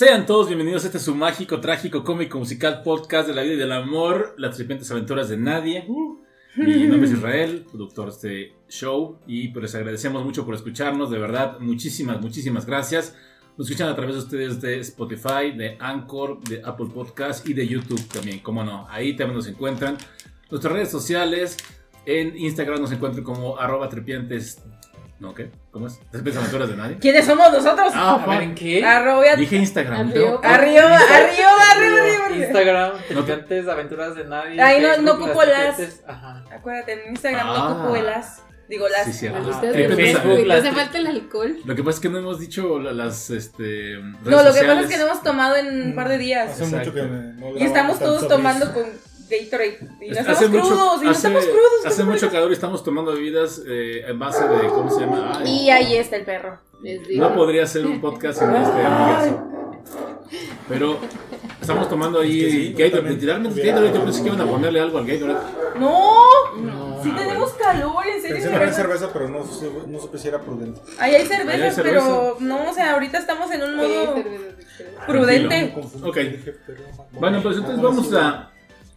Sean 0.00 0.24
todos 0.24 0.46
bienvenidos 0.46 0.84
a 0.84 0.86
este 0.86 0.98
su 0.98 1.14
mágico, 1.14 1.60
trágico, 1.60 2.04
cómico, 2.04 2.38
musical 2.38 2.80
podcast 2.82 3.28
de 3.28 3.34
la 3.34 3.42
vida 3.42 3.52
y 3.52 3.58
del 3.58 3.70
amor, 3.70 4.34
las 4.38 4.56
serpientes 4.56 4.90
aventuras 4.90 5.28
de 5.28 5.36
nadie. 5.36 5.86
Mi 6.56 6.86
nombre 6.86 7.06
es 7.06 7.12
Israel, 7.18 7.66
productor 7.70 8.06
de 8.06 8.10
este 8.12 8.56
show, 8.70 9.18
y 9.26 9.48
pues 9.48 9.64
les 9.64 9.74
agradecemos 9.74 10.24
mucho 10.24 10.46
por 10.46 10.54
escucharnos, 10.54 11.10
de 11.10 11.18
verdad, 11.18 11.58
muchísimas, 11.60 12.18
muchísimas 12.18 12.64
gracias. 12.64 13.14
Nos 13.58 13.68
escuchan 13.68 13.90
a 13.90 13.94
través 13.94 14.14
de 14.14 14.22
ustedes 14.22 14.58
de 14.62 14.80
Spotify, 14.80 15.52
de 15.54 15.76
Anchor, 15.78 16.40
de 16.44 16.62
Apple 16.64 16.88
Podcast 16.94 17.46
y 17.46 17.52
de 17.52 17.68
YouTube 17.68 18.02
también, 18.08 18.38
cómo 18.38 18.64
no, 18.64 18.86
ahí 18.88 19.14
también 19.14 19.36
nos 19.36 19.48
encuentran. 19.48 19.98
Nuestras 20.50 20.72
redes 20.72 20.90
sociales, 20.90 21.58
en 22.06 22.38
Instagram 22.38 22.80
nos 22.80 22.92
encuentran 22.92 23.22
como 23.22 23.58
arroba 23.58 23.90
trepiantes. 23.90 24.62
¿No 25.20 25.34
qué? 25.34 25.50
¿Cómo 25.70 25.86
es? 25.86 25.98
¿Trepiantes 26.10 26.36
aventuras 26.38 26.68
de 26.70 26.76
nadie? 26.76 26.98
¿Quiénes 26.98 27.26
somos 27.26 27.52
nosotros? 27.52 27.92
Ah, 27.94 28.22
A 28.24 28.26
ver, 28.26 28.42
¿en 28.42 28.54
qué? 28.54 28.82
Arroba, 28.84 29.36
Dije 29.36 29.56
Instagram. 29.56 30.00
Arriba. 30.10 30.14
pero- 30.14 30.40
arriba, 30.42 30.96
arriba, 30.96 31.50
arriba, 31.72 32.24
arriba. 32.26 32.44
Instagram, 32.46 32.92
Trepiantes, 33.06 33.68
Aventuras 33.68 34.14
de 34.16 34.24
Nadie. 34.24 34.60
Ay, 34.60 34.80
no, 34.82 34.96
no 35.02 35.12
ocupo 35.14 35.42
las- 35.44 36.02
Ajá. 36.06 36.44
Acuérdate, 36.50 37.04
en 37.04 37.10
Instagram 37.10 37.46
Ah. 37.48 37.54
no 37.54 37.84
ocupo 37.84 37.96
las. 38.02 38.42
Digo, 38.70 38.88
las. 38.88 39.04
Sí, 39.04 39.12
sí, 39.12 39.28
Facebook, 39.28 40.50
hace 40.52 40.72
falta 40.72 40.98
el 40.98 41.06
alcohol. 41.08 41.56
Lo 41.66 41.74
que 41.74 41.82
pasa 41.82 41.96
es 41.96 42.00
que 42.00 42.08
no 42.08 42.18
hemos 42.18 42.38
dicho 42.40 42.78
la- 42.78 42.92
las 42.92 43.28
este, 43.30 43.62
redes 43.62 44.02
no, 44.24 44.42
lo 44.42 44.54
que 44.54 44.60
pasa 44.62 44.80
es 44.80 44.86
que 44.86 44.96
no 44.96 45.04
hemos 45.06 45.22
tomado 45.22 45.56
en 45.56 45.82
un 45.88 45.94
par 45.96 46.08
de 46.08 46.16
días. 46.18 46.50
Hace 46.52 46.76
mucho 46.76 46.94
que 46.94 47.02
no 47.02 47.58
Y 47.58 47.64
estamos 47.64 47.98
todos 47.98 48.26
tomando 48.28 48.72
con 48.72 48.84
Gatorade. 49.30 49.78
Y 50.00 50.10
no 50.10 50.20
Hace 50.20 50.32
estamos 50.32 50.50
mucho- 50.50 50.66
crudos, 50.68 51.02
y 51.02 51.04
no 51.04 51.10
hace- 51.10 51.18
estamos 51.28 51.44
crudos. 51.44 51.86
Hace 51.86 52.00
¿cómo 52.02 52.12
mucho 52.12 52.30
calor 52.30 52.50
y 52.50 52.54
estamos 52.54 52.84
tomando 52.84 53.12
bebidas 53.12 53.62
eh, 53.66 54.04
en 54.06 54.18
base 54.18 54.46
de. 54.48 54.68
¿Cómo 54.68 54.90
se 54.90 55.00
llama? 55.00 55.32
Ay, 55.38 55.48
Y 55.66 55.70
ahí 55.70 55.96
está 55.96 56.16
el 56.16 56.24
perro. 56.24 56.58
No 57.16 57.34
podría 57.34 57.66
ser 57.66 57.86
un 57.86 58.00
podcast 58.00 58.38
sin 58.40 58.50
este 58.50 58.82
amigazo. 58.82 59.46
Pero 60.68 60.98
estamos 61.60 61.88
tomando 61.88 62.20
ahí 62.20 62.40
Es 62.40 62.44
que 62.46 62.50
sí, 62.52 62.72
Gatorade. 62.78 63.10
Literalmente 63.14 63.60
Gatorade. 63.62 63.92
Yo 63.94 64.04
pensé 64.04 64.22
que 64.22 64.28
iban 64.28 64.40
a 64.40 64.46
ponerle 64.46 64.80
algo 64.80 64.98
al 64.98 65.06
Gatorade. 65.06 65.40
No, 65.78 66.54
No. 66.56 67.02
sí 67.02 67.10
tenemos 67.10 67.50
calor, 67.54 68.06
en 68.06 68.20
serio. 68.22 68.36
Pensé 68.36 68.52
en 68.52 68.58
verdad. 68.58 68.74
cerveza, 68.76 69.10
pero 69.12 69.28
no, 69.28 69.40
no 69.88 69.98
supe 70.00 70.18
si 70.18 70.28
era 70.28 70.40
prudente. 70.40 70.80
Ahí 70.98 71.14
hay 71.16 71.26
cervezas, 71.26 71.54
Ahí 71.54 71.62
hay 71.62 71.70
cerveza. 71.72 71.98
pero 72.06 72.36
no, 72.40 72.70
o 72.70 72.74
sea, 72.74 72.92
ahorita 72.92 73.18
estamos 73.18 73.50
en 73.50 73.62
un 73.62 73.76
modo 73.76 74.14
prudente. 75.06 75.74
Ok. 76.04 76.18
Bueno, 77.12 77.42
pues 77.42 77.56
entonces 77.56 77.82
vamos 77.82 78.12
a. 78.14 78.50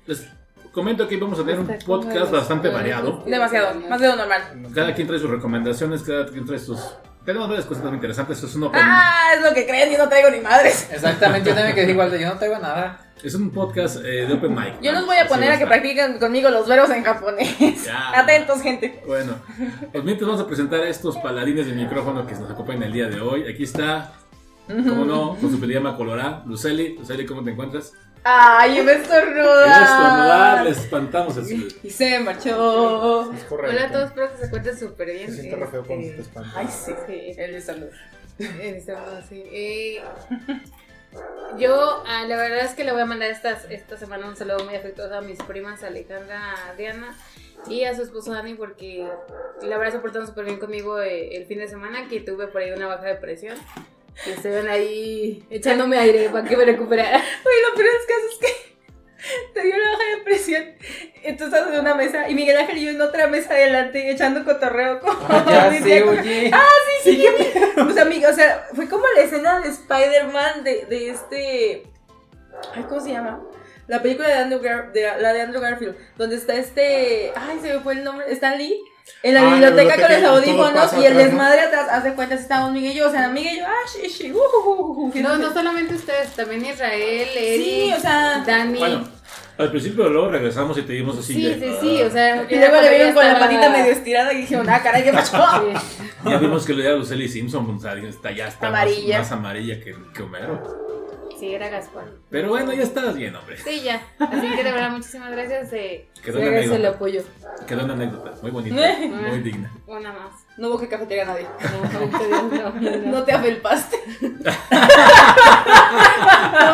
Les 0.05 0.27
comento 0.73 1.07
que 1.07 1.17
vamos 1.17 1.39
a 1.39 1.43
tener 1.43 1.59
un 1.59 1.67
como 1.67 2.01
podcast 2.01 2.31
bastante 2.31 2.67
variado. 2.69 3.23
Demasiado, 3.25 3.79
más 3.87 4.01
de 4.01 4.07
lo 4.07 4.15
normal. 4.15 4.41
Cada 4.73 4.93
quien 4.93 5.07
trae 5.07 5.19
sus 5.19 5.29
recomendaciones, 5.29 6.01
cada 6.01 6.25
quien 6.27 6.45
trae 6.45 6.59
sus. 6.59 6.79
Tenemos 7.23 7.47
varias 7.47 7.65
cosas 7.65 7.85
muy 7.85 7.93
interesantes. 7.93 8.37
Eso 8.37 8.47
es 8.47 8.55
un 8.55 8.63
open. 8.63 8.81
Ah, 8.83 9.31
es 9.35 9.41
lo 9.41 9.53
que 9.53 9.65
creen, 9.65 9.89
yo 9.91 9.97
no 9.97 10.09
traigo 10.09 10.29
ni 10.29 10.41
madres. 10.41 10.89
Exactamente, 10.91 11.49
yo 11.49 11.55
también 11.55 11.75
quedé 11.75 11.91
igual 11.91 12.11
de 12.11 12.19
yo 12.19 12.27
no 12.27 12.37
traigo 12.37 12.59
nada. 12.59 12.99
Es 13.23 13.35
un 13.35 13.51
podcast 13.51 14.03
eh, 14.03 14.25
de 14.27 14.33
open 14.33 14.53
mic. 14.53 14.81
Yo 14.81 14.91
¿no? 14.91 14.99
los 14.99 15.07
voy 15.07 15.15
a 15.15 15.25
poner 15.29 15.53
a 15.53 15.57
que 15.57 15.65
practiquen 15.65 16.19
conmigo 16.19 16.49
los 16.49 16.67
verbos 16.67 16.89
en 16.89 17.03
japonés. 17.05 17.85
Ya. 17.85 18.19
Atentos, 18.19 18.61
gente. 18.61 19.01
Bueno, 19.07 19.35
pues 19.93 20.03
mientras 20.03 20.27
vamos 20.27 20.43
a 20.43 20.47
presentar 20.47 20.81
a 20.81 20.89
estos 20.89 21.15
paladines 21.17 21.65
de 21.65 21.71
micrófono 21.71 22.27
que 22.27 22.35
nos 22.35 22.51
acompañan 22.51 22.83
el 22.83 22.91
día 22.91 23.07
de 23.07 23.21
hoy. 23.21 23.47
Aquí 23.47 23.63
está, 23.63 24.11
como 24.67 25.05
no, 25.05 25.37
con 25.37 25.49
su 25.49 25.61
pijama 25.61 25.95
colorada, 25.95 26.43
Luceli. 26.45 26.97
Luceli, 26.97 27.25
¿cómo 27.25 27.41
te 27.41 27.51
encuentras? 27.51 27.93
Ay, 28.23 28.81
me 28.83 28.93
estornuda. 28.93 29.83
Estornudar, 29.83 30.63
les 30.65 30.77
espantamos 30.77 31.37
el 31.37 31.75
Y 31.83 31.89
se 31.89 32.19
marchó. 32.19 33.31
Es 33.33 33.43
correcto. 33.43 33.75
Hola 33.75 33.87
a 33.87 33.91
todos, 33.91 34.05
espero 34.05 34.31
que 34.31 34.37
se 34.37 34.45
encuentren 34.45 34.77
súper 34.79 35.11
bien. 35.11 35.29
Se 35.29 35.41
siente 35.41 35.55
re 35.57 35.67
feo 35.67 35.85
cuando 35.85 36.07
Este, 36.07 36.23
te. 36.23 36.39
Ay, 36.55 36.67
sí. 36.67 36.93
Sí. 37.07 37.35
El 37.37 38.95
modo, 38.95 39.21
sí. 39.27 39.43
Eh, 39.51 40.01
yo, 41.57 42.03
ah, 42.07 42.23
la 42.27 42.35
verdad 42.37 42.65
es 42.65 42.73
que 42.73 42.83
le 42.83 42.91
voy 42.91 43.01
a 43.01 43.05
mandar 43.05 43.29
estas, 43.29 43.65
esta 43.69 43.97
semana 43.97 44.25
un 44.27 44.35
saludo 44.35 44.63
muy 44.65 44.75
afectuoso 44.75 45.15
a 45.15 45.21
mis 45.21 45.37
primas 45.43 45.83
Alejandra, 45.83 46.55
Diana 46.77 47.15
y 47.67 47.83
a 47.83 47.95
su 47.95 48.01
esposo 48.01 48.33
Dani 48.33 48.55
porque 48.55 49.07
la 49.61 49.77
verdad 49.77 49.93
se 49.93 49.99
portaron 49.99 50.27
súper 50.27 50.45
bien 50.45 50.59
conmigo 50.59 50.99
eh, 50.99 51.35
el 51.37 51.45
fin 51.45 51.59
de 51.59 51.67
semana 51.67 52.07
que 52.09 52.19
tuve 52.21 52.47
por 52.47 52.61
ahí 52.61 52.71
una 52.71 52.87
baja 52.87 53.05
de 53.05 53.15
presión. 53.15 53.57
Y 54.25 54.29
estuvieron 54.31 54.69
ahí 54.69 55.43
echándome 55.49 55.97
aire 55.97 56.29
para 56.29 56.47
que 56.47 56.55
me 56.57 56.65
recuperara. 56.65 57.17
Oye, 57.17 57.55
lo 57.69 57.75
peor 57.75 57.87
es 57.87 58.05
que 58.07 58.13
es 58.47 58.53
que 58.53 58.73
te 59.53 59.61
dio 59.63 59.77
la 59.77 59.89
baja 59.91 60.03
de 60.17 60.23
presión. 60.23 60.63
Entonces 61.23 61.57
estás 61.59 61.73
en 61.73 61.79
una 61.79 61.95
mesa 61.95 62.29
y 62.29 62.35
Miguel 62.35 62.57
Ángel 62.57 62.77
y 62.77 62.83
yo 62.85 62.89
en 62.91 63.01
otra 63.01 63.27
mesa 63.27 63.53
adelante 63.53 64.11
echando 64.11 64.43
cotorreo. 64.43 64.99
Como 64.99 65.15
Ya 65.49 65.69
decía, 65.71 65.97
sé, 65.97 66.01
como- 66.03 66.19
oye. 66.19 66.51
Sí, 67.03 67.17
que 67.17 67.81
o 67.81 67.91
sea, 67.91 68.03
amiga, 68.03 68.29
o 68.29 68.33
sea, 68.33 68.67
fue 68.73 68.87
como 68.87 69.03
la 69.15 69.21
escena 69.23 69.59
de 69.61 69.69
Spider-Man 69.69 70.63
de, 70.63 70.85
de 70.85 71.09
este. 71.09 71.83
Ay, 72.75 72.83
¿cómo 72.87 73.01
se 73.01 73.11
llama? 73.11 73.41
La 73.87 74.01
película 74.01 74.29
de 74.29 74.35
Andrew, 74.35 74.61
Gar- 74.61 74.91
de, 74.93 75.01
la 75.19 75.33
de 75.33 75.41
Andrew 75.41 75.61
Garfield, 75.61 75.97
donde 76.17 76.37
está 76.37 76.55
este. 76.55 77.33
Ay, 77.35 77.59
se 77.61 77.73
me 77.73 77.79
fue 77.81 77.93
el 77.93 78.03
nombre. 78.05 78.31
Stan 78.31 78.57
Lee. 78.57 78.79
En 79.21 79.33
la 79.35 79.41
Ah, 79.41 79.51
biblioteca 79.51 79.95
con 80.01 80.11
los 80.21 80.23
audífonos 80.23 80.93
y 80.93 80.95
el 80.97 81.01
atrás, 81.05 81.11
¿no? 81.13 81.17
desmadre 81.19 81.61
atrás. 81.61 81.87
Haz 81.91 82.03
de 82.03 82.13
cuenta 82.13 82.35
si 82.35 82.43
estábamos 82.43 82.73
Miguel 82.73 82.91
y 82.91 82.95
yo. 82.95 83.07
O 83.07 83.11
sea, 83.11 83.29
Miguel 83.29 83.55
y 83.55 83.59
yo, 83.59 83.65
ah, 83.67 83.87
sí, 83.87 84.09
sí, 84.09 84.31
uh, 84.31 84.37
uh, 84.37 84.69
uh, 84.69 85.07
uh, 85.07 85.11
No, 85.21 85.37
no 85.37 85.53
solamente 85.53 85.95
ustedes, 85.95 86.29
también 86.35 86.65
Israel, 86.65 87.27
Eri, 87.35 87.63
Sí, 87.63 87.93
o 87.97 87.99
sea. 88.01 88.43
Dani. 88.45 88.77
Bueno, 88.79 89.07
al 89.57 89.69
principio 89.71 90.09
luego 90.09 90.29
regresamos 90.29 90.77
y 90.77 90.81
te 90.81 90.93
dimos 90.93 91.17
así. 91.17 91.33
sí, 91.35 91.43
de- 91.45 91.59
sí, 91.59 91.75
sí, 91.79 92.01
o 92.01 92.09
sea. 92.11 92.45
Y 92.49 92.55
luego 92.55 92.81
le 92.81 92.89
vieron 92.89 93.13
con 93.13 93.25
la 93.25 93.39
patita 93.39 93.69
medio 93.69 93.91
estirada 93.93 94.33
y 94.33 94.37
dijeron, 94.41 94.69
ah, 94.69 94.81
caray, 94.83 95.03
¿qué 95.03 95.13
pasó? 95.13 95.37
Ya 96.25 96.37
vimos 96.37 96.65
que 96.65 96.73
le 96.73 96.83
dio 96.83 96.93
a 96.93 96.97
Luceli 96.97 97.29
Simpson, 97.29 97.69
o 97.69 97.79
sea, 97.79 97.93
está, 97.95 98.31
ya 98.31 98.47
está 98.47 98.69
más- 98.69 98.81
Amarilla. 98.81 99.19
Más, 99.19 99.31
amarilla 99.31 99.79
que, 99.79 99.95
que 100.13 100.21
Homero. 100.23 100.82
Sí, 101.39 101.53
era 101.53 101.67
Gaspar. 101.69 102.05
Pero 102.29 102.49
bueno, 102.49 102.71
ya 102.73 102.83
estás 102.83 103.15
bien, 103.15 103.35
hombre. 103.35 103.57
Sí, 103.57 103.81
ya. 103.81 104.01
Así 104.19 104.55
que 104.55 104.63
de 104.63 104.71
verdad, 104.71 104.89
muchísimas 104.91 105.31
gracias. 105.31 105.73
Eh, 105.73 106.07
Quedó 106.23 106.39
una 106.39 106.47
gracias 106.49 106.65
el 106.71 106.85
anécdota. 106.85 106.95
apoyo. 106.95 107.23
Quedó 107.67 107.83
una 107.85 107.93
anécdota 107.93 108.31
muy 108.41 108.51
bonita, 108.51 108.75
muy 109.29 109.39
digna. 109.39 109.71
Una 109.87 110.13
más. 110.13 110.31
No 110.57 110.69
hubo 110.69 110.79
que 110.79 110.87
cafetería 110.87 111.23
a 111.23 111.25
nadie. 111.27 111.47
No, 111.91 111.99
no, 111.99 112.49
no, 112.49 112.69
no. 112.79 113.11
No 113.11 113.23
te 113.23 113.31
afelpaste. 113.33 113.97
no 114.21 114.29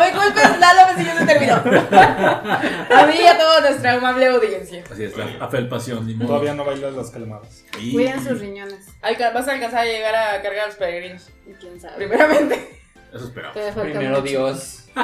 me 0.00 0.12
culpes, 0.12 0.58
Lalo, 0.60 0.80
me 0.92 0.94
siguió 1.04 1.26
terminó. 1.26 1.54
A 1.54 3.06
mí 3.06 3.14
y 3.22 3.26
a 3.26 3.38
toda 3.38 3.60
nuestra 3.62 3.92
amable 3.94 4.26
audiencia. 4.26 4.84
Así 4.90 5.04
es, 5.04 5.16
la 5.16 5.24
afelpación, 5.44 6.06
ni 6.06 6.14
modo. 6.14 6.28
Todavía 6.28 6.54
no 6.54 6.64
bailas 6.64 6.94
las 6.94 7.10
calmadas. 7.10 7.64
Y- 7.80 7.92
Cuiden 7.92 8.22
sus 8.22 8.38
riñones. 8.40 8.86
Vas 9.02 9.48
a 9.48 9.52
alcanzar 9.52 9.80
a 9.80 9.84
llegar 9.84 10.14
a 10.14 10.42
cargar 10.42 10.64
a 10.64 10.66
los 10.66 10.76
peregrinos. 10.76 11.28
Y 11.46 11.52
quién 11.54 11.80
sabe. 11.80 11.96
Primeramente. 11.96 12.79
Eso 13.12 13.24
esperamos. 13.26 13.56
Primero 13.74 14.10
mucho. 14.10 14.22
Dios. 14.22 14.76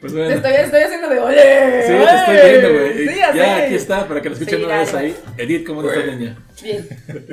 Pues 0.00 0.12
Te 0.12 0.18
bueno. 0.18 0.34
estoy, 0.34 0.52
estoy 0.52 0.82
haciendo 0.82 1.08
de 1.08 1.18
ole. 1.18 1.82
Sí, 1.82 1.92
te 1.92 2.16
estoy 2.16 2.50
viendo, 2.50 2.78
güey. 2.78 3.08
Sí, 3.08 3.14
ya 3.16 3.34
ya, 3.34 3.56
aquí 3.64 3.74
está, 3.76 4.06
para 4.06 4.20
que 4.20 4.28
lo 4.28 4.34
escuchen 4.34 4.58
Sí, 4.58 4.64
una 4.64 4.78
vez 4.78 4.94
ahí. 4.94 5.16
Edith, 5.38 5.66
¿cómo 5.66 5.82
te 5.82 5.88
está, 5.98 6.12
niña? 6.14 6.36
Bien. 6.62 6.88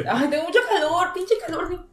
Ay, 0.09 0.28
tengo 0.29 0.44
mucho 0.44 0.59
calor, 0.69 1.07
pinche 1.13 1.35
calor. 1.45 1.85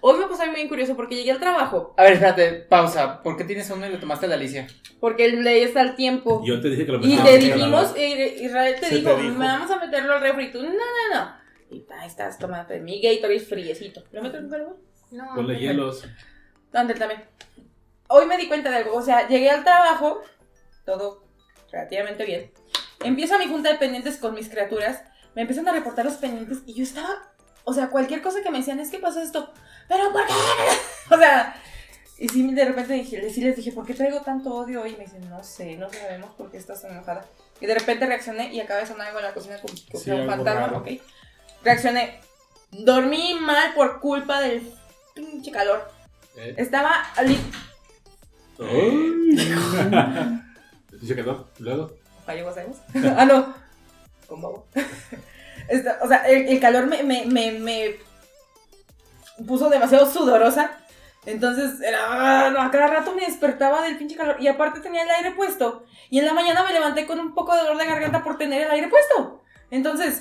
Hoy 0.00 0.18
me 0.18 0.26
pasó 0.26 0.42
algo 0.42 0.54
bien 0.56 0.68
curioso 0.68 0.94
porque 0.96 1.14
llegué 1.14 1.30
al 1.30 1.38
trabajo. 1.40 1.94
A 1.96 2.02
ver, 2.02 2.14
espérate, 2.14 2.52
pausa. 2.68 3.22
¿Por 3.22 3.36
qué 3.36 3.44
tienes 3.44 3.70
uno 3.70 3.86
y 3.86 3.92
lo 3.92 3.98
tomaste 3.98 4.26
a 4.26 4.28
la 4.28 4.34
Alicia? 4.34 4.66
Porque 5.00 5.24
el 5.24 5.42
ley 5.44 5.62
está 5.62 5.80
al 5.80 5.94
tiempo. 5.96 6.42
Yo 6.44 6.60
te 6.60 6.68
dije 6.68 6.84
que 6.84 6.92
lo 6.92 6.98
Y 7.00 7.16
te 7.16 7.38
dijimos, 7.38 7.82
lava. 7.84 7.94
eh, 7.96 8.36
Israel 8.40 8.76
te 8.80 8.94
dijo, 8.96 9.14
te 9.14 9.22
dijo. 9.22 9.34
"Me 9.38 9.46
vamos 9.46 9.70
a 9.70 9.78
meterlo 9.78 10.12
al 10.14 10.20
refri. 10.20 10.46
Y 10.46 10.52
tú, 10.52 10.62
no, 10.62 10.68
no, 10.70 11.14
no. 11.14 11.34
Y 11.70 11.86
ahí 12.00 12.06
estás 12.08 12.38
tomando 12.38 12.74
mi 12.80 13.00
Gatorade 13.00 13.40
friecito. 13.40 14.02
¿Lo 14.12 14.20
meto 14.22 14.36
en 14.36 14.44
el 14.46 14.50
refri? 14.50 14.74
No, 15.12 15.24
Ponle 15.36 15.58
hielos. 15.58 16.04
Ándale 16.72 16.98
también. 16.98 17.24
Hoy 18.08 18.26
me 18.26 18.36
di 18.36 18.48
cuenta 18.48 18.70
de 18.70 18.76
algo. 18.76 18.94
O 18.94 19.02
sea, 19.02 19.28
llegué 19.28 19.50
al 19.50 19.64
trabajo, 19.64 20.22
todo 20.84 21.24
relativamente 21.70 22.24
bien. 22.24 22.52
Empiezo 23.02 23.38
mi 23.38 23.48
junta 23.48 23.70
de 23.72 23.78
pendientes 23.78 24.18
con 24.18 24.34
mis 24.34 24.48
criaturas. 24.48 25.02
Me 25.34 25.42
empiezan 25.42 25.68
a 25.68 25.72
reportar 25.72 26.04
los 26.04 26.14
pendientes 26.14 26.58
y 26.66 26.74
yo 26.74 26.82
estaba. 26.82 27.32
O 27.64 27.72
sea, 27.72 27.88
cualquier 27.88 28.22
cosa 28.22 28.42
que 28.42 28.50
me 28.50 28.58
decían 28.58 28.80
es 28.80 28.90
que 28.90 28.98
pasó 28.98 29.20
esto. 29.20 29.52
Pero 29.88 30.12
¿por 30.12 30.26
qué? 30.26 30.32
O 31.14 31.18
sea. 31.18 31.56
Y 32.18 32.28
sí, 32.28 32.54
de 32.54 32.64
repente 32.64 32.92
dije, 32.92 33.30
sí 33.30 33.40
les 33.40 33.56
dije, 33.56 33.72
¿por 33.72 33.84
qué 33.84 33.94
traigo 33.94 34.20
tanto 34.20 34.54
odio 34.54 34.82
hoy? 34.82 34.90
Y 34.90 34.96
me 34.96 35.04
dicen, 35.04 35.28
no 35.28 35.42
sé, 35.42 35.76
no 35.76 35.90
sabemos 35.90 36.30
por 36.34 36.52
qué 36.52 36.56
estás 36.56 36.84
enojada. 36.84 37.24
Y 37.60 37.66
de 37.66 37.74
repente 37.74 38.06
reaccioné 38.06 38.52
y 38.52 38.60
acaba 38.60 38.80
de 38.80 38.86
sonar 38.86 39.08
algo 39.08 39.18
en 39.18 39.24
la 39.24 39.34
cocina 39.34 39.56
como 39.60 39.74
que 39.74 39.98
Sí, 39.98 40.10
un 40.10 40.26
fantasma. 40.28 40.78
¿ok? 40.78 40.88
Reaccioné. 41.64 42.20
Dormí 42.70 43.34
mal 43.34 43.74
por 43.74 43.98
culpa 44.00 44.40
del 44.40 44.72
pinche 45.14 45.50
calor. 45.50 45.90
¿Eh? 46.36 46.54
Estaba 46.56 46.92
li- 47.24 47.38
¿Sí 51.00 51.06
se 51.06 51.14
quedó? 51.16 51.48
¿Luego? 51.58 51.92
Ah, 53.16 53.24
no. 53.24 53.54
Con 54.26 54.40
babo. 54.42 54.66
Esta- 55.68 55.98
o 56.02 56.08
sea, 56.08 56.18
el, 56.28 56.48
el 56.48 56.60
calor 56.60 56.86
me, 56.86 57.02
me, 57.02 57.24
me, 57.26 57.52
me 57.52 57.96
puso 59.46 59.68
demasiado 59.68 60.10
sudorosa. 60.10 60.78
Entonces, 61.24 61.80
era, 61.80 62.50
no, 62.50 62.60
a 62.60 62.70
cada 62.70 62.88
rato 62.88 63.14
me 63.14 63.24
despertaba 63.26 63.82
del 63.82 63.96
pinche 63.96 64.16
calor. 64.16 64.36
Y 64.40 64.48
aparte 64.48 64.80
tenía 64.80 65.02
el 65.02 65.10
aire 65.10 65.32
puesto. 65.32 65.84
Y 66.10 66.18
en 66.18 66.26
la 66.26 66.34
mañana 66.34 66.64
me 66.64 66.72
levanté 66.72 67.06
con 67.06 67.20
un 67.20 67.32
poco 67.34 67.54
de 67.54 67.62
dolor 67.62 67.78
de 67.78 67.86
garganta 67.86 68.22
por 68.24 68.38
tener 68.38 68.62
el 68.62 68.70
aire 68.70 68.88
puesto. 68.88 69.40
Entonces, 69.70 70.18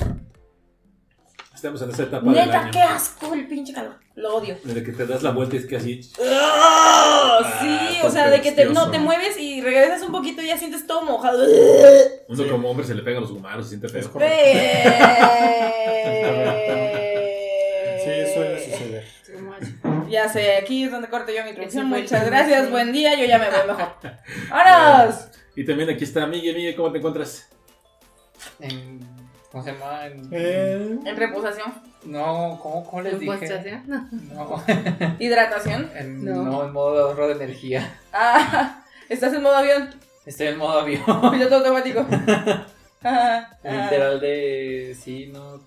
Estamos 1.62 1.80
en 1.84 1.92
esa 1.92 2.02
etapa 2.02 2.26
del 2.26 2.34
Neta, 2.34 2.60
año. 2.60 2.72
qué 2.72 2.82
asco 2.82 3.36
el 3.36 3.46
pinche 3.48 3.72
calor. 3.72 3.94
Lo 4.16 4.38
odio. 4.38 4.58
Desde 4.64 4.84
que 4.84 4.94
te 4.94 5.06
das 5.06 5.22
la 5.22 5.30
vuelta 5.30 5.56
y 5.56 5.60
es 5.60 5.68
que 5.68 5.76
así. 5.78 6.02
¡Ah! 6.20 7.60
Sí, 7.62 8.00
o 8.04 8.10
sea, 8.10 8.32
de 8.32 8.42
que 8.42 8.52
te, 8.52 8.66
no, 8.66 8.90
te 8.90 8.98
mueves 8.98 9.40
y 9.40 9.62
regresas 9.62 10.02
un 10.02 10.12
poquito 10.12 10.42
y 10.42 10.48
ya 10.48 10.58
sientes 10.58 10.88
todo 10.88 11.04
mojado. 11.04 11.46
Uno 12.28 12.44
Sí. 12.44 12.50
como 12.50 12.72
hombre 12.72 12.84
se 12.84 12.96
le 12.96 13.04
pega 13.04 13.20
a 13.20 13.22
los 13.22 13.30
humanos, 13.30 13.66
se 13.70 13.78
siente 13.78 13.90
feo. 13.90 14.02
Sí, 18.04 18.34
suele 18.34 18.66
suceder. 18.66 19.06
Ya 20.10 20.28
sé, 20.30 20.56
aquí 20.56 20.86
es 20.86 20.92
donde 20.92 21.10
corto 21.10 21.32
yo 21.32 21.44
mi 21.44 21.50
introducción. 21.50 21.86
Muchas 21.88 22.26
gracias, 22.26 22.72
buen 22.72 22.92
día, 22.92 23.16
yo 23.20 23.26
ya 23.26 23.38
me 23.38 23.52
voy 23.52 23.68
mejor. 23.68 23.94
¡Vámonos! 24.50 25.28
Y 25.56 25.64
también 25.64 25.92
aquí 25.92 26.06
está 26.06 26.26
Miguel. 26.26 26.56
Miguel, 26.56 26.76
¿cómo 26.76 26.92
te 26.92 26.98
encuentras? 26.98 27.48
En, 28.60 29.00
¿Cómo 29.52 29.64
se 29.64 29.74
llama? 29.74 30.06
En- 30.08 30.30
Eh, 30.32 31.00
En 31.06 31.18
reposación, 31.18 31.74
no, 32.06 32.58
¿cómo, 32.62 32.86
cómo 32.86 33.02
les 33.02 33.14
¿Tu 33.14 33.20
dije? 33.20 33.82
No, 33.88 34.64
hidratación. 35.20 35.90
en, 35.96 36.24
No. 36.26 36.44
no. 36.44 36.66
en 36.66 36.72
modo 36.74 37.04
ahorro 37.10 37.28
de 37.28 37.34
energía. 37.34 38.00
Ah, 38.14 38.84
estás 39.10 39.34
en 39.34 39.42
modo 39.44 39.56
avión, 39.58 39.90
Estoy 40.26 40.48
en 40.48 40.58
modo 40.58 40.80
avión. 40.80 41.04
piloto 41.32 41.56
automático. 41.58 42.06
Ah, 43.04 43.50
ah. 43.64 43.82
Literal 43.84 44.20
de. 44.22 44.96
Sí, 45.00 45.32
no. 45.34 45.60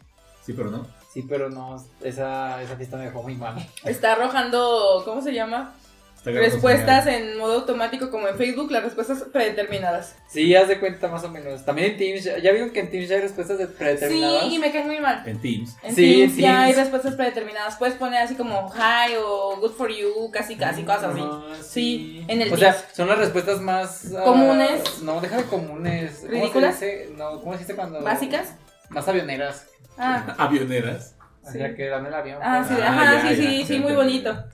Sí, 0.45 0.53
pero 0.53 0.71
no. 0.71 0.87
Sí, 1.13 1.25
pero 1.29 1.51
no. 1.51 1.83
Esa, 2.03 2.63
esa 2.63 2.77
fiesta 2.77 2.97
me 2.97 3.05
dejó 3.07 3.23
muy 3.23 3.35
mal. 3.35 3.57
Está 3.85 4.13
arrojando, 4.13 5.03
¿cómo 5.05 5.21
se 5.21 5.33
llama? 5.33 5.75
Respuestas 6.25 7.07
en 7.07 7.37
modo 7.37 7.55
automático 7.61 8.11
como 8.11 8.29
en 8.29 8.37
Facebook, 8.37 8.71
las 8.71 8.83
respuestas 8.83 9.25
predeterminadas. 9.33 10.17
Sí, 10.29 10.55
haz 10.55 10.69
de 10.69 10.81
cuenta 10.81 11.09
más 11.09 11.23
o 11.25 11.29
menos. 11.31 11.65
También 11.65 11.93
en 11.93 11.97
Teams. 11.99 12.25
¿Ya 12.25 12.51
vieron 12.53 12.71
que 12.71 12.81
en 12.81 12.91
Teams 12.91 13.09
ya 13.09 13.17
hay 13.17 13.23
respuestas 13.23 13.59
de- 13.59 13.67
predeterminadas? 13.67 14.45
Sí, 14.49 14.55
y 14.55 14.59
me 14.59 14.73
caen 14.73 14.87
muy 14.87 15.01
mal. 15.01 15.23
En 15.27 15.39
Teams. 15.41 15.77
En 15.83 15.95
Sí, 15.95 16.15
Teams 16.17 16.33
en 16.35 16.39
ya 16.41 16.63
hay 16.63 16.73
respuestas 16.73 17.15
predeterminadas. 17.15 17.77
Puedes 17.77 17.95
poner 17.97 18.23
así 18.23 18.35
como 18.35 18.73
hi 18.75 19.15
o 19.23 19.57
good 19.61 19.73
for 19.73 19.91
you, 19.91 20.31
casi 20.33 20.57
casi, 20.57 20.83
cosas 20.83 21.05
así. 21.13 21.21
Ah, 21.23 21.43
Sí, 21.63 22.25
en 22.29 22.41
el 22.43 22.53
O 22.53 22.57
sea, 22.57 22.73
Teams. 22.73 22.87
son 22.95 23.09
las 23.09 23.19
respuestas 23.19 23.61
más. 23.61 24.13
ah, 24.17 24.23
Comunes. 24.25 25.03
no, 25.03 25.21
deja 25.21 25.37
de 25.37 25.45
comunes. 25.45 26.13
¿Cómo 26.21 26.29
se 26.33 26.41
¿Ridículas? 26.41 26.81
dice? 26.81 27.09
No, 27.17 27.41
¿cómo 27.41 27.53
se 27.55 27.59
dice 27.61 27.75
cuando.? 27.75 28.01
¿Básicas? 28.03 28.55
Más 28.91 29.07
avioneras. 29.09 29.67
Ah, 29.99 30.35
Avioneras. 30.39 31.17
O 31.47 31.51
Sí. 31.51 31.59
sea, 31.59 31.75
que 31.75 31.89
dan 31.89 32.07
el 32.07 32.15
avión. 32.15 32.39
ah, 32.43 32.65
sí, 32.67 32.75
Ah, 32.81 32.89
ajá, 32.89 33.05
ya, 33.05 33.21
sí, 33.21 33.29
ya, 33.29 33.37
sí, 33.51 33.59
ya 33.61 33.67
sí, 33.67 33.79
muy 33.79 33.93
bonito. 33.93 34.45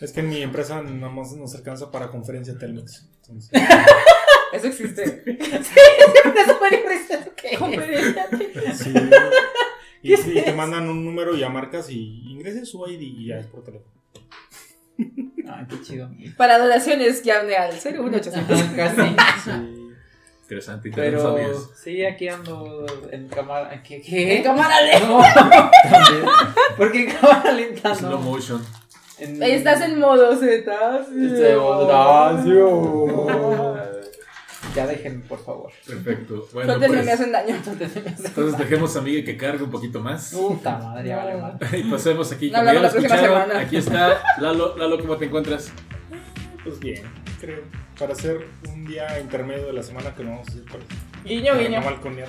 Es 0.00 0.12
que 0.12 0.20
en 0.20 0.28
mi 0.28 0.42
empresa 0.42 0.82
nada 0.82 1.12
más 1.12 1.32
nos 1.32 1.54
alcanza 1.54 1.90
para 1.90 2.08
conferencia 2.08 2.56
Telmex. 2.58 3.06
Entonces, 3.22 3.50
Eso 4.52 4.66
existe. 4.66 5.22
Eso 5.26 6.56
fue 6.58 6.70
diferente, 6.70 7.32
¿qué? 7.36 7.56
Conferencia. 7.56 8.28
sí. 8.74 8.92
Y, 10.02 10.14
y 10.14 10.42
te 10.42 10.54
mandan 10.54 10.88
un 10.88 11.04
número 11.04 11.36
y 11.36 11.40
ya 11.40 11.50
marcas 11.50 11.90
y 11.90 12.22
ingreses 12.30 12.70
su 12.70 12.86
ID 12.88 13.00
y 13.02 13.26
ya 13.26 13.36
es 13.38 13.46
por 13.46 13.62
teléfono. 13.62 13.92
Ay, 14.96 15.66
qué 15.68 15.82
chido. 15.82 16.10
Para 16.38 16.58
donaciones, 16.58 17.22
llame 17.22 17.54
al 17.54 17.72
01800. 17.74 18.60
Ajá, 18.62 18.76
Casi. 18.76 18.96
Sí. 19.44 19.50
Interesante. 20.44 20.88
y 20.88 20.92
te 20.92 21.10
no 21.10 21.20
sabías. 21.20 21.48
Pero 21.50 21.70
sí, 21.76 22.04
aquí 22.04 22.28
ando 22.28 22.86
en 23.10 23.28
cámara. 23.28 23.82
¿Qué? 23.82 23.96
En 23.96 24.02
¿Qué? 24.02 24.42
cámara 24.42 24.80
lenta. 24.80 25.06
No, 25.06 25.20
también. 25.90 26.24
Porque 26.78 27.04
en 27.04 27.10
cámara 27.10 27.52
lenta 27.52 27.94
Slow 27.94 28.18
motion. 28.20 28.64
En- 29.20 29.42
Estás 29.42 29.80
en 29.82 29.98
modo 29.98 30.34
Z. 30.36 31.00
Este 31.00 31.56
modacio. 31.56 33.76
Ya 34.74 34.86
déjenme, 34.86 35.24
por 35.24 35.42
favor. 35.44 35.72
Perfecto. 35.86 36.46
Bueno, 36.52 36.74
Suéltenme, 36.74 36.96
me 36.98 37.02
pues. 37.02 37.14
hacen 37.14 37.32
daño. 37.32 37.56
Entonces 37.56 38.58
dejemos 38.58 38.96
a 38.96 39.00
Miguel 39.00 39.24
que 39.24 39.36
cargue 39.36 39.64
un 39.64 39.70
poquito 39.70 40.00
más. 40.00 40.32
Puta 40.32 40.78
madre, 40.78 41.08
ya 41.08 41.16
vale 41.16 41.36
mal. 41.40 41.58
Y 41.76 41.82
pasemos 41.90 42.30
aquí. 42.30 42.50
No 42.50 42.58
Como 42.58 42.66
ya 42.66 42.72
lo 42.74 42.82
la 42.82 42.90
próxima 42.90 43.14
escucharon, 43.16 43.42
semana. 43.48 43.60
aquí 43.66 43.76
está 43.76 44.22
Lalo. 44.38 44.76
Lalo, 44.76 45.00
¿cómo 45.00 45.16
te 45.16 45.24
encuentras? 45.24 45.72
Pues 46.62 46.78
bien, 46.78 47.02
creo. 47.40 47.62
Para 47.98 48.12
hacer 48.12 48.46
un 48.72 48.84
día 48.86 49.18
intermedio 49.20 49.66
de 49.66 49.72
la 49.72 49.82
semana 49.82 50.14
que 50.14 50.22
no 50.22 50.30
vamos 50.30 50.48
a 50.48 50.50
hacer. 50.52 50.62
Guiño, 51.24 51.58
guiño. 51.58 51.80
no 51.80 51.86
balconear. 51.86 52.28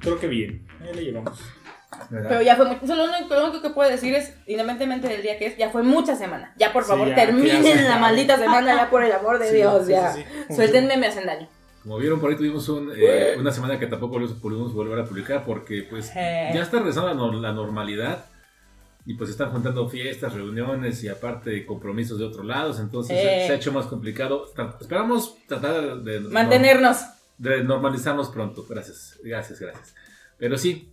creo 0.00 0.18
que 0.18 0.26
bien. 0.26 0.66
Ahí 0.82 0.94
le 0.94 1.04
llevamos. 1.04 1.38
¿Verdad? 2.10 2.28
Pero 2.28 2.42
ya 2.42 2.56
fue 2.56 2.66
mucho. 2.66 2.86
Solo 2.86 3.06
lo 3.06 3.12
único, 3.46 3.62
que 3.62 3.70
puedo 3.70 3.90
decir 3.90 4.14
es, 4.14 4.34
independientemente 4.46 5.08
del 5.08 5.22
día 5.22 5.38
que 5.38 5.46
es, 5.46 5.56
ya 5.56 5.70
fue 5.70 5.82
mucha 5.82 6.14
semana. 6.16 6.52
Ya, 6.56 6.72
por 6.72 6.84
Sí, 6.84 6.90
favor, 6.90 7.04
que 7.08 7.10
ya 7.16 7.26
terminen 7.26 7.62
se 7.62 7.82
la 7.82 7.98
maldita 7.98 8.36
semana, 8.38 8.74
ya 8.76 8.90
por 8.90 9.02
el 9.04 9.12
amor 9.12 9.38
de 9.38 9.48
Sí, 9.50 9.56
Dios, 9.56 9.86
sí, 9.86 9.92
ya. 9.92 10.12
sí, 10.12 10.24
sí. 10.48 10.54
Suéltenme, 10.54 10.96
me 10.96 11.06
hacen 11.08 11.26
daño. 11.26 11.48
Como 11.82 11.98
vieron 11.98 12.20
por 12.20 12.30
ahí 12.30 12.36
tuvimos 12.36 12.68
un, 12.68 12.90
eh, 12.96 13.36
una 13.38 13.52
semana 13.52 13.78
que 13.78 13.86
tampoco 13.86 14.18
pudimos 14.42 14.74
volver 14.74 14.98
a 14.98 15.04
publicar 15.04 15.44
porque 15.44 15.86
pues 15.88 16.10
Eh. 16.16 16.50
ya 16.52 16.62
está 16.62 16.78
regresando 16.78 17.08
la, 17.08 17.14
nor- 17.14 17.40
la 17.40 17.52
normalidad 17.52 18.24
y 19.04 19.14
pues 19.14 19.30
están 19.30 19.50
juntando 19.52 19.88
fiestas, 19.88 20.34
reuniones 20.34 21.04
y 21.04 21.08
aparte 21.08 21.64
compromisos 21.64 22.18
de 22.18 22.24
otros 22.24 22.44
lados, 22.44 22.80
entonces 22.80 23.16
se, 23.16 23.44
Eh. 23.44 23.46
se 23.46 23.52
ha 23.52 23.56
hecho 23.56 23.70
más 23.70 23.86
complicado. 23.86 24.46
Esperamos 24.80 25.36
tratar 25.46 25.98
de, 25.98 26.18
Mantenernos. 26.20 27.02
de 27.38 27.62
normalizarnos 27.62 28.30
pronto. 28.30 28.66
Gracias, 28.68 29.20
gracias, 29.22 29.60
gracias. 29.60 29.94
Pero 30.38 30.58
sí, 30.58 30.92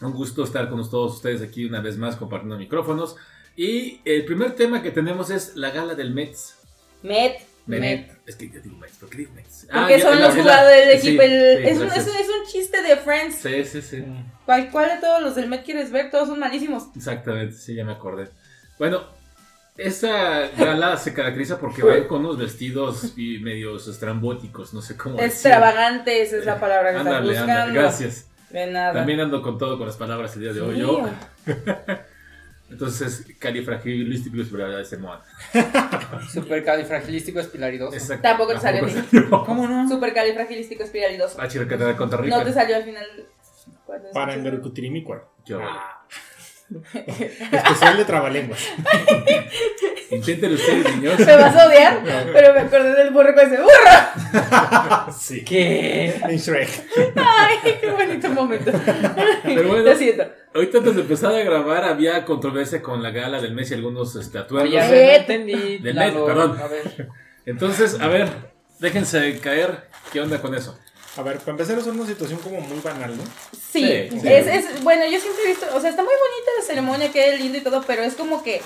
un 0.00 0.12
gusto 0.12 0.44
estar 0.44 0.68
con 0.68 0.78
todos 0.90 1.16
ustedes 1.16 1.42
aquí 1.42 1.64
una 1.64 1.80
vez 1.80 1.96
más 1.98 2.16
compartiendo 2.16 2.56
micrófonos. 2.56 3.16
Y 3.56 4.00
el 4.04 4.24
primer 4.24 4.52
tema 4.54 4.82
que 4.82 4.90
tenemos 4.92 5.30
es 5.30 5.56
la 5.56 5.70
gala 5.70 5.94
del 5.94 6.12
Mets. 6.12 6.54
Met. 7.02 7.40
Met. 7.66 7.80
Met. 7.80 8.10
Es 8.26 8.36
que 8.36 8.48
yo 8.48 8.60
digo 8.60 8.76
Mets, 8.76 8.96
¿por 8.98 9.08
qué 9.10 9.18
digo 9.18 9.32
Mets? 9.34 9.66
Porque 9.70 9.94
Ah, 9.94 9.98
ya, 9.98 10.00
son 10.00 10.20
la- 10.20 10.26
los 10.28 10.36
la- 10.36 10.42
jugadores 10.42 10.86
del 10.88 11.00
sí, 11.00 11.08
equipo. 11.08 11.22
el- 11.22 11.56
sí, 11.58 11.62
es, 11.64 11.78
un, 11.78 11.86
es, 11.88 12.06
un, 12.06 12.16
es 12.16 12.28
un 12.28 12.46
chiste 12.50 12.82
de 12.82 12.96
Friends. 12.96 13.34
Sí, 13.36 13.64
sí, 13.64 13.82
sí. 13.82 14.04
¿Cuál, 14.46 14.70
¿Cuál 14.70 14.88
de 14.90 14.96
todos 15.00 15.20
los 15.22 15.34
del 15.34 15.48
Met 15.48 15.64
quieres 15.64 15.90
ver? 15.90 16.10
Todos 16.10 16.28
son 16.28 16.38
malísimos. 16.38 16.84
Exactamente, 16.96 17.54
sí, 17.56 17.74
ya 17.74 17.84
me 17.84 17.92
acordé. 17.92 18.28
Bueno, 18.78 19.02
esta 19.76 20.48
gala 20.56 20.96
se 20.98 21.12
caracteriza 21.12 21.58
porque 21.58 21.82
van 21.82 22.04
con 22.04 22.20
unos 22.20 22.38
vestidos 22.38 23.12
y 23.16 23.38
medios 23.38 23.86
estrambóticos, 23.88 24.72
no 24.72 24.80
sé 24.82 24.96
cómo 24.96 25.16
decir. 25.16 25.30
Extravagantes 25.30 26.32
es 26.32 26.44
la 26.46 26.58
palabra 26.58 26.92
que 26.92 26.98
estás 26.98 27.06
Ándale, 27.14 27.26
buscando. 27.38 27.52
ándale, 27.52 27.72
gracias. 27.80 28.26
De 28.50 28.66
nada. 28.66 28.92
También 28.94 29.20
ando 29.20 29.42
con 29.42 29.58
todo 29.58 29.76
con 29.78 29.86
las 29.86 29.96
palabras 29.96 30.34
el 30.36 30.42
día 30.42 30.52
de 30.52 30.60
hoy. 30.60 30.74
Sí. 30.76 30.80
Yo, 30.80 31.06
entonces, 32.70 33.26
califragilístico 33.38 34.36
ese 34.40 34.96
modo. 34.98 35.20
Supercalifragilístico 36.32 37.40
espilaridoso. 37.40 37.94
Exacto. 37.94 38.22
Tampoco 38.22 38.54
te 38.54 38.60
salió 38.60 38.84
a 38.84 38.88
ti. 38.88 38.92
salió. 38.92 39.30
¿Cómo 39.46 39.66
no? 39.68 39.88
Supercalifragilístico 39.88 40.82
espiralidoso. 40.82 41.38
Ah, 41.40 41.48
chica, 41.48 41.66
que 41.68 41.76
te 41.76 41.84
da 41.84 41.96
contra 41.96 42.20
rica. 42.20 42.38
No 42.38 42.44
te 42.44 42.52
salió 42.52 42.76
al 42.76 42.84
final. 42.84 43.06
Para 43.86 43.98
escuchas- 44.02 44.34
Engarucutirimicuar. 44.36 45.24
Especial 46.94 47.96
de 47.96 48.04
trabalenguas. 48.04 48.60
Inténtelo 50.10 50.54
ustedes, 50.54 50.96
niños. 50.96 51.18
Me 51.18 51.36
vas 51.36 51.56
a 51.56 51.66
odiar, 51.66 52.02
pero 52.32 52.54
me 52.54 52.60
acordé 52.60 52.94
del 52.94 53.10
burro 53.10 53.34
con 53.34 53.46
ese 53.46 53.56
burro. 53.62 55.12
Sí. 55.18 55.42
¿Qué? 55.44 56.14
En 56.22 56.36
Shrek. 56.36 56.68
Ay, 57.16 57.56
qué 57.80 57.90
bonito 57.90 58.28
momento. 58.30 58.70
Pero 59.42 59.68
bueno. 59.68 59.84
Lo 59.84 59.94
siento. 59.96 60.24
Ahorita 60.54 60.78
antes 60.78 60.94
de 60.96 61.00
empezar 61.02 61.34
a 61.34 61.40
grabar 61.40 61.84
había 61.84 62.24
controversia 62.24 62.82
con 62.82 63.02
la 63.02 63.10
gala 63.10 63.40
del 63.40 63.54
mes 63.54 63.70
y 63.70 63.74
algunos 63.74 64.14
atuendos. 64.16 64.68
Oye, 64.68 64.78
a 64.80 64.82
Met. 64.84 64.90
ver, 64.90 65.08
no 65.12 65.16
entendí. 65.34 65.78
Del. 65.78 65.94
Met, 65.94 66.14
perdón. 66.14 66.58
A 66.60 66.66
ver. 66.66 67.08
Entonces, 67.46 67.98
a 68.00 68.06
ver, 68.08 68.28
déjense 68.78 69.38
caer. 69.40 69.88
¿Qué 70.12 70.20
onda 70.20 70.40
con 70.40 70.54
eso? 70.54 70.78
A 71.18 71.22
ver, 71.22 71.38
para 71.38 71.50
empezar 71.52 71.76
es 71.78 71.86
una 71.86 72.06
situación 72.06 72.38
como 72.38 72.60
muy 72.60 72.78
banal, 72.80 73.16
¿no? 73.16 73.24
Sí. 73.72 73.90
Es, 73.90 74.46
es, 74.46 74.82
bueno, 74.84 75.04
yo 75.06 75.18
siempre 75.20 75.42
he 75.44 75.48
visto, 75.48 75.66
o 75.74 75.80
sea, 75.80 75.90
está 75.90 76.02
muy 76.02 76.12
bonita 76.14 76.50
la 76.58 76.64
ceremonia, 76.64 77.10
qué 77.12 77.36
lindo 77.36 77.58
y 77.58 77.60
todo, 77.60 77.82
pero 77.86 78.02
es 78.02 78.14
como 78.14 78.42
que 78.42 78.62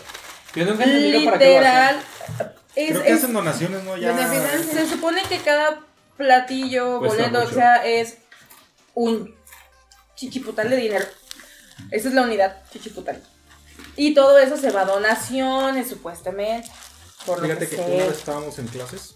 Yo 0.55 0.67
nunca 0.67 0.85
entendido 0.85 1.25
para 1.25 1.39
qué 1.39 1.45
lo 1.47 1.51
literal. 1.55 2.03
Es, 2.77 2.91
Creo 2.91 3.03
que 3.03 3.09
es- 3.11 3.19
hacen 3.19 3.33
donaciones, 3.33 3.83
¿no? 3.85 3.97
Ya. 3.97 4.17
Se 4.71 4.87
supone 4.87 5.23
que 5.29 5.39
cada 5.39 5.81
platillo, 6.19 6.99
Cuesta 6.99 7.29
boleto, 7.29 7.43
o 7.49 7.51
sea, 7.51 7.87
es 7.87 8.19
un 8.95 9.35
chichiputal 10.15 10.69
de 10.69 10.77
dinero. 10.77 11.05
Esa 11.91 12.09
es 12.09 12.15
la 12.15 12.23
unidad, 12.23 12.63
chichiputal. 12.71 13.23
Y 13.97 14.15
todo 14.15 14.39
eso 14.39 14.57
se 14.59 14.71
va 14.71 14.83
a 14.83 14.85
donaciones, 14.85 15.89
supuestamente. 15.89 16.71
Por 17.27 17.39
lo 17.41 17.45
Fíjate 17.47 17.69
que 17.69 17.77
que 17.77 17.83
sé. 17.83 17.91
una 17.91 18.05
vez 18.07 18.19
estábamos 18.19 18.59
en 18.59 18.67
clases. 18.69 19.15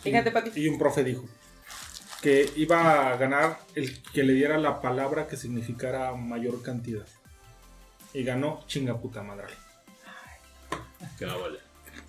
y- 0.00 0.04
Fíjate, 0.04 0.30
Pati. 0.30 0.50
Y 0.54 0.68
un 0.68 0.78
profe 0.78 1.04
dijo 1.04 1.24
que 2.20 2.50
iba 2.56 3.10
a 3.12 3.16
ganar 3.16 3.58
el 3.74 4.02
que 4.02 4.22
le 4.22 4.32
diera 4.34 4.58
la 4.58 4.80
palabra 4.80 5.26
que 5.26 5.36
significara 5.36 6.12
mayor 6.12 6.62
cantidad. 6.62 7.06
Y 8.12 8.24
ganó 8.24 8.64
chinga 8.66 8.98
puta 8.98 9.22
madre. 9.22 9.46
Que 11.18 11.24
va 11.26 11.32
a 11.34 11.36
valer. 11.36 11.60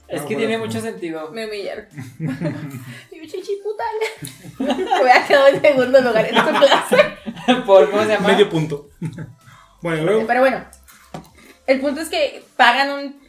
Es 0.08 0.22
Ah, 0.22 0.26
que 0.28 0.36
tiene 0.36 0.58
mucho 0.58 0.82
sentido. 0.82 1.32
Me 1.32 1.46
humillaron. 1.48 1.86
Digo, 3.12 3.26
chichiputal. 3.26 3.96
Me 4.60 5.00
voy 5.00 5.10
a 5.10 5.26
quedar 5.26 5.54
en 5.54 5.62
segundo 5.62 6.02
lugar 6.02 6.26
en 6.26 6.36
esta 6.38 6.60
clase. 6.60 6.98
Por, 7.66 7.90
¿Cómo 7.90 8.04
se 8.04 8.10
llama? 8.10 8.28
Medio 8.28 8.50
punto. 8.50 8.90
bueno, 9.82 10.04
luego. 10.04 10.28
Pero 10.28 10.40
bueno, 10.42 10.66
el 11.68 11.80
punto 11.80 12.02
es 12.02 12.10
que 12.10 12.44
pagan 12.58 12.90
un 12.92 13.22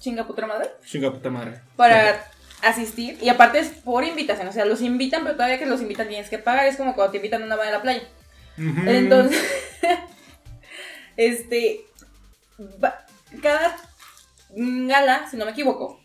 chinga 0.00 0.24
puta 0.26 0.46
madre 0.46 0.70
Chinga 0.86 1.12
puta 1.12 1.28
madre. 1.30 1.60
para 1.76 2.28
asistir. 2.62 3.18
Y 3.22 3.28
aparte 3.28 3.58
es 3.58 3.68
por 3.68 4.04
invitación. 4.04 4.48
O 4.48 4.52
sea, 4.52 4.64
los 4.64 4.80
invitan, 4.82 5.22
pero 5.22 5.34
todavía 5.34 5.58
que 5.58 5.66
los 5.66 5.80
invitan 5.80 6.08
tienes 6.08 6.28
que 6.30 6.38
pagar. 6.38 6.66
Es 6.66 6.76
como 6.76 6.94
cuando 6.94 7.12
te 7.12 7.18
invitan 7.18 7.42
a 7.42 7.46
una 7.46 7.56
baña 7.56 7.70
a 7.70 7.74
la 7.74 7.82
playa. 7.82 8.02
Entonces, 8.86 9.40
Este. 11.16 11.80
va- 12.82 13.04
cada 13.42 13.76
gala, 14.50 15.28
si 15.30 15.36
no 15.36 15.44
me 15.44 15.50
equivoco, 15.52 16.00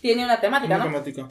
tiene 0.00 0.24
una 0.24 0.40
temática, 0.40 0.74
Una 0.76 0.84
¿no? 0.84 0.90
temática. 0.90 1.28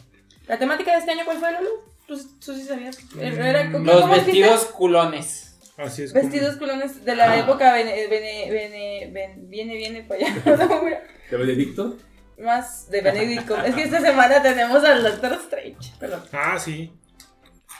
¿La 0.47 0.57
temática 0.59 0.91
de 0.93 0.97
este 0.99 1.11
año 1.11 1.25
cuál 1.25 1.37
fue, 1.37 1.51
Lulu? 1.53 1.69
¿Tú, 2.07 2.19
tú 2.43 2.53
sí 2.55 2.63
sabías? 2.63 2.97
Mm, 3.15 3.19
Era- 3.21 3.71
¿cómo- 3.71 3.85
Los 3.85 4.05
dijiste? 4.07 4.25
vestidos 4.25 4.65
culones. 4.65 5.47
Así 5.77 6.03
es. 6.03 6.11
como- 6.11 6.23
Vestidos 6.23 6.57
culones 6.57 7.05
de 7.05 7.15
la 7.15 7.37
época 7.37 7.73
vene, 7.73 8.07
vene, 8.07 8.51
vene, 8.51 9.09
ven- 9.13 9.49
viene, 9.49 9.75
viene 9.75 10.03
para 10.03 10.25
allá. 10.27 10.35
¿De 11.31 11.37
Benedicto? 11.37 11.97
Más 12.41 12.89
de 12.89 13.01
Benedict 13.01 13.49
Es 13.65 13.75
que 13.75 13.83
esta 13.83 14.01
semana 14.01 14.41
tenemos 14.41 14.83
al 14.83 15.03
Doctor 15.03 15.33
Strange. 15.33 15.93
Perdón. 15.99 16.23
Ah, 16.33 16.57
sí. 16.57 16.91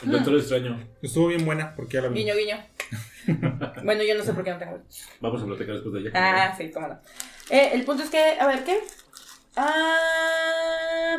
El 0.02 0.12
doctor 0.12 0.36
extraño. 0.36 0.88
Estuvo 1.00 1.28
bien 1.28 1.44
buena 1.44 1.74
porque 1.74 1.94
ya 1.94 2.02
la 2.02 2.08
vi. 2.08 2.20
Guiño, 2.20 2.34
guiño. 2.34 2.56
bueno, 3.84 4.02
yo 4.02 4.16
no 4.16 4.24
sé 4.24 4.32
por 4.32 4.44
qué 4.44 4.50
no 4.50 4.58
tengo. 4.58 4.80
Vamos 5.20 5.42
a 5.42 5.46
platicar 5.46 5.74
después 5.74 5.94
de 5.94 6.00
ella. 6.00 6.10
Ah, 6.14 6.54
sí, 6.56 6.70
cómo 6.70 6.88
no. 6.88 7.00
Eh, 7.50 7.70
el 7.72 7.84
punto 7.84 8.02
es 8.02 8.10
que, 8.10 8.38
a 8.40 8.46
ver, 8.46 8.64
¿qué? 8.64 8.78
Ah. 9.56 11.18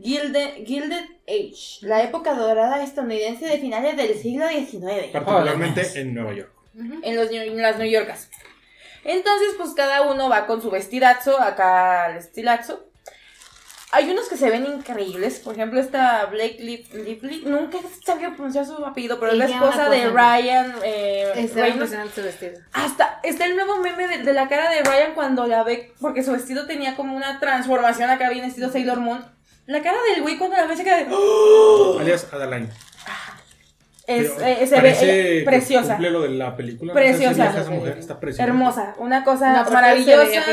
Gilded, 0.00 0.66
Gilded 0.66 1.04
Age, 1.28 1.86
la 1.86 2.02
época 2.02 2.34
dorada 2.34 2.82
estadounidense 2.82 3.46
de 3.46 3.58
finales 3.58 3.96
del 3.96 4.18
siglo 4.18 4.48
XIX. 4.48 5.12
Particularmente 5.12 5.82
en 6.00 6.14
Nueva 6.14 6.34
York. 6.34 6.50
en, 6.74 7.16
los, 7.16 7.30
en 7.30 7.62
las 7.62 7.78
New 7.78 7.88
Yorkas. 7.88 8.28
Entonces, 9.04 9.48
pues 9.56 9.70
cada 9.74 10.02
uno 10.02 10.28
va 10.28 10.46
con 10.46 10.60
su 10.62 10.70
vestidazo, 10.70 11.38
acá 11.40 12.10
el 12.10 12.16
estilazo. 12.18 12.84
Hay 13.92 14.10
unos 14.10 14.28
que 14.28 14.36
se 14.36 14.50
ven 14.50 14.66
increíbles, 14.66 15.38
por 15.38 15.54
ejemplo, 15.54 15.78
esta 15.78 16.26
Blake 16.26 16.56
Lip- 16.58 16.92
Lively, 16.92 17.44
nunca 17.46 17.78
sabía 18.04 18.30
pronunciar 18.34 18.66
su 18.66 18.84
apellido, 18.84 19.20
pero 19.20 19.30
es 19.30 19.38
la 19.38 19.44
esposa 19.44 19.88
de. 19.88 20.10
Ryan 20.10 20.74
eh, 20.82 21.32
Está 21.36 21.60
su 22.12 22.22
vestido. 22.22 22.58
Hasta 22.72 23.20
está 23.22 23.44
el 23.44 23.54
nuevo 23.54 23.78
meme 23.78 24.08
de, 24.08 24.18
de 24.24 24.32
la 24.32 24.48
cara 24.48 24.68
de 24.70 24.82
Ryan 24.82 25.14
cuando 25.14 25.46
la 25.46 25.62
ve, 25.62 25.92
porque 26.00 26.24
su 26.24 26.32
vestido 26.32 26.66
tenía 26.66 26.96
como 26.96 27.16
una 27.16 27.38
transformación 27.38 28.10
acá, 28.10 28.30
bien 28.30 28.44
estilo 28.44 28.68
Sailor 28.68 28.98
Moon. 28.98 29.24
La 29.66 29.80
cara 29.80 29.98
del 30.12 30.22
güey 30.22 30.38
cuando 30.38 30.56
la 30.56 30.66
ve 30.66 30.76
se 30.76 30.82
queda 30.82 30.96
de... 30.96 31.06
¡Oh! 31.10 31.96
Alias 32.00 32.26
Adaline. 32.32 32.68
Es, 34.06 34.32
eh, 34.38 34.66
se 34.66 34.76
parece 34.76 35.06
ve 35.06 35.38
eh, 35.40 35.44
preciosa, 35.44 35.94
Cumple 35.94 36.10
lo 36.10 36.22
de 36.22 36.28
la 36.30 36.54
película. 36.56 36.92
No 36.92 37.00
sé 37.00 37.06
si 37.06 37.12
Preciosa. 37.18 37.42
vieja 37.44 37.60
esa 37.62 37.70
mujer 37.70 37.96
está 37.98 38.20
preciosa. 38.20 38.44
hermosa, 38.44 38.94
una 38.98 39.24
cosa 39.24 39.62
No, 39.64 39.70
maravillosa. 39.70 40.44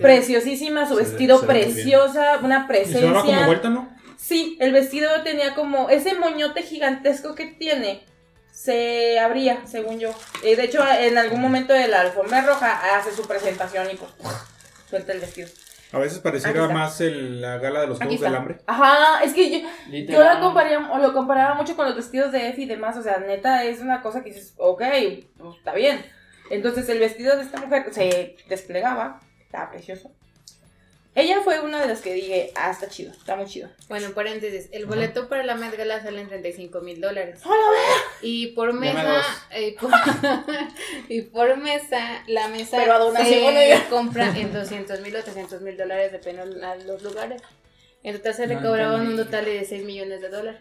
Preciosísima, 0.00 0.88
su 0.88 0.96
Se 0.96 1.02
vestido 1.02 1.40
ve 1.42 1.46
preciosa, 1.46 2.38
una 2.42 2.66
Y 2.70 2.84
se 2.86 3.00
daba 3.00 3.20
como 3.20 3.22
presencia. 3.24 3.46
vuelta, 3.46 3.68
¿no? 3.70 3.88
Sí, 4.16 4.56
el 4.60 4.72
vestido 4.72 5.10
tenía 5.22 5.54
como 5.54 5.90
ese 5.90 6.14
moñote 6.14 6.62
gigantesco 6.62 7.34
que 7.34 7.46
tiene. 7.46 8.04
Se 8.52 9.20
abría, 9.20 9.60
según 9.66 10.00
yo. 10.00 10.10
Eh, 10.42 10.56
de 10.56 10.64
hecho, 10.64 10.82
en 10.98 11.16
algún 11.18 11.40
momento 11.40 11.72
de 11.72 11.86
la 11.88 12.00
alfombra 12.00 12.40
roja 12.42 12.96
hace 12.98 13.12
su 13.14 13.22
presentación 13.28 13.86
y 13.92 13.96
pues 13.96 14.10
suelta 14.90 15.12
el 15.12 15.20
vestido. 15.20 15.48
A 15.90 15.98
veces 15.98 16.18
pareciera 16.18 16.68
más 16.68 17.00
el- 17.00 17.40
la 17.40 17.56
gala 17.58 17.80
de 17.80 17.86
los 17.86 17.98
Juegos 17.98 18.20
del. 18.20 18.34
Hambre. 18.34 18.58
Ajá, 18.66 19.22
es 19.24 19.32
que 19.32 19.50
yo, 19.50 19.58
yo 19.60 19.90
Literal. 19.90 20.34
la 20.34 20.40
compararía, 20.40 20.90
o 20.92 20.98
lo 20.98 21.12
comparaba 21.14 21.54
mucho 21.54 21.76
con 21.76 21.86
los 21.86 21.96
vestidos 21.96 22.30
de 22.30 22.48
Effie 22.48 22.64
y 22.64 22.68
demás. 22.68 22.96
O 22.98 23.02
sea, 23.02 23.18
neta, 23.18 23.64
es 23.64 23.80
una 23.80 24.02
cosa 24.02 24.22
que 24.22 24.30
dices, 24.30 24.54
ok, 24.58 24.82
pues, 25.38 25.56
está 25.56 25.72
bien. 25.72 26.04
Entonces, 26.50 26.88
el 26.90 26.98
vestido 26.98 27.36
de 27.36 27.42
esta 27.42 27.60
mujer 27.60 27.86
se 27.92 28.36
desplegaba, 28.48 29.20
estaba 29.40 29.70
precioso. 29.70 30.10
Ella 31.18 31.40
fue 31.42 31.58
una 31.58 31.80
de 31.80 31.88
las 31.88 32.00
que 32.00 32.14
dije, 32.14 32.52
ah, 32.54 32.70
está 32.70 32.86
chido, 32.88 33.10
está 33.10 33.34
muy 33.34 33.46
chido. 33.46 33.68
Bueno, 33.88 34.06
en 34.06 34.14
paréntesis, 34.14 34.68
el 34.70 34.86
boleto 34.86 35.28
para 35.28 35.42
la 35.42 35.56
Met 35.56 35.76
Gala 35.76 36.00
sale 36.00 36.20
en 36.20 36.28
35 36.28 36.80
mil 36.80 37.00
dólares. 37.00 37.40
¡Hola, 37.44 37.56
Y 38.22 38.52
por 38.52 38.72
mesa, 38.72 39.20
eh, 39.50 39.74
por- 39.80 39.90
y 41.08 41.22
por 41.22 41.56
mesa, 41.56 42.22
la 42.28 42.46
mesa 42.46 42.76
Pero 42.76 42.92
a 42.92 42.98
donación, 42.98 43.34
se 43.34 43.42
bueno, 43.42 43.84
compra 43.90 44.28
en 44.38 44.52
200 44.52 45.00
mil 45.00 45.16
o 45.16 45.24
300 45.24 45.60
mil 45.60 45.76
dólares, 45.76 46.12
dependiendo 46.12 46.54
de 46.54 46.84
los 46.84 47.02
lugares. 47.02 47.42
En 48.04 48.16
total 48.16 48.34
se 48.34 48.46
No 48.46 48.54
recaudaban 48.54 49.08
un 49.08 49.16
total 49.16 49.44
de 49.44 49.64
6 49.64 49.84
millones 49.84 50.20
de 50.20 50.28
dólares. 50.28 50.60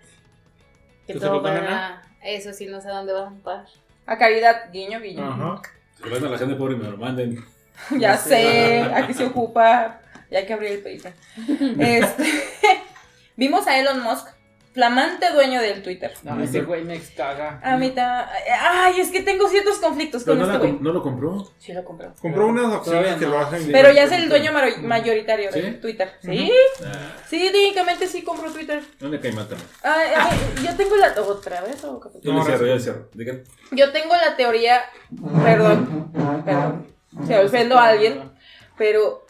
Que 1.05 1.13
¿Tú 1.13 1.19
se 1.19 1.25
todo 1.27 1.43
para... 1.43 2.01
Eso 2.23 2.51
sí, 2.51 2.65
no 2.65 2.81
sé 2.81 2.87
a 2.87 2.93
dónde 2.93 3.13
van 3.13 3.37
a 3.37 3.43
pagar. 3.43 3.67
A 4.07 4.17
caridad, 4.17 4.71
guiño, 4.73 4.99
guiño. 5.01 5.23
Ajá. 5.23 5.61
A 6.03 6.29
la 6.29 6.37
gente 6.39 6.55
pobre 6.55 6.73
y 6.73 6.77
me 6.77 6.89
lo 6.89 6.97
manden. 6.97 7.45
Ya 7.99 8.17
sé. 8.17 8.81
aquí 8.81 9.13
se 9.13 9.25
ocupa. 9.25 10.01
Ya 10.29 10.39
hay 10.39 10.46
que 10.46 10.53
abrir 10.53 10.72
el 10.72 10.79
Patreon. 10.79 11.79
Este, 11.81 12.24
vimos 13.36 13.67
a 13.67 13.79
Elon 13.79 14.01
Musk, 14.03 14.27
flamante 14.74 15.31
dueño 15.34 15.60
del 15.62 15.81
Twitter. 15.81 16.13
No, 16.24 16.39
ese 16.43 16.62
güey 16.62 16.84
me 16.84 17.00
caga. 17.15 17.60
A 17.63 17.77
mí 17.77 17.89
ta- 17.91 18.29
Ay, 18.62 19.00
es 19.00 19.10
que 19.10 19.22
tengo 19.24 19.48
ciertos 19.50 19.77
conflictos 19.79 20.24
Pero 20.24 20.38
con 20.38 20.39
no, 20.39 20.43
este 20.46 20.53
la 20.53 20.60
güey. 20.60 20.72
com- 20.75 20.84
no 20.84 20.93
lo 20.93 21.01
compró. 21.01 21.51
Sí, 21.57 21.74
lo 21.74 21.84
compró. 21.84 22.13
Compró 22.22 22.48
unas 22.48 22.84
Todavía 22.84 23.13
acciones 23.13 23.15
que 23.19 23.25
no. 23.25 23.31
lo 23.31 23.39
hacen. 23.39 23.72
Pero 23.72 23.91
ya 23.91 24.03
es 24.03 24.12
el 24.12 24.29
dueño 24.29 24.51
maro- 24.51 24.77
mayoritario 24.84 25.50
de 25.51 25.62
¿Sí? 25.72 25.77
Twitter. 25.81 26.12
¿Sí? 26.22 26.51
Ah, 26.86 26.91
Sí, 27.27 27.50
técnicamente 27.51 28.05
sí 28.07 28.22
compró 28.22 28.51
Twitter. 28.51 28.84
no 29.00 29.10
le 29.10 29.19
cae 29.19 29.31
también. 29.31 29.60
Ay, 29.81 30.10
ay, 30.15 30.38
yo 30.63 30.75
tengo 30.75 30.96
la... 30.98 31.13
¿Otra 31.22 31.62
vez 31.62 31.84
o 31.84 32.00
qué? 32.00 32.10
Yo 32.22 32.34
No, 32.34 32.39
le 32.39 32.46
cierro, 32.46 32.67
yo 32.67 32.74
le 32.75 32.79
cierro. 32.81 33.10
Digan. 33.13 33.43
Yo 33.72 33.91
tengo 33.91 34.13
la 34.15 34.36
teoría... 34.36 34.81
Perdón, 35.43 36.12
perdón. 36.46 36.88
Se 37.25 37.39
ofendo 37.39 37.77
a 37.79 37.88
alguien. 37.88 38.31
Pero 38.77 39.25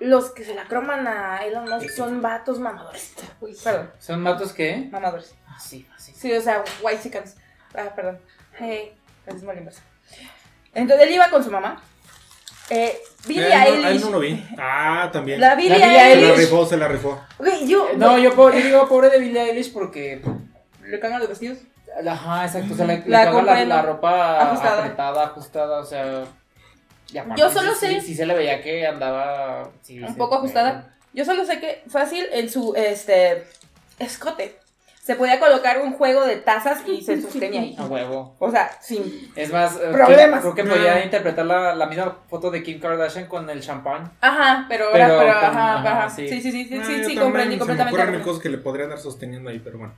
los 0.00 0.30
que 0.30 0.44
se 0.44 0.54
la 0.54 0.64
croman 0.64 1.06
a 1.06 1.44
Elon 1.44 1.68
Musk 1.68 1.90
son 1.90 2.20
vatos 2.22 2.58
mamadores. 2.58 3.14
Uy, 3.40 3.56
perdón, 3.62 3.90
¿Son 3.98 4.20
matos 4.22 4.52
qué? 4.52 4.88
mamadores. 4.90 5.34
Ah, 5.48 5.58
sí, 5.60 5.86
así. 5.96 6.12
Sí, 6.14 6.32
o 6.32 6.40
sea, 6.40 6.62
white 6.82 7.02
chickens. 7.02 7.36
Ah, 7.74 7.92
perdón. 7.94 8.18
Hey, 8.58 8.92
a 9.26 9.32
la 9.32 9.54
inversa. 9.58 9.82
Entonces 10.74 11.06
él 11.06 11.14
iba 11.14 11.28
con 11.30 11.42
su 11.42 11.50
mamá. 11.50 11.82
Eh, 12.68 12.98
Billie 13.26 13.46
Eh, 13.46 13.48
no, 13.50 13.54
a 13.60 13.64
él 13.66 13.84
Eilish. 13.84 14.02
no 14.02 14.10
lo 14.10 14.18
vi. 14.20 14.44
Ah, 14.58 15.08
también. 15.12 15.40
La 15.40 15.54
Billie 15.54 15.78
La 15.78 15.86
Billie 15.86 15.90
Se 16.00 16.16
la 16.16 16.28
Eilish. 16.30 16.36
rifó, 16.38 16.66
se 16.66 16.76
la 16.76 16.88
rifó. 16.88 17.20
Güey, 17.38 17.66
yo. 17.68 17.90
No, 17.96 18.18
yo, 18.18 18.34
po- 18.34 18.50
yo 18.50 18.56
digo 18.60 18.88
pobre 18.88 19.08
de 19.10 19.18
Billie 19.20 19.40
Eilish 19.50 19.72
porque. 19.72 20.20
Le 20.84 20.98
cagan 21.00 21.20
los 21.20 21.28
vestidos. 21.28 21.58
Ajá, 22.08 22.44
exacto. 22.44 22.74
O 22.74 22.76
sea, 22.76 22.86
le, 22.86 22.98
le 22.98 23.08
La 23.08 23.18
caga 23.24 23.30
la, 23.30 23.34
comprendo. 23.44 23.74
la 23.76 23.82
ropa 23.82 24.40
Ajustada. 24.42 24.78
apretada, 24.82 25.24
ajustada, 25.24 25.80
o 25.80 25.84
sea. 25.84 26.24
Aparte, 27.18 27.40
Yo 27.40 27.50
solo 27.50 27.74
sí, 27.74 27.80
sé- 27.86 28.00
Sí, 28.00 28.06
sí 28.08 28.14
se 28.14 28.26
le 28.26 28.34
veía 28.34 28.62
que 28.62 28.86
andaba. 28.86 29.70
sí, 29.82 29.98
Un 30.00 30.14
poco 30.16 30.36
ajustada. 30.36 30.94
Yo 31.12 31.24
solo 31.24 31.44
sé 31.46 31.60
que 31.60 31.82
fácil 31.88 32.26
en 32.32 32.50
su 32.50 32.74
este 32.76 33.44
escote 33.98 34.56
se 35.06 35.14
podía 35.14 35.38
colocar 35.38 35.80
un 35.80 35.92
juego 35.92 36.24
de 36.26 36.34
tazas 36.34 36.80
y 36.84 37.00
se 37.00 37.22
sostenía 37.22 37.60
ahí. 37.60 37.76
A 37.78 37.84
huevo. 37.86 38.34
O 38.40 38.50
sea, 38.50 38.68
sin. 38.80 39.30
Es 39.36 39.52
más, 39.52 39.76
eh, 39.76 39.90
Problemas. 39.92 40.40
Creo 40.40 40.54
que 40.56 40.64
No. 40.64 40.74
podía 40.74 41.04
interpretar 41.04 41.46
la, 41.46 41.76
la 41.76 41.86
misma 41.86 42.18
foto 42.28 42.50
de 42.50 42.60
Kim 42.64 42.80
Kardashian 42.80 43.26
con 43.26 43.48
el 43.48 43.60
champán. 43.60 44.10
Ajá, 44.20 44.66
pero, 44.68 44.86
Pero 44.90 45.04
ahora, 45.04 45.18
pero, 45.18 45.32
con- 45.34 45.44
ajá, 45.58 45.74
ajá, 45.78 45.98
ajá. 45.98 46.10
sí. 46.10 46.28
Sí, 46.28 46.40
sí, 46.40 46.50
sí, 46.50 46.64
sí, 46.64 46.78
Ah, 46.80 46.84
sí, 46.84 47.04
sí, 47.04 47.14
comprendí 47.16 47.54
Se 47.54 47.60
me 47.60 47.66
completamente. 47.66 48.18
la 48.18 48.24
cosas 48.24 48.42
que 48.42 48.48
le 48.48 48.58
podrían 48.58 48.88
dar 48.88 48.98
sosteniendo 48.98 49.48
ahí, 49.50 49.60
pero 49.60 49.78
bueno. 49.78 49.94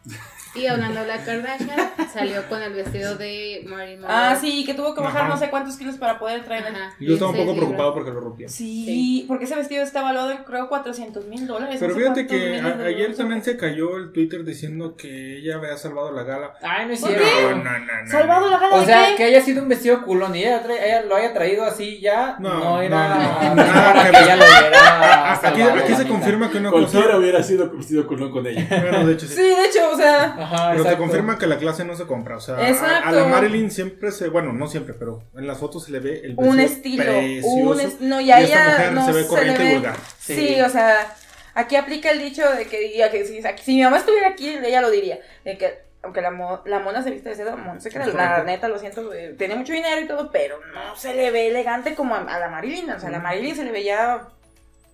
Y 0.55 0.67
hablando 0.67 1.00
de 1.00 1.07
la 1.07 1.25
Kardashian, 1.25 1.91
salió 2.12 2.47
con 2.50 2.62
el 2.62 2.75
vestido 2.75 3.17
de 3.17 3.65
Marilyn 3.67 4.00
Monroe. 4.03 4.17
Ah, 4.19 4.37
sí, 4.38 4.67
que 4.67 4.75
tuvo 4.75 4.95
que 4.95 5.00
bajar 5.00 5.23
Ajá. 5.23 5.31
no 5.31 5.38
sé 5.38 5.49
cuántos 5.49 5.77
kilos 5.79 5.97
para 5.97 6.19
poder 6.19 6.45
traer 6.45 6.65
Yo 7.00 7.15
estaba 7.15 7.31
un 7.31 7.37
16 7.37 7.47
poco 7.47 7.57
preocupado 7.57 7.95
porque 7.95 8.11
lo 8.11 8.21
rompía. 8.21 8.49
Sí, 8.49 9.25
porque 9.27 9.45
ese 9.45 9.55
vestido 9.57 9.83
está 9.83 10.03
valuado 10.03 10.33
en 10.33 10.45
creo 10.45 10.69
400 10.69 11.25
mil 11.27 11.47
dólares. 11.47 11.77
Pero 11.81 11.93
no 11.95 11.99
sé 11.99 12.03
fíjate 12.03 12.27
que 12.27 12.61
ayer 12.85 13.17
también 13.17 13.43
se 13.43 13.57
cayó 13.57 13.97
el 13.97 14.12
Twitter 14.12 14.45
diciendo 14.45 14.97
que 14.99 15.38
ella 15.38 15.55
había 15.57 15.76
salvado 15.78 16.12
la 16.12 16.25
gala. 16.25 16.52
Ay, 16.62 16.87
no 16.87 16.93
es 16.93 17.00
¿Por 17.00 17.09
cierto. 17.09 17.26
No, 17.52 17.64
no, 17.64 17.78
no, 17.78 18.02
no. 18.05 18.11
¿Salvado 18.11 18.50
la 18.50 18.59
gala 18.59 18.75
O 18.76 18.81
de 18.81 18.87
sea, 18.87 19.07
qué? 19.09 19.14
que 19.17 19.25
haya 19.25 19.40
sido 19.40 19.62
un 19.62 19.69
vestido 19.71 20.05
culón 20.05 20.37
y 20.37 20.40
ella, 20.45 20.62
ella 20.85 21.02
lo 21.02 21.17
haya 21.17 21.33
traído 21.33 21.64
así 21.64 22.00
ya, 22.00 22.37
No, 22.38 22.52
no, 22.59 22.83
era 22.83 23.09
no, 23.09 23.14
no, 23.55 23.55
no, 23.55 23.55
no, 23.55 23.62
era 23.62 23.73
nada 23.73 24.11
que 24.11 24.19
ella 24.19 24.37
lo 24.37 24.45
hubiera 24.45 25.33
Aquí, 25.33 25.95
se 25.95 26.07
confirma 26.09 26.50
que 26.50 26.59
una 26.59 26.71
Cualquiera 26.71 27.07
cosa. 27.07 27.19
hubiera 27.19 27.43
sido 27.43 27.71
vestido 27.71 28.07
culón 28.07 28.31
con 28.33 28.47
ella. 28.47 28.67
Bueno, 28.69 29.07
de 29.07 29.12
hecho 29.14 29.26
sí. 29.26 29.35
Sí, 29.35 29.43
de 29.43 29.64
hecho, 29.64 29.90
o 29.93 29.97
sea... 29.97 30.25
Ajá, 30.38 30.71
Pero 30.73 30.85
te 30.85 30.97
confirma 30.97 31.38
que 31.38 31.47
la 31.47 31.57
clase 31.59 31.85
no 31.85 31.95
se 31.97 32.05
compra. 32.07 32.37
O 32.37 32.40
sea, 32.40 32.57
a- 32.57 33.12
la 33.12 33.25
Marilyn 33.25 33.71
siempre 33.71 34.11
se. 34.11 34.28
Bueno, 34.28 34.52
no 34.52 34.67
siempre, 34.69 34.95
pero 34.95 35.23
en 35.37 35.47
las 35.47 35.59
fotos 35.59 35.85
se 35.85 35.93
le 35.93 36.00
ve 36.00 36.21
el 36.25 36.35
vestido 36.37 36.50
un 36.50 36.61
estilo, 36.61 37.05
precioso. 37.05 37.49
un 37.49 37.81
est- 37.81 38.00
no, 38.00 38.21
y 38.21 38.31
a 38.33 38.40
y 38.40 38.45
esta 38.45 38.57
ella 38.62 38.71
mujer 38.71 38.93
no 38.93 39.07
se 39.07 39.12
ve 39.12 39.26
corriente 39.26 39.64
y 39.64 39.75
vulgar. 39.75 39.97
Sí. 40.19 40.61
o 40.61 40.69
sea, 40.69 41.14
aquí 41.61 41.77
aplica 41.77 42.11
el 42.11 42.19
dicho 42.21 42.49
de 42.55 42.67
que, 42.67 42.79
diría 42.81 43.11
que 43.11 43.25
si, 43.25 43.43
si 43.62 43.75
mi 43.75 43.83
mamá 43.83 43.99
estuviera 43.99 44.29
aquí, 44.29 44.49
ella 44.49 44.81
lo 44.81 44.91
diría, 44.91 45.19
de 45.45 45.59
que 45.59 45.88
aunque 46.03 46.21
la, 46.21 46.31
mo- 46.31 46.62
la 46.65 46.79
mona 46.79 47.03
se 47.03 47.11
viste 47.11 47.29
de 47.31 47.35
seda, 47.35 47.57
se 47.81 47.91
la 48.15 48.45
neta, 48.45 48.69
lo 48.69 48.79
siento, 48.79 49.12
eh, 49.12 49.35
tiene 49.37 49.57
mucho 49.57 49.73
dinero 49.73 50.00
y 50.00 50.07
todo, 50.07 50.31
pero 50.31 50.59
no 50.73 50.95
se 50.97 51.12
le 51.15 51.31
ve 51.33 51.49
elegante 51.49 51.95
como 51.95 52.15
a, 52.15 52.21
a 52.21 52.38
la 52.38 52.49
Marilyn, 52.49 52.88
o 52.91 52.99
sea, 53.00 53.09
a 53.09 53.12
la 53.12 53.19
Marilyn 53.19 53.57
se 53.57 53.65
le 53.65 53.73
veía 53.73 54.21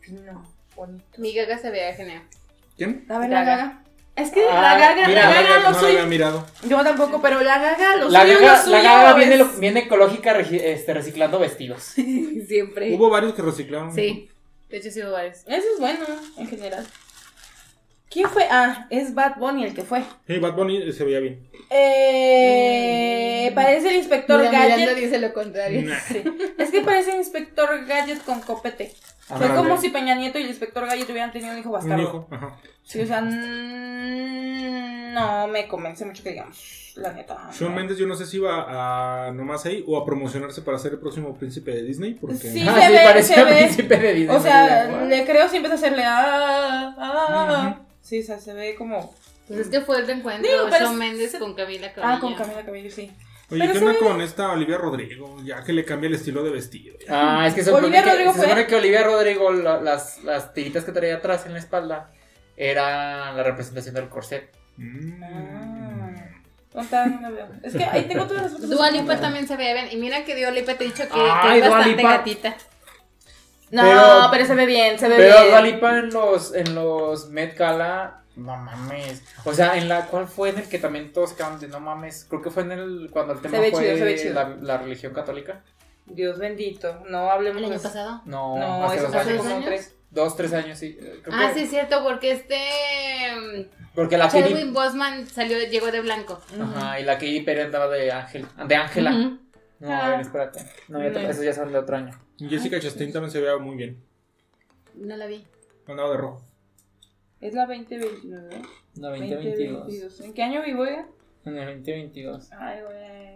fino, 0.00 0.42
bonito. 0.74 1.04
Mi 1.18 1.34
gaga 1.34 1.58
se 1.58 1.70
veía 1.70 1.92
genial. 1.94 2.22
¿Quién? 2.76 3.04
A 3.08 3.18
ver, 3.18 3.30
la 3.30 3.44
Gaga. 3.44 3.56
gaga. 3.56 3.80
Es 4.16 4.30
que 4.30 4.44
Ah, 4.48 4.62
la 4.62 4.78
gaga, 4.78 5.08
mira, 5.08 5.24
la 5.24 5.30
gaga 5.34 5.48
gaga 5.48 5.60
no 5.60 5.70
no 5.72 5.78
soy, 5.80 5.92
la 5.94 5.98
había 6.02 6.08
mirado. 6.10 6.46
yo 6.68 6.82
tampoco, 6.84 7.20
pero 7.20 7.40
la 7.42 7.58
gaga, 7.58 7.96
lo 7.96 8.08
La 8.08 8.22
suyo, 8.22 8.34
gaga, 8.40 8.56
lo 8.56 8.62
suyo 8.62 8.76
la 8.76 8.82
gaga 8.82 9.14
viene, 9.14 9.36
lo- 9.36 9.48
viene 9.58 9.80
ecológica 9.80 10.38
este, 10.38 10.94
reciclando 10.94 11.38
vestidos. 11.40 11.82
Siempre. 12.46 12.94
Hubo 12.94 13.10
varios 13.10 13.34
que 13.34 13.42
reciclaron. 13.42 13.92
Sí. 13.94 14.30
De 14.68 14.76
hecho, 14.78 14.90
sí 14.90 15.02
hubo 15.02 15.12
varios. 15.12 15.38
Eso 15.46 15.66
es 15.74 15.80
bueno, 15.80 16.04
en 16.36 16.48
general. 16.48 16.86
¿Quién 18.10 18.28
fue? 18.30 18.46
Ah, 18.50 18.86
es 18.90 19.12
Bad 19.14 19.36
Bunny 19.38 19.64
el 19.64 19.74
que 19.74 19.82
fue. 19.82 20.02
Sí, 20.26 20.38
Bad 20.38 20.54
Bunny 20.54 20.92
se 20.92 21.04
veía 21.04 21.18
bien. 21.20 21.48
Eh, 21.70 23.50
parece 23.54 23.88
el 23.90 23.96
inspector 23.96 24.38
Mira, 24.40 24.52
Gadget. 24.52 24.96
dice 24.96 25.18
lo 25.18 25.32
contrario. 25.32 25.82
Nah. 25.82 25.98
Sí. 25.98 26.22
Es 26.58 26.70
que 26.70 26.80
parece 26.82 27.10
el 27.12 27.18
inspector 27.18 27.84
Gadget 27.86 28.22
con 28.24 28.40
copete. 28.40 28.94
Fue 29.26 29.48
como 29.54 29.80
si 29.80 29.88
Peña 29.88 30.14
Nieto 30.14 30.38
y 30.38 30.42
el 30.42 30.48
inspector 30.48 30.84
Gadget 30.86 31.08
hubieran 31.10 31.32
tenido 31.32 31.52
un 31.52 31.58
hijo 31.58 31.68
Un 31.70 31.74
bastardo. 31.74 32.02
hijo. 32.02 32.28
Ajá. 32.30 32.56
Sí, 32.82 33.00
o 33.00 33.06
sea, 33.06 33.22
mm, 33.22 35.14
no 35.14 35.46
me 35.48 35.66
convence 35.68 36.04
mucho 36.04 36.22
que 36.22 36.30
digamos, 36.32 36.92
la 36.96 37.12
neta. 37.12 37.50
Shawn 37.52 37.70
no. 37.72 37.76
Mendes 37.76 37.98
yo 37.98 38.06
no 38.06 38.14
sé 38.16 38.26
si 38.26 38.36
iba 38.36 39.26
a 39.28 39.30
nomás 39.32 39.64
ahí 39.66 39.82
o 39.86 39.96
a 39.98 40.04
promocionarse 40.04 40.62
para 40.62 40.78
ser 40.78 40.92
el 40.92 40.98
próximo 40.98 41.34
príncipe 41.36 41.70
de 41.72 41.82
Disney. 41.82 42.14
Porque 42.14 42.36
Sí. 42.36 42.64
Ah, 42.68 42.74
se 42.80 42.86
sí, 42.86 42.92
ve, 42.92 42.98
parecía 43.04 43.34
se 43.36 43.44
ve. 43.44 43.56
príncipe 43.56 43.96
de 43.96 44.14
Disney. 44.14 44.36
O 44.36 44.40
sea, 44.40 44.86
le 45.06 45.24
creo 45.24 45.48
si 45.48 45.56
empieza 45.56 45.74
a 45.74 45.78
hacerle 45.78 46.02
ah, 46.04 46.94
ah. 46.98 47.80
Sí, 48.02 48.20
o 48.20 48.22
sea, 48.22 48.38
se 48.38 48.52
ve 48.52 48.74
como 48.76 49.14
Pues 49.48 49.60
es 49.60 49.68
que 49.68 49.80
fue 49.80 49.98
el 50.00 50.06
reencuentro 50.06 50.50
de 50.50 50.70
pero 50.70 50.84
Shawn 50.84 50.92
es- 50.92 50.98
Mendes 50.98 51.30
se- 51.32 51.38
con 51.38 51.54
Camila 51.54 51.92
Cabello. 51.92 52.14
Ah, 52.16 52.20
con 52.20 52.34
Camila 52.34 52.62
Cabello, 52.64 52.90
sí. 52.90 53.10
Oye, 53.50 53.60
Pero 53.60 53.72
¿qué 53.72 53.78
onda 53.78 53.92
ve 53.92 53.98
con 53.98 54.20
esta 54.22 54.52
Olivia 54.52 54.78
Rodrigo? 54.78 55.36
Ya 55.44 55.62
que 55.62 55.72
le 55.72 55.84
cambia 55.84 56.08
el 56.08 56.14
estilo 56.14 56.42
de 56.42 56.50
vestido. 56.50 56.96
Ah, 57.08 57.44
es 57.46 57.54
que 57.54 57.60
se 57.62 57.66
supone, 57.66 57.86
Olivia 57.88 58.02
que, 58.02 58.10
Rodrigo 58.10 58.32
se 58.32 58.38
fue- 58.38 58.46
supone 58.48 58.66
que 58.66 58.74
Olivia 58.76 59.02
Rodrigo, 59.04 59.52
la- 59.52 59.80
las, 59.80 60.24
las 60.24 60.54
tiritas 60.54 60.84
que 60.84 60.92
traía 60.92 61.16
atrás 61.16 61.44
en 61.46 61.52
la 61.52 61.58
espalda, 61.58 62.10
era 62.56 63.32
la 63.32 63.42
representación 63.42 63.94
del 63.94 64.08
corset. 64.08 64.50
Mm. 64.76 65.22
Ah. 65.22 66.10
No 66.74 67.20
la 67.20 67.30
veo. 67.30 67.46
Es 67.62 67.76
que 67.76 67.84
ahí 67.84 68.02
tengo 68.08 68.26
todas 68.26 68.44
las 68.44 68.52
fotos. 68.52 68.68
Dua 68.70 68.90
Lipa 68.90 69.20
también 69.20 69.46
se 69.46 69.56
ve 69.56 69.72
bien. 69.74 69.88
Y 69.92 69.96
mira 69.96 70.24
que 70.24 70.34
Dua 70.40 70.50
Lipa 70.50 70.74
te 70.74 70.84
he 70.84 70.86
dicho 70.88 71.04
que, 71.04 71.10
que 71.10 71.20
Ay, 71.20 71.60
es 71.60 71.66
Dua 71.66 71.76
bastante 71.76 71.96
Lipa. 72.02 72.16
gatita. 72.16 72.56
No, 73.70 73.82
Pero- 73.82 74.28
pero, 74.32 74.46
se 74.46 74.54
ve 74.56 74.66
bien, 74.66 74.98
se 74.98 75.08
ve 75.08 75.16
Pero 75.16 75.36
bien. 75.36 75.48
Dua 75.50 75.60
Lipa 75.60 75.98
en 75.98 76.10
los, 76.12 76.54
en 76.54 76.74
los 76.74 77.28
Met 77.28 77.56
Gala, 77.56 78.23
no 78.36 78.56
mames. 78.56 79.22
O 79.44 79.52
sea, 79.54 79.76
en 79.76 79.88
la 79.88 80.06
¿cuál 80.06 80.26
fue 80.28 80.50
en 80.50 80.58
el 80.58 80.68
que 80.68 80.78
también 80.78 81.12
todos 81.12 81.32
quedaron 81.34 81.60
de 81.60 81.68
no 81.68 81.80
mames? 81.80 82.26
Creo 82.28 82.42
que 82.42 82.50
fue 82.50 82.62
en 82.64 82.72
el 82.72 83.08
cuando 83.10 83.32
el 83.34 83.40
tema 83.40 83.58
ve 83.60 83.70
fue 83.70 83.82
chido, 83.84 83.96
se 83.96 84.04
ve 84.04 84.16
chido. 84.16 84.34
la, 84.34 84.48
la 84.60 84.78
religión 84.78 85.12
católica. 85.12 85.62
Dios 86.06 86.38
bendito. 86.38 87.02
No 87.08 87.30
hablemos 87.30 87.62
¿El 87.62 87.72
año 87.72 87.80
pasado? 87.82 88.22
No, 88.26 88.58
No, 88.58 88.84
hace 88.84 88.96
eso 88.98 89.06
dos 89.06 89.14
años. 89.16 89.36
¿Dos 89.38 89.46
como 89.46 89.64
tres. 89.64 89.96
Dos, 90.10 90.36
tres 90.36 90.52
años, 90.52 90.78
sí. 90.78 90.96
Eh, 91.00 91.20
creo 91.24 91.36
Ah, 91.36 91.48
que- 91.48 91.54
sí, 91.54 91.64
es 91.64 91.70
cierto, 91.70 92.02
porque 92.04 92.30
este. 92.32 93.68
Porque 93.94 94.16
la 94.18 94.28
Chadwick 94.28 94.54
Katy, 94.56 94.70
Bosman 94.70 95.26
salió, 95.26 95.58
llegó 95.68 95.90
de 95.90 96.00
blanco. 96.00 96.40
ajá, 96.60 97.00
y 97.00 97.04
la 97.04 97.14
Katy 97.14 97.40
Perry 97.42 97.60
andaba 97.62 97.88
de 97.88 98.10
Ángel, 98.12 98.46
de 98.66 98.74
Ángela. 98.76 99.10
No, 99.80 99.92
a 99.92 100.06
Ah. 100.06 100.08
ver, 100.10 100.20
espérate. 100.20 100.60
No, 100.88 101.02
ya 101.02 101.12
te- 101.12 101.22
No. 101.22 101.28
esos 101.30 101.44
ya 101.44 101.52
son 101.52 101.72
de 101.72 101.78
otro 101.78 101.96
año. 101.96 102.12
Jessica 102.38 102.78
Chastain 102.80 103.12
también 103.12 103.30
se 103.30 103.40
veía 103.40 103.56
muy 103.58 103.76
bien. 103.76 104.04
No 104.94 105.16
la 105.16 105.26
vi. 105.26 105.44
Andaba 105.88 106.10
de 106.10 106.16
rojo. 106.16 106.42
Es 107.44 107.52
la 107.54 107.66
2029. 107.66 108.62
No, 108.96 109.08
2022. 109.10 109.78
2022. 109.80 110.20
¿En 110.22 110.32
qué 110.32 110.42
año 110.42 110.62
vivo 110.64 110.84
ya? 110.86 111.06
En 111.44 111.56
el 111.58 111.76
2022. 111.76 112.50
Ay, 112.58 112.80
güey. 112.82 113.34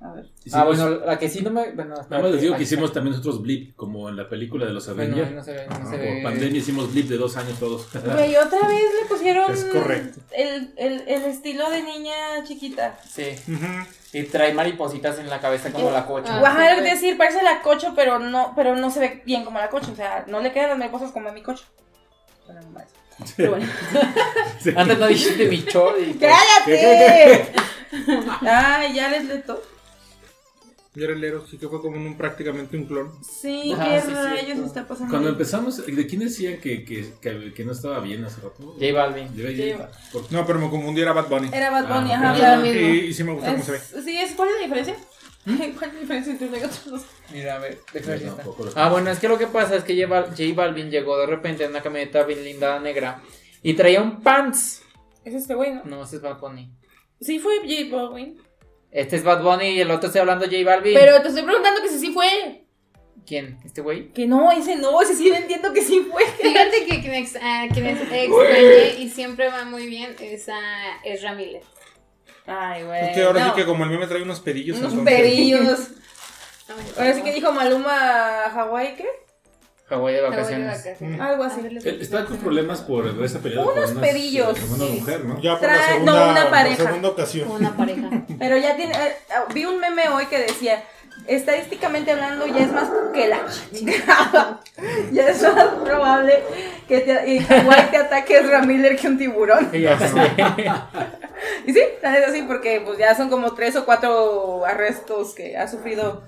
A 0.00 0.12
ver. 0.14 0.24
Ah, 0.26 0.64
Hicimos- 0.64 0.66
bueno, 0.66 1.06
la 1.06 1.18
que 1.18 1.28
sí 1.28 1.42
no 1.42 1.50
me. 1.50 1.70
Bueno, 1.72 1.94
Nada 1.94 2.22
más 2.22 2.32
les 2.32 2.40
digo 2.40 2.56
que 2.56 2.62
hicimos 2.64 2.92
también 2.92 3.12
nosotros 3.14 3.40
blip, 3.42 3.76
como 3.76 4.08
en 4.08 4.16
la 4.16 4.28
película 4.28 4.66
de 4.66 4.72
los 4.72 4.86
Bueno, 4.86 5.02
Avengers. 5.14 5.32
no 5.32 5.44
se 5.44 5.52
ve, 5.52 5.66
no 5.68 5.74
Ah, 5.74 5.84
se 5.84 5.90
por 5.96 6.00
ve. 6.00 6.20
pandemia 6.24 6.58
hicimos 6.58 6.92
blip 6.92 7.08
de 7.08 7.16
dos 7.18 7.36
años 7.36 7.56
todos. 7.60 7.86
Güey, 7.92 8.34
otra 8.36 8.66
vez 8.66 8.82
le 9.00 9.08
pusieron 9.08 9.52
Es 9.52 9.64
correcto. 9.66 10.20
El, 10.32 10.72
el, 10.76 11.02
el 11.06 11.22
estilo 11.24 11.70
de 11.70 11.82
niña 11.82 12.14
chiquita. 12.44 12.98
Sí. 13.08 13.26
Y 14.14 14.24
trae 14.24 14.52
maripositas 14.54 15.18
en 15.20 15.28
la 15.30 15.40
cabeza 15.40 15.70
como 15.72 15.90
la 15.92 16.04
cocha. 16.06 16.40
Ah, 16.44 16.66
te 16.74 16.80
güey. 16.80 16.90
decir, 16.90 17.16
parece 17.16 17.42
la 17.44 17.60
cocho, 17.62 17.92
pero 17.94 18.18
no, 18.18 18.54
pero 18.56 18.74
no 18.74 18.90
se 18.90 18.98
ve 18.98 19.22
bien 19.26 19.44
como 19.44 19.58
la 19.60 19.68
cocho. 19.68 19.92
O 19.92 19.96
sea, 19.96 20.24
no 20.26 20.40
le 20.40 20.52
quedan 20.52 20.70
las 20.70 20.78
mariposas 20.78 21.12
como 21.12 21.28
a 21.28 21.32
mi 21.32 21.42
cocho. 21.42 21.64
Bueno, 22.46 22.60
no 22.62 22.70
más. 22.70 22.86
Pero 23.36 23.50
bueno. 23.50 23.66
Antes 24.76 24.98
no 24.98 25.06
dijiste 25.06 25.48
mi 25.48 25.64
chor 25.64 25.96
y. 26.00 26.14
¡Cállate! 26.14 27.52
Ay, 28.42 28.94
ya 28.94 29.08
les 29.10 29.24
leto. 29.26 29.62
Y 30.94 31.02
era 31.02 31.14
el 31.14 31.24
Eros, 31.24 31.48
sí 31.50 31.56
que 31.56 31.68
fue 31.68 31.80
como 31.80 31.96
un, 31.96 32.18
prácticamente 32.18 32.76
un 32.76 32.84
clon. 32.84 33.10
Sí, 33.24 33.72
Ah, 33.78 33.82
qué 33.94 34.00
sí, 34.02 34.12
rayos 34.14 34.58
está 34.58 34.86
pasando. 34.86 35.10
Cuando 35.10 35.30
empezamos, 35.30 35.86
¿de 35.86 36.06
quién 36.06 36.20
decían 36.20 36.58
que, 36.60 36.84
que, 36.84 37.14
que, 37.18 37.54
que 37.54 37.64
no 37.64 37.72
estaba 37.72 38.00
bien 38.00 38.22
hace 38.26 38.42
rato? 38.42 38.74
J 38.78 38.92
Balvin. 38.92 39.28
Por- 40.12 40.30
No, 40.30 40.46
pero 40.46 40.58
me 40.58 40.68
confundí, 40.68 41.00
era 41.00 41.14
Bad 41.14 41.28
Bunny. 41.28 41.48
Era 41.50 41.70
Bad 41.70 41.88
Bunny, 41.88 42.12
Ah, 42.12 42.32
ajá. 42.32 42.62
ya. 42.62 42.66
Y, 42.66 43.06
y 43.06 43.14
sí 43.14 43.24
me 43.24 43.32
gusta 43.32 43.52
cómo 43.52 43.64
se 43.64 43.72
ve. 43.72 43.78
Es- 43.78 44.04
sí, 44.04 44.18
es, 44.18 44.32
¿cuál 44.32 44.50
es 44.50 44.54
la 44.56 44.60
diferencia? 44.62 44.96
¿Cuál 45.44 45.60
es 45.90 45.94
la 45.94 46.00
diferencia 46.00 46.32
entre 46.32 46.46
uno 46.48 46.56
y? 46.56 47.32
Mira, 47.32 47.56
a 47.56 47.58
ver, 47.58 47.78
déjame 47.92 48.12
ver 48.12 48.18
si 48.20 48.24
No, 48.26 48.30
está. 48.32 48.44
lo- 48.44 48.72
Ah, 48.76 48.88
bueno, 48.90 49.10
es 49.10 49.18
que 49.18 49.28
lo 49.28 49.38
que 49.38 49.46
pasa 49.48 49.74
es 49.76 49.82
que 49.84 49.94
J 50.00 50.06
Bal- 50.08 50.28
J 50.30 50.42
Balvin 50.54 50.90
llegó 50.90 51.18
de 51.18 51.26
repente 51.26 51.64
en 51.64 51.70
una 51.70 51.82
camioneta 51.82 52.22
bien 52.22 52.44
linda 52.44 52.78
negra 52.78 53.20
y 53.62 53.74
traía 53.74 54.00
un 54.02 54.20
pants. 54.22 54.82
Es 55.24 55.34
este 55.34 55.54
güey, 55.54 55.74
¿no? 55.74 55.84
No, 55.84 56.04
ese 56.04 56.16
es 56.16 56.22
Bad 56.22 56.38
Bunny. 56.38 56.70
Sí, 57.20 57.38
fue 57.40 57.56
J 57.58 57.94
Balvin. 57.96 58.40
Este 58.90 59.16
es 59.16 59.24
Bad 59.24 59.42
Bunny 59.42 59.70
y 59.70 59.80
el 59.80 59.90
otro 59.90 60.06
estoy 60.08 60.20
hablando 60.20 60.46
de 60.46 60.56
J 60.56 60.70
Balvin. 60.70 60.94
Pero 60.94 61.20
te 61.22 61.28
estoy 61.28 61.42
preguntando 61.44 61.82
que 61.82 61.88
si 61.88 61.98
sí 61.98 62.12
fue. 62.12 62.64
¿Quién? 63.26 63.58
¿Este 63.64 63.80
güey? 63.80 64.12
Que 64.12 64.26
no, 64.26 64.50
ese 64.52 64.76
no, 64.76 65.00
ese 65.00 65.14
sí 65.16 65.28
entiendo 65.28 65.72
que 65.72 65.82
sí 65.82 66.06
fue. 66.10 66.24
Fíjate 66.40 66.84
que 66.86 67.00
quien, 67.00 67.14
ex, 67.14 67.32
quien 67.72 67.86
es 67.86 68.00
extrañé 68.00 68.94
y 68.98 69.08
siempre 69.08 69.48
va 69.48 69.64
muy 69.64 69.86
bien 69.86 70.14
es 70.20 70.48
a 70.48 70.58
Ezra 71.04 71.32
Miller. 71.34 71.62
Ay, 72.46 72.82
güey. 72.84 73.08
Es 73.10 73.14
que 73.14 73.24
ahora 73.24 73.40
no. 73.40 73.50
sí 73.50 73.60
que 73.60 73.66
como 73.66 73.84
el 73.84 73.90
meme 73.90 74.06
trae 74.06 74.22
unos 74.22 74.40
pedillos. 74.40 74.78
Unos 74.78 74.92
entonces- 74.92 75.14
pedillos. 75.22 75.78
Ahora 76.96 77.12
sí 77.14 77.22
que 77.22 77.32
dijo 77.34 77.52
Maluma 77.52 77.92
Hawái, 78.54 78.94
¿qué? 78.96 79.06
Hawái 79.90 80.14
de 80.14 80.20
vacaciones. 80.22 80.78
vacaciones. 80.84 81.20
Algo 81.20 81.44
así. 81.44 81.60
Él 81.84 81.98
Estaba 82.00 82.24
con 82.24 82.38
problemas 82.38 82.80
por 82.80 83.06
haberse 83.06 83.40
peleado 83.40 83.72
Unos 83.74 83.90
con 83.90 84.00
pedillos. 84.00 84.58
con 84.58 84.80
una 84.80 84.90
mujer, 84.90 85.24
¿no? 85.26 85.40
Ya 85.42 85.58
por 85.58 85.68
la 85.68 85.74
Trae- 85.76 85.88
segunda, 85.92 86.12
no, 86.24 86.30
una 86.30 86.42
por 86.42 86.50
pareja. 86.50 86.82
segunda 86.84 87.08
ocasión. 87.10 87.50
Una 87.50 87.76
pareja. 87.76 88.08
Pero 88.38 88.56
ya 88.56 88.74
tiene. 88.76 88.94
eh, 88.94 89.16
vi 89.52 89.66
un 89.66 89.78
meme 89.80 90.08
hoy 90.08 90.26
que 90.26 90.38
decía. 90.38 90.82
Estadísticamente 91.26 92.10
hablando, 92.10 92.46
ya 92.46 92.60
es 92.60 92.72
más 92.72 92.88
que 93.12 93.28
la 93.28 93.40
chingada. 93.72 94.60
ya 95.12 95.28
es 95.28 95.42
más 95.42 95.66
probable 95.84 96.42
que 96.88 97.00
te, 97.00 97.40
Hawái 97.40 97.90
te 97.90 97.96
ataque 97.96 98.38
Ezra 98.38 98.62
Miller 98.62 98.96
que 98.96 99.08
un 99.08 99.18
tiburón. 99.18 99.70
Ya 99.72 99.98
sé. 99.98 100.12
Y 101.66 101.72
sí, 101.72 101.80
la 102.02 102.12
neta 102.12 102.32
sí, 102.32 102.42
porque 102.42 102.80
pues 102.84 102.98
ya 102.98 103.16
son 103.16 103.28
como 103.28 103.52
tres 103.54 103.74
o 103.76 103.84
cuatro 103.84 104.64
arrestos 104.64 105.34
que 105.34 105.56
ha 105.56 105.66
sufrido 105.66 106.22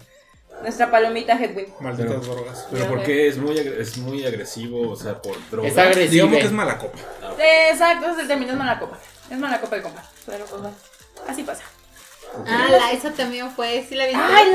nuestra 0.63 0.91
palomita 0.91 1.35
Hedwig. 1.35 1.69
Malditas 1.81 2.25
drogas. 2.27 2.67
Pero 2.71 2.89
porque 2.89 3.29
es 3.29 3.39
muy, 3.39 3.59
es 3.59 3.97
muy 3.99 4.25
agresivo, 4.25 4.91
o 4.91 4.97
sea, 4.97 5.21
por 5.21 5.37
drogas. 5.51 5.73
Es 5.73 5.79
agresivo. 5.79 6.11
Digamos 6.11 6.39
que 6.39 6.45
es 6.47 6.53
mala 6.53 6.79
copa. 6.79 6.99
Exacto, 7.71 8.07
ese 8.07 8.15
es 8.15 8.23
el 8.23 8.29
término, 8.29 8.53
es 8.53 8.59
mala 8.59 8.79
copa. 8.79 8.99
Es 9.31 9.39
mala 9.39 9.61
copa 9.61 9.77
de 9.77 9.83
compa. 9.83 10.03
Pero 10.27 10.45
pues 10.47 10.63
así 11.29 11.43
pasa. 11.43 11.65
Ah, 12.47 12.91
Liza 12.93 13.13
también 13.13 13.51
fue, 13.51 13.85
¿sí 13.89 13.95
la 13.95 14.07
viste? 14.07 14.21
Ay, 14.23 14.47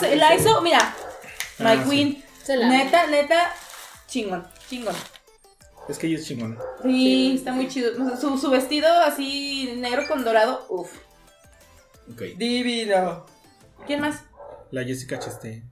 sí, 0.00 0.16
Laizo, 0.16 0.60
mira. 0.62 0.94
My 1.58 1.66
Ah, 1.66 1.82
sí. 1.84 1.90
Queen. 1.90 2.24
La- 2.48 2.68
Neta, 2.68 3.06
neta, 3.08 3.52
chingón, 4.06 4.46
chingón. 4.70 4.94
Es 5.88 5.98
que 5.98 6.06
ella 6.06 6.16
es 6.18 6.26
chingona. 6.26 6.56
Sí, 6.82 7.34
está 7.36 7.52
muy 7.52 7.68
chido. 7.68 7.90
O 8.02 8.06
sea, 8.08 8.16
Su, 8.16 8.38
su 8.38 8.50
vestido 8.50 8.88
así 9.02 9.74
negro 9.76 10.06
con 10.08 10.24
dorado, 10.24 10.64
uff. 10.70 10.90
Ok. 12.12 12.22
Divino. 12.36 13.26
¿Quién 13.86 14.00
más? 14.00 14.22
La 14.70 14.82
Jessica 14.84 15.18
Chastain. 15.18 15.68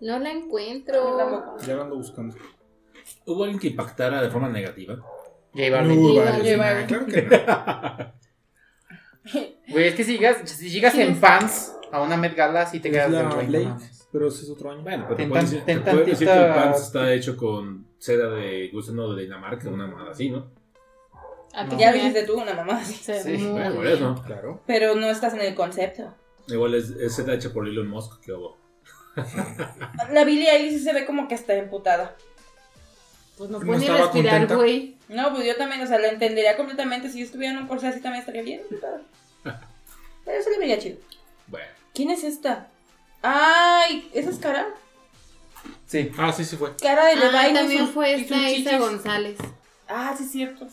No 0.00 0.18
la 0.18 0.30
encuentro. 0.30 1.16
tampoco. 1.16 1.56
Ya 1.66 1.74
la 1.76 1.82
ando 1.82 1.96
buscando. 1.96 2.36
¿Hubo 3.26 3.44
alguien 3.44 3.60
que 3.60 3.68
impactara 3.68 4.20
de 4.20 4.30
forma 4.30 4.48
negativa? 4.48 4.96
J 5.54 5.70
Balvin. 5.70 6.02
No, 6.02 6.22
J 6.22 6.56
Balvin. 6.56 6.86
Claro 6.86 7.06
que 7.06 7.22
no. 7.22 8.12
Güey, 9.68 9.88
es 9.88 9.94
que 9.94 10.04
si 10.04 10.12
llegas, 10.18 10.48
si 10.48 10.68
llegas 10.70 10.94
en 10.96 11.20
pants 11.20 11.74
a 11.90 12.00
una 12.02 12.16
Met 12.16 12.34
Gala, 12.34 12.66
sí 12.66 12.80
te 12.80 12.90
quedas 12.90 13.10
la 13.10 13.22
de 13.22 13.64
no 13.64 13.78
pero 14.12 14.28
ese 14.28 14.42
es 14.42 14.50
otro 14.50 14.70
año. 14.70 14.82
Bueno, 14.82 15.04
pero 15.08 15.16
te 15.16 15.26
tan- 15.26 15.44
decir, 15.44 15.64
te 15.64 15.72
que 16.26 16.30
el 16.30 16.54
pants 16.54 16.82
está 16.82 17.12
hecho 17.14 17.34
con 17.36 17.86
seda 17.98 18.28
de 18.28 18.68
gusano 18.70 19.14
de 19.14 19.22
Dinamarca, 19.22 19.68
una 19.70 19.86
mamada 19.86 20.10
así, 20.10 20.28
¿no? 20.28 20.50
Ah, 21.54 21.64
No. 21.64 21.78
Ya 21.78 21.92
dijiste 21.92 22.24
tú 22.24 22.40
una 22.40 22.52
mamá 22.54 22.78
así. 22.78 22.94
Sí, 22.94 23.38
muy 23.38 23.52
Bueno, 23.52 23.74
por 23.76 23.86
eso. 23.86 24.22
Claro. 24.26 24.60
Pero 24.66 24.94
no 24.96 25.06
estás 25.08 25.32
en 25.34 25.40
el 25.40 25.54
concepto. 25.54 26.14
Igual 26.48 26.74
es, 26.74 26.90
es 26.90 27.14
seda 27.14 27.34
hecha 27.34 27.52
por 27.52 27.66
Elon 27.66 27.88
Musk, 27.88 28.20
que 28.20 28.32
hubo. 28.32 28.58
La 30.10 30.24
Billie 30.24 30.50
Eilish 30.50 30.72
sí 30.78 30.80
se 30.80 30.92
ve 30.92 31.04
como 31.06 31.28
que 31.28 31.34
está 31.34 31.54
emputada. 31.54 32.16
Pues 33.48 33.50
no 33.50 33.58
No 33.58 33.64
ni 33.76 33.86
respirar, 33.88 34.10
contenta. 34.36 34.54
güey. 34.54 34.96
No, 35.08 35.32
pues 35.32 35.44
yo 35.44 35.56
también, 35.56 35.82
o 35.82 35.86
sea, 35.86 35.98
la 35.98 36.08
entendería 36.08 36.56
completamente. 36.56 37.10
Si 37.10 37.18
yo 37.18 37.24
estuviera 37.24 37.52
en 37.54 37.58
un 37.62 37.66
corset 37.66 37.90
así 37.90 38.00
también 38.00 38.20
estaría 38.20 38.42
bien. 38.42 38.62
Pero 40.24 40.42
se 40.44 40.50
le 40.50 40.58
vería 40.58 40.78
chido. 40.78 40.98
Bueno. 41.48 41.66
¿Quién 41.92 42.10
es 42.10 42.22
esta? 42.22 42.68
Ay, 43.20 44.08
¿esa 44.14 44.30
es 44.30 44.38
cara? 44.38 44.68
Sí. 45.86 46.12
Ah, 46.16 46.32
sí, 46.32 46.44
sí 46.44 46.56
fue. 46.56 46.74
Cara 46.76 47.04
de 47.06 47.12
Ah, 47.14 47.16
Levi 47.16 47.32
con 47.46 47.54
también 47.54 47.80
sus- 47.86 47.90
fue 47.90 48.14
esta 48.14 48.48
Isa. 48.50 48.78
González. 48.78 49.36
Ah, 49.88 50.14
sí, 50.16 50.24
es 50.24 50.30
cierto. 50.30 50.68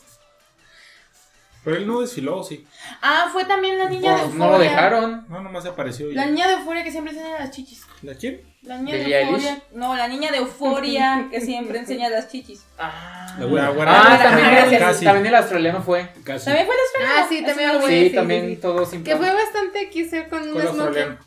Pero 1.64 1.76
él 1.76 1.88
no 1.88 2.00
desfiló, 2.02 2.44
sí. 2.44 2.66
Ah, 3.02 3.30
fue 3.34 3.46
también 3.46 3.78
la 3.78 3.90
niña 3.90 4.16
de 4.16 4.22
Euforia. 4.22 4.46
no 4.46 4.52
lo 4.52 4.60
dejaron. 4.60 5.26
No, 5.28 5.42
nomás 5.42 5.66
apareció. 5.66 6.10
y- 6.10 6.14
La 6.14 6.26
niña 6.28 6.48
de 6.48 6.54
Euforia 6.54 6.84
que 6.84 6.92
siempre 6.92 7.14
enseña 7.14 7.40
las 7.40 7.52
chichis. 7.52 7.82
¿La 8.04 8.14
quién? 8.16 8.42
La 8.62 8.78
niña 8.78 8.94
de 8.98 9.00
¿Billie 9.04 9.22
Euforia. 9.22 9.62
No, 9.74 9.96
la 9.96 10.08
niña 10.10 10.32
de 10.32 10.38
Euforia 10.40 11.28
que 11.32 11.40
siempre 11.40 11.80
enseña 11.80 12.10
las 12.10 12.28
chichis. 12.30 12.66
Ah, 12.78 13.36
La 13.40 13.46
güera. 13.46 13.70
Ah, 13.88 14.04
Ah, 14.20 14.20
también, 14.22 14.52
gracias. 14.52 14.74
el, 14.74 14.88
Casi. 14.88 15.06
también 15.06 15.26
el 15.28 15.36
australiano 15.36 15.82
fue. 15.82 16.10
Casi. 16.26 16.46
¿También 16.46 16.66
fue 16.68 16.76
la 16.76 16.84
estrella? 16.84 17.14
Ah, 17.18 17.26
sí, 17.30 17.44
también 17.46 17.74
lo 17.74 17.82
fue. 17.82 17.90
Sí, 17.90 18.10
sí, 18.10 18.16
también 18.16 18.46
sí, 18.48 18.56
sí. 18.56 18.62
todo 18.62 18.86
sin 18.86 19.04
Que 19.04 19.16
fue 19.16 19.34
bastante 19.34 19.90
quise 19.90 20.28
con 20.28 20.42
un 20.44 20.52
¿Cuál 20.52 20.68
smoking. 20.68 20.82
australiano? 20.82 21.18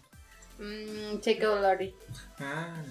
Mmm, 0.59 1.21
Checo 1.21 1.47
Lorry. 1.57 1.95
Ah. 2.38 2.83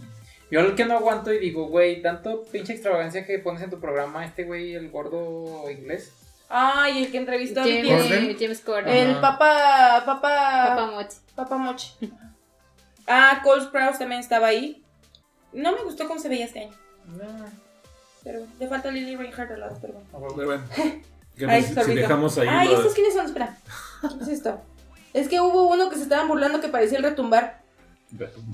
Yo 0.49 0.59
el 0.59 0.75
que 0.75 0.85
no 0.85 0.95
aguanto 0.97 1.31
y 1.31 1.39
digo, 1.39 1.67
güey, 1.67 2.01
tanto 2.01 2.43
pinche 2.51 2.73
extravagancia 2.73 3.25
que 3.25 3.39
pones 3.39 3.61
en 3.61 3.69
tu 3.69 3.79
programa, 3.79 4.25
este 4.25 4.43
güey, 4.43 4.73
el 4.73 4.89
gordo 4.89 5.69
inglés. 5.71 6.11
Ay, 6.49 7.05
el 7.05 7.11
que 7.11 7.17
entrevistó 7.19 7.61
a 7.61 7.63
James? 7.63 8.37
James 8.37 8.59
Corden. 8.59 8.89
El 8.93 9.15
papá, 9.21 10.03
Papá 10.05 10.89
Mochi. 10.91 11.15
papá 11.35 11.55
Mochi. 11.57 11.87
Ah, 13.07 13.41
Cole 13.43 13.63
Sprouse 13.63 13.99
también 13.99 14.21
estaba 14.21 14.47
ahí. 14.47 14.83
No 15.53 15.71
me 15.73 15.83
gustó 15.83 16.07
cómo 16.07 16.19
se 16.19 16.29
veía 16.29 16.45
este 16.45 16.59
año. 16.61 16.73
Pero 18.23 18.45
le 18.59 18.67
falta 18.67 18.91
Lily 18.91 19.15
Reinhardt 19.15 19.51
al 19.51 19.59
lado, 19.59 19.79
perdón. 19.81 20.03
Pero 20.11 20.45
bueno. 20.45 20.63
¿Qué 21.37 21.45
Ay, 21.45 21.61
pasa 21.61 21.67
si 21.67 21.73
sorbito. 21.75 22.01
dejamos 22.01 22.37
ahí 22.37 22.47
Ay, 22.49 22.67
lo- 22.67 22.77
¿estos 22.77 22.93
quiénes 22.93 23.13
son? 23.13 23.25
Espera. 23.25 23.57
¿Qué 24.01 24.23
es 24.23 24.27
esto? 24.29 24.61
Es 25.13 25.27
que 25.27 25.39
hubo 25.41 25.67
uno 25.69 25.89
que 25.89 25.95
se 25.95 26.03
estaban 26.03 26.27
burlando 26.27 26.61
que 26.61 26.67
parecía 26.67 26.97
el 26.97 27.03
retumbar. 27.03 27.61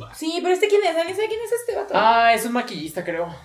Va. 0.02 0.14
Sí, 0.16 0.40
pero 0.42 0.54
este 0.54 0.68
quién 0.68 0.82
es? 0.84 0.96
¿Alguien 0.96 1.16
sabe 1.16 1.28
quién 1.28 1.40
es 1.44 1.52
este 1.52 1.76
vato? 1.76 1.94
Ah, 1.96 2.34
es 2.34 2.46
un 2.46 2.54
maquillista, 2.54 3.04
creo. 3.04 3.36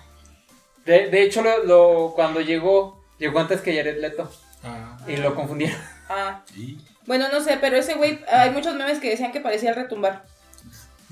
De, 0.85 1.09
de 1.09 1.23
hecho, 1.23 1.41
lo, 1.41 1.63
lo- 1.63 2.13
cuando 2.15 2.39
llegó, 2.41 3.03
llegó 3.17 3.39
antes 3.39 3.61
que 3.61 3.75
Jared 3.75 3.99
Leto. 3.99 4.31
Ah. 4.63 4.97
Y 5.07 5.17
lo 5.17 5.35
confundieron. 5.35 5.77
Ah, 6.09 6.43
Sí. 6.53 6.77
bueno, 7.05 7.27
no 7.31 7.41
sé, 7.41 7.57
pero 7.59 7.75
ese 7.77 7.95
güey, 7.95 8.19
hay 8.31 8.51
muchos 8.51 8.75
memes 8.75 8.99
que 8.99 9.09
decían 9.09 9.31
que 9.31 9.41
parecía 9.41 9.71
el 9.71 9.75
retumbar. 9.75 10.23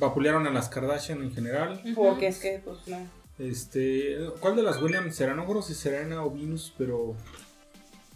Vapulearon 0.01 0.47
a 0.47 0.49
las 0.49 0.67
Kardashian 0.67 1.21
en 1.21 1.31
general. 1.31 1.79
Porque 1.95 2.27
es 2.27 2.39
que, 2.39 2.59
pues 2.65 2.87
no. 2.87 3.07
Este, 3.37 4.17
¿cuál 4.39 4.55
de 4.55 4.63
las 4.63 4.81
Williams 4.81 5.15
será? 5.15 5.35
No 5.35 5.41
recuerdo 5.41 5.61
si 5.61 5.75
Serena 5.75 6.25
o 6.25 6.31
Venus, 6.31 6.73
pero 6.75 7.15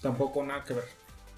tampoco 0.02 0.43
nada 0.43 0.63
que 0.63 0.74
ver. 0.74 0.86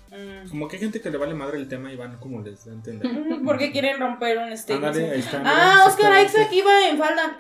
Mm. 0.09 0.49
Como 0.49 0.67
que 0.69 0.77
hay 0.77 0.81
gente 0.83 1.01
que 1.01 1.11
le 1.11 1.17
vale 1.17 1.33
madre 1.33 1.57
el 1.57 1.67
tema 1.67 1.91
y 1.91 1.97
van 1.97 2.17
como 2.17 2.41
les 2.41 2.63
da 2.63 2.71
a 2.71 2.75
entender. 2.75 3.11
Porque 3.45 3.73
quieren 3.73 3.99
romper 3.99 4.37
un 4.37 4.49
este. 4.49 4.73
Ándale, 4.73 5.11
ahí 5.11 5.19
está. 5.19 5.41
Ah, 5.45 5.83
mira, 5.83 5.85
Oscar. 5.85 6.25
Isaac 6.25 6.49
iba 6.53 6.89
en 6.89 6.97
falda. 6.97 7.39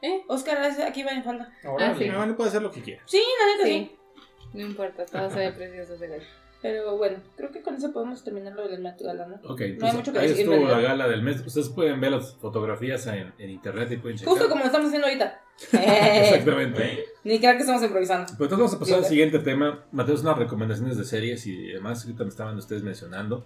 ¿Eh? 0.00 0.22
Oscar 0.28 0.70
Isaac 0.70 0.96
iba 0.96 1.10
en 1.10 1.24
falda. 1.24 1.52
Órale. 1.64 1.92
Ah, 1.92 1.96
sí. 1.98 2.08
Ah, 2.08 2.34
puede 2.36 2.48
hacer 2.48 2.62
lo 2.62 2.70
que 2.70 2.80
quiera. 2.80 3.02
Sí, 3.06 3.20
la 3.40 3.52
neta 3.52 3.64
sí. 3.64 3.90
Sí. 3.90 4.48
No 4.52 4.66
importa, 4.66 5.04
todo 5.04 5.30
se 5.30 5.36
ve 5.36 5.52
precioso 5.52 5.94
ese. 5.94 6.20
Pero 6.62 6.98
bueno, 6.98 7.18
creo 7.36 7.50
que 7.50 7.62
con 7.62 7.74
eso 7.74 7.90
podemos 7.90 8.22
terminar 8.22 8.52
lo 8.54 8.68
del 8.68 8.82
Met 8.82 9.00
Gala, 9.00 9.26
¿no? 9.26 9.36
Ok, 9.50 9.62
No 9.78 9.86
hay 9.86 9.92
mucho 9.94 10.12
que 10.12 10.18
ahí 10.18 10.28
decir, 10.28 10.44
estuvo 10.44 10.68
la 10.68 10.80
gala 10.80 11.08
del 11.08 11.22
mes. 11.22 11.44
Ustedes 11.46 11.70
pueden 11.70 12.00
ver 12.00 12.12
las 12.12 12.34
fotografías 12.34 13.06
en, 13.06 13.32
en 13.38 13.50
internet 13.50 13.90
y 13.92 13.96
pueden 13.96 14.18
checar. 14.18 14.32
Justo 14.34 14.48
como 14.50 14.64
estamos 14.64 14.88
haciendo 14.88 15.06
ahorita. 15.06 15.40
Eh, 15.72 16.22
Exactamente. 16.24 17.04
Ni 17.22 17.38
crean 17.38 17.56
que 17.56 17.62
estamos 17.62 17.82
improvisando. 17.82 18.26
Pues 18.38 18.50
entonces 18.50 18.58
vamos 18.58 18.74
a 18.74 18.78
pasar 18.78 18.98
al 18.98 19.04
siguiente 19.04 19.38
tema. 19.40 19.84
Mateo, 19.92 20.18
unas 20.18 20.38
recomendaciones 20.38 20.96
de 20.96 21.04
series 21.04 21.46
y 21.46 21.72
demás. 21.72 22.02
Ahorita 22.04 22.24
me 22.24 22.30
estaban 22.30 22.56
ustedes 22.56 22.82
mencionando. 22.82 23.44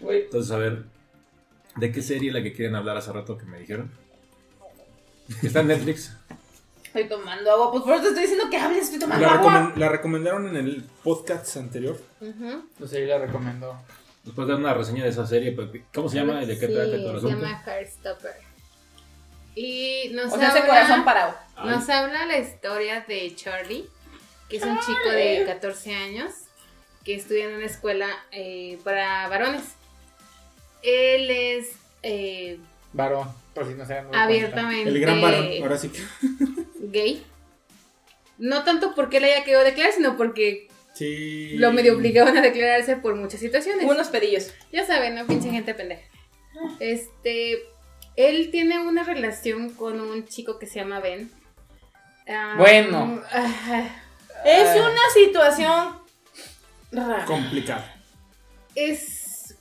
Entonces, 0.00 0.52
a 0.52 0.58
ver, 0.58 0.84
¿de 1.76 1.90
qué 1.92 2.02
serie 2.02 2.28
es 2.28 2.34
la 2.34 2.42
que 2.42 2.52
quieren 2.52 2.74
hablar 2.74 2.98
hace 2.98 3.12
rato 3.12 3.38
que 3.38 3.46
me 3.46 3.58
dijeron? 3.58 3.90
Está 5.42 5.60
en 5.60 5.68
Netflix. 5.68 6.14
Estoy 6.94 7.08
tomando 7.08 7.50
agua. 7.50 7.72
Pues 7.72 7.82
por 7.82 7.94
eso 7.94 8.02
te 8.02 8.08
estoy 8.10 8.22
diciendo 8.22 8.48
que 8.48 8.56
hables, 8.56 8.84
estoy 8.84 9.00
tomando 9.00 9.26
La, 9.26 9.32
agua. 9.34 9.72
la 9.74 9.88
recomendaron 9.88 10.46
en 10.48 10.56
el 10.56 10.84
podcast 11.02 11.56
anterior. 11.56 11.98
Ujú. 12.20 12.68
Pues 12.78 12.90
sí, 12.92 12.98
la 13.04 13.18
recomiendo. 13.18 13.76
Después 14.22 14.46
de 14.46 14.54
una 14.54 14.72
reseña 14.74 15.02
de 15.02 15.10
esa 15.10 15.26
serie, 15.26 15.50
pues, 15.52 15.68
¿cómo 15.92 16.08
se 16.08 16.16
llama 16.18 16.40
y 16.42 16.46
de 16.46 16.56
qué 16.58 16.68
Sí, 16.68 16.72
trata 16.72 16.90
todo 16.96 17.14
el 17.16 17.20
Se 17.20 17.26
llama 17.28 17.62
Heartstopper. 17.66 18.34
Y 19.56 20.10
nos 20.12 20.32
O 20.32 20.36
sea, 20.38 20.48
ese 20.50 20.58
habla- 20.60 20.66
corazón 20.70 21.04
parado. 21.04 21.34
Ay, 21.56 21.70
Nos 21.70 21.88
habla 21.88 22.26
la 22.26 22.38
historia 22.38 23.04
de 23.08 23.34
Charlie, 23.34 23.86
que 24.48 24.56
es 24.58 24.62
un 24.62 24.78
chico 24.78 25.10
de 25.10 25.42
14 25.46 25.94
años 25.96 26.30
que 27.04 27.16
estudia 27.16 27.46
en 27.50 27.56
una 27.56 27.66
escuela 27.66 28.06
eh, 28.30 28.78
para 28.84 29.28
varones. 29.28 29.62
Él 30.82 31.30
es 31.30 31.72
eh, 32.02 32.58
Varón, 32.92 33.28
por 33.54 33.66
si 33.66 33.74
no 33.74 33.84
se 33.84 33.98
abiertamente 34.12 34.88
El 34.88 35.00
gran 35.00 35.20
varón. 35.20 35.46
Ahora 35.62 35.76
sí 35.76 35.88
que. 35.88 36.00
Gay. 36.94 37.22
No 38.38 38.64
tanto 38.64 38.94
porque 38.94 39.18
él 39.18 39.24
haya 39.24 39.44
querido 39.44 39.62
declarar, 39.62 39.92
sino 39.92 40.16
porque 40.16 40.68
Sí. 40.94 41.50
lo 41.56 41.72
medio 41.72 41.94
obligaban 41.96 42.36
a 42.36 42.40
declararse 42.40 42.96
por 42.96 43.16
muchas 43.16 43.40
situaciones. 43.40 43.84
Unos 43.84 44.08
pedillos. 44.08 44.52
Ya 44.72 44.86
saben, 44.86 45.14
¿no? 45.16 45.26
Pinche 45.26 45.50
gente 45.50 45.74
pendeja. 45.74 46.02
Este. 46.80 47.58
Él 48.16 48.50
tiene 48.52 48.78
una 48.78 49.02
relación 49.02 49.70
con 49.74 50.00
un 50.00 50.24
chico 50.26 50.58
que 50.60 50.66
se 50.66 50.76
llama 50.78 51.00
Ben. 51.00 51.30
Ah, 52.28 52.54
Bueno. 52.56 53.22
ah, 53.32 53.88
Es 54.44 54.68
Ay. 54.68 54.80
una 54.80 55.00
situación 55.12 55.98
rara. 56.92 57.24
Complicado. 57.26 57.84
es. 58.74 59.56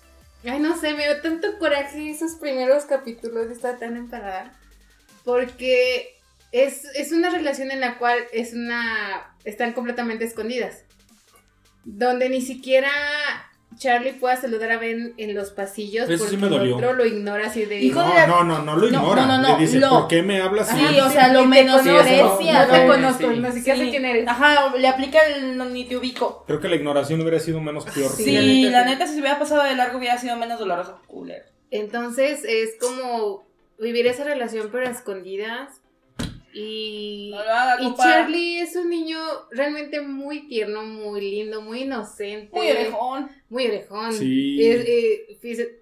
Ay, 0.46 0.60
no 0.60 0.78
sé, 0.78 0.94
me 0.94 1.04
dio 1.06 1.22
tanto 1.22 1.58
coraje 1.58 2.10
esos 2.10 2.34
primeros 2.34 2.84
capítulos. 2.86 3.50
Estaba 3.50 3.78
tan 3.80 3.96
emparada. 3.98 4.54
Porque 5.24 6.13
es, 6.54 6.86
es 6.96 7.12
una 7.12 7.30
relación 7.30 7.70
en 7.72 7.82
la 7.82 7.98
cual 7.98 8.18
es 8.32 8.54
una. 8.54 9.36
Están 9.44 9.74
completamente 9.74 10.24
escondidas. 10.24 10.86
Donde 11.84 12.30
ni 12.30 12.42
siquiera 12.42 12.90
Charlie 13.78 14.14
pueda 14.14 14.38
saludar 14.38 14.72
a 14.72 14.78
Ben 14.78 15.16
en 15.18 15.34
los 15.36 15.50
pasillos 15.50 16.08
Eso 16.10 16.28
sí 16.30 16.38
porque 16.38 16.56
el 16.56 16.74
otro 16.74 16.94
lo 16.94 17.06
ignora 17.06 17.48
así 17.48 17.66
de. 17.66 17.80
Hijo 17.82 18.00
No, 18.00 18.08
de 18.08 18.14
la- 18.14 18.28
no, 18.28 18.44
no, 18.44 18.62
no 18.62 18.76
lo 18.78 18.82
No, 18.92 19.00
ignora. 19.00 19.26
no, 19.26 19.38
no, 19.40 19.50
no, 19.50 19.58
Le 19.58 19.66
dice, 19.66 19.80
lo- 19.80 19.90
¿por 19.90 20.08
qué 20.08 20.22
me 20.22 20.40
hablas 20.42 20.70
así? 20.72 20.80
Sí, 20.88 21.00
o 21.00 21.10
sea, 21.10 21.34
lo 21.34 21.42
Ni 21.42 21.48
menosprecia. 21.48 22.22
conozco, 22.22 22.44
no 22.46 22.68
te 22.68 22.82
Sí. 22.82 22.88
conozco, 22.88 23.32
Sí. 23.34 23.40
no 23.40 23.52
siquiera 23.52 23.80
sé 23.80 23.86
Sí. 23.86 23.90
quién 23.92 24.06
eres. 24.06 24.28
Ajá, 24.28 24.76
le 24.78 24.88
aplica 24.88 25.20
el 25.28 25.58
no, 25.58 25.66
ni 25.66 25.86
te 25.86 25.98
ubico. 25.98 26.44
Creo 26.48 26.60
que 26.62 26.70
la 26.70 26.76
ignoración 26.76 27.20
hubiera 27.20 27.40
sido 27.40 27.60
menos 27.60 27.84
peor. 27.86 28.12
Sí, 28.12 28.24
Sí, 28.24 28.70
la 28.70 28.86
neta, 28.86 29.08
si 29.08 29.16
se 29.16 29.20
hubiera 29.20 29.40
pasado 29.40 29.64
de 29.64 29.76
largo 29.76 29.98
hubiera 29.98 30.18
sido 30.20 30.38
menos 30.38 30.60
doloroso. 30.60 31.02
Entonces 31.72 32.44
es 32.48 32.76
como 32.80 33.44
vivir 33.80 34.06
esa 34.08 34.24
relación 34.24 34.70
pero 34.72 34.88
a 34.88 34.92
escondidas. 34.92 35.82
Y, 36.54 37.32
No 37.32 37.44
lo 37.44 37.50
haga, 37.52 37.82
y. 37.82 37.96
Charlie 37.96 38.60
es 38.60 38.76
un 38.76 38.90
niño 38.90 39.18
realmente 39.52 40.02
muy 40.02 40.48
tierno, 40.48 40.84
muy 40.84 41.22
lindo, 41.22 41.62
muy 41.62 41.82
inocente. 41.84 42.50
Muy 42.56 42.70
orejón. 42.72 43.30
Muy 43.50 43.68
orejón. 43.68 44.14
Sí. 44.14 44.66
Es, 44.66 44.86
eh. 44.88 45.80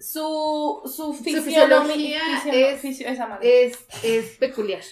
Su, 0.00 0.82
su 0.84 1.14
fisiología 1.14 2.20
fisiolo- 2.42 2.52
es- 2.54 2.80
fisio- 2.82 3.06
esa 3.06 3.26
madre. 3.26 3.64
es, 3.64 3.78
es 4.02 4.36
peculiar. 4.36 4.82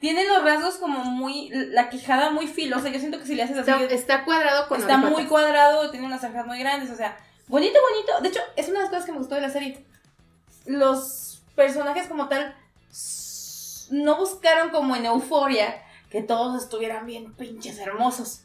Tiene 0.00 0.26
los 0.26 0.42
rasgos 0.44 0.76
como 0.76 1.04
muy. 1.04 1.50
La 1.52 1.90
quijada 1.90 2.30
muy 2.30 2.46
filosa. 2.46 2.88
Yo 2.88 3.00
siento 3.00 3.18
que 3.18 3.26
si 3.26 3.34
le 3.34 3.42
haces 3.42 3.58
así. 3.58 3.70
Está, 3.70 3.94
está 3.94 4.24
cuadrado 4.24 4.68
con 4.68 4.80
está 4.80 4.96
muy 4.96 5.24
cuadrado, 5.26 5.90
tiene 5.90 6.06
unas 6.06 6.20
cejas 6.20 6.46
muy 6.46 6.58
grandes, 6.60 6.90
o 6.90 6.96
sea, 6.96 7.18
bonito, 7.48 7.78
bonito. 7.90 8.20
De 8.22 8.28
hecho, 8.28 8.40
es 8.56 8.68
una 8.68 8.78
de 8.78 8.82
las 8.84 8.90
cosas 8.90 9.04
que 9.06 9.12
me 9.12 9.18
gustó 9.18 9.34
de 9.34 9.40
la 9.42 9.50
serie. 9.50 9.84
Los 10.66 11.42
personajes 11.56 12.06
como 12.06 12.28
tal 12.28 12.54
no 13.90 14.16
buscaron 14.16 14.70
como 14.70 14.96
en 14.96 15.06
Euforia 15.06 15.82
que 16.10 16.22
todos 16.22 16.62
estuvieran 16.62 17.06
bien 17.06 17.34
pinches 17.34 17.78
hermosos. 17.78 18.44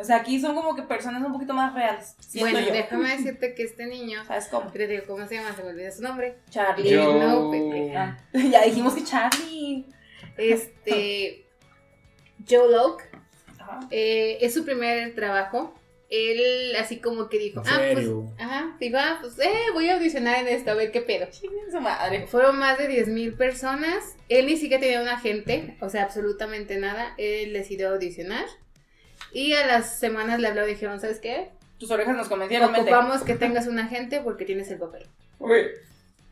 O 0.00 0.04
sea, 0.04 0.16
aquí 0.18 0.40
son 0.40 0.54
como 0.54 0.76
que 0.76 0.82
personas 0.82 1.24
un 1.24 1.32
poquito 1.32 1.54
más 1.54 1.74
reales. 1.74 2.14
Bueno, 2.38 2.60
yo. 2.60 2.72
déjame 2.72 3.08
decirte 3.16 3.54
que 3.54 3.64
este 3.64 3.86
niño, 3.86 4.24
¿Sabes 4.26 4.46
cómo? 4.48 4.70
te 4.70 4.86
digo, 4.86 5.02
¿cómo 5.08 5.26
se 5.26 5.34
llama? 5.36 5.54
Se 5.56 5.62
me 5.64 5.70
olvidó 5.70 5.90
su 5.90 6.02
nombre. 6.02 6.38
Charlie. 6.50 6.88
Yo- 6.90 7.14
No. 7.18 7.50
Ah, 7.96 8.16
ya 8.32 8.62
dijimos 8.62 8.94
que 8.94 9.02
Charlie. 9.04 9.86
Este. 10.36 11.46
Joe 12.48 12.70
Locke. 12.70 13.04
Ajá. 13.58 13.80
Eh, 13.90 14.38
es 14.40 14.54
su 14.54 14.64
primer 14.64 15.14
trabajo. 15.14 15.74
Él 16.10 16.74
así 16.76 17.00
como 17.00 17.28
que 17.28 17.38
dijo, 17.38 17.60
¿En 17.60 17.68
ah, 17.68 17.90
pues, 17.92 18.08
ajá, 18.38 18.76
dijo, 18.80 18.96
ah, 18.98 19.18
pues, 19.20 19.38
eh, 19.40 19.70
voy 19.74 19.88
a 19.88 19.96
audicionar 19.96 20.40
en 20.40 20.48
esto, 20.48 20.70
a 20.70 20.74
ver 20.74 20.90
qué 20.90 21.02
pedo. 21.02 21.26
Chinguen 21.30 21.70
su 21.70 21.80
madre. 21.80 22.26
Fueron 22.26 22.58
más 22.58 22.78
de 22.78 22.88
10.000 22.88 23.36
personas. 23.36 24.16
Él 24.28 24.46
ni 24.46 24.56
siquiera 24.56 24.80
tenía 24.80 25.02
un 25.02 25.08
agente, 25.08 25.76
o 25.80 25.90
sea, 25.90 26.04
absolutamente 26.04 26.78
nada. 26.78 27.14
Él 27.18 27.52
decidió 27.52 27.90
audicionar. 27.90 28.46
Y 29.32 29.52
a 29.52 29.66
las 29.66 29.98
semanas 29.98 30.40
le 30.40 30.48
habló 30.48 30.66
y 30.66 30.70
dijeron, 30.70 30.98
¿sabes 31.00 31.20
qué? 31.20 31.50
Tus 31.78 31.90
orejas 31.90 32.16
nos 32.16 32.28
convencieron. 32.28 32.74
Ocupamos 32.74 33.22
que 33.22 33.34
tengas 33.34 33.66
un 33.66 33.78
agente 33.78 34.20
porque 34.22 34.44
tienes 34.44 34.70
el 34.70 34.78
papel. 34.78 35.06
Uy. 35.38 35.66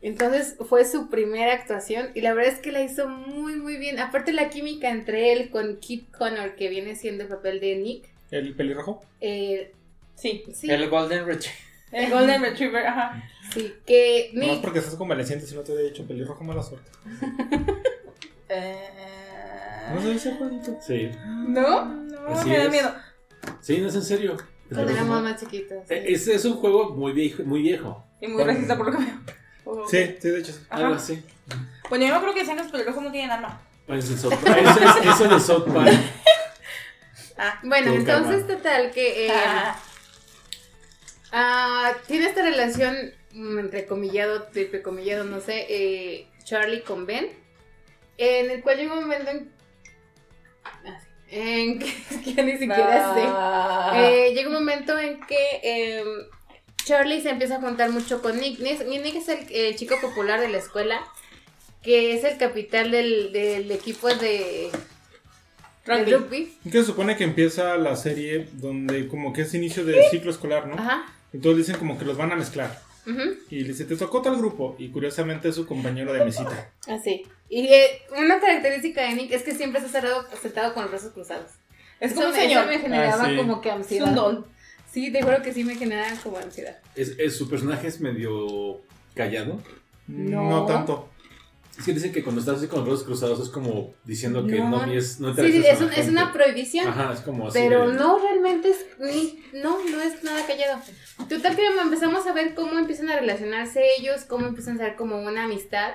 Entonces 0.01 0.55
fue 0.67 0.85
su 0.85 1.09
primera 1.09 1.53
actuación 1.53 2.09
y 2.13 2.21
la 2.21 2.33
verdad 2.33 2.53
es 2.53 2.59
que 2.59 2.71
la 2.71 2.81
hizo 2.81 3.07
muy 3.07 3.55
muy 3.55 3.77
bien. 3.77 3.99
Aparte 3.99 4.31
la 4.31 4.49
química 4.49 4.89
entre 4.89 5.33
él 5.33 5.49
con 5.49 5.77
Kit 5.77 6.11
Connor, 6.11 6.55
que 6.55 6.69
viene 6.69 6.95
siendo 6.95 7.23
el 7.23 7.29
papel 7.29 7.59
de 7.59 7.75
Nick. 7.77 8.09
¿El 8.31 8.55
pelirrojo? 8.55 9.03
eh, 9.21 9.73
Sí, 10.15 10.43
sí, 10.53 10.69
El 10.71 10.89
Golden 10.89 11.25
Retriever. 11.27 11.57
el 11.91 12.11
Golden 12.11 12.41
Retriever, 12.41 12.87
ajá. 12.87 13.23
sí, 13.53 13.73
que 13.85 14.31
No 14.33 14.43
es 14.43 14.59
porque 14.59 14.79
estás 14.79 14.95
convaleciente, 14.95 15.45
si 15.45 15.53
no 15.55 15.61
te 15.61 15.71
hubiera 15.73 15.89
dicho 15.89 16.05
pelirrojo, 16.07 16.43
mala 16.43 16.63
suerte. 16.63 16.89
Eh... 18.49 19.91
¿No 19.93 20.01
se 20.01 20.11
dice 20.13 20.35
Juanito? 20.35 20.77
Sí. 20.85 21.09
¿No? 21.25 21.85
No, 21.85 22.27
Así 22.29 22.49
me 22.49 22.57
da 22.57 22.63
es. 22.65 22.71
miedo. 22.71 22.91
Sí, 23.61 23.77
no 23.79 23.87
es 23.89 23.95
en 23.95 24.03
serio. 24.03 24.37
Cuando 24.69 24.91
éramos 24.91 25.21
más 25.23 25.39
chiquitos. 25.39 25.77
sí. 25.87 25.93
Eh, 25.93 26.05
Es, 26.13 26.27
es 26.27 26.45
un 26.45 26.53
juego 26.57 26.91
muy 26.95 27.13
viejo. 27.13 27.43
Muy 27.43 27.61
viejo. 27.61 28.05
Y 28.21 28.27
muy 28.27 28.43
racista 28.43 28.77
por 28.77 28.87
lo 28.91 28.97
que 28.97 29.03
veo. 29.03 29.15
Oh, 29.65 29.87
Sí, 29.87 30.15
sí, 30.19 30.29
de 30.29 30.39
hecho. 30.39 30.53
Algo 30.69 30.93
así. 30.95 31.21
Bueno, 31.89 32.05
yo 32.05 32.11
me 32.11 32.15
acuerdo 32.17 32.33
que 32.33 32.39
decían 32.41 32.57
que 32.57 32.63
los 32.63 32.71
pelirrojos 32.71 33.03
no 33.03 33.11
tienen 33.11 33.31
alma. 33.31 33.61
Es 33.87 34.09
el 34.09 34.17
South 34.17 34.33
Park. 34.43 34.57
Eso 34.61 34.79
es, 34.79 35.05
eso 35.05 35.23
es 35.25 35.29
de 35.31 35.39
South 35.39 35.73
Park. 35.73 35.93
Ah. 37.37 37.59
Bueno, 37.63 37.93
entonces 37.93 38.47
total 38.47 38.91
que 38.91 39.27
eh, 39.27 39.31
Ah. 41.31 41.93
tiene 42.07 42.25
esta 42.27 42.41
relación 42.41 43.13
mm, 43.31 43.59
entre 43.59 43.85
comillado, 43.85 44.43
triple 44.43 44.81
comillado, 44.81 45.23
no 45.23 45.41
sé, 45.41 45.65
eh, 45.69 46.27
Charlie 46.43 46.81
con 46.81 47.05
Ben, 47.05 47.29
en 48.17 48.49
el 48.49 48.61
cual 48.61 48.77
llega 48.77 48.93
un 48.93 49.01
momento 49.01 49.31
en, 49.31 49.51
ah, 50.63 50.99
en 51.29 51.79
que, 51.79 51.85
que 52.23 52.33
ya 52.33 52.43
ni 52.43 52.53
siquiera 52.53 53.13
sé. 53.13 53.21
Ah. 53.25 53.91
Eh, 53.97 54.33
llega 54.33 54.47
un 54.47 54.55
momento 54.55 54.97
en 54.97 55.19
que 55.27 55.59
eh, 55.63 56.03
Charlie 56.85 57.21
se 57.21 57.29
empieza 57.29 57.57
a 57.57 57.61
juntar 57.61 57.89
mucho 57.89 58.21
con 58.21 58.39
Nick. 58.39 58.59
Nick, 58.59 58.85
Nick 58.87 59.15
es 59.15 59.27
el, 59.27 59.45
el 59.51 59.75
chico 59.75 59.99
popular 59.99 60.39
de 60.39 60.47
la 60.47 60.57
escuela, 60.59 61.05
que 61.83 62.13
es 62.15 62.23
el 62.23 62.37
capitán 62.37 62.91
del, 62.91 63.33
del 63.33 63.69
equipo 63.71 64.07
de 64.07 64.71
rugby. 65.87 66.53
Que 66.63 66.71
se 66.79 66.83
supone 66.85 67.15
que 67.17 67.23
empieza 67.23 67.77
la 67.77 67.95
serie 67.95 68.47
donde 68.53 69.07
como 69.07 69.33
que 69.33 69.41
es 69.41 69.53
inicio 69.53 69.85
de 69.85 70.09
ciclo 70.09 70.31
escolar, 70.31 70.67
¿no? 70.67 70.75
Ajá. 70.75 71.05
Entonces 71.33 71.65
dicen 71.67 71.79
como 71.79 71.97
que 71.97 72.05
los 72.05 72.17
van 72.17 72.31
a 72.31 72.35
mezclar. 72.35 72.79
ujú. 73.05 73.21
Y 73.49 73.61
le 73.61 73.69
dice, 73.69 73.85
te 73.85 73.95
tocó 73.95 74.21
tal 74.21 74.37
grupo. 74.37 74.75
Y 74.79 74.89
curiosamente 74.89 75.49
es 75.49 75.55
su 75.55 75.65
compañero 75.65 76.13
de 76.13 76.23
mesita. 76.25 76.69
Así. 76.87 77.25
Y 77.49 77.67
eh, 77.67 78.01
una 78.17 78.39
característica 78.39 79.01
de 79.03 79.13
Nick 79.13 79.31
es 79.31 79.43
que 79.43 79.55
siempre 79.55 79.79
está 79.79 79.89
cerrado, 79.91 80.25
sentado 80.41 80.73
con 80.73 80.83
los 80.83 80.91
brazos 80.91 81.13
cruzados. 81.13 81.51
Es 81.99 82.11
Eso 82.11 82.15
como 82.21 82.27
un 82.27 82.35
me- 82.35 82.41
señor. 82.41 82.63
Eso 82.63 82.71
me 82.71 82.79
generaba 82.79 83.23
Ah, 83.23 83.29
sí. 83.29 83.35
como 83.37 83.61
que 83.61 83.69
Es 83.69 83.75
ansiedad. 83.75 84.09
un 84.09 84.15
don. 84.15 84.45
Sí, 84.91 85.11
te 85.11 85.21
juro 85.21 85.41
que 85.41 85.53
sí 85.53 85.63
me 85.63 85.75
generaba 85.75 86.09
como 86.23 86.37
ansiedad. 86.37 86.77
Es, 86.95 87.13
es- 87.17 87.35
su 87.37 87.49
personaje 87.49 87.87
es 87.87 87.99
medio 88.01 88.81
callado. 89.15 89.61
No. 90.07 90.49
No, 90.49 90.65
tanto. 90.65 91.09
Es 91.77 91.85
que 91.85 91.93
dicen 91.93 92.11
que 92.11 92.23
cuando 92.23 92.41
estás 92.41 92.57
así 92.57 92.67
con 92.67 92.79
los 92.79 92.87
brazos 92.87 93.05
cruzados 93.05 93.39
es 93.39 93.49
como 93.49 93.93
diciendo 94.03 94.45
que 94.47 94.59
no, 94.59 94.85
No. 94.85 94.91
es, 94.91 95.19
no 95.19 95.33
Sí, 95.35 95.41
sí, 95.51 95.57
interactúas 95.57 95.97
es, 95.97 96.05
un- 96.07 96.11
una 96.13 96.33
prohibición. 96.33 96.87
Ajá, 96.87 97.13
es 97.13 97.19
como 97.21 97.47
así. 97.47 97.59
Pero 97.59 97.87
de- 97.87 97.93
no, 97.93 98.17
realmente 98.19 98.69
es 98.71 98.85
ni, 98.99 99.43
no, 99.53 99.77
no 99.91 100.01
es 100.01 100.23
nada 100.23 100.45
callado. 100.47 100.81
Total 101.29 101.55
que 101.55 101.65
empezamos 101.81 102.25
a 102.25 102.33
ver 102.33 102.55
cómo 102.55 102.79
empiezan 102.79 103.09
a 103.09 103.19
relacionarse 103.19 103.83
ellos, 103.99 104.23
cómo 104.23 104.47
empiezan 104.47 104.75
a 104.81 104.85
ser 104.85 104.95
como 104.95 105.19
una 105.21 105.43
amistad. 105.43 105.91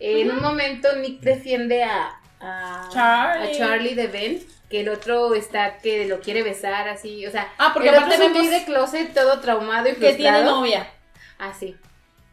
Eh, 0.00 0.22
En 0.22 0.32
un 0.32 0.42
momento 0.42 0.88
Nick 0.96 1.20
defiende 1.20 1.84
a, 1.84 2.20
a, 2.40 2.88
Charlie. 2.92 3.52
a 3.52 3.56
Charlie 3.58 3.94
de 3.94 4.06
Ben, 4.08 4.42
que 4.68 4.80
el 4.80 4.88
otro 4.88 5.34
está 5.34 5.78
que 5.78 6.08
lo 6.08 6.20
quiere 6.20 6.42
besar 6.42 6.88
así, 6.88 7.24
o 7.26 7.30
sea, 7.30 7.46
Ah, 7.58 7.70
porque 7.72 7.90
el 7.90 7.94
aparte 7.94 8.16
otro 8.26 8.42
de 8.42 8.64
closet 8.64 9.14
todo 9.14 9.38
traumado 9.40 9.88
y 9.88 9.92
que 9.92 10.14
tiene 10.14 10.14
frustrado. 10.38 10.56
novia. 10.60 10.90
Ah, 11.38 11.52
sí. 11.58 11.76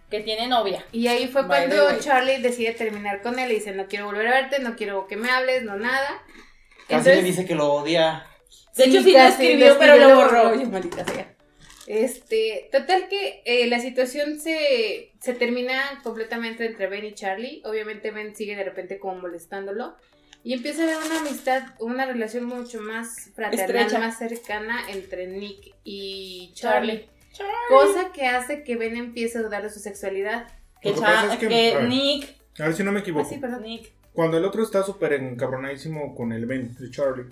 Que 0.09 0.21
tiene 0.21 0.47
novia. 0.47 0.83
Y 0.91 1.07
ahí 1.07 1.27
fue 1.27 1.43
By 1.43 1.67
cuando. 1.67 1.99
Charlie 1.99 2.41
decide 2.41 2.71
terminar 2.71 3.21
con 3.21 3.37
él 3.37 3.51
y 3.51 3.55
dice, 3.55 3.73
no 3.73 3.87
quiero 3.87 4.05
volver 4.05 4.27
a 4.27 4.31
verte, 4.41 4.59
no 4.59 4.75
quiero 4.75 5.07
que 5.07 5.17
me 5.17 5.29
hables, 5.29 5.63
no 5.63 5.75
nada. 5.75 6.23
Casi 6.87 7.09
le 7.09 7.21
dice 7.21 7.45
que 7.45 7.55
lo 7.55 7.71
odia. 7.73 8.25
De 8.75 8.85
hecho, 8.85 9.03
sí 9.03 9.11
lo 9.11 9.19
escribió, 9.19 9.77
pero 9.77 9.97
lo 9.97 10.15
borró. 10.15 10.49
Oye, 10.51 10.65
maldita 10.65 11.05
sea. 11.05 11.35
Este, 11.85 12.69
total 12.71 13.07
que 13.09 13.41
eh, 13.45 13.67
la 13.67 13.79
situación 13.79 14.39
se, 14.39 15.11
se 15.19 15.33
termina 15.33 15.99
completamente 16.03 16.65
entre 16.65 16.87
Ben 16.87 17.05
y 17.05 17.13
Charlie. 17.13 17.61
Obviamente 17.65 18.11
Ben 18.11 18.35
sigue 18.35 18.55
de 18.55 18.63
repente 18.63 18.99
como 18.99 19.15
molestándolo. 19.15 19.95
Y 20.43 20.53
empieza 20.53 20.81
a 20.81 20.85
haber 20.85 20.97
una 20.97 21.19
amistad, 21.19 21.63
una 21.79 22.05
relación 22.05 22.45
mucho 22.45 22.79
más 22.79 23.31
fraternal, 23.35 23.69
Estrecha. 23.69 23.99
más 23.99 24.17
cercana 24.17 24.89
entre 24.89 25.27
Nick 25.27 25.73
y 25.83 26.51
Charlie. 26.53 27.09
Cosa 27.69 28.11
que 28.13 28.25
hace 28.27 28.63
que 28.63 28.75
Ben 28.75 28.95
empiece 28.97 29.37
a 29.37 29.41
dudar 29.41 29.63
de 29.63 29.69
su 29.69 29.79
sexualidad. 29.79 30.47
Que, 30.81 30.93
que 30.93 30.99
Cha- 30.99 31.05
pasa 31.05 31.33
es 31.33 31.39
que- 31.39 31.47
que 31.47 31.73
a 31.73 31.79
ver. 31.79 31.89
Nick. 31.89 32.35
A 32.59 32.63
ver 32.63 32.73
si 32.75 32.83
no 32.83 32.91
me 32.91 32.99
Ah, 32.99 33.01
equivoco. 33.01 33.29
sí, 33.29 33.37
perdón. 33.37 33.63
Nick. 33.63 33.91
Cuando 34.13 34.37
el 34.37 34.45
otro 34.45 34.63
está 34.63 34.83
súper 34.83 35.13
encabronadísimo 35.13 36.15
con 36.15 36.31
el 36.33 36.45
Ben 36.45 36.75
de 36.77 36.89
Charlie. 36.91 37.25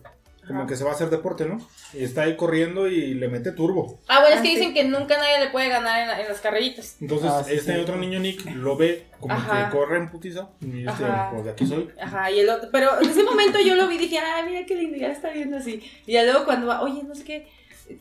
Como 0.48 0.60
Ajá. 0.60 0.70
que 0.70 0.78
se 0.78 0.86
va 0.86 0.92
a 0.92 0.94
hacer 0.94 1.10
deporte, 1.10 1.44
¿no? 1.46 1.60
Y 1.94 2.06
está 2.06 2.22
ahí 2.22 2.38
corriendo 2.38 2.88
y 2.88 3.14
le 3.16 3.28
mete 3.28 3.52
turbo. 3.52 4.00
Ah, 4.08 4.22
bueno, 4.22 4.36
es 4.36 4.40
Ah, 4.40 4.44
que 4.44 4.50
dicen 4.52 4.74
que 4.74 4.86
nunca 4.86 5.18
nadie 5.18 5.42
le 5.44 5.50
puede 5.50 5.68
ganar 5.68 6.00
en, 6.04 6.08
la- 6.08 6.22
en 6.22 6.28
las 6.30 6.40
carreritas. 6.40 6.96
Entonces, 7.02 7.30
Ah, 7.30 7.44
sí, 7.44 7.54
este 7.56 7.74
sí. 7.74 7.80
otro 7.82 7.98
niño 7.98 8.20
Nick 8.22 8.46
lo 8.56 8.78
ve 8.78 9.08
como 9.20 9.34
Ajá. 9.34 9.66
que 9.70 9.78
corre 9.78 9.98
en 9.98 10.10
putiza. 10.10 10.48
Y 10.62 10.88
este, 10.88 11.04
Ajá. 11.04 11.32
pues 11.34 11.44
de 11.44 11.52
aquí 11.52 11.66
soy. 11.68 11.90
Ajá, 12.02 12.32
y 12.32 12.40
el 12.40 12.50
otro. 12.50 12.70
Pero 12.72 13.02
en 13.02 13.10
ese 13.10 13.24
momento 13.24 13.60
yo 13.60 13.76
lo 13.76 13.90
vi 13.90 13.96
y 13.96 13.98
dije, 13.98 14.20
ay, 14.20 14.46
mira 14.50 14.66
qué 14.66 14.76
lindo, 14.76 14.96
ya 14.98 15.12
está 15.12 15.32
viendo 15.32 15.58
así. 15.58 15.84
Y 16.06 16.14
ya 16.14 16.24
luego 16.24 16.46
cuando 16.46 16.68
va, 16.68 16.82
oye, 16.82 17.04
no 17.04 17.14
sé 17.14 17.26
qué, 17.26 17.48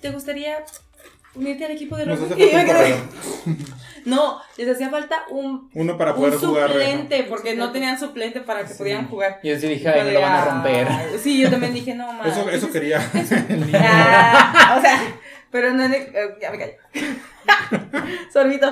¿te 0.01 0.11
gustaría 0.13 0.59
unirte 1.37 1.65
al 1.65 1.73
equipo 1.73 1.97
de 1.97 2.07
Nos 2.07 2.19
rugby? 2.21 2.51
hace. 2.51 2.97
No, 4.07 4.41
les 4.57 4.69
hacía 4.69 4.89
falta 4.89 5.25
un, 5.31 5.69
Uno 5.75 5.99
para 5.99 6.15
un 6.15 6.39
suplente, 6.39 7.25
porque 7.25 7.57
no 7.57 7.73
tenían 7.73 7.99
suplente 7.99 8.41
para 8.41 8.63
que 8.63 8.69
Sí. 8.69 8.79
pudieran 8.79 9.09
jugar. 9.09 9.41
Yo 9.43 9.59
sí 9.59 9.67
dije, 9.67 9.89
ay, 9.89 10.05
me 10.05 10.13
lo 10.13 10.21
van 10.21 10.33
a 10.33 10.45
romper. 10.45 10.89
Sí, 11.21 11.41
yo 11.43 11.51
también 11.51 11.75
dije, 11.75 11.93
no, 11.93 12.13
mames. 12.13 12.33
Eso, 12.39 12.49
eso 12.49 12.71
quería. 12.71 13.01
Ah, 13.75 14.77
o 14.79 14.81
sea, 14.81 15.01
pero 15.51 15.73
no, 15.73 15.85
eh, 15.87 16.37
ya 16.41 16.53
me 16.53 16.59
callo. 16.59 16.75
Sorbito. 18.33 18.69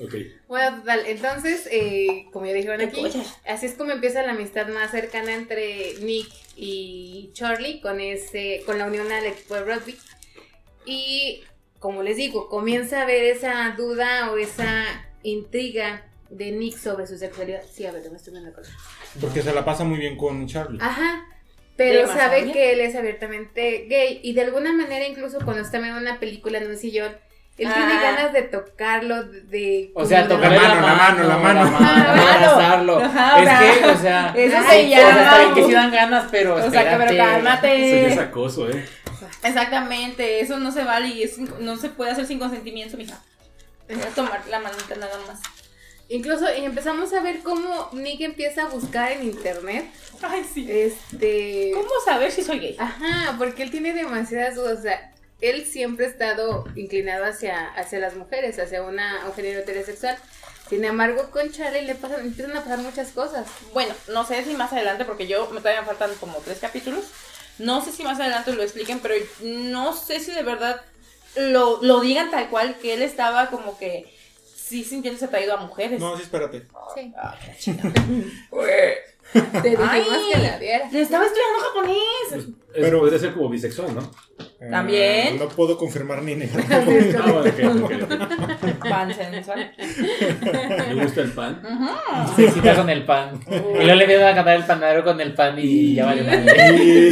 Ok. 0.00 0.14
Bueno, 0.46 0.78
total, 0.78 1.02
entonces, 1.06 1.68
eh, 1.70 2.26
como 2.32 2.46
ya 2.46 2.52
dijeron 2.54 2.80
aquí, 2.80 3.04
así 3.46 3.66
es 3.66 3.74
como 3.74 3.90
empieza 3.90 4.22
la 4.22 4.32
amistad 4.32 4.68
más 4.68 4.92
cercana 4.92 5.34
entre 5.34 5.94
Nick 6.00 6.28
y 6.56 7.30
Charlie 7.34 7.80
con 7.82 8.00
ese, 8.00 8.62
con 8.64 8.78
la 8.78 8.86
unión 8.86 9.10
al 9.12 9.26
equipo 9.26 9.56
de 9.56 9.64
rugby. 9.64 9.98
Y 10.86 11.42
como 11.78 12.02
les 12.02 12.16
digo, 12.16 12.48
comienza 12.48 13.00
a 13.00 13.02
haber 13.02 13.24
esa 13.24 13.74
duda 13.76 14.30
o 14.32 14.36
esa 14.38 14.84
intriga 15.22 16.02
de 16.30 16.50
Nick 16.52 16.76
sobre 16.76 17.06
su 17.06 17.16
sexualidad. 17.16 17.60
Sí, 17.72 17.86
a 17.86 17.92
ver, 17.92 18.02
me 18.10 18.16
estoy 18.16 18.32
viendo 18.32 18.52
cosa. 18.52 18.70
Porque 19.20 19.42
se 19.42 19.52
la 19.54 19.64
pasa 19.64 19.84
muy 19.84 19.98
bien 19.98 20.16
con 20.16 20.46
Charlie. 20.46 20.78
Ajá. 20.80 21.24
Pero 21.76 22.06
sabe 22.08 22.42
bien. 22.42 22.52
que 22.52 22.72
él 22.72 22.80
es 22.80 22.96
abiertamente 22.96 23.86
gay. 23.88 24.20
Y 24.24 24.32
de 24.34 24.42
alguna 24.42 24.72
manera, 24.72 25.06
incluso 25.06 25.38
cuando 25.44 25.62
está 25.62 25.78
viendo 25.78 25.98
una 26.00 26.18
película 26.18 26.58
en 26.58 26.68
un 26.68 26.76
sillón, 26.76 27.12
él 27.56 27.72
tiene 27.72 27.92
Ah. 27.94 28.00
ganas 28.02 28.32
de 28.32 28.42
tocarlo, 28.42 29.22
de... 29.24 29.90
O 29.94 30.04
sea, 30.04 30.26
tocarle 30.28 30.56
la 30.58 30.74
mano, 30.74 30.80
mano, 30.80 30.88
la 30.88 30.96
mano, 30.96 31.24
la 31.28 31.36
mano. 31.38 31.64
la 31.64 31.70
mano, 31.70 32.12
Claro. 32.14 32.50
abrazarlo. 32.50 32.98
Ajá, 33.00 33.42
es 33.42 33.78
que, 33.78 33.84
o 33.86 33.96
sea, 33.96 34.34
eso 34.36 34.56
se 34.68 34.88
llama- 34.88 35.54
que 35.54 35.64
sí 35.64 35.72
dan 35.72 35.90
ganas, 35.92 36.28
pero 36.30 36.54
O 36.56 36.70
sea, 36.70 36.82
que, 36.82 36.96
pero 36.96 37.04
Eso 37.04 37.14
ya 37.14 37.24
es 37.24 37.30
cálmate. 37.32 38.12
acoso, 38.20 38.68
¿eh? 38.70 38.84
Exactamente, 39.42 40.40
eso 40.40 40.58
no 40.58 40.72
se 40.72 40.84
vale 40.84 41.08
y 41.08 41.22
es- 41.22 41.38
no 41.38 41.76
se 41.76 41.88
puede 41.90 42.10
hacer 42.12 42.26
sin 42.26 42.38
consentimiento, 42.38 42.96
mija. 42.96 43.20
Voy 43.88 44.00
a 44.02 44.08
tomar 44.08 44.46
la 44.48 44.60
manita 44.60 44.94
nada 44.96 45.18
más. 45.26 45.40
Incluso 46.10 46.46
y 46.56 46.64
empezamos 46.64 47.12
a 47.12 47.20
ver 47.20 47.40
cómo 47.42 47.90
Nick 47.92 48.20
empieza 48.22 48.62
a 48.62 48.68
buscar 48.68 49.12
en 49.12 49.24
internet. 49.24 49.86
Ay, 50.22 50.42
sí. 50.52 50.66
Este. 50.70 51.70
¿Cómo 51.74 51.90
saber 52.04 52.32
si 52.32 52.42
soy 52.42 52.58
gay? 52.60 52.76
Ajá, 52.78 53.34
porque 53.38 53.62
él 53.62 53.70
tiene 53.70 53.92
demasiadas 53.92 54.54
dudas. 54.54 54.78
O 54.78 54.82
sea, 54.82 55.12
él 55.42 55.66
siempre 55.66 56.06
ha 56.06 56.08
estado 56.08 56.64
inclinado 56.76 57.24
hacia, 57.26 57.66
hacia 57.74 57.98
las 57.98 58.16
mujeres, 58.16 58.58
hacia 58.58 58.82
una, 58.82 59.26
un 59.26 59.34
género 59.34 59.60
heterosexual. 59.60 60.16
Sin 60.70 60.84
embargo, 60.84 61.30
con 61.30 61.50
Charlie 61.52 61.82
le 61.82 61.94
pasan, 61.94 62.20
empiezan 62.20 62.56
a 62.56 62.62
pasar 62.62 62.78
muchas 62.78 63.10
cosas. 63.10 63.46
Bueno, 63.74 63.94
no 64.08 64.26
sé 64.26 64.42
si 64.44 64.54
más 64.54 64.72
adelante, 64.72 65.04
porque 65.04 65.26
yo 65.26 65.48
me 65.50 65.60
todavía 65.60 65.82
me 65.82 65.86
faltan 65.88 66.10
como 66.20 66.38
tres 66.38 66.58
capítulos. 66.58 67.04
No 67.58 67.84
sé 67.84 67.92
si 67.92 68.02
más 68.02 68.20
adelante 68.20 68.52
lo 68.52 68.62
expliquen, 68.62 69.00
pero 69.00 69.14
no 69.42 69.92
sé 69.92 70.20
si 70.20 70.32
de 70.32 70.42
verdad 70.42 70.80
lo, 71.36 71.82
lo 71.82 72.00
digan 72.00 72.30
tal 72.30 72.48
cual, 72.50 72.76
que 72.78 72.94
él 72.94 73.02
estaba 73.02 73.48
como 73.48 73.78
que 73.78 74.12
sí 74.54 74.84
sintiéndose 74.84 75.24
atraído 75.24 75.54
a 75.54 75.56
mujeres. 75.58 76.00
No, 76.00 76.16
sí, 76.16 76.22
espérate. 76.22 76.66
Sí. 76.94 77.12
Ah. 77.16 77.36
Te 79.62 79.68
dijimos 79.70 79.88
Ay. 79.90 80.04
que 80.32 80.38
la 80.38 80.58
vieras. 80.58 80.92
Le 80.92 81.00
estaba 81.02 81.24
estudiando 81.26 81.58
japonés. 81.68 82.32
Es- 82.32 82.46
Pero- 82.74 83.00
podría 83.00 83.18
ser 83.18 83.32
como 83.34 83.48
bisexual, 83.48 83.94
¿no? 83.94 84.00
Eh, 84.60 84.68
También. 84.70 85.38
no 85.38 85.48
puedo 85.48 85.76
confirmar 85.76 86.22
ni 86.22 86.34
negar. 86.36 86.64
Ah, 86.70 87.32
bueno, 87.32 87.84
ok. 87.86 87.92
Pansensual. 88.88 89.72
Me 90.88 90.94
gusta 91.04 91.20
el 91.22 91.32
pan. 91.32 91.62
Se 92.36 92.44
excita 92.46 92.74
con 92.76 92.90
el 92.90 93.04
pan. 93.04 93.40
Y 93.48 93.54
luego 93.84 93.94
le 93.94 94.04
empiezan 94.04 94.28
a 94.28 94.34
cantar 94.34 94.56
el 94.56 94.64
panadero 94.64 95.04
con 95.04 95.20
el 95.20 95.34
pan 95.34 95.56
y 95.58 95.94
ya 95.94 96.06
vale 96.06 96.22
madre. 96.22 96.76
Y- 96.76 97.08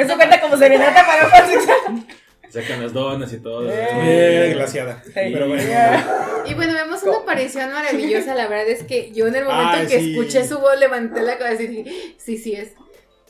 Eso 0.00 0.16
cuenta 0.16 0.40
como 0.40 0.56
serenata 0.56 1.06
para 1.06 1.24
un 1.26 1.30
pansexual. 1.30 2.06
Sacan 2.52 2.82
las 2.82 2.92
donas 2.92 3.32
y 3.32 3.38
todo. 3.38 3.66
Eh, 3.70 4.50
glaciada. 4.54 5.02
Pero 5.14 5.48
bueno. 5.48 5.62
Y 6.44 6.54
bueno, 6.54 6.74
vemos 6.74 7.00
una 7.04 7.18
aparición 7.18 7.72
maravillosa. 7.72 8.34
La 8.34 8.48
verdad 8.48 8.68
es 8.68 8.82
que 8.82 9.12
yo 9.12 9.28
en 9.28 9.36
el 9.36 9.44
momento 9.44 9.78
en 9.78 9.86
que 9.88 10.00
sí. 10.00 10.10
escuché 10.10 10.46
su 10.46 10.58
voz 10.58 10.76
levanté 10.78 11.22
la 11.22 11.38
cabeza 11.38 11.62
y 11.62 11.66
dije, 11.68 12.14
sí, 12.18 12.36
sí 12.36 12.52
es. 12.54 12.72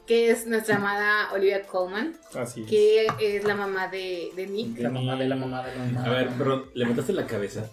Que 0.07 0.31
es 0.31 0.47
nuestra 0.47 0.77
amada 0.77 1.29
Olivia 1.33 1.63
Colman, 1.63 2.17
Así 2.35 2.63
es. 2.63 2.69
que 2.71 3.07
es 3.21 3.45
la 3.45 3.55
mamá 3.55 3.89
de, 3.89 4.31
de 4.35 4.47
Nick. 4.47 4.79
La 4.81 4.89
mamá 4.91 5.15
de 5.17 5.27
la 5.29 5.37
mamá 5.37 5.63
de 5.63 5.77
la 5.77 5.85
mamá. 5.85 6.05
A 6.07 6.09
ver, 6.11 6.29
perdón, 6.31 6.65
levantaste 6.75 7.13
la 7.13 7.27
cabeza. 7.27 7.67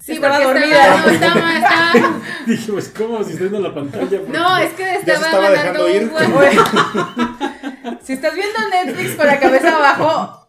Sí, 0.00 0.12
Estaba 0.12 0.40
porque 0.42 0.58
dormida. 0.60 0.84
Estaba, 0.84 1.00
no, 1.06 1.12
estaba, 1.12 1.54
estaba- 1.56 2.20
Dije, 2.46 2.72
pues, 2.72 2.88
¿cómo? 2.88 3.22
Si 3.24 3.32
estoy 3.32 3.48
viendo 3.48 3.68
la 3.68 3.74
pantalla. 3.74 4.20
¿por 4.20 4.28
no, 4.28 4.56
es 4.58 4.72
que 4.72 4.94
estaba, 4.96 5.26
estaba 5.26 5.42
mandando 5.50 5.84
dejando 5.84 6.16
un. 6.26 7.98
Si 8.02 8.12
estás 8.14 8.34
viendo 8.34 8.58
Netflix 8.70 9.14
con 9.14 9.26
la 9.26 9.38
cabeza 9.38 9.76
abajo, 9.76 10.41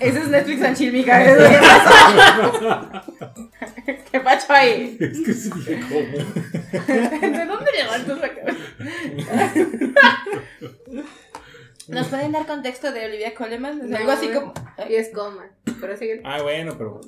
Ese 0.00 0.18
es 0.18 0.28
Netflix 0.28 0.62
and 0.62 0.76
chill, 0.76 0.92
mija. 0.92 1.24
¿Qué 1.24 1.58
pasó? 1.60 2.90
¿Qué 4.12 4.20
pacho 4.20 4.46
ahí? 4.52 4.96
Es 5.00 5.20
que 5.20 5.32
sí 5.32 5.50
dije 5.54 5.80
cómo. 5.88 6.18
¿De 7.20 7.46
dónde 7.46 7.70
levantas 7.72 8.20
la 8.20 8.34
cabeza? 8.34 9.52
¿Nos 11.88 12.06
pueden 12.08 12.32
dar 12.32 12.46
contexto 12.46 12.92
de 12.92 13.04
Olivia 13.06 13.34
Coleman? 13.34 13.90
No, 13.90 13.96
algo 13.96 14.12
así 14.12 14.28
como... 14.28 14.54
Y 14.88 14.94
es 14.94 15.10
coma. 15.12 15.46
Pero 15.80 15.96
sigue. 15.96 16.22
Ah, 16.24 16.40
bueno, 16.42 16.74
pero. 16.78 17.00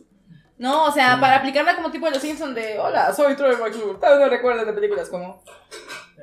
No, 0.58 0.84
o 0.84 0.92
sea, 0.92 1.18
para 1.20 1.36
aplicarla 1.36 1.76
como 1.76 1.90
tipo 1.90 2.06
de 2.06 2.12
los 2.12 2.22
Simpsons 2.22 2.54
de 2.54 2.78
Hola, 2.78 3.12
soy 3.14 3.34
Troy 3.36 3.56
McClure. 3.56 3.98
Tal 3.98 4.18
vez 4.18 4.26
no 4.26 4.28
recuerdas 4.28 4.66
de 4.66 4.72
películas 4.72 5.08
como... 5.08 5.42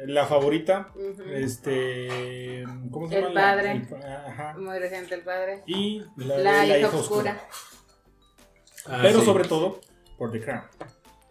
La 0.06 0.25
favorita, 0.25 0.89
Ujú. 0.95 1.23
este. 1.34 2.63
¿Cómo 2.91 3.08
se 3.08 3.15
El 3.19 3.21
llama? 3.25 3.34
La- 3.34 3.41
padre. 3.56 3.71
el 3.71 3.88
pa- 3.88 4.25
ajá. 4.27 4.56
Muy 4.58 4.79
reciente 4.79 5.15
el 5.15 5.21
padre. 5.21 5.63
Y 5.67 6.03
la, 6.17 6.38
La, 6.39 6.62
de 6.62 6.79
hija 6.79 6.89
oscura. 6.89 7.41
Ah, 8.88 8.99
Pero 9.03 9.19
sí. 9.19 9.25
sobre 9.25 9.47
todo 9.47 9.79
por 10.17 10.32
The 10.32 10.41
Crown, 10.41 10.63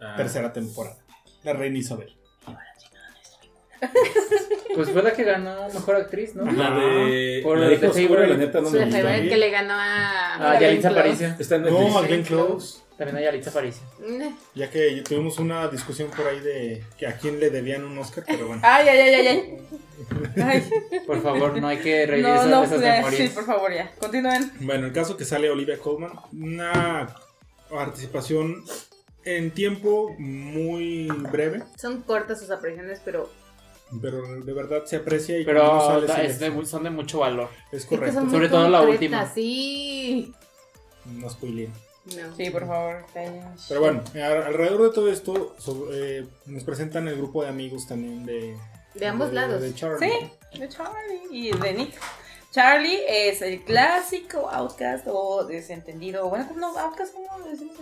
Ah, 0.01 0.15
tercera 0.17 0.51
temporada. 0.53 0.97
La 1.43 1.53
reina 1.53 1.77
Isabel. 1.77 2.15
Pues 4.75 4.89
fue 4.89 5.03
la 5.03 5.13
que 5.13 5.23
ganó 5.23 5.67
mejor 5.71 5.95
actriz, 5.97 6.33
¿no? 6.35 6.49
La 6.51 6.71
de. 6.71 7.41
Por 7.43 7.59
la 7.59 7.69
la 7.69 7.77
de 7.77 7.87
oscura, 7.87 8.25
la 8.25 8.37
neta 8.37 8.59
no 8.59 8.71
me 8.71 8.85
gusta. 8.85 9.01
que 9.21 9.37
le 9.37 9.49
ganó 9.51 9.73
a. 9.75 10.51
Ah, 10.53 10.59
Yalitza. 10.59 10.89
Aparicio. 10.89 11.35
Está 11.37 11.55
en 11.57 11.63
Netflix. 11.63 11.89
No, 11.91 11.99
a 11.99 12.01
Glenn 12.07 12.23
Close. 12.23 12.79
También 13.05 13.17
hay 13.17 13.23
Yalitza 13.25 13.49
Aparicio. 13.49 13.83
Mm, 13.99 14.35
Ya 14.55 14.69
que 14.69 15.03
tuvimos 15.07 15.37
una 15.39 15.67
discusión 15.67 16.09
por 16.09 16.27
ahí 16.27 16.39
de 16.39 16.83
que 16.97 17.07
a 17.07 17.17
quién 17.17 17.39
le 17.39 17.49
debían 17.49 17.83
un 17.83 17.97
Oscar, 17.97 18.23
pero 18.27 18.47
bueno. 18.47 18.61
Ay, 18.65 18.87
ay, 18.87 18.99
ay, 18.99 19.13
ay, 19.27 19.27
ay. 20.41 20.69
Por 21.05 21.21
favor, 21.21 21.59
no 21.59 21.67
hay 21.67 21.77
que 21.77 22.05
revivir 22.05 22.29
no, 22.29 22.35
esas, 22.35 22.47
no, 22.49 22.63
esas 22.63 22.81
ya, 22.81 22.95
memorias. 22.97 23.29
sí, 23.29 23.35
por 23.35 23.45
favor, 23.45 23.73
ya. 23.73 23.91
Continúen. 23.99 24.51
Bueno, 24.61 24.87
el 24.87 24.93
caso 24.93 25.15
que 25.17 25.25
sale 25.25 25.49
Olivia 25.49 25.77
Colman, 25.77 26.11
una 26.33 27.15
participación 27.69 28.63
en 29.25 29.51
tiempo 29.51 30.13
muy 30.19 31.07
breve, 31.31 31.63
Son 31.77 32.01
cortas 32.01 32.39
sus 32.39 32.51
apariciones, 32.51 33.01
pero. 33.05 33.29
pero 34.01 34.41
de 34.43 34.53
verdad 34.53 34.83
se 34.85 34.97
aprecia 34.97 35.39
y 35.39 35.45
Pero 35.45 35.79
sale, 35.79 36.07
da- 36.07 36.23
es 36.23 36.39
de- 36.39 36.65
son 36.65 36.83
de 36.83 36.89
mucho 36.89 37.19
valor. 37.19 37.49
es 37.71 37.79
Es 37.83 37.85
que 37.85 37.95
correcto. 37.97 38.29
Sobre 38.29 38.49
todo 38.49 38.67
la 38.69 38.81
última. 38.81 39.31
Sí. 39.33 40.33
No 41.05 41.29
spoileen. 41.29 41.71
No. 42.05 42.35
Sí, 42.35 42.49
por 42.49 42.67
favor. 42.67 43.05
Pero 43.67 43.79
bueno, 43.79 44.03
alrededor 44.13 44.83
de 44.83 44.89
todo 44.93 45.09
esto 45.09 45.55
so- 45.57 45.87
eh, 45.93 46.27
nos 46.45 46.63
presentan 46.63 47.07
el 47.07 47.15
grupo 47.17 47.43
de 47.43 47.49
amigos 47.49 47.87
también 47.87 48.25
de... 48.25 48.57
De 48.93 49.07
ambos 49.07 49.31
lados. 49.33 49.61
De 49.61 49.73
Charlie. 49.73 50.09
Sí, 50.51 50.59
de 50.59 50.69
Charlie 50.69 51.21
y 51.31 51.51
de 51.57 51.73
Nick. 51.73 51.93
Charlie 52.51 52.99
es 53.07 53.41
el 53.41 53.63
clásico 53.63 54.49
outcast 54.49 55.07
o 55.07 55.45
desentendido. 55.45 56.29
Bueno, 56.29 56.45
¿cómo 56.47 56.59
no? 56.59 56.77
¿Outcast 56.77 57.13
cómo 57.13 57.39
lo 57.39 57.45
decimos? 57.49 57.75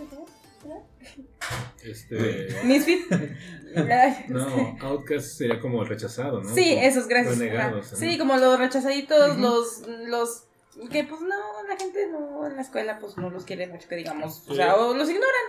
Este. 1.84 2.48
Misfit. 2.64 3.02
No, 4.28 4.76
Outcast 4.82 5.38
sería 5.38 5.58
como 5.58 5.80
el 5.82 5.88
rechazado, 5.88 6.42
¿no? 6.42 6.54
Sí, 6.54 6.74
esos, 6.78 7.08
gracias. 7.08 7.38
Renegados. 7.38 7.86
Sí, 7.96 8.18
como 8.18 8.36
los 8.36 8.58
rechazaditos, 8.58 9.38
los, 9.38 9.82
los 10.06 10.44
que 10.90 11.04
pues 11.04 11.20
no, 11.20 11.62
la 11.68 11.76
gente 11.76 12.06
no, 12.08 12.46
en 12.46 12.56
la 12.56 12.62
escuela 12.62 12.98
pues 12.98 13.16
no 13.16 13.30
los 13.30 13.44
quiere 13.44 13.66
mucho, 13.66 13.88
que 13.88 13.96
digamos, 13.96 14.42
o 14.48 14.54
sea, 14.54 14.76
o 14.76 14.94
los 14.94 15.08
ignoran. 15.08 15.42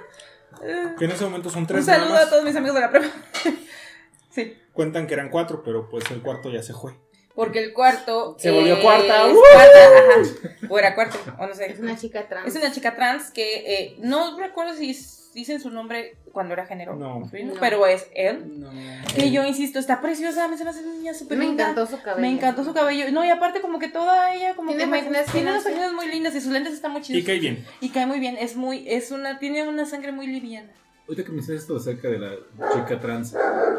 Eh, 0.64 0.96
Que 1.00 1.06
en 1.06 1.12
ese 1.12 1.24
momento 1.24 1.50
son 1.50 1.62
un 1.62 1.68
tres 1.68 1.88
nada 1.88 2.00
saludo 2.00 2.18
a 2.18 2.30
todos 2.30 2.44
mis 2.44 2.56
amigos 2.56 2.76
de 2.76 2.82
la 2.82 2.92
prepa. 2.92 3.08
sí, 4.30 4.58
Cuentan 4.74 5.08
que 5.08 5.14
eran 5.14 5.30
cuatro, 5.30 5.64
pero 5.64 5.90
pues 5.90 6.10
el 6.12 6.22
cuarto 6.22 6.50
ya 6.52 6.62
se 6.64 6.74
fue. 6.74 6.94
porque 7.36 7.64
el 7.64 7.74
cuarto... 7.74 8.36
Se 8.40 8.52
volvió 8.52 8.82
cuarta. 8.82 9.28
es 9.28 9.34
¡Uh! 9.36 9.40
cuarta, 9.54 9.88
ajá, 9.88 10.68
o 10.70 10.80
era 10.80 10.96
cuarto, 10.96 11.18
o 11.40 11.48
no 11.48 11.54
sé. 11.56 11.72
Es 11.72 11.80
una 11.80 11.96
chica 11.98 12.28
trans. 12.28 12.48
Es 12.48 12.56
una 12.62 12.72
chica 12.72 12.96
trans 12.96 13.32
que 13.32 13.56
eh, 13.84 13.96
no 14.00 14.38
recuerdo 14.38 14.74
si 14.76 14.94
dicen 15.34 15.60
su 15.60 15.70
nombre 15.70 16.16
cuando 16.32 16.54
era 16.54 16.66
género 16.66 16.96
No. 16.96 17.30
pero 17.60 17.86
es 17.88 18.08
él. 18.16 18.60
No. 18.62 18.70
Que 19.16 19.32
yo 19.32 19.44
insisto, 19.46 19.80
está 19.80 20.02
preciosa, 20.02 20.48
me 20.48 20.58
se 20.58 20.64
me 20.64 20.70
hace 20.72 20.84
una 20.84 20.94
niña 20.96 21.14
súper 21.14 21.38
Me 21.38 21.46
linda. 21.46 21.64
encantó 21.72 21.86
su 21.88 22.02
cabello. 22.02 22.22
Me 22.22 22.30
encantó 22.32 22.64
su 22.64 22.74
cabello. 22.74 23.12
No, 23.12 23.26
y 23.26 23.30
aparte 23.30 23.62
como 23.62 23.80
que 23.80 23.88
toda 23.90 24.34
ella 24.34 24.56
como 24.56 24.70
Tiene 24.70 24.84
que 24.84 25.10
me 25.10 25.24
tiene 25.24 25.52
unas 25.52 25.64
facciones 25.64 25.94
muy 25.94 26.08
lindas 26.08 26.36
y 26.36 26.42
sus 26.42 26.52
lentes 26.52 26.74
están 26.74 26.92
muy 26.92 27.02
chidos. 27.02 27.22
Y 27.22 27.26
cae 27.26 27.40
bien. 27.40 27.66
Y 27.82 27.90
cae 27.90 28.06
muy 28.06 28.20
bien, 28.20 28.38
es 28.40 28.56
muy 28.56 28.86
es 28.88 29.12
una 29.12 29.40
tiene 29.40 29.68
una 29.68 29.86
sangre 29.86 30.12
muy 30.12 30.28
liviana. 30.28 30.70
Ahorita 31.08 31.26
que 31.26 31.32
me 31.32 31.38
dices 31.42 31.62
esto 31.62 31.76
acerca 31.76 32.08
de 32.08 32.18
la 32.18 32.32
chica 32.74 32.98
trans, 33.00 33.36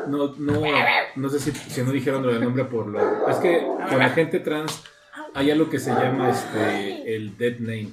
no, 0.08 0.34
no, 0.36 0.60
no 1.16 1.28
sé 1.30 1.40
si, 1.40 1.52
si 1.52 1.82
no 1.82 1.90
dijeron 1.90 2.22
lo 2.22 2.30
del 2.32 2.42
nombre 2.44 2.64
por 2.66 2.86
lo. 2.86 3.28
Es 3.30 3.36
que 3.38 3.60
con 3.88 3.98
la 3.98 4.10
gente 4.10 4.40
trans 4.40 4.82
hay 5.32 5.50
algo 5.50 5.70
que 5.70 5.78
se 5.78 5.90
llama 5.90 6.28
este 6.30 7.16
el 7.16 7.36
dead 7.38 7.60
name, 7.60 7.92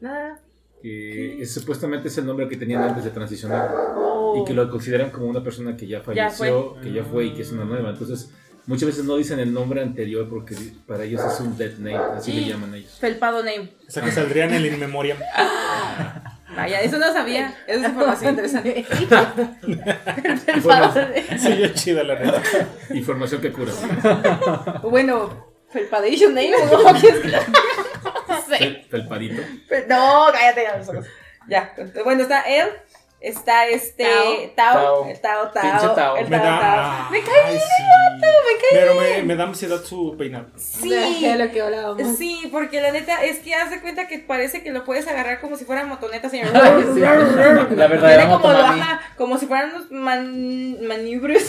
Nada. 0.00 0.40
Que 0.84 1.40
es, 1.40 1.54
supuestamente 1.54 2.08
es 2.08 2.18
el 2.18 2.26
nombre 2.26 2.46
que 2.46 2.58
tenían 2.58 2.82
antes 2.82 3.04
de 3.04 3.10
transicionar 3.10 3.70
Oh. 3.96 4.36
y 4.38 4.44
que 4.44 4.52
lo 4.52 4.68
consideran 4.68 5.08
como 5.10 5.26
una 5.26 5.42
persona 5.42 5.74
que 5.76 5.86
ya 5.86 5.98
Ya 5.98 6.04
falleció, 6.04 6.76
que 6.82 6.92
ya 6.92 7.02
fue 7.04 7.24
y 7.26 7.30
que 7.34 7.40
es 7.42 7.52
una 7.52 7.64
nueva. 7.64 7.88
Entonces, 7.90 8.30
muchas 8.66 8.88
veces 8.88 9.04
no 9.06 9.16
dicen 9.16 9.38
el 9.40 9.50
nombre 9.54 9.80
anterior 9.80 10.28
porque 10.28 10.54
para 10.86 11.04
ellos 11.04 11.22
es 11.24 11.40
un 11.40 11.56
dead 11.56 11.78
name, 11.78 11.96
así 12.16 12.32
le 12.34 12.44
llaman 12.50 12.74
ellos. 12.74 12.98
Felpado 13.00 13.42
name. 13.42 13.72
O 13.88 13.90
sea 13.90 14.02
que 14.04 14.12
saldrían 14.12 14.50
en 14.50 14.56
el 14.56 14.66
in 14.66 14.78
memoriam. 14.78 15.16
Vaya, 16.56 16.82
eso 16.82 16.98
no 16.98 17.12
sabía. 17.12 17.54
Esa 17.66 17.80
es 17.80 17.88
información 17.88 18.30
interesante. 18.32 18.86
Sí, 21.38 21.58
yo 21.60 21.68
chida 21.68 22.04
la 22.04 22.18
neta. 22.18 22.42
información 22.94 23.40
que 23.40 23.50
cura. 23.52 23.72
bueno, 24.82 25.30
Felpadation 25.70 26.34
name, 26.34 26.52
¿o 26.54 26.82
¿no? 26.82 28.13
¿Quieres 28.58 28.86
que 28.86 28.96
la- 28.96 28.98
Fel- 28.98 29.02
Felpadito. 29.02 29.42
Fe- 29.68 29.86
No, 29.88 30.26
cállate 30.32 30.62
ya 30.62 30.76
los 30.76 30.88
ojos. 30.88 31.06
Ya, 31.48 31.74
bueno, 32.04 32.22
está 32.22 32.40
él, 32.42 32.68
está 33.20 33.66
este 33.66 34.52
Tao, 34.56 34.74
Tao. 34.74 35.08
el 35.10 35.20
Tao, 35.20 35.50
Tao, 35.50 35.62
Pinche 35.62 35.94
Tao. 35.94 36.16
el 36.16 36.28
Me 36.28 36.38
Tao, 36.38 36.46
da. 36.46 36.60
Tao. 36.60 37.10
Me 37.10 37.20
cae 37.20 37.34
Ay, 37.46 37.58
sí. 37.58 37.82
Pero 38.70 38.94
me, 38.94 39.22
me 39.22 39.36
da 39.36 39.44
ansiedad 39.44 39.82
su 39.84 40.16
peinado. 40.16 40.46
Sí. 40.56 40.88
De 41.20 41.36
lo 41.36 41.50
que 41.52 41.60
hablábamos. 41.60 42.16
Sí, 42.16 42.48
porque 42.50 42.80
la 42.80 42.92
neta 42.92 43.22
es 43.22 43.38
que 43.40 43.54
haz 43.54 43.70
de 43.70 43.80
cuenta 43.82 44.08
que 44.08 44.18
parece 44.20 44.62
que 44.62 44.70
lo 44.72 44.84
puedes 44.84 45.06
agarrar 45.06 45.40
como 45.40 45.56
si 45.56 45.64
fueran 45.66 45.88
motonetas 45.88 46.32
y 46.34 46.38
Sí, 46.38 46.44
La 47.00 47.86
verdadera 47.86 48.22
Tiene 48.22 48.32
como, 48.40 48.48
como 49.18 49.38
si 49.38 49.46
fueran 49.46 49.70
unos 49.74 49.90
man, 49.90 50.82
manibrios. 50.86 51.42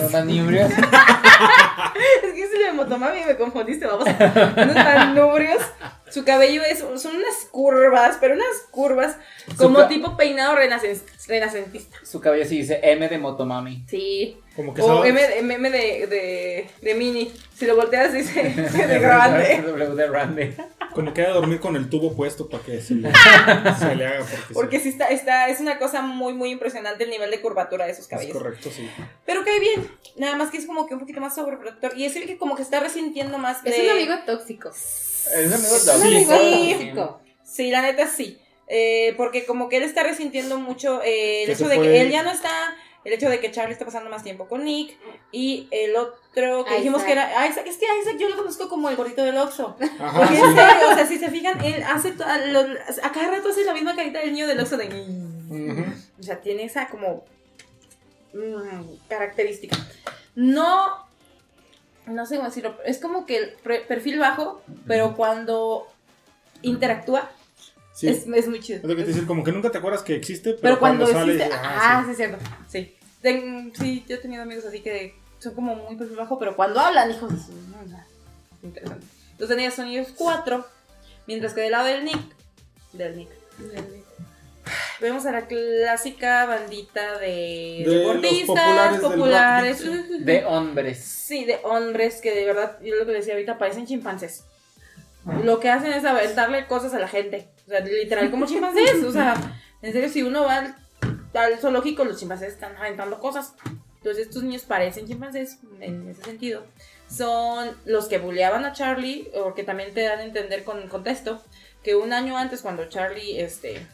Los 0.00 0.12
manibrios. 0.12 0.70
es 0.70 2.32
que 2.34 2.46
si 2.48 2.58
de 2.62 2.72
motomami 2.72 3.24
me 3.26 3.36
confundiste, 3.36 3.86
vamos. 3.86 4.04
Unos 4.06 4.74
manubrios. 4.76 5.62
Su 6.10 6.24
cabello 6.24 6.62
es, 6.64 6.78
son 6.80 7.16
unas 7.16 7.46
curvas, 7.50 8.18
pero 8.20 8.34
unas 8.34 8.46
curvas 8.70 9.16
como 9.56 9.86
tipo 9.88 10.16
peinado 10.16 10.56
renacen- 10.56 11.00
renacentista. 11.28 11.96
Su 12.02 12.20
cabello 12.20 12.44
sí 12.44 12.58
dice 12.58 12.80
M 12.82 13.08
de 13.08 13.18
motomami. 13.18 13.84
Sí. 13.88 14.36
Como 14.56 14.74
que 14.74 14.82
O 14.82 15.04
M, 15.04 15.20
de- 15.20 15.42
meme 15.42 15.70
de, 15.70 16.06
de, 16.06 16.70
de 16.82 16.94
mini. 16.94 17.32
Si 17.54 17.66
lo 17.66 17.76
volteas 17.76 18.12
dice 18.12 18.42
de 18.42 18.98
grande. 18.98 19.62
W 19.66 19.94
de 19.94 20.08
grande. 20.08 20.56
Como 20.94 21.12
que 21.14 21.22
de 21.22 21.28
dormir 21.28 21.60
con 21.60 21.76
el 21.76 21.88
tubo 21.88 22.14
puesto 22.14 22.48
para 22.48 22.62
que 22.62 22.80
se 22.80 22.94
le, 22.94 23.10
se 23.78 23.94
le 23.96 24.06
haga. 24.06 24.24
Porque, 24.24 24.54
Porque 24.54 24.76
sí, 24.78 24.84
sí 24.84 24.88
está, 24.90 25.06
está, 25.08 25.48
es 25.48 25.60
una 25.60 25.78
cosa 25.78 26.02
muy, 26.02 26.32
muy 26.34 26.50
impresionante 26.50 27.04
el 27.04 27.10
nivel 27.10 27.30
de 27.30 27.40
curvatura 27.40 27.84
de 27.86 27.92
esos 27.92 28.04
es 28.04 28.08
cabellos. 28.08 28.36
correcto, 28.36 28.70
sí. 28.74 28.88
Pero 29.26 29.44
cae 29.44 29.60
bien. 29.60 29.90
Nada 30.16 30.36
más 30.36 30.50
que 30.50 30.58
es 30.58 30.66
como 30.66 30.86
que 30.86 30.94
un 30.94 31.00
poquito 31.00 31.20
más 31.20 31.34
sobreprotector. 31.34 31.96
Y 31.96 32.04
es 32.04 32.16
el 32.16 32.26
que 32.26 32.36
como 32.38 32.56
que 32.56 32.62
está 32.62 32.80
resintiendo 32.80 33.38
más 33.38 33.62
de... 33.62 33.70
Es 33.70 33.78
un 33.84 33.90
amigo 33.90 34.14
tóxico. 34.26 34.68
Es 34.70 35.26
un 35.46 35.52
amigo 35.52 35.76
Es 35.76 35.84
tóxico. 35.86 35.96
un 36.00 36.06
amigo 36.06 36.32
Sí. 36.40 36.70
tóxico. 36.72 37.20
Sí, 37.44 37.70
la 37.70 37.82
neta 37.82 38.06
sí. 38.06 38.38
Eh, 38.68 39.14
porque 39.16 39.44
como 39.46 39.68
que 39.68 39.78
él 39.78 39.82
está 39.82 40.02
resintiendo 40.04 40.58
mucho 40.58 41.02
eh, 41.02 41.42
el 41.44 41.50
hecho 41.50 41.66
de 41.66 41.80
que 41.80 42.00
él 42.02 42.10
ya 42.12 42.22
no 42.22 42.30
está, 42.30 42.50
el 43.04 43.12
hecho 43.14 43.28
de 43.30 43.40
que 43.40 43.50
Charlie 43.50 43.72
está 43.72 43.84
pasando 43.86 44.10
más 44.10 44.22
tiempo 44.22 44.46
con 44.46 44.64
Nick 44.64 44.96
y 45.32 45.68
el 45.70 45.96
otro 45.96 46.64
que 46.64 46.76
dijimos 46.76 47.02
Isaac. 47.02 47.06
que 47.06 47.12
era 47.12 47.48
Isaac, 47.48 47.66
es 47.66 47.76
que 47.78 47.86
a 47.86 47.98
Isaac 47.98 48.16
yo 48.18 48.28
lo 48.28 48.36
conozco 48.36 48.68
como 48.68 48.88
el 48.90 48.96
gordito 48.96 49.22
del 49.24 49.38
Oxxo. 49.38 49.74
Porque 49.78 50.34
sí. 50.36 50.42
en 50.42 50.54
serio, 50.54 50.90
o 50.90 50.94
sea, 50.94 51.06
si 51.06 51.18
se 51.18 51.30
fijan, 51.30 51.64
él 51.64 51.82
hace 51.82 52.14
a, 52.24 52.38
lo- 52.46 52.60
a 53.02 53.12
cada 53.12 53.30
rato 53.30 53.48
hace 53.48 53.64
la 53.64 53.72
misma 53.74 53.96
carita 53.96 54.18
del 54.20 54.32
niño 54.32 54.46
del 54.46 54.60
Oxxo 54.60 54.76
de 54.76 54.86
Ujú. 55.50 55.84
o 56.20 56.22
sea, 56.22 56.40
tiene 56.40 56.64
esa 56.64 56.88
como 56.88 57.24
mm, 58.34 59.08
característica. 59.08 59.76
No, 60.34 61.06
no 62.06 62.26
sé 62.26 62.36
cómo 62.36 62.48
decirlo, 62.48 62.76
es 62.84 62.98
como 62.98 63.24
que 63.26 63.36
el 63.38 63.52
perfil 63.86 64.18
bajo, 64.18 64.62
pero 64.86 65.14
cuando 65.16 65.86
interactúa 66.62 67.30
Sí. 67.92 68.08
es, 68.08 68.26
es 68.26 68.48
muy 68.48 68.60
chido. 68.60 68.78
Es 68.78 68.84
lo 68.84 68.96
que 68.96 69.02
te 69.02 69.08
decir, 69.08 69.26
como 69.26 69.44
que 69.44 69.52
nunca 69.52 69.70
te 69.70 69.76
acuerdas 69.78 70.02
que 70.02 70.14
existe, 70.14 70.50
pero, 70.52 70.60
Pero 70.62 70.78
cuando, 70.78 71.06
sale. 71.06 71.34
existe, 71.34 71.52
ah, 71.54 71.98
ah, 71.98 72.02
sí. 72.06 72.10
es 72.12 72.16
cierto, 72.16 72.38
sí. 72.68 72.96
Ten- 73.22 73.72
sí, 73.78 74.04
yo 74.08 74.16
he 74.16 74.18
tenido 74.18 74.42
amigos 74.42 74.64
así 74.64 74.80
que 74.80 75.14
son 75.38 75.54
como 75.54 75.74
muy 75.74 75.96
perfil 75.96 76.16
bajo, 76.16 76.38
pero 76.38 76.56
cuando 76.56 76.80
hablan, 76.80 77.10
hijos 77.10 77.30
de 77.32 77.38
su- 77.38 77.52
no, 77.70 77.82
no, 77.86 78.04
interesante. 78.62 79.06
Entonces 79.32 79.56
tenías 79.56 79.74
son 79.74 79.86
ellos 79.88 80.08
cuatro, 80.16 80.66
mientras 81.26 81.54
que 81.54 81.62
del 81.62 81.72
lado 81.72 81.86
del 81.86 82.04
Nick, 82.04 82.20
del 82.92 83.16
Nick, 83.16 83.28
vemos 85.00 85.24
a 85.26 85.32
la 85.32 85.46
clásica 85.46 86.44
bandita 86.46 87.18
de, 87.18 87.84
De 87.86 87.96
deportistas 87.98 88.46
populares 88.46 89.00
populares, 89.00 89.84
del 89.84 90.24
De 90.24 90.44
hombres. 90.44 90.98
sí, 91.02 91.44
de 91.44 91.58
hombres 91.64 92.20
que 92.20 92.34
de 92.34 92.44
verdad, 92.44 92.78
yo 92.82 92.96
lo 92.96 93.06
que 93.06 93.12
decía 93.12 93.34
ahorita, 93.34 93.58
parecen 93.58 93.86
chimpancés. 93.86 94.44
lo 95.44 95.60
que 95.60 95.70
hacen 95.70 95.92
es 95.92 96.04
aventarle 96.04 96.66
cosas 96.66 96.92
a 96.94 96.98
la 96.98 97.08
gente. 97.08 97.48
O 97.66 97.70
sea, 97.70 97.80
literal, 97.80 98.30
como 98.30 98.46
chimpancés. 98.46 99.02
O 99.04 99.12
sea, 99.12 99.34
en 99.82 99.92
serio, 99.92 100.08
si 100.08 100.22
uno 100.22 100.44
va 100.44 100.76
al, 101.34 101.58
zoológico, 101.58 102.04
los 102.04 102.18
chimpancés 102.18 102.52
están 102.52 102.76
aventando 102.76 103.18
cosas. 103.20 103.54
Entonces, 103.98 104.26
estos 104.28 104.42
niños 104.42 104.62
parecen 104.62 105.06
chimpancés 105.06 105.58
en 105.80 106.08
ese 106.08 106.22
sentido. 106.24 106.64
Son 107.08 107.70
los 107.84 108.06
que 108.06 108.18
bulleaban 108.18 108.64
a 108.64 108.72
Charlie, 108.72 109.30
o 109.34 109.54
que 109.54 109.62
también 109.64 109.92
te 109.92 110.02
dan 110.02 110.20
a 110.20 110.24
entender 110.24 110.64
con 110.64 110.78
el 110.78 110.88
contexto, 110.88 111.42
que 111.82 111.94
un 111.96 112.12
año 112.12 112.36
antes, 112.38 112.62
cuando 112.62 112.88
Charlie, 112.88 113.40
este, 113.40 113.86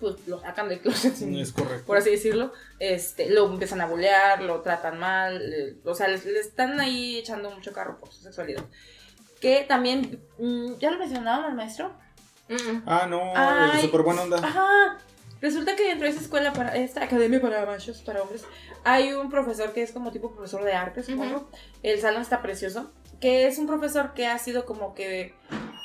pues 0.00 0.16
lo 0.26 0.40
sacan 0.40 0.68
del 0.68 0.80
closet, 0.80 1.14
sin- 1.14 1.36
Es 1.38 1.52
correcto. 1.52 1.86
por 1.86 1.96
así 1.96 2.10
decirlo, 2.10 2.52
este, 2.78 3.30
lo 3.30 3.46
empiezan 3.46 3.80
a 3.80 3.86
bullear, 3.86 4.42
lo 4.42 4.60
tratan 4.60 4.98
mal, 4.98 5.40
eh, 5.40 5.76
o 5.84 5.94
sea, 5.94 6.08
le, 6.08 6.18
le 6.18 6.40
están 6.40 6.78
ahí 6.80 7.18
echando 7.18 7.50
mucho 7.50 7.72
carro 7.72 7.98
por 7.98 8.12
su 8.12 8.20
sexualidad. 8.22 8.64
Que 9.40 9.64
también, 9.68 10.20
mm, 10.38 10.74
ya 10.78 10.90
lo 10.90 10.98
mencionaba 10.98 11.48
el 11.48 11.54
maestro. 11.54 11.92
Mm, 12.48 12.82
Ah, 12.86 13.06
no, 13.08 13.32
Ay. 13.34 13.80
super 13.82 14.02
buena 14.02 14.22
onda. 14.22 14.38
Ajá. 14.38 14.98
Resulta 15.46 15.76
que 15.76 15.84
dentro 15.86 16.06
de 16.06 16.10
esa 16.12 16.20
escuela, 16.22 16.52
para 16.52 16.74
esta 16.76 17.04
academia 17.04 17.40
para 17.40 17.64
machos, 17.66 18.02
para 18.02 18.20
hombres, 18.20 18.44
hay 18.82 19.12
un 19.12 19.30
profesor 19.30 19.72
que 19.72 19.80
es 19.82 19.92
como 19.92 20.10
tipo 20.10 20.32
profesor 20.32 20.64
de 20.64 20.72
arte, 20.72 21.04
supongo. 21.04 21.48
El 21.84 22.00
salón 22.00 22.22
está 22.22 22.42
precioso. 22.42 22.90
Que 23.20 23.46
es 23.46 23.56
un 23.58 23.68
profesor 23.68 24.12
que 24.12 24.26
ha 24.26 24.36
sido 24.38 24.64
como 24.66 24.92
que 24.96 25.34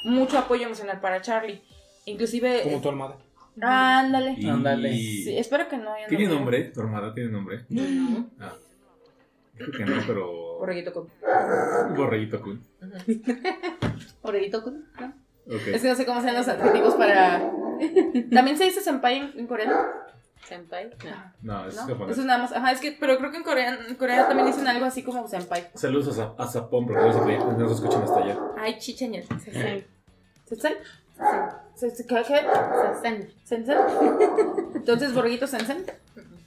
mucho 0.03 0.39
apoyo 0.39 0.65
emocional 0.65 0.99
para 0.99 1.21
Charlie. 1.21 1.61
Inclusive... 2.05 2.61
Como 2.63 2.81
tu 2.81 2.89
almada. 2.89 3.17
Ándale. 3.61 4.33
Y- 4.35 4.49
Ándale. 4.49 4.89
Sí, 4.93 5.37
espero 5.37 5.67
que 5.69 5.77
no 5.77 5.93
haya 5.93 6.07
¿Tiene 6.07 6.23
nombre. 6.25 6.57
nombre? 6.61 6.73
¿Tu 6.73 6.81
armada 6.81 7.13
tiene 7.13 7.29
nombre? 7.29 7.65
No. 7.69 8.29
Ah. 8.39 8.53
Creo 9.55 9.71
que 9.73 9.85
no, 9.85 10.01
pero. 10.07 10.57
Borreguito 10.57 10.91
con. 10.91 11.07
Borreguito 11.95 12.41
Kun. 12.41 12.63
Borreguito 14.23 14.63
con. 14.63 14.85
¿no? 14.99 15.07
Ok. 15.47 15.67
Es 15.73 15.81
que 15.83 15.87
no 15.89 15.95
sé 15.95 16.05
cómo 16.05 16.21
sean 16.21 16.35
los 16.35 16.47
adjetivos 16.47 16.95
para. 16.95 17.51
También 18.33 18.57
se 18.57 18.65
dice 18.65 18.81
senpai 18.81 19.17
en, 19.17 19.33
en 19.39 19.47
coreano. 19.47 19.75
Senpai. 20.47 20.89
No. 21.43 21.61
No, 21.61 21.67
es 21.67 21.75
¿no? 21.75 21.83
japonés. 21.87 22.17
Eso 22.17 22.25
nada 22.25 22.39
más. 22.39 22.51
Ajá, 22.51 22.71
es 22.71 22.79
que, 22.81 22.91
pero 22.99 23.17
creo 23.17 23.31
que 23.31 23.37
en 23.37 23.43
Corea, 23.43 23.77
en 23.87 23.95
Corea 23.95 24.27
también 24.27 24.47
dicen 24.47 24.67
algo 24.67 24.85
así 24.85 25.03
como 25.03 25.27
senpai. 25.27 25.69
Saludos 25.75 26.17
a, 26.19 26.33
a 26.37 26.47
Sapón, 26.47 26.87
porque 26.87 27.01
no 27.01 27.13
se, 27.13 27.37
no 27.37 27.67
se 27.67 27.73
escuchan 27.75 28.01
hasta 28.03 28.19
allá. 28.19 28.37
Ay, 28.57 28.77
chicheñas. 28.79 29.25
Sesen. 29.43 29.85
¿Sensei? 30.45 30.73
¿Se- 31.75 31.91
se- 31.95 32.05
¿Qué? 32.07 32.23
qué? 32.27 33.27
¿Sensen? 33.45 33.75
Entonces, 34.75 35.13
borreguito 35.13 35.47
sensen. 35.47 35.85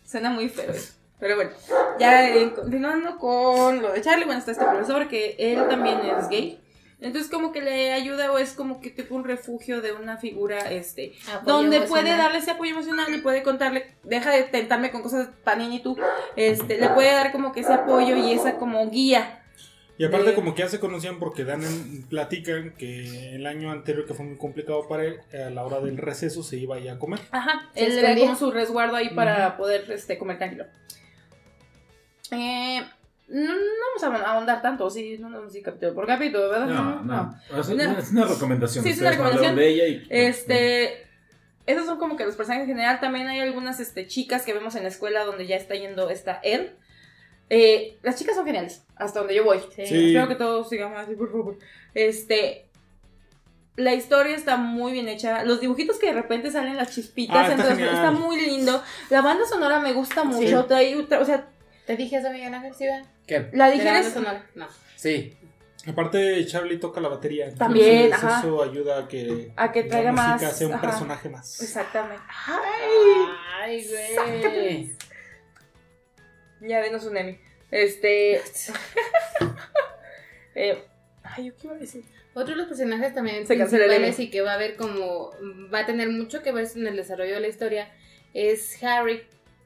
Suena 0.05 0.31
muy 0.31 0.49
feo. 0.49 0.73
Pero 1.21 1.37
bueno, 1.37 1.53
ya 1.99 2.29
eh, 2.29 2.53
continuando 2.53 3.17
con 3.19 3.81
lo 3.81 3.93
de 3.93 4.03
Charlie, 4.03 4.25
bueno, 4.27 4.41
está 4.41 4.51
este 4.53 4.65
profesor 4.65 5.09
que 5.09 5.37
él 5.39 5.67
también 5.69 6.01
es 6.01 6.29
gay. 6.29 6.61
Entonces 7.01 7.31
como 7.31 7.53
que 7.53 7.61
le 7.61 7.93
ayuda 7.93 8.33
o 8.33 8.39
es 8.39 8.53
como 8.55 8.81
que 8.81 8.91
tipo 8.91 9.15
un 9.15 9.25
refugio 9.25 9.83
de 9.83 9.93
una 9.93 10.17
figura, 10.17 10.59
este, 10.71 11.13
Apoyo 11.33 11.53
donde 11.57 11.77
emocional. 11.79 12.03
puede 12.05 12.17
darle 12.17 12.39
ese 12.39 12.51
apoyo 12.53 12.71
emocional 12.73 13.15
y 13.15 13.19
puede 13.21 13.43
contarle, 13.43 13.95
deja 14.05 14.31
de 14.31 14.45
tentarme 14.45 14.91
con 14.91 15.03
cosas 15.03 15.29
panini 15.45 15.83
tú, 15.83 15.97
este, 16.37 16.79
le 16.79 16.89
puede 16.91 17.13
dar 17.13 17.33
como 17.33 17.53
que 17.53 17.61
ese 17.61 17.73
apoyo 17.75 18.17
y 18.17 18.33
esa 18.33 18.57
como 18.57 18.89
guía. 18.91 19.41
Y 19.97 20.05
aparte 20.05 20.31
de- 20.31 20.35
como 20.35 20.55
que 20.57 20.63
ya 20.63 20.69
se 20.69 20.81
conocían 20.81 21.19
porque 21.21 21.45
dan 21.45 21.63
en- 21.63 22.03
platican 22.09 22.73
que 22.77 23.35
el 23.37 23.47
año 23.47 23.71
anterior 23.71 24.07
que 24.07 24.15
fue 24.15 24.25
muy 24.27 24.37
complicado 24.37 24.89
para 24.89 25.05
él, 25.05 25.21
a 25.33 25.51
la 25.51 25.65
hora 25.65 25.81
del 25.81 25.99
receso 25.99 26.43
se 26.43 26.57
iba 26.57 26.79
ya 26.81 26.95
a 26.95 26.99
comer. 26.99 27.21
Ajá, 27.31 27.71
él 27.75 27.95
le 27.95 28.03
da 28.03 28.17
como 28.17 28.35
su 28.35 28.51
resguardo 28.51 28.97
ahí 28.97 29.11
para 29.11 29.57
poder 29.57 29.89
este, 29.93 30.19
comer 30.19 30.39
tranquilo. 30.39 30.65
Eh, 32.31 32.83
no, 33.29 33.55
no 33.55 33.61
vamos 34.03 34.23
a 34.23 34.31
ahondar 34.33 34.61
tanto, 34.61 34.91
sí, 34.91 35.17
no, 35.19 35.31
no, 35.31 35.49
sí, 35.49 35.63
capítulo 35.63 35.95
por 35.95 36.07
capítulo, 36.07 36.51
¿verdad? 36.51 36.67
No, 36.67 37.03
no. 37.03 37.41
Es, 37.59 37.69
No. 37.71 37.99
es 37.99 38.11
una 38.11 38.27
recomendación. 38.27 38.85
Sí, 38.85 38.91
es 38.91 39.01
una 39.01 39.11
recomendación. 39.11 39.57
de 39.57 39.69
ella 39.69 39.87
y. 39.87 40.07
Este, 40.11 41.07
esos 41.67 41.87
son 41.87 41.99
como 41.99 42.17
que 42.17 42.27
los 42.27 42.37
personajes 42.37 42.69
en 42.69 42.75
general. 42.75 43.01
También 43.01 43.27
hay 43.29 43.41
algunas 43.41 43.81
este, 43.81 44.07
chicas 44.07 44.43
que 44.43 44.53
vemos 44.53 44.75
en 44.75 44.83
la 44.83 44.91
escuela 44.91 45.25
donde 45.25 45.47
ya 45.47 45.57
está 45.57 45.75
yendo 45.75 46.11
esta 46.11 46.39
él. 46.43 46.77
Eh, 47.49 47.99
las 48.03 48.19
chicas 48.19 48.37
son 48.37 48.45
geniales, 48.45 48.85
hasta 48.97 49.21
donde 49.21 49.35
yo 49.35 49.45
voy. 49.45 49.59
Sí. 49.75 49.87
Sí. 49.87 50.07
Espero 50.09 50.29
que 50.29 50.35
todos 50.35 50.69
sigamos 50.69 50.99
así, 50.99 51.15
por 51.15 51.31
favor. 51.31 51.59
Este. 51.95 52.69
La 53.77 53.95
historia 53.95 54.37
está 54.37 54.57
muy 54.57 54.93
bien 54.93 55.09
hecha. 55.09 55.45
Los 55.45 55.61
dibujitos 55.61 55.99
que 55.99 56.07
de 56.09 56.13
repente 56.13 56.51
salen 56.51 56.77
las 56.77 56.95
chispitas. 56.95 57.37
Ah, 57.37 57.43
está 57.43 57.55
entonces 57.55 57.87
está 57.87 58.11
muy 58.13 58.41
lindo. 58.41 58.81
La 59.11 59.21
banda 59.21 59.47
sonora 59.47 59.81
me 59.81 59.93
gusta 59.95 60.23
mucho. 60.23 60.67
Trae, 60.67 60.95
o 60.95 61.25
sea, 61.25 61.49
¿Te 61.87 61.97
dije 61.97 62.17
eso, 62.17 62.31
Miguel 62.31 62.55
Ángel? 62.55 62.75
¿Sí? 62.75 62.87
¿Qué? 63.27 63.49
la 63.53 63.53
¿De 63.53 63.57
la 63.57 63.65
banda 63.65 63.73
dijeres. 63.73 64.15
No. 64.55 64.67
Sí. 64.97 65.37
Aparte 65.87 66.45
Charlie 66.47 66.79
toca 66.79 67.01
la 67.01 67.09
batería. 67.09 67.45
entonces 67.45 67.59
También, 67.59 68.13
ajá. 68.13 68.41
Eso 68.41 68.63
ayuda 68.63 69.01
a 69.01 69.09
que, 69.09 69.53
A 69.57 69.71
que 69.71 69.85
traiga 69.85 70.13
la 70.13 70.13
música 70.13 70.47
más, 70.49 70.59
sea 70.59 70.67
un 70.67 70.73
ajá. 70.75 70.83
personaje 70.83 71.29
más. 71.29 71.63
Exactamente. 71.63 72.23
Ay, 73.61 73.87
güey. 73.87 74.95
Ya 76.61 76.81
denos 76.81 77.05
un 77.05 77.17
Emmy. 77.17 77.39
Este. 77.71 78.37
eh, 80.55 80.83
ay, 81.23 81.47
¿yo 81.47 81.57
qué 81.57 81.67
iba 81.67 81.75
a 81.75 81.79
decir? 81.79 82.05
Otro 82.35 82.55
de 82.55 82.57
los 82.57 82.69
personajes 82.69 83.15
también 83.15 83.47
Se 83.47 83.55
principales 83.55 84.19
y 84.19 84.31
que 84.31 84.41
va 84.41 84.55
a 84.55 84.57
ver 84.57 84.77
como 84.77 85.31
va 85.73 85.81
a 85.81 85.87
tener 85.87 86.09
mucho 86.09 86.43
que 86.43 86.53
ver 86.53 86.67
en 86.75 86.87
el 86.87 86.97
desarrollo 86.97 87.35
de 87.35 87.41
la 87.41 87.49
historia 87.49 87.93
es 88.33 88.83
Harry, 88.83 89.23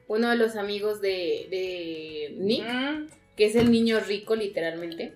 uno 0.06 0.28
de 0.28 0.36
los 0.36 0.56
amigos 0.56 1.00
de, 1.00 1.46
de 1.50 2.34
Nick, 2.36 2.64
Mm, 2.64 3.06
que 3.39 3.47
es 3.47 3.55
el 3.57 3.70
niño 3.70 4.01
rico 4.01 4.36
literalmente, 4.36 5.14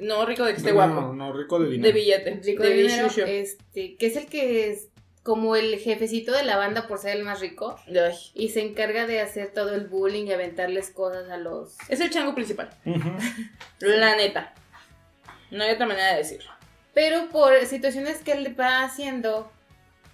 no, 0.00 0.24
rico 0.26 0.44
de 0.44 0.52
que 0.52 0.56
esté 0.58 0.70
No, 0.70 0.76
guapo. 0.76 1.12
No, 1.12 1.32
rico 1.32 1.58
de 1.60 1.66
De 1.66 1.70
dinero. 1.72 1.94
billete. 1.94 2.40
rico 2.42 2.62
de 2.64 2.68
de 2.70 2.74
dinero, 2.74 3.06
este, 3.26 3.96
que 3.96 4.06
es 4.06 4.16
el 4.16 4.26
que 4.26 4.70
es 4.70 4.88
como 5.22 5.54
el 5.54 5.78
jefecito 5.78 6.32
de 6.32 6.42
la 6.42 6.56
banda 6.56 6.88
por 6.88 6.98
ser 6.98 7.16
el 7.18 7.22
más 7.24 7.38
rico 7.40 7.76
Ay. 7.86 8.14
y 8.34 8.48
se 8.48 8.62
encarga 8.62 9.06
de 9.06 9.20
hacer 9.20 9.52
todo 9.52 9.74
el 9.74 9.86
bullying 9.88 10.24
y 10.26 10.32
aventarles 10.32 10.90
cosas 10.90 11.28
a 11.30 11.36
los 11.36 11.76
Es 11.90 12.00
el 12.00 12.08
chango 12.10 12.34
principal. 12.34 12.70
La 13.80 14.16
neta. 14.16 14.54
No 15.50 15.62
hay 15.64 15.72
otra 15.72 15.86
manera 15.86 16.12
de 16.12 16.18
decirlo. 16.18 16.50
Pero 16.94 17.28
por 17.28 17.54
situaciones 17.66 18.18
que 18.18 18.32
él 18.32 18.58
va 18.58 18.82
haciendo, 18.84 19.52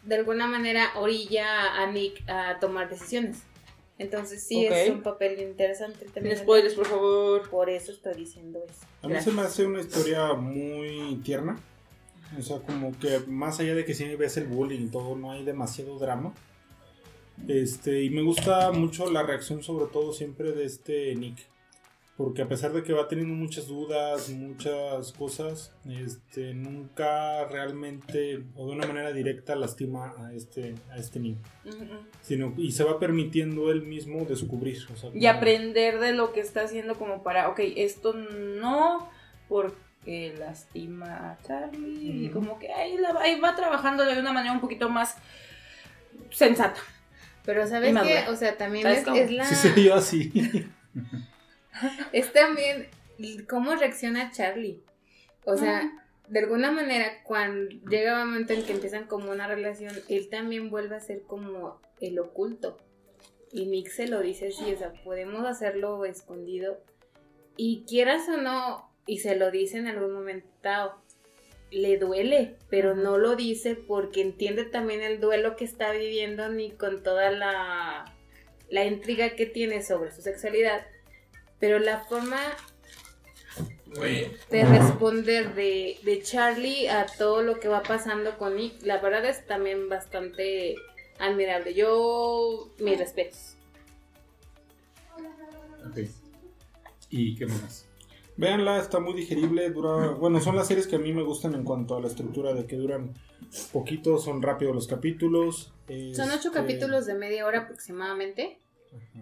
de 0.02 0.16
alguna 0.16 0.48
manera 0.48 0.90
orilla 0.96 1.80
a 1.80 1.86
Nick 1.86 2.28
a 2.28 2.58
tomar 2.58 2.88
decisiones. 2.90 3.42
Entonces 3.98 4.42
sí 4.42 4.66
es 4.66 4.90
un 4.90 5.02
papel 5.02 5.40
interesante 5.40 6.00
Sin 6.00 6.12
también. 6.12 6.36
spoilers, 6.36 6.74
por 6.74 6.86
favor. 6.86 7.48
Por 7.48 7.70
eso 7.70 7.92
estoy 7.92 8.14
diciendo 8.14 8.62
eso. 8.68 8.86
A 9.02 9.08
mí 9.08 9.20
se 9.20 9.30
me 9.32 9.42
hace 9.42 9.64
una 9.64 9.80
historia 9.80 10.34
muy 10.34 11.20
tierna. 11.24 11.58
O 12.38 12.42
sea, 12.42 12.58
como 12.58 12.98
que 12.98 13.20
más 13.26 13.60
allá 13.60 13.74
de 13.74 13.84
que 13.84 13.94
si 13.94 14.04
ves 14.16 14.36
el 14.36 14.46
bullying 14.46 14.86
y 14.86 14.88
todo, 14.88 15.16
no 15.16 15.30
hay 15.30 15.44
demasiado 15.44 15.98
drama. 15.98 16.34
Este, 17.48 18.02
y 18.02 18.10
me 18.10 18.22
gusta 18.22 18.72
mucho 18.72 19.10
la 19.10 19.22
reacción, 19.22 19.62
sobre 19.62 19.86
todo 19.86 20.12
siempre 20.12 20.52
de 20.52 20.64
este 20.64 21.14
Nick. 21.14 21.38
Porque 22.16 22.40
a 22.40 22.48
pesar 22.48 22.72
de 22.72 22.82
que 22.82 22.94
va 22.94 23.08
teniendo 23.08 23.34
muchas 23.34 23.66
dudas, 23.66 24.30
muchas 24.30 25.12
cosas, 25.12 25.74
este, 25.86 26.54
nunca 26.54 27.44
realmente 27.44 28.42
o 28.54 28.66
de 28.66 28.72
una 28.72 28.86
manera 28.86 29.12
directa 29.12 29.54
lastima 29.54 30.14
a 30.18 30.32
este, 30.32 30.74
a 30.90 30.96
este 30.96 31.20
niño. 31.20 31.36
Sino, 32.22 32.54
y 32.56 32.72
se 32.72 32.84
va 32.84 32.98
permitiendo 32.98 33.70
él 33.70 33.82
mismo 33.82 34.24
descubrir. 34.24 34.78
o 34.94 34.96
sea, 34.96 35.10
Y 35.10 35.18
como- 35.20 35.28
aprender 35.28 35.98
de 36.00 36.12
lo 36.14 36.32
que 36.32 36.40
está 36.40 36.62
haciendo 36.62 36.94
como 36.94 37.22
para, 37.22 37.50
ok, 37.50 37.60
esto 37.76 38.14
no, 38.14 39.10
porque 39.46 40.34
lastima 40.38 41.32
a 41.32 41.38
Charlie. 41.42 42.24
Y 42.26 42.30
como 42.30 42.58
que 42.58 42.72
ahí, 42.72 42.96
la- 42.96 43.20
ahí 43.20 43.38
va 43.40 43.54
trabajando 43.54 44.06
de 44.06 44.18
una 44.18 44.32
manera 44.32 44.54
un 44.54 44.60
poquito 44.62 44.88
más 44.88 45.16
sensata. 46.30 46.80
Pero 47.44 47.66
¿sabes 47.66 47.92
buena. 47.92 48.30
O 48.30 48.36
sea, 48.36 48.56
también 48.56 48.84
¿Sabes 48.84 48.98
es, 49.00 49.04
cómo? 49.04 49.16
es 49.18 49.30
la... 49.30 49.44
Sí 49.44 49.54
se 49.54 49.72
dio 49.74 49.94
así. 49.94 50.32
Es 52.12 52.32
también 52.32 52.88
cómo 53.48 53.74
reacciona 53.74 54.30
Charlie. 54.30 54.82
O 55.44 55.56
sea, 55.56 55.90
de 56.28 56.40
alguna 56.40 56.72
manera, 56.72 57.22
cuando 57.22 57.70
llega 57.88 58.22
un 58.22 58.30
momento 58.30 58.52
en 58.52 58.64
que 58.64 58.72
empiezan 58.72 59.06
como 59.06 59.30
una 59.30 59.46
relación, 59.46 59.94
él 60.08 60.28
también 60.28 60.70
vuelve 60.70 60.96
a 60.96 61.00
ser 61.00 61.22
como 61.22 61.80
el 62.00 62.18
oculto. 62.18 62.78
Y 63.52 63.66
Nick 63.66 63.88
se 63.88 64.08
lo 64.08 64.20
dice 64.20 64.48
así, 64.48 64.72
o 64.72 64.76
sea, 64.76 64.92
podemos 65.04 65.46
hacerlo 65.46 66.04
escondido. 66.04 66.78
Y 67.56 67.84
quieras 67.86 68.28
o 68.28 68.36
no, 68.36 68.90
y 69.06 69.18
se 69.18 69.36
lo 69.36 69.50
dice 69.50 69.78
en 69.78 69.86
algún 69.86 70.12
momento, 70.12 71.00
le 71.70 71.98
duele, 71.98 72.56
pero 72.68 72.94
no 72.94 73.18
lo 73.18 73.36
dice 73.36 73.74
porque 73.74 74.20
entiende 74.20 74.64
también 74.64 75.02
el 75.02 75.20
duelo 75.20 75.56
que 75.56 75.64
está 75.64 75.92
viviendo 75.92 76.48
Nick 76.48 76.76
con 76.76 77.02
toda 77.02 77.30
la, 77.30 78.04
la 78.68 78.84
intriga 78.84 79.34
que 79.34 79.46
tiene 79.46 79.82
sobre 79.82 80.12
su 80.12 80.22
sexualidad. 80.22 80.86
Pero 81.66 81.80
la 81.80 81.98
forma 81.98 82.38
de 83.98 84.64
responder 84.64 85.56
de, 85.56 85.98
de 86.04 86.22
Charlie 86.22 86.86
a 86.86 87.06
todo 87.06 87.42
lo 87.42 87.58
que 87.58 87.66
va 87.66 87.82
pasando 87.82 88.38
con 88.38 88.54
Nick, 88.54 88.84
la 88.84 89.00
verdad 89.00 89.24
es 89.24 89.44
también 89.48 89.88
bastante 89.88 90.76
admirable. 91.18 91.74
Yo, 91.74 92.70
mis 92.78 92.96
respetos. 92.96 93.56
Ok. 95.90 96.08
¿Y 97.10 97.34
qué 97.34 97.46
más? 97.46 97.88
Véanla, 98.36 98.78
está 98.78 99.00
muy 99.00 99.14
digerible, 99.14 99.68
dura... 99.70 100.10
Bueno, 100.10 100.40
son 100.40 100.54
las 100.54 100.68
series 100.68 100.86
que 100.86 100.94
a 100.94 101.00
mí 101.00 101.12
me 101.12 101.24
gustan 101.24 101.54
en 101.54 101.64
cuanto 101.64 101.96
a 101.96 102.00
la 102.00 102.06
estructura 102.06 102.54
de 102.54 102.64
que 102.66 102.76
duran 102.76 103.12
poquito, 103.72 104.18
son 104.18 104.40
rápidos 104.40 104.72
los 104.72 104.86
capítulos. 104.86 105.72
Son 106.14 106.28
ocho 106.28 106.36
este, 106.36 106.50
capítulos 106.52 107.06
de 107.06 107.14
media 107.14 107.44
hora 107.44 107.62
aproximadamente, 107.62 108.60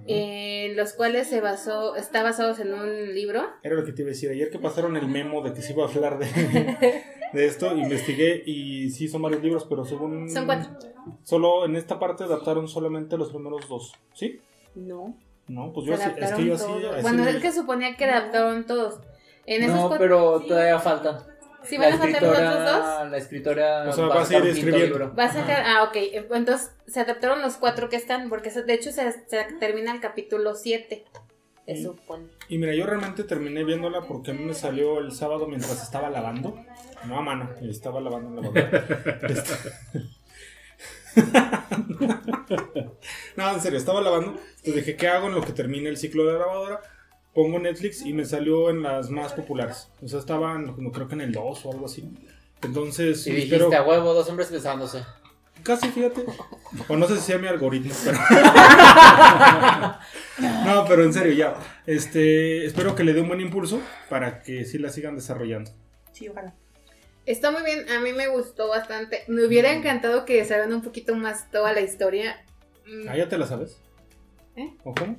en 0.07 0.77
los 0.77 0.93
cuales 0.93 1.29
se 1.29 1.41
basó, 1.41 1.97
está 1.97 2.23
basados 2.23 2.59
en 2.59 2.75
un 2.75 3.15
libro. 3.15 3.43
Era 3.63 3.75
lo 3.75 3.85
que 3.85 3.93
te 3.93 4.03
iba 4.03 4.11
a 4.11 4.13
decir. 4.13 4.31
Ayer 4.31 4.51
que 4.51 4.59
pasaron 4.59 4.97
el 4.97 5.09
memo 5.09 5.43
de 5.43 5.53
que 5.53 5.63
se 5.63 5.73
iba 5.73 5.85
a 5.85 5.89
hablar 5.89 6.19
de, 6.19 6.27
de 7.33 7.47
esto, 7.47 7.75
investigué 7.77 8.43
y 8.45 8.91
sí 8.91 9.09
son 9.09 9.23
varios 9.23 9.43
libros, 9.43 9.67
pero 9.69 9.85
según... 9.85 10.31
Son 10.31 10.47
cuatro. 10.47 10.71
Solo 11.23 11.65
en 11.67 11.77
esta 11.77 11.99
parte 11.99 12.25
adaptaron 12.25 12.69
solamente 12.69 13.17
los 13.17 13.31
primeros 13.31 13.69
dos, 13.69 13.95
¿sí? 14.15 14.41
No. 14.75 15.17
No, 15.49 15.73
pues 15.73 15.87
yo 15.87 15.95
así, 15.95 16.03
es 16.03 16.09
adaptaron 16.09 16.41
que 16.41 16.47
yo 16.47 16.55
así... 16.55 16.65
todos. 16.67 16.85
así 16.85 17.03
Bueno, 17.03 17.27
es 17.27 17.37
que 17.37 17.53
suponía 17.53 17.97
que 17.97 18.05
adaptaron 18.05 18.67
todos. 18.67 19.01
En 19.47 19.63
esos 19.63 19.91
No, 19.91 19.99
pero 19.99 20.41
todavía 20.41 20.79
faltan. 20.79 21.19
¿Sí 21.65 21.79
van 21.79 21.93
a 21.93 21.99
faltar 21.99 22.23
los 22.23 22.33
otros 22.33 22.65
dos? 22.65 23.11
La 23.11 23.17
escritora 23.17 23.89
O 23.89 23.93
sea, 23.93 24.07
va 24.07 24.15
va 24.17 24.23
a 24.23 24.25
seguir 24.25 24.51
escribiendo. 24.51 25.15
Va 25.15 25.25
a 25.25 25.33
sacar, 25.33 25.63
ah, 25.67 25.85
ok. 25.85 25.97
Entonces 26.33 26.73
se 26.87 27.01
adaptaron 27.01 27.43
los 27.43 27.57
cuatro 27.57 27.89
que 27.89 27.97
están, 27.97 28.29
porque 28.29 28.51
de 28.51 28.75
hecho 28.75 28.93
se, 28.93 29.11
se 29.13 29.45
termina 29.59 29.93
el 29.93 30.01
capítulo 30.01 30.55
7. 30.55 31.05
Se 31.67 31.83
supone. 31.83 32.27
Y 32.49 32.59
mira, 32.59 32.75
yo 32.75 32.85
realmente 32.85 33.25
terminé 33.25 33.65
viéndola 33.65 34.03
porque 34.03 34.33
a 34.33 34.35
mí 34.35 34.45
me 34.45 34.53
salió 34.53 34.99
el 34.99 35.13
sábado 35.13 35.47
mientras 35.47 35.83
estaba 35.83 36.11
lavando. 36.11 36.63
No 37.07 37.19
a 37.19 37.23
mano, 37.23 37.49
estaba 37.63 38.01
lavando 38.01 38.29
en 38.29 38.37
la 38.37 38.43
lavadora. 38.43 39.19
Este- 39.29 39.55
no, 43.37 43.53
en 43.53 43.61
serio, 43.61 43.79
estaba 43.79 44.01
lavando. 44.01 44.33
Entonces 44.33 44.75
dije, 44.75 44.97
¿qué 44.97 45.09
hago 45.09 45.29
en 45.29 45.35
lo 45.35 45.43
que 45.43 45.53
termine 45.53 45.89
el 45.89 45.97
ciclo 45.97 46.27
de 46.27 46.35
la 46.35 46.39
lavadora? 46.41 46.81
Pongo 47.35 47.59
Netflix 47.59 48.03
y 48.07 48.13
me 48.13 48.25
salió 48.25 48.71
en 48.71 48.83
las 48.83 49.11
más 49.11 49.33
populares. 49.33 49.89
O 50.03 50.09
sea, 50.09 50.21
estaba 50.21 50.55
en- 50.55 50.73
como 50.73 50.93
creo 50.93 51.09
que 51.09 51.15
en 51.15 51.21
el 51.23 51.33
2 51.33 51.67
o 51.67 51.73
algo 51.73 51.87
así. 51.87 52.09
Entonces, 52.63 53.27
Y 53.27 53.33
dijiste, 53.33 53.75
a 53.77 53.83
huevo, 53.83 54.15
dos 54.15 54.29
hombres 54.29 54.51
besándose. 54.51 55.03
Casi, 55.63 55.89
fíjate. 55.89 56.25
O 56.89 56.97
no 56.97 57.07
sé 57.07 57.15
si 57.17 57.23
sea 57.23 57.39
mi 57.39 57.47
algoritmo, 57.47 57.93
pero. 58.05 58.19
no, 60.65 60.85
pero 60.89 61.05
en 61.05 61.13
serio, 61.13 61.33
ya. 61.33 61.55
Este, 61.87 62.65
espero 62.67 62.95
que 62.95 63.05
le 63.05 63.13
dé 63.13 63.21
un 63.21 63.29
buen 63.29 63.41
impulso 63.41 63.81
para 64.09 64.43
que 64.43 64.65
sí 64.65 64.79
la 64.79 64.89
sigan 64.91 65.15
desarrollando. 65.15 65.71
Sí, 66.13 66.29
ojalá. 66.29 66.55
Está 67.27 67.51
muy 67.51 67.63
bien, 67.63 67.89
a 67.91 68.01
mí 68.01 68.13
me 68.13 68.29
gustó 68.29 68.69
bastante. 68.69 69.25
Me 69.29 69.47
hubiera 69.47 69.73
encantado 69.73 70.25
que 70.25 70.45
se 70.45 70.61
un 70.67 70.83
poquito 70.83 71.15
más 71.17 71.51
toda 71.51 71.73
la 71.73 71.81
historia. 71.81 72.45
Mm, 72.87 73.09
Ah, 73.09 73.17
ya 73.17 73.29
te 73.29 73.39
la 73.39 73.47
sabes. 73.47 73.79
¿Eh? 74.57 74.75
¿O 74.85 74.95
cómo? 74.95 75.17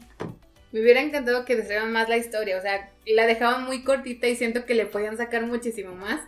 Me 0.76 0.82
hubiera 0.82 1.02
encantado 1.02 1.46
que 1.46 1.56
desarrollaran 1.56 1.94
más 1.94 2.10
la 2.10 2.18
historia. 2.18 2.58
O 2.58 2.62
sea, 2.62 2.92
la 3.08 3.26
dejaban 3.26 3.64
muy 3.64 3.86
cortita 3.86 4.28
y 4.28 4.36
siento 4.36 4.66
que 4.66 4.76
le 4.76 4.86
podían 4.86 5.16
sacar 5.16 5.48
muchísimo 5.48 5.96
más. 5.96 6.20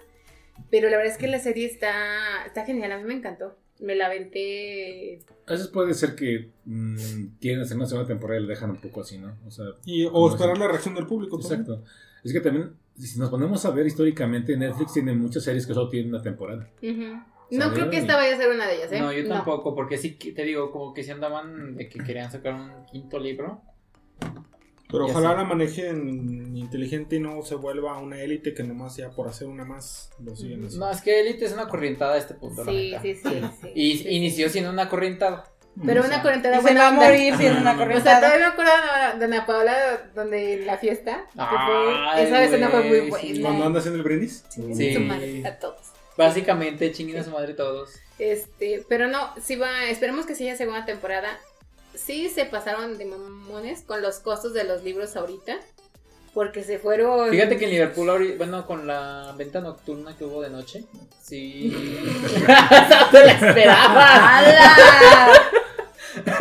Pero 0.71 0.89
la 0.89 0.95
verdad 0.95 1.11
es 1.11 1.19
que 1.19 1.27
la 1.27 1.39
serie 1.39 1.65
está, 1.65 2.45
está 2.45 2.63
genial, 2.63 2.93
a 2.93 2.97
mí 2.97 3.03
me 3.03 3.15
encantó. 3.15 3.57
Me 3.81 3.93
la 3.93 4.05
aventé. 4.05 5.19
A 5.47 5.51
veces 5.51 5.67
puede 5.67 5.93
ser 5.93 6.15
que 6.15 6.51
mm, 6.63 6.95
quieren 7.41 7.59
hacer 7.59 7.75
una 7.75 7.87
segunda 7.87 8.07
temporada 8.07 8.39
y 8.39 8.43
le 8.43 8.47
dejan 8.47 8.69
un 8.69 8.77
poco 8.77 9.01
así, 9.01 9.17
¿no? 9.17 9.37
O 9.45 9.51
sea, 9.51 9.65
Y, 9.83 10.05
o 10.05 10.11
¿Cómo 10.13 10.29
esperar 10.29 10.53
así? 10.53 10.61
la 10.61 10.67
reacción 10.69 10.95
del 10.95 11.07
público. 11.07 11.37
también. 11.37 11.59
exacto. 11.63 11.83
Es 12.23 12.31
que 12.31 12.39
también, 12.39 12.71
si 12.97 13.19
nos 13.19 13.29
ponemos 13.29 13.65
a 13.65 13.71
ver 13.71 13.85
históricamente, 13.85 14.55
Netflix 14.55 14.93
tiene 14.93 15.11
muchas 15.11 15.43
series 15.43 15.67
que 15.67 15.73
solo 15.73 15.89
tienen 15.89 16.13
una 16.13 16.23
temporada. 16.23 16.69
No 17.51 17.73
creo 17.73 17.89
que 17.89 17.97
esta 17.97 18.15
vaya 18.15 18.33
a 18.33 18.37
ser 18.37 18.49
una 18.49 18.65
de 18.65 18.75
ellas, 18.77 18.93
¿eh? 18.93 19.01
No, 19.01 19.11
yo 19.11 19.27
tampoco, 19.27 19.75
porque 19.75 19.97
sí 19.97 20.11
te 20.11 20.43
digo, 20.45 20.71
como 20.71 20.93
que 20.93 21.03
si 21.03 21.11
andaban 21.11 21.75
de 21.75 21.89
que 21.89 21.99
querían 21.99 22.31
sacar 22.31 22.53
un 22.53 22.85
quinto 22.85 23.19
libro. 23.19 23.61
Pero 24.89 25.05
Ya 25.05 25.11
ojalá 25.11 25.31
sé. 25.31 25.35
la 25.37 25.43
manejen 25.43 26.55
inteligente 26.55 27.17
y 27.17 27.19
no 27.19 27.41
se 27.43 27.55
vuelva 27.55 27.97
una 27.97 28.21
élite 28.21 28.53
que 28.53 28.63
nomás 28.63 28.95
ya 28.95 29.09
por 29.09 29.27
hacer 29.27 29.47
una 29.47 29.65
más 29.65 30.11
lo 30.23 30.33
siguen 30.35 30.63
haciendo. 30.65 30.85
No, 30.85 30.91
es 30.91 31.01
que 31.01 31.19
Elite 31.19 31.43
es 31.45 31.51
una 31.51 31.67
corrientada 31.67 32.13
a 32.13 32.17
este 32.17 32.35
punto, 32.35 32.63
la 32.63 32.71
Sí, 32.71 32.91
neta. 32.91 33.01
sí, 33.01 33.15
sí, 33.15 33.41
sí. 33.61 33.71
Y 33.75 33.97
Sí, 33.97 34.07
inició 34.09 34.49
siendo 34.49 34.69
una 34.71 34.87
corrientada. 34.87 35.43
Pero 35.85 36.01
O 36.01 36.05
una 36.05 36.13
sea, 36.13 36.21
cuarentena 36.23 36.55
Y 36.55 36.57
se 36.59 36.63
buena 36.63 36.81
va 36.81 36.87
a 36.87 36.91
morir 36.91 37.35
siendo 37.37 37.59
una 37.61 37.71
O 37.73 37.75
sea, 37.75 37.85
corrientada. 37.85 38.19
todavía 38.21 38.47
me 38.47 38.51
acuerdo 38.53 38.71
de 39.19 39.25
Ana 39.25 39.45
Paola 39.45 39.75
donde 40.15 40.63
la 40.65 40.77
fiesta. 40.77 41.25
que 41.33 41.41
fue- 41.43 42.23
esa 42.23 42.43
escena 42.45 42.69
fue 42.69 42.83
muy 42.83 42.99
buena. 43.09 43.41
Cuando 43.41 43.65
anda 43.65 43.79
haciendo 43.79 43.97
el 43.99 44.03
brindis. 44.03 44.43
Sí. 44.49 44.93
Su 44.93 44.99
madre, 45.01 45.45
a 45.45 45.59
todos. 45.59 45.81
Básicamente, 46.17 46.91
chinguen 46.93 47.17
a 47.19 47.23
su 47.23 47.29
madre 47.31 47.53
todos. 47.53 47.91
Este, 48.17 48.83
pero 48.89 49.07
no, 49.07 49.19
sí 49.39 49.55
va, 49.57 49.83
esperemos 49.89 50.25
que 50.25 50.33
siga 50.33 50.55
segunda 50.55 50.83
temporada. 50.85 51.37
Sí 51.97 52.29
se 52.29 52.45
pasaron 52.45 52.97
de 52.97 53.05
mamones 53.05 53.81
con 53.81 54.01
los 54.01 54.19
costos 54.19 54.53
de 54.53 54.63
los 54.63 54.83
libros 54.83 55.15
ahorita. 55.15 55.57
Porque 56.33 56.63
se 56.63 56.77
fueron. 56.77 57.31
Fíjate 57.31 57.57
que 57.57 57.65
en 57.65 57.71
Liverpool, 57.71 58.35
bueno, 58.37 58.67
con 58.67 58.85
la 58.85 59.33
venta 59.35 59.59
nocturna 59.59 60.15
que 60.15 60.23
hubo 60.23 60.41
de 60.43 60.51
noche, 60.51 60.83
sí. 61.19 61.75
no 62.47 63.09
te 63.09 63.25
la 63.25 63.31
esperaba. 63.31 64.37
¡Hala! 64.37 64.75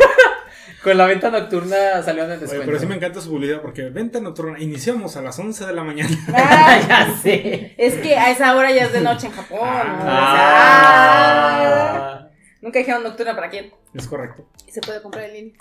Con 0.83 0.97
la 0.97 1.05
venta 1.05 1.29
nocturna 1.29 2.01
salieron 2.01 2.31
en 2.31 2.37
Oye, 2.37 2.41
descuento. 2.41 2.65
pero 2.65 2.79
sí 2.79 2.85
me 2.85 2.95
encanta 2.95 3.19
su 3.19 3.29
publicidad 3.29 3.61
porque 3.61 3.89
venta 3.89 4.21
nocturna. 4.21 4.57
Iniciamos 4.59 5.17
a 5.17 5.21
las 5.21 5.37
11 5.37 5.65
de 5.65 5.73
la 5.73 5.83
mañana. 5.83 6.15
Ah, 6.33 6.79
ya 6.87 7.17
sé. 7.21 7.73
es 7.77 7.95
que 7.95 8.15
a 8.15 8.31
esa 8.31 8.55
hora 8.55 8.71
ya 8.71 8.85
es 8.85 8.93
de 8.93 9.01
noche 9.01 9.27
en 9.27 9.33
Japón. 9.33 9.59
¿no? 9.59 9.67
Ah. 9.67 9.97
O 9.97 11.65
sea, 11.65 12.05
ah. 12.13 12.26
Nunca 12.61 12.79
dijeron 12.79 13.03
nocturna 13.03 13.35
para 13.35 13.49
quién. 13.49 13.71
Es 13.93 14.07
correcto. 14.07 14.47
Y 14.67 14.71
se 14.71 14.81
puede 14.81 15.01
comprar 15.01 15.25
en 15.25 15.33
línea. 15.33 15.53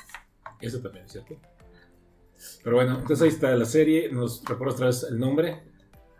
Eso 0.60 0.80
también 0.80 1.04
es 1.04 1.12
cierto. 1.12 1.36
Pero 2.62 2.76
bueno, 2.76 2.98
entonces 3.00 3.22
ahí 3.22 3.28
está 3.28 3.50
la 3.54 3.64
serie. 3.64 4.10
Nos 4.10 4.44
recuerdo 4.44 4.74
otra 4.74 4.86
vez 4.86 5.02
el 5.04 5.18
nombre. 5.18 5.62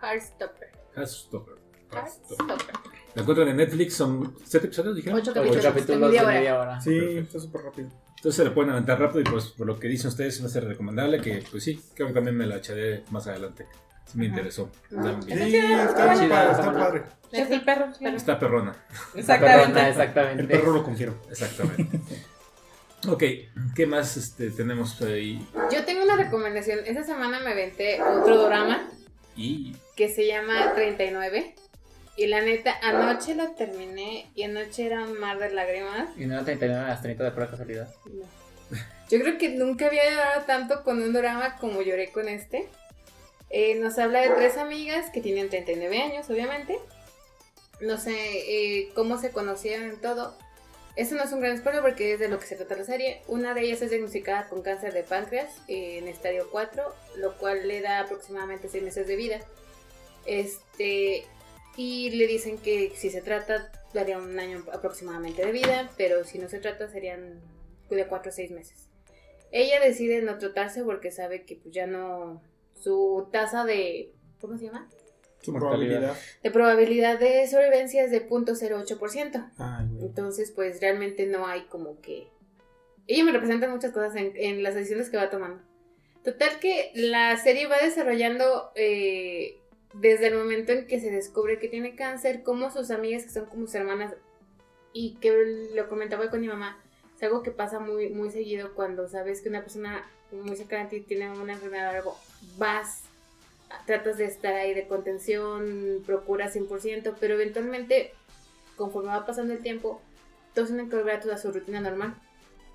Heartstopper. 0.02 0.70
Heartstopper. 0.94 1.54
Heartstopper. 1.92 2.46
Heartstopper. 2.48 2.96
La 3.14 3.22
encuentran 3.22 3.48
en 3.48 3.56
Netflix, 3.56 3.94
son 3.94 4.36
siete 4.44 4.66
episodios, 4.66 4.94
dijeron. 4.96 5.18
Ocho 5.18 5.30
Ocho 5.30 5.40
capítulos. 5.40 5.64
capítulos 5.64 6.00
de 6.00 6.06
media 6.06 6.22
hora. 6.22 6.32
media 6.34 6.58
hora. 6.60 6.80
Sí, 6.80 6.90
Perfecto. 6.90 7.20
está 7.22 7.40
súper 7.40 7.60
rápido. 7.62 7.88
Entonces 8.16 8.34
se 8.34 8.44
le 8.44 8.50
pueden 8.50 8.70
aventar 8.72 9.00
rápido 9.00 9.20
y 9.20 9.24
pues 9.24 9.46
por 9.48 9.66
lo 9.66 9.78
que 9.78 9.88
dicen 9.88 10.08
ustedes 10.08 10.34
es 10.34 10.40
una 10.40 10.48
serie 10.50 10.68
recomendable 10.68 11.20
que 11.20 11.42
pues 11.50 11.62
sí, 11.64 11.80
creo 11.94 12.08
que 12.08 12.14
también 12.14 12.36
me 12.36 12.46
la 12.46 12.56
echaré 12.56 13.04
más 13.10 13.26
adelante. 13.26 13.66
Me 14.14 14.26
interesó. 14.26 14.70
Ah, 14.96 15.02
También. 15.02 15.38
Sí, 15.50 15.56
está, 15.56 16.14
chida, 16.14 16.50
está 16.52 16.72
padre. 16.72 17.02
Es 17.32 17.50
el 17.50 17.62
perro. 17.62 17.92
sí. 17.94 18.06
Está 18.06 18.38
perrona. 18.38 18.72
Perrona, 18.72 19.20
Exactamente. 19.20 19.88
exactamente. 19.88 20.42
El 20.42 20.48
perro 20.48 20.72
lo 20.72 20.84
confiero. 20.84 21.16
Exactamente. 21.28 22.00
ok, 23.08 23.22
¿qué 23.74 23.86
más 23.86 24.16
este, 24.16 24.50
tenemos 24.50 25.00
ahí? 25.02 25.46
Yo 25.72 25.84
tengo 25.84 26.04
una 26.04 26.16
recomendación. 26.16 26.80
Esta 26.86 27.02
semana 27.02 27.40
me 27.40 27.50
aventé 27.50 28.00
otro 28.00 28.42
drama 28.44 28.88
Y 29.36 29.76
que 29.96 30.08
se 30.08 30.26
llama 30.26 30.72
39. 30.74 31.54
Y 32.16 32.28
la 32.28 32.40
neta, 32.40 32.74
anoche 32.82 33.34
lo 33.34 33.50
terminé 33.52 34.30
y 34.34 34.44
anoche 34.44 34.86
era 34.86 35.02
un 35.04 35.18
mar 35.20 35.38
de 35.38 35.50
lágrimas. 35.50 36.08
Y 36.16 36.24
no 36.24 36.34
era 36.34 36.44
39 36.44 36.84
a 36.84 36.88
las 36.88 37.02
30 37.02 37.24
de 37.24 37.30
pura 37.32 37.50
casualidad. 37.50 37.88
No. 38.06 38.24
Yo 39.10 39.20
creo 39.20 39.36
que 39.38 39.50
nunca 39.50 39.86
había 39.86 40.08
llorado 40.10 40.42
tanto 40.46 40.82
con 40.82 41.00
un 41.02 41.12
drama 41.12 41.56
como 41.58 41.82
lloré 41.82 42.10
con 42.10 42.28
este. 42.28 42.68
Eh, 43.50 43.76
nos 43.76 43.98
habla 43.98 44.20
de 44.20 44.30
tres 44.30 44.56
amigas 44.56 45.10
que 45.10 45.20
tienen 45.20 45.48
39 45.48 46.02
años, 46.02 46.28
obviamente. 46.30 46.78
No 47.80 47.98
sé 47.98 48.12
eh, 48.14 48.90
cómo 48.94 49.18
se 49.18 49.30
conocieron 49.30 49.90
en 49.90 50.00
todo. 50.00 50.36
Eso 50.96 51.14
no 51.14 51.22
es 51.22 51.32
un 51.32 51.40
gran 51.40 51.58
spoiler 51.58 51.82
porque 51.82 52.14
es 52.14 52.18
de 52.18 52.28
lo 52.28 52.38
que 52.38 52.46
se 52.46 52.56
trata 52.56 52.76
la 52.76 52.84
serie. 52.84 53.22
Una 53.28 53.52
de 53.52 53.62
ellas 53.62 53.82
es 53.82 53.90
diagnosticada 53.90 54.48
con 54.48 54.62
cáncer 54.62 54.94
de 54.94 55.02
páncreas 55.02 55.50
en 55.68 56.08
estadio 56.08 56.48
4, 56.50 56.82
lo 57.16 57.36
cual 57.36 57.68
le 57.68 57.82
da 57.82 58.00
aproximadamente 58.00 58.68
6 58.68 58.82
meses 58.82 59.06
de 59.06 59.16
vida. 59.16 59.40
Este, 60.24 61.24
y 61.76 62.10
le 62.10 62.26
dicen 62.26 62.56
que 62.56 62.92
si 62.96 63.10
se 63.10 63.20
trata, 63.20 63.70
daría 63.92 64.16
un 64.16 64.38
año 64.38 64.64
aproximadamente 64.72 65.44
de 65.44 65.52
vida, 65.52 65.90
pero 65.98 66.24
si 66.24 66.38
no 66.38 66.48
se 66.48 66.60
trata, 66.60 66.88
serían 66.88 67.42
de 67.90 68.06
4 68.06 68.30
a 68.30 68.32
6 68.32 68.50
meses. 68.50 68.88
Ella 69.52 69.80
decide 69.80 70.22
no 70.22 70.38
tratarse 70.38 70.82
porque 70.82 71.10
sabe 71.10 71.44
que 71.44 71.56
pues 71.56 71.74
ya 71.74 71.86
no. 71.86 72.42
Su 72.80 73.28
tasa 73.32 73.64
de. 73.64 74.12
¿Cómo 74.40 74.58
se 74.58 74.66
llama? 74.66 74.88
Su 75.40 75.52
probabilidad. 75.52 76.16
De 76.42 76.50
probabilidad 76.50 77.18
de 77.18 77.46
sobrevivencia 77.46 78.04
es 78.04 78.10
de 78.10 78.28
0.08%. 78.28 79.52
Ay. 79.58 79.86
Entonces, 80.00 80.50
pues 80.50 80.80
realmente 80.80 81.26
no 81.26 81.46
hay 81.46 81.62
como 81.64 82.00
que. 82.00 82.28
Ella 83.06 83.24
me 83.24 83.32
representa 83.32 83.68
muchas 83.68 83.92
cosas 83.92 84.16
en, 84.16 84.32
en 84.34 84.62
las 84.62 84.74
decisiones 84.74 85.10
que 85.10 85.16
va 85.16 85.30
tomando. 85.30 85.62
Total 86.24 86.58
que 86.58 86.90
la 86.94 87.36
serie 87.36 87.68
va 87.68 87.78
desarrollando 87.78 88.72
eh, 88.74 89.60
desde 89.94 90.26
el 90.26 90.34
momento 90.34 90.72
en 90.72 90.88
que 90.88 90.98
se 90.98 91.10
descubre 91.10 91.60
que 91.60 91.68
tiene 91.68 91.94
cáncer, 91.94 92.42
como 92.42 92.70
sus 92.70 92.90
amigas 92.90 93.22
que 93.22 93.30
son 93.30 93.46
como 93.46 93.66
sus 93.66 93.76
hermanas, 93.76 94.14
y 94.92 95.14
que 95.20 95.30
lo 95.74 95.88
comentaba 95.88 96.30
con 96.30 96.40
mi 96.40 96.48
mamá, 96.48 96.82
es 97.14 97.22
algo 97.22 97.42
que 97.42 97.50
pasa 97.50 97.78
muy, 97.78 98.08
muy 98.08 98.30
seguido 98.30 98.74
cuando 98.74 99.08
sabes 99.08 99.40
que 99.40 99.48
una 99.48 99.60
persona 99.60 100.10
muy 100.36 100.56
cercana 100.56 100.84
a 100.84 100.88
ti 100.88 101.00
tiene 101.00 101.30
una 101.30 101.54
enfermedad 101.54 101.92
o 101.92 101.96
algo, 101.96 102.18
vas, 102.56 103.02
tratas 103.86 104.18
de 104.18 104.26
estar 104.26 104.54
ahí 104.54 104.74
de 104.74 104.86
contención, 104.86 106.02
procuras 106.06 106.54
100%, 106.54 107.14
pero 107.18 107.34
eventualmente, 107.34 108.12
conforme 108.76 109.10
va 109.10 109.26
pasando 109.26 109.52
el 109.52 109.60
tiempo, 109.60 110.00
todos 110.54 110.68
tienen 110.68 110.88
que 110.88 110.96
volver 110.96 111.16
a 111.16 111.20
toda 111.20 111.38
su 111.38 111.52
rutina 111.52 111.80
normal. 111.80 112.14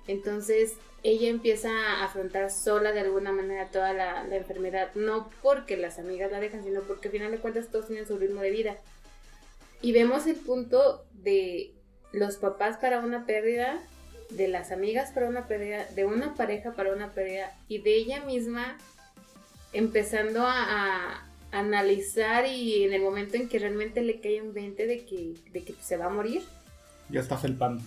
Entonces 0.06 0.74
ella 1.02 1.28
empieza 1.28 1.70
a 1.70 2.04
afrontar 2.04 2.50
sola 2.50 2.92
de 2.92 3.00
alguna 3.00 3.32
manera 3.32 3.70
toda 3.70 3.92
la, 3.92 4.24
la 4.24 4.36
enfermedad, 4.36 4.94
no 4.94 5.30
porque 5.42 5.76
las 5.76 5.98
amigas 5.98 6.30
la 6.30 6.40
dejan, 6.40 6.62
sino 6.64 6.82
porque 6.82 7.08
al 7.08 7.12
final 7.12 7.30
de 7.30 7.38
cuentas 7.38 7.68
todos 7.70 7.88
tienen 7.88 8.06
su 8.06 8.18
ritmo 8.18 8.40
de 8.40 8.50
vida. 8.50 8.76
Y 9.80 9.92
vemos 9.92 10.26
el 10.26 10.36
punto 10.36 11.04
de 11.12 11.74
los 12.12 12.36
papás 12.36 12.76
para 12.76 13.00
una 13.00 13.26
pérdida, 13.26 13.82
de 14.36 14.48
las 14.48 14.72
amigas 14.72 15.10
para 15.12 15.28
una 15.28 15.46
pérdida, 15.46 15.86
de 15.94 16.04
una 16.04 16.34
pareja 16.34 16.72
para 16.72 16.92
una 16.92 17.10
pérdida 17.12 17.52
y 17.68 17.78
de 17.78 17.94
ella 17.94 18.24
misma 18.24 18.76
empezando 19.72 20.46
a, 20.46 20.52
a 20.62 21.26
analizar 21.52 22.46
y 22.46 22.84
en 22.84 22.92
el 22.92 23.02
momento 23.02 23.36
en 23.36 23.48
que 23.48 23.58
realmente 23.58 24.02
le 24.02 24.20
cae 24.20 24.42
un 24.42 24.52
20 24.54 24.86
de 24.86 25.04
que, 25.04 25.34
de 25.52 25.64
que 25.64 25.74
se 25.80 25.96
va 25.96 26.06
a 26.06 26.10
morir, 26.10 26.42
Ya 27.10 27.20
está 27.20 27.36
felpando. 27.36 27.82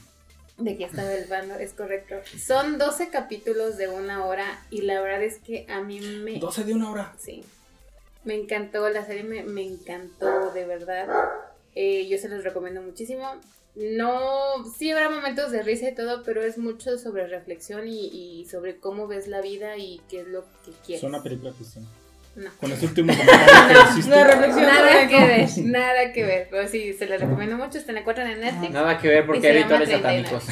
de 0.58 0.78
que 0.78 0.84
estaba 0.86 1.14
el 1.16 1.28
bando, 1.28 1.56
es 1.56 1.74
correcto. 1.74 2.16
Son 2.38 2.78
12 2.78 3.10
capítulos 3.10 3.78
de 3.78 3.88
una 3.90 4.26
hora 4.26 4.64
y 4.70 4.82
la 4.82 5.02
verdad 5.02 5.24
es 5.24 5.38
que 5.40 5.66
a 5.70 5.82
mí 5.82 6.00
me... 6.00 6.40
12 6.40 6.64
de 6.64 6.74
una 6.74 6.92
hora. 6.92 7.14
Sí. 7.20 7.44
Me 8.24 8.34
encantó, 8.36 8.90
la 8.90 9.06
serie 9.06 9.24
me, 9.24 9.44
me 9.44 9.62
encantó, 9.64 10.52
de 10.52 10.66
verdad. 10.66 11.08
Eh, 11.76 12.08
yo 12.08 12.18
se 12.18 12.28
los 12.30 12.44
recomiendo 12.44 12.82
muchísimo. 12.82 13.30
No, 13.76 14.64
sí 14.78 14.90
habrá 14.92 15.10
momentos 15.10 15.52
de 15.52 15.62
risa 15.62 15.90
y 15.90 15.96
todo, 15.96 16.24
pero 16.24 16.42
es 16.44 16.58
mucho 16.58 16.98
sobre 16.98 17.28
reflexión 17.28 17.88
y, 17.88 18.08
y 18.08 18.46
sobre 18.46 18.80
cómo 18.80 19.06
ves 19.08 19.28
la 19.28 19.42
vida 19.42 19.76
y 19.78 20.02
qué 20.10 20.22
es 20.22 20.28
lo 20.28 20.46
que 20.64 20.72
Es 20.72 20.78
quieres. 20.86 21.04
una 21.04 21.22
película 21.22 21.52
cristiana. 21.52 21.88
No. 22.38 22.50
Con 22.60 22.72
ese 22.72 22.86
último 22.88 23.14
comentario 23.14 23.84
que 23.84 23.90
hiciste. 23.92 24.10
No, 24.12 24.24
reflexión. 24.24 24.66
Nada 24.66 25.08
que 25.08 25.20
ver, 25.26 25.50
nada 25.66 26.14
que 26.14 26.24
ver. 26.24 26.48
Pero 26.52 26.68
sí, 26.70 26.94
se 26.94 27.06
les 27.06 27.20
recomiendo 27.20 27.58
mucho. 27.58 27.78
Están 27.78 27.98
encuentran 27.98 28.30
en 28.32 28.42
Netflix. 28.42 28.72
Nada 28.72 28.98
que 28.98 29.08
ver 29.10 29.26
porque 29.26 29.48
hay 29.48 29.64
rituales 29.64 29.90
39. 29.90 30.28
satánicos. 30.30 30.46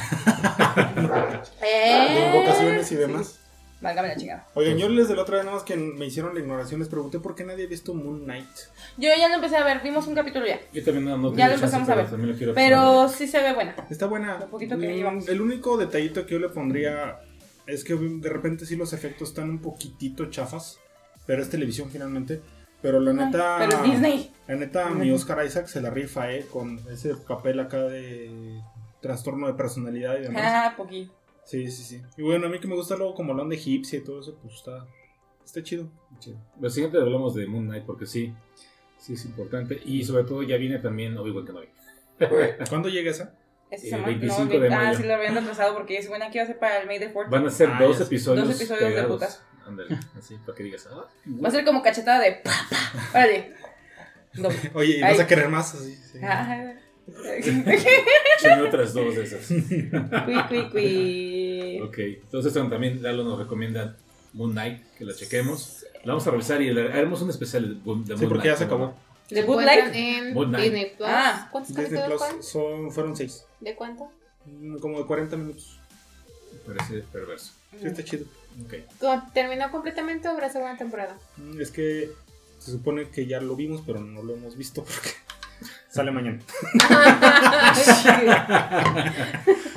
Eh. 1.62 2.26
Invocaciones 2.28 2.92
y 2.92 2.96
demás. 2.96 3.40
Válgame 3.84 4.08
la 4.08 4.16
chingada. 4.16 4.48
Oigan, 4.56 4.78
yo 4.78 4.90
les 4.90 5.08
de 5.10 5.16
la 5.16 5.22
otra 5.24 5.36
vez 5.36 5.46
nada 5.46 5.58
más 5.58 5.66
que 5.66 5.76
me 5.76 6.06
hicieron 6.06 6.34
la 6.34 6.40
ignoración 6.40 6.80
les 6.80 6.90
pregunté 6.90 7.20
por 7.20 7.36
qué 7.36 7.44
nadie 7.44 7.66
ha 7.66 7.68
visto 7.68 7.94
Moon 7.94 8.24
Knight. 8.24 8.48
Yo 8.98 9.10
ya 9.18 9.28
lo 9.28 9.36
empecé 9.36 9.58
a 9.58 9.64
ver, 9.64 9.82
vimos 9.84 10.08
un 10.08 10.16
capítulo 10.16 10.46
ya. 10.48 10.60
Yo 10.72 10.84
también 10.84 11.06
no, 11.06 11.18
no 11.18 11.36
Ya 11.36 11.50
lo 11.50 11.56
empezamos 11.56 11.88
a 11.90 11.96
ver. 11.96 12.10
también 12.10 12.32
lo 12.32 12.38
quiero 12.38 12.54
Pero 12.54 13.10
sí 13.10 13.28
se 13.28 13.42
ve 13.42 13.54
buena. 13.54 13.76
Está 13.90 14.06
buena. 14.08 14.40
Lo 14.40 14.48
poquito 14.50 14.78
que 14.80 14.88
Mm, 14.88 14.96
llevamos. 14.96 15.28
El 15.28 15.42
único 15.42 15.78
detallito 15.78 16.26
que 16.26 16.34
yo 16.34 16.40
le 16.40 16.50
pondría 16.50 17.20
es 17.68 17.84
que 17.84 17.96
de 17.96 18.30
repente 18.30 18.66
sí 18.66 18.76
los 18.76 18.94
efectos 18.94 19.30
están 19.30 19.50
un 19.50 19.60
poquitito 19.62 20.30
chafas, 20.30 20.80
pero 21.28 21.42
es 21.42 21.50
televisión 21.50 21.90
finalmente. 21.92 22.42
Pero 22.82 23.00
la 23.00 23.14
neta, 23.14 23.56
Pero 23.60 23.78
es 23.78 23.84
Disney. 23.92 24.32
la 24.48 24.56
neta, 24.56 24.90
mi 24.90 25.10
Oscar 25.12 25.46
Isaac 25.46 25.68
se 25.68 25.80
la 25.82 25.90
rifa, 25.90 26.32
eh, 26.34 26.46
con 26.52 26.80
ese 26.92 27.16
papel 27.16 27.60
acá 27.62 27.78
de 27.84 28.60
trastorno 29.02 29.48
de 29.48 29.54
personalidad 29.54 30.18
y 30.20 30.24
demás. 30.24 30.44
Ah, 30.46 30.74
poquito. 30.76 31.14
Sí, 31.46 31.70
sí, 31.70 31.84
sí. 31.84 32.02
Y 32.18 32.22
bueno, 32.22 32.48
a 32.48 32.50
mí 32.50 32.60
que 32.60 32.68
me 32.68 32.76
gusta 32.76 32.96
luego 32.96 33.14
como 33.16 33.34
la 33.34 33.44
onda 33.44 33.56
egipcia 33.56 34.00
y 34.00 34.04
todo 34.04 34.20
eso, 34.22 34.38
pues 34.42 34.56
está, 34.56 34.86
está 35.44 35.62
chido. 35.62 35.90
Sí. 36.20 36.36
Lo 36.60 36.70
siguiente 36.70 36.98
hablamos 36.98 37.36
de 37.36 37.46
Moon 37.48 37.66
Knight 37.66 37.86
porque 37.86 38.06
sí, 38.06 38.34
sí 38.98 39.14
es 39.14 39.26
importante. 39.26 39.80
Y 39.86 40.04
sobre 40.04 40.24
todo 40.24 40.42
ya 40.44 40.58
viene 40.58 40.80
también 40.80 41.18
Obi-Wan 41.18 41.46
Kenobi. 41.46 41.68
¿Cuándo 42.70 42.90
llega 42.90 43.12
esa? 43.12 43.36
Eh, 43.72 43.78
semana. 43.78 44.08
25 44.08 44.54
no, 44.54 44.60
de 44.60 44.68
Ah, 44.74 44.78
mayo. 44.78 44.98
sí 44.98 45.04
lo 45.04 45.14
habían 45.16 45.36
retrasado 45.36 45.74
porque 45.74 45.98
es 45.98 46.08
buena 46.08 46.30
que 46.30 46.38
iba 46.38 46.44
a 46.44 46.48
ser 46.48 46.60
para 46.60 46.80
el 46.80 46.88
May 46.88 47.00
the 47.00 47.12
4 47.12 47.32
Van 47.32 47.46
a 47.46 47.50
ser 47.50 47.70
Ah, 47.74 47.80
dos 47.82 48.00
episodios. 48.00 48.48
Dos 48.48 48.56
episodios 48.58 48.84
de 48.84 48.90
pegados. 48.92 49.12
putas. 49.14 49.44
Ándale, 49.66 49.98
así, 50.18 50.38
para 50.46 50.56
que 50.58 50.64
digas, 50.64 50.88
ah, 50.92 51.08
Va 51.44 51.48
a 51.48 51.52
ser 51.52 51.66
como 51.66 51.82
cachetada 51.82 52.20
de 52.22 52.34
pa, 52.44 52.52
pa. 52.70 53.10
Órale. 53.20 53.54
Doble. 54.34 54.72
Oye, 54.74 54.98
¿y 54.98 55.02
Ay. 55.02 55.12
vas 55.12 55.20
a 55.20 55.28
querer 55.28 55.50
más? 55.50 55.74
Así, 55.76 55.96
sí. 55.96 56.20
Ah. 56.24 56.74
Échame 57.08 58.62
otras 58.64 58.94
dos 58.94 59.16
de 59.16 59.24
esas. 59.24 59.48
Cui, 59.48 60.36
cui, 60.50 60.70
cui. 60.72 61.82
Ok, 61.82 61.98
entonces 62.26 62.54
también 62.54 63.02
Lalo 63.04 63.24
nos 63.24 63.40
recomienda 63.40 63.98
Moon 64.34 64.52
Knight, 64.52 64.84
que 64.98 65.06
la 65.06 65.14
chequemos. 65.14 65.86
La 66.04 66.14
vamos 66.14 66.28
a 66.28 66.32
revisar 66.32 66.62
y 66.62 66.74
le 66.74 66.92
haremos 66.92 67.22
un 67.22 67.30
especial 67.30 67.64
de, 67.64 67.70
de 67.76 67.82
Moon 67.86 68.18
Sí, 68.18 68.26
porque 68.28 68.48
ya 68.48 68.56
se 68.58 68.68
¿cómo 68.68 68.86
acabó. 68.86 69.00
¿De 69.30 69.40
encuentran 69.40 69.88
Life? 69.92 70.18
en 70.18 70.34
Good 70.34 70.48
Night. 70.48 70.64
Disney 70.66 70.86
Plus. 70.98 71.08
Ah. 71.10 71.48
¿Cuántos 71.52 71.76
Disney 71.76 72.04
Plus 72.06 72.18
fueron? 72.20 72.44
son, 72.44 72.92
fueron 72.92 73.16
seis. 73.18 73.46
¿De 73.62 73.76
cuánto? 73.76 74.10
Mm, 74.46 74.78
Como 74.80 75.00
de 75.00 75.06
40 75.06 75.38
minutos. 75.38 75.80
Parece 76.68 77.00
perverso. 77.12 77.54
Sí, 77.80 77.88
está 77.88 78.04
chido. 78.04 78.26
Ok. 78.66 78.74
¿Cómo- 79.00 79.24
¿Terminó 79.34 79.72
completamente 79.72 80.28
o 80.28 80.32
habrá 80.32 80.50
segunda 80.52 80.78
temporada? 80.78 81.18
Mm, 81.38 81.60
Es 81.62 81.72
que 81.72 82.10
se 82.60 82.72
supone 82.72 83.10
que 83.10 83.26
ya 83.26 83.40
lo 83.42 83.56
vimos, 83.56 83.82
pero 83.86 84.00
no 84.02 84.22
lo 84.24 84.34
hemos 84.34 84.56
visto 84.58 84.84
porque 84.86 85.10
sale 85.94 86.12
mañana. 86.12 86.40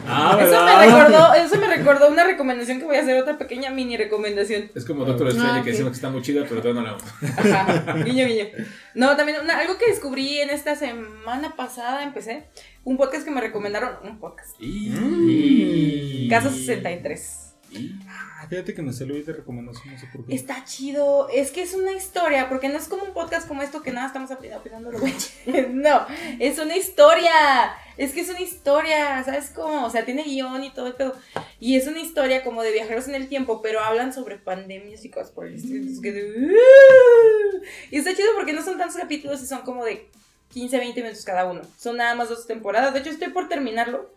Ah, 0.08 0.38
Eso 0.40 0.64
me 0.64 0.86
recordó, 0.86 1.34
eso 1.34 1.58
me 1.58 1.66
recordó 1.66 2.08
una 2.08 2.22
recomendación 2.24 2.78
que 2.78 2.84
voy 2.84 2.94
a 2.96 3.00
hacer, 3.00 3.20
otra 3.20 3.36
pequeña 3.38 3.70
mini 3.70 3.96
recomendación. 3.96 4.70
Es 4.74 4.84
como 4.84 5.04
Doctor 5.04 5.28
Strange 5.28 5.50
Ah, 5.50 5.54
que 5.56 5.60
ok. 5.62 5.66
decimos 5.66 5.90
que 5.90 5.96
está 5.96 6.10
muy 6.10 6.22
chida, 6.22 6.44
pero 6.48 6.62
todavía 6.62 6.80
no 6.82 6.86
la 6.86 6.92
vamos. 6.92 7.12
Ajá, 7.36 7.92
guiño, 8.04 8.24
guiño. 8.26 8.44
No, 8.94 9.16
también 9.16 9.38
una- 9.42 9.58
algo 9.58 9.76
que 9.78 9.86
descubrí 9.90 10.38
en 10.40 10.50
esta 10.50 10.76
semana 10.76 11.56
pasada, 11.56 12.04
empecé, 12.04 12.44
un 12.84 12.96
podcast 12.96 13.24
que 13.24 13.32
me 13.32 13.40
recomendaron, 13.40 13.96
un 14.04 14.20
podcast, 14.20 14.54
Y... 14.60 16.28
Caso 16.30 16.50
63. 16.50 17.45
Ah, 18.08 18.46
fíjate 18.48 18.74
que 18.74 18.82
me 18.82 18.92
salió 18.92 19.14
ahí 19.14 19.22
de 19.22 19.32
recomendación, 19.32 19.94
no 19.94 19.98
sé 19.98 20.06
por 20.12 20.24
qué. 20.24 20.34
Está 20.34 20.64
chido, 20.64 21.28
es 21.28 21.50
que 21.50 21.62
es 21.62 21.74
una 21.74 21.92
historia, 21.92 22.48
porque 22.48 22.68
no 22.68 22.78
es 22.78 22.88
como 22.88 23.04
un 23.04 23.12
podcast 23.12 23.48
como 23.48 23.62
esto 23.62 23.82
que 23.82 23.92
nada 23.92 24.06
estamos 24.06 24.30
opinando 24.30 24.90
lo. 24.90 24.98
No, 25.70 26.06
es 26.38 26.58
una 26.58 26.76
historia, 26.76 27.32
es 27.96 28.12
que 28.12 28.20
es 28.20 28.28
una 28.28 28.40
historia, 28.40 29.22
¿sabes 29.24 29.50
cómo? 29.50 29.86
O 29.86 29.90
sea, 29.90 30.04
tiene 30.04 30.22
guion 30.22 30.64
y 30.64 30.72
todo. 30.72 30.94
Y 31.60 31.76
es 31.76 31.86
una 31.86 32.00
historia 32.00 32.44
como 32.44 32.62
de 32.62 32.72
viajeros 32.72 33.08
en 33.08 33.14
el 33.14 33.28
tiempo, 33.28 33.62
pero 33.62 33.80
hablan 33.80 34.12
sobre 34.12 34.36
pandemias 34.36 35.04
y 35.04 35.10
cosas 35.10 35.30
por 35.30 35.46
el 35.46 35.54
estilo. 35.54 35.84
¡Uh! 35.86 37.62
Y 37.90 37.98
está 37.98 38.14
chido 38.14 38.28
porque 38.34 38.52
no 38.52 38.62
son 38.62 38.78
tantos 38.78 38.96
capítulos 38.96 39.42
y 39.42 39.46
son 39.46 39.62
como 39.62 39.84
de 39.84 40.08
15, 40.52 40.78
20 40.78 41.02
minutos 41.02 41.24
cada 41.24 41.46
uno. 41.46 41.62
Son 41.78 41.96
nada 41.96 42.14
más 42.14 42.28
dos 42.28 42.46
temporadas. 42.46 42.92
De 42.94 43.00
hecho, 43.00 43.10
estoy 43.10 43.28
por 43.28 43.48
terminarlo. 43.48 44.10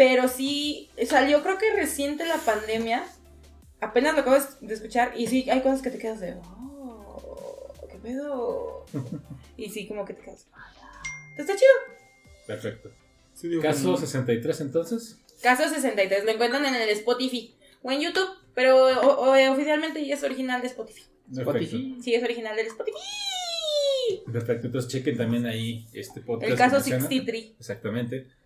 Pero 0.00 0.28
sí, 0.28 0.88
salió 1.06 1.42
creo 1.42 1.58
que 1.58 1.74
reciente 1.74 2.24
la 2.24 2.38
pandemia. 2.38 3.04
Apenas 3.82 4.14
lo 4.14 4.20
acabo 4.22 4.38
de 4.62 4.72
escuchar. 4.72 5.12
Y 5.14 5.26
sí, 5.26 5.50
hay 5.50 5.60
cosas 5.60 5.82
que 5.82 5.90
te 5.90 5.98
quedas 5.98 6.20
de. 6.20 6.36
Oh, 6.42 7.70
¿Qué 7.90 7.98
pedo? 7.98 8.86
Y 9.58 9.68
sí, 9.68 9.86
como 9.86 10.06
que 10.06 10.14
te 10.14 10.22
quedas. 10.22 10.46
"Ah, 10.54 10.72
ya". 10.74 11.42
Está 11.42 11.54
chido. 11.54 11.68
Perfecto. 12.46 12.90
Sí, 13.34 13.48
digo, 13.48 13.60
Caso 13.60 13.84
como- 13.84 13.98
63 13.98 14.60
entonces. 14.62 15.18
Caso 15.42 15.68
63. 15.68 16.24
Lo 16.24 16.30
encuentran 16.30 16.64
en 16.64 16.76
el 16.76 16.88
Spotify 16.88 17.54
o 17.82 17.92
en 17.92 18.00
YouTube. 18.00 18.30
Pero 18.54 18.76
o- 18.86 19.28
o- 19.30 19.36
eh, 19.36 19.50
oficialmente 19.50 20.02
ya 20.06 20.14
es 20.14 20.22
original 20.22 20.62
de 20.62 20.68
Spotify. 20.68 21.02
Perfecto. 21.34 21.76
Sí, 22.02 22.14
es 22.14 22.22
original 22.24 22.56
del 22.56 22.68
Spotify. 22.68 22.96
Perfecto. 24.32 24.66
Entonces 24.68 24.90
chequen 24.90 25.18
también 25.18 25.44
ahí 25.44 25.86
este 25.92 26.22
podcast. 26.22 26.50
El 26.52 26.56
caso 26.56 26.76
que 26.82 26.90
menciona. 26.90 27.02
63. 27.02 27.52
Exactamente. 27.60 28.39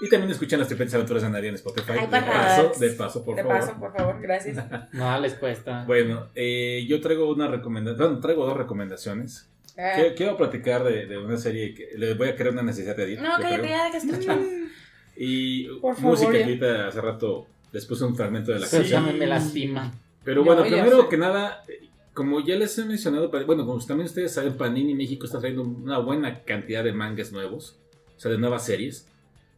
Y 0.00 0.08
también 0.08 0.30
escuchan 0.30 0.58
las 0.58 0.68
tripletes 0.68 0.94
aventuras 0.94 1.22
de 1.22 1.30
Nadia 1.30 1.48
en 1.50 1.54
Spotify. 1.56 1.92
Ay, 1.92 2.00
de 2.00 2.06
paso, 2.06 2.62
nada. 2.62 2.72
de 2.78 2.90
paso, 2.90 3.24
por 3.24 3.36
de 3.36 3.42
favor. 3.42 3.58
paso, 3.60 3.78
por 3.78 3.92
favor. 3.96 4.20
Gracias. 4.20 4.64
No 4.92 5.20
les 5.20 5.34
cuesta. 5.34 5.84
Bueno, 5.86 6.28
eh, 6.34 6.84
yo 6.88 7.00
traigo 7.00 7.30
una 7.32 7.48
recomendación, 7.48 7.98
bueno, 8.08 8.20
traigo 8.20 8.46
dos 8.46 8.56
recomendaciones. 8.56 9.48
Ah. 9.78 9.92
Quiero, 9.94 10.14
quiero 10.14 10.36
platicar 10.36 10.84
de, 10.84 11.06
de 11.06 11.18
una 11.18 11.36
serie 11.36 11.74
que 11.74 11.88
le 11.96 12.14
voy 12.14 12.28
a 12.28 12.34
crear 12.36 12.52
una 12.52 12.62
necesidad 12.62 12.96
de 12.96 13.04
Edith. 13.04 13.20
No, 13.20 13.36
yo 13.38 13.42
cállate, 13.42 13.68
ya, 13.68 13.84
deja 13.84 13.96
estar 13.96 14.38
Y 15.16 15.68
Por 15.80 15.94
favor, 15.96 16.10
música 16.10 16.32
ya. 16.32 16.38
que 16.38 16.44
ahorita 16.44 16.88
hace 16.88 17.00
rato 17.00 17.46
les 17.72 17.86
puse 17.86 18.04
un 18.04 18.14
fragmento 18.16 18.52
de 18.52 18.60
la 18.60 18.66
Pero 18.70 18.82
canción. 18.82 19.06
ya 19.06 19.12
me, 19.12 19.26
lastima. 19.26 19.92
Pero 20.24 20.40
No, 20.40 20.46
bueno, 20.46 20.62
primero 20.62 21.08
que 21.08 21.16
nada, 21.16 21.62
eh, 21.68 21.88
como 22.12 22.40
ya 22.44 22.56
les 22.56 22.76
he 22.78 22.84
mencionado, 22.84 23.30
bueno, 23.30 23.64
como 23.66 23.78
también 23.84 24.06
ustedes 24.06 24.32
saben, 24.32 24.54
Panini 24.56 24.94
México 24.94 25.26
está 25.26 25.38
trayendo 25.40 25.62
una 25.64 25.98
buena 25.98 26.42
cantidad 26.44 26.84
de 26.84 26.92
mangas 26.92 27.32
nuevos, 27.32 27.78
o 28.16 28.20
sea, 28.20 28.30
de 28.30 28.38
nuevas 28.38 28.64
series. 28.66 29.08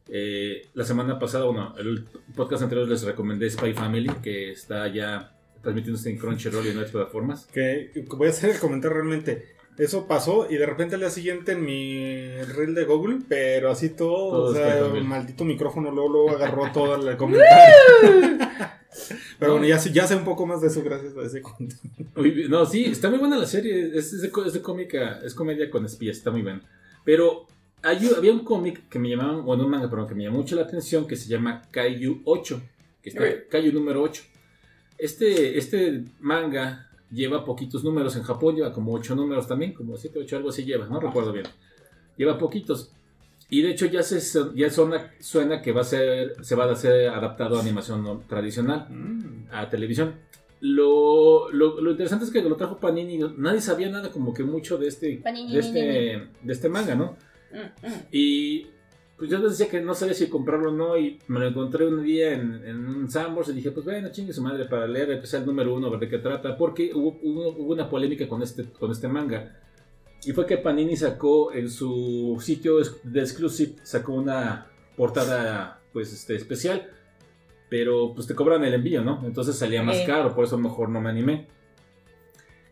Eh, 0.08 0.68
la 0.74 0.84
semana 0.84 1.18
pasada, 1.18 1.44
bueno, 1.46 1.74
el 1.78 2.04
podcast 2.36 2.62
anterior 2.62 2.88
les 2.88 3.02
recomendé 3.02 3.48
Spy 3.50 3.72
Family, 3.72 4.10
que 4.22 4.50
está 4.52 4.86
ya 4.88 5.34
transmitiéndose 5.62 6.10
en 6.10 6.18
Crunchyroll 6.18 6.66
y 6.66 6.70
en 6.70 6.76
otras 6.76 6.90
plataformas. 6.92 7.46
Que 7.46 7.90
voy 8.10 8.26
a 8.26 8.30
hacer 8.30 8.50
el 8.50 8.58
comentario 8.58 8.96
realmente. 8.96 9.54
Eso 9.78 10.06
pasó 10.06 10.46
y 10.48 10.54
de 10.56 10.66
repente 10.66 10.94
al 10.94 11.00
día 11.00 11.10
siguiente 11.10 11.52
en 11.52 11.64
mi 11.64 12.30
reel 12.54 12.74
de 12.76 12.84
Google, 12.84 13.18
pero 13.28 13.70
así 13.72 13.88
todo, 13.88 14.30
Todo 14.30 14.44
o 14.50 14.54
sea, 14.54 14.82
bien. 14.88 15.04
maldito 15.06 15.44
micrófono 15.44 15.90
luego, 15.90 16.08
luego 16.10 16.30
agarró 16.30 16.70
todo 16.72 16.94
el 17.10 17.16
comentario. 17.16 17.74
pero 19.40 19.52
bueno, 19.52 19.66
ya, 19.66 19.78
sé- 19.80 19.90
ya 19.92 20.06
sé 20.06 20.14
un 20.14 20.24
poco 20.24 20.46
más 20.46 20.60
de 20.60 20.68
eso 20.68 20.82
gracias 20.84 21.16
a 21.16 21.22
ese 21.22 21.42
bien. 22.16 22.50
No, 22.50 22.64
sí, 22.66 22.84
está 22.84 23.10
muy 23.10 23.18
buena 23.18 23.36
la 23.36 23.46
serie. 23.46 23.90
Es, 23.98 24.12
es 24.12 24.22
de, 24.22 24.30
es 24.46 24.52
de 24.52 24.62
cómica, 24.62 25.20
es 25.24 25.34
comedia 25.34 25.68
con 25.70 25.84
espías, 25.84 26.18
está 26.18 26.30
muy 26.30 26.42
buena. 26.42 26.60
Pero 27.04 27.46
hay, 27.84 28.10
había 28.16 28.32
un 28.32 28.40
cómic 28.44 28.88
que 28.88 28.98
me 28.98 29.08
llamaba, 29.10 29.40
bueno, 29.40 29.64
un 29.64 29.70
manga, 29.70 29.88
perdón, 29.88 30.08
que 30.08 30.14
me 30.14 30.24
llamó 30.24 30.38
mucho 30.38 30.56
la 30.56 30.62
atención 30.62 31.06
que 31.06 31.16
se 31.16 31.28
llama 31.28 31.62
Kaiju 31.70 32.22
8, 32.24 32.62
que 33.02 33.10
está. 33.10 33.24
Kaiju 33.50 33.72
número 33.72 34.02
8. 34.02 34.22
Este, 34.98 35.58
este 35.58 36.04
manga 36.20 36.88
lleva 37.10 37.44
poquitos 37.44 37.84
números 37.84 38.16
en 38.16 38.22
Japón, 38.22 38.56
lleva 38.56 38.72
como 38.72 38.92
8 38.92 39.14
números 39.14 39.46
también, 39.46 39.72
como 39.72 39.96
7, 39.96 40.18
8, 40.20 40.36
algo 40.36 40.48
así 40.48 40.64
lleva, 40.64 40.86
no 40.86 40.98
recuerdo 41.00 41.32
bien. 41.32 41.46
Lleva 42.16 42.38
poquitos. 42.38 42.90
Y 43.50 43.62
de 43.62 43.70
hecho 43.72 43.86
ya 43.86 44.02
se 44.02 44.20
ya 44.54 44.70
suena, 44.70 45.12
suena 45.20 45.60
que 45.60 45.70
va 45.72 45.82
a 45.82 45.84
ser 45.84 46.34
se 46.42 46.54
va 46.54 46.64
a 46.64 46.74
ser 46.74 47.10
adaptado 47.10 47.58
a 47.58 47.60
animación 47.60 48.22
tradicional 48.26 48.86
Mm. 48.88 49.46
a 49.52 49.68
televisión. 49.68 50.14
Lo, 50.60 51.50
lo, 51.52 51.78
lo 51.80 51.90
interesante 51.90 52.24
es 52.24 52.30
que 52.30 52.40
lo 52.40 52.56
trajo 52.56 52.78
Panini, 52.78 53.18
nadie 53.36 53.60
sabía 53.60 53.90
nada 53.90 54.10
como 54.10 54.32
que 54.32 54.44
mucho 54.44 54.78
de 54.78 54.88
este 54.88 55.20
Panini, 55.22 55.52
de 55.52 55.60
este, 55.60 56.28
de 56.42 56.52
este 56.52 56.68
manga, 56.70 56.94
¿no? 56.94 57.16
Y 58.10 58.66
pues 59.16 59.30
yo 59.30 59.38
les 59.38 59.56
decía 59.56 59.70
que 59.70 59.80
no 59.80 59.94
sabía 59.94 60.14
si 60.14 60.28
comprarlo 60.28 60.70
o 60.70 60.74
no 60.74 60.98
y 60.98 61.18
me 61.28 61.40
lo 61.40 61.46
encontré 61.46 61.86
un 61.86 62.02
día 62.02 62.32
en, 62.32 62.64
en 62.66 62.86
un 62.86 63.10
Sambors 63.10 63.48
y 63.48 63.52
dije, 63.52 63.70
pues 63.70 63.84
bueno, 63.84 64.10
chingue 64.10 64.32
su 64.32 64.42
madre 64.42 64.64
para 64.64 64.86
leer, 64.86 65.10
empecé 65.12 65.36
el 65.36 65.46
número 65.46 65.74
uno, 65.74 65.86
a 65.86 65.90
ver 65.90 66.00
de 66.00 66.08
qué 66.08 66.18
trata, 66.18 66.56
porque 66.56 66.90
hubo, 66.94 67.18
hubo, 67.22 67.48
hubo 67.50 67.72
una 67.72 67.88
polémica 67.88 68.28
con 68.28 68.42
este, 68.42 68.64
con 68.64 68.90
este 68.90 69.08
manga. 69.08 69.60
Y 70.24 70.32
fue 70.32 70.46
que 70.46 70.56
Panini 70.56 70.96
sacó 70.96 71.52
en 71.52 71.70
su 71.70 72.38
sitio 72.40 72.78
de 73.02 73.20
Exclusive, 73.20 73.74
sacó 73.82 74.14
una 74.14 74.66
portada 74.96 75.80
pues 75.92 76.12
este, 76.12 76.34
especial, 76.34 76.90
pero 77.68 78.12
pues 78.14 78.26
te 78.26 78.34
cobran 78.34 78.64
el 78.64 78.74
envío, 78.74 79.02
¿no? 79.02 79.22
Entonces 79.24 79.56
salía 79.56 79.82
más 79.82 80.00
caro, 80.06 80.34
por 80.34 80.44
eso 80.44 80.58
mejor 80.58 80.88
no 80.88 81.00
me 81.00 81.10
animé. 81.10 81.46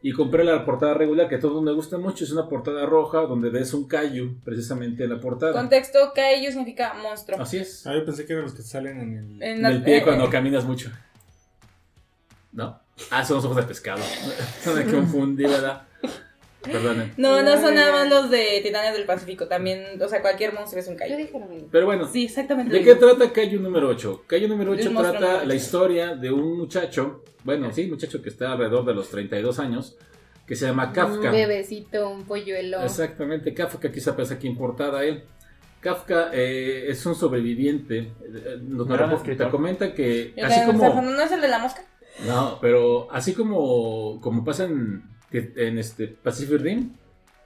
Y 0.05 0.13
compré 0.13 0.43
la 0.43 0.65
portada 0.65 0.95
regular, 0.95 1.29
que 1.29 1.37
a 1.37 1.41
todos 1.41 1.63
me 1.63 1.73
gusta 1.73 1.97
mucho, 1.97 2.25
es 2.25 2.33
una 2.33 2.49
portada 2.49 2.85
roja 2.87 3.19
donde 3.21 3.51
ves 3.51 3.73
un 3.73 3.87
Kaiju 3.87 4.41
precisamente 4.45 5.05
en 5.05 5.11
la 5.11 5.21
portada. 5.21 5.53
Contexto, 5.53 5.99
Kaiju 6.15 6.51
significa 6.51 6.93
monstruo. 6.95 7.41
Así 7.41 7.59
es. 7.59 7.87
Ah, 7.87 7.95
yo 7.95 8.05
pensé 8.05 8.27
que 8.27 8.33
eran 8.33 8.45
los 8.45 8.55
que 8.55 8.63
salen 8.63 8.99
en 9.01 9.17
el. 9.17 9.43
En 9.43 9.43
En 9.43 9.63
la- 9.63 9.69
el 9.71 9.83
pie 9.85 9.99
eh, 9.99 10.03
cuando 10.03 10.25
eh, 10.25 10.31
caminas 10.31 10.65
mucho. 10.65 10.91
¿No? 12.53 12.81
Ah, 13.11 13.25
son 13.25 13.37
los 13.37 13.45
ojos 13.45 13.57
de 13.59 13.63
pescado. 13.63 14.03
Me 14.75 14.85
confundí, 14.85 15.45
¿verdad? 15.45 15.83
No, 17.17 17.43
no 17.43 17.61
son 17.61 17.75
nada 17.75 17.93
más 17.93 18.09
los 18.11 18.31
de 18.31 18.61
Titanes 18.63 18.95
del 18.95 19.05
Pacífico. 19.05 19.47
También, 19.49 20.01
o 20.01 20.09
sea, 20.09 20.21
cualquier 20.23 20.53
monstruo 20.53 20.81
es 20.81 20.87
un 20.89 20.95
Yo 20.95 20.99
Kaiju. 20.99 21.17
dije 21.17 21.39
lo 21.39 21.47
mismo. 21.47 21.69
Pero 21.71 21.87
bueno, 21.87 22.07
Sí, 22.07 22.25
exactamente. 22.25 22.73
¿de 22.77 22.85
qué 22.85 22.95
trata 22.95 23.33
Kaiju 23.33 23.61
número 23.61 23.89
8? 23.89 24.25
Kaiju 24.27 24.49
número 24.49 24.73
De 24.73 24.79
8 24.81 24.89
un 24.89 24.95
monstruo 24.95 25.19
trata 25.19 25.33
número 25.33 25.49
la 25.49 25.55
historia 25.55 26.15
de 26.15 26.31
un 26.31 26.57
muchacho, 26.57 27.25
bueno, 27.45 27.73
sí, 27.73 27.87
muchacho 27.87 28.23
que 28.23 28.29
está 28.29 28.53
alrededor 28.53 28.85
de 28.85 28.95
los 28.95 29.09
32 29.09 29.59
años, 29.59 29.97
que 30.47 30.55
se 30.57 30.67
llama 30.67 30.93
Kafka. 30.93 31.29
Un 31.29 31.33
bebecito, 31.33 32.09
un 32.09 32.25
polluelo. 32.25 32.83
Exactamente, 32.83 33.55
Kafka 33.55 33.91
quizá 33.91 34.15
pesa 34.17 34.35
aquí 34.35 34.47
importada 34.47 35.01
a 35.01 35.05
él. 35.05 35.25
Kafka 35.81 36.31
eh, 36.33 36.85
es 36.89 37.05
un 37.07 37.17
sobreviviente. 37.17 37.99
eh, 37.99 38.59
Nos, 38.63 38.87
te 39.25 39.49
comenta 39.49 39.93
que 39.93 40.33
así 40.41 40.65
como 40.67 41.03
¿No 41.03 41.21
es 41.23 41.33
el 41.33 41.41
de 41.41 41.49
la 41.49 41.59
mosca? 41.59 41.83
no, 42.27 42.59
pero 42.61 43.11
así 43.11 43.33
como 43.35 44.21
como 44.21 44.45
pasa 44.45 44.65
en, 44.65 45.03
en 45.39 45.79
este 45.79 46.09
Pacific 46.09 46.61
Rim, 46.61 46.91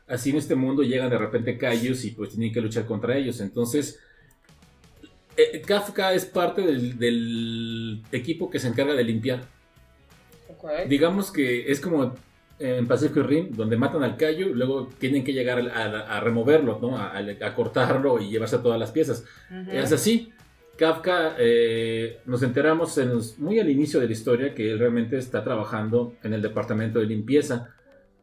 así 0.08 0.30
en 0.30 0.36
este 0.36 0.54
mundo 0.54 0.82
llegan 0.82 1.10
de 1.10 1.18
repente 1.18 1.56
Kaijus 1.58 2.04
y 2.04 2.10
pues 2.12 2.30
tienen 2.30 2.52
que 2.52 2.60
luchar 2.60 2.84
contra 2.86 3.16
ellos. 3.16 3.40
Entonces 3.40 3.98
eh, 5.36 5.60
Kafka 5.66 6.14
es 6.14 6.24
parte 6.24 6.62
del, 6.62 6.98
del 6.98 8.02
equipo 8.12 8.48
que 8.50 8.58
se 8.58 8.68
encarga 8.68 8.94
de 8.94 9.04
limpiar. 9.04 9.42
Digamos 10.88 11.30
que 11.30 11.70
es 11.70 11.80
como 11.80 12.14
en 12.58 12.86
Pacific 12.86 13.16
Rim, 13.24 13.50
donde 13.52 13.76
matan 13.76 14.02
al 14.02 14.16
Kaiju, 14.16 14.54
luego 14.54 14.88
tienen 14.98 15.22
que 15.24 15.34
llegar 15.34 15.58
a, 15.58 15.84
a- 15.84 16.16
a 16.16 16.20
removerlo, 16.20 16.78
¿no? 16.80 16.96
A, 16.96 17.20
cortarlo 17.54 18.18
y 18.20 18.30
llevarse 18.30 18.58
todas 18.58 18.78
las 18.80 18.90
piezas. 18.92 19.24
Ujú. 19.50 19.70
Es 19.72 19.92
así. 19.92 20.32
Kafka, 20.76 21.36
eh, 21.38 22.20
nos 22.26 22.42
enteramos 22.42 22.98
muy 23.38 23.58
al 23.58 23.70
inicio 23.70 23.98
de 23.98 24.06
la 24.06 24.12
historia 24.12 24.54
que 24.54 24.70
él 24.70 24.78
realmente 24.78 25.16
está 25.16 25.42
trabajando 25.42 26.14
en 26.22 26.34
el 26.34 26.42
departamento 26.42 26.98
de 26.98 27.06
limpieza, 27.06 27.74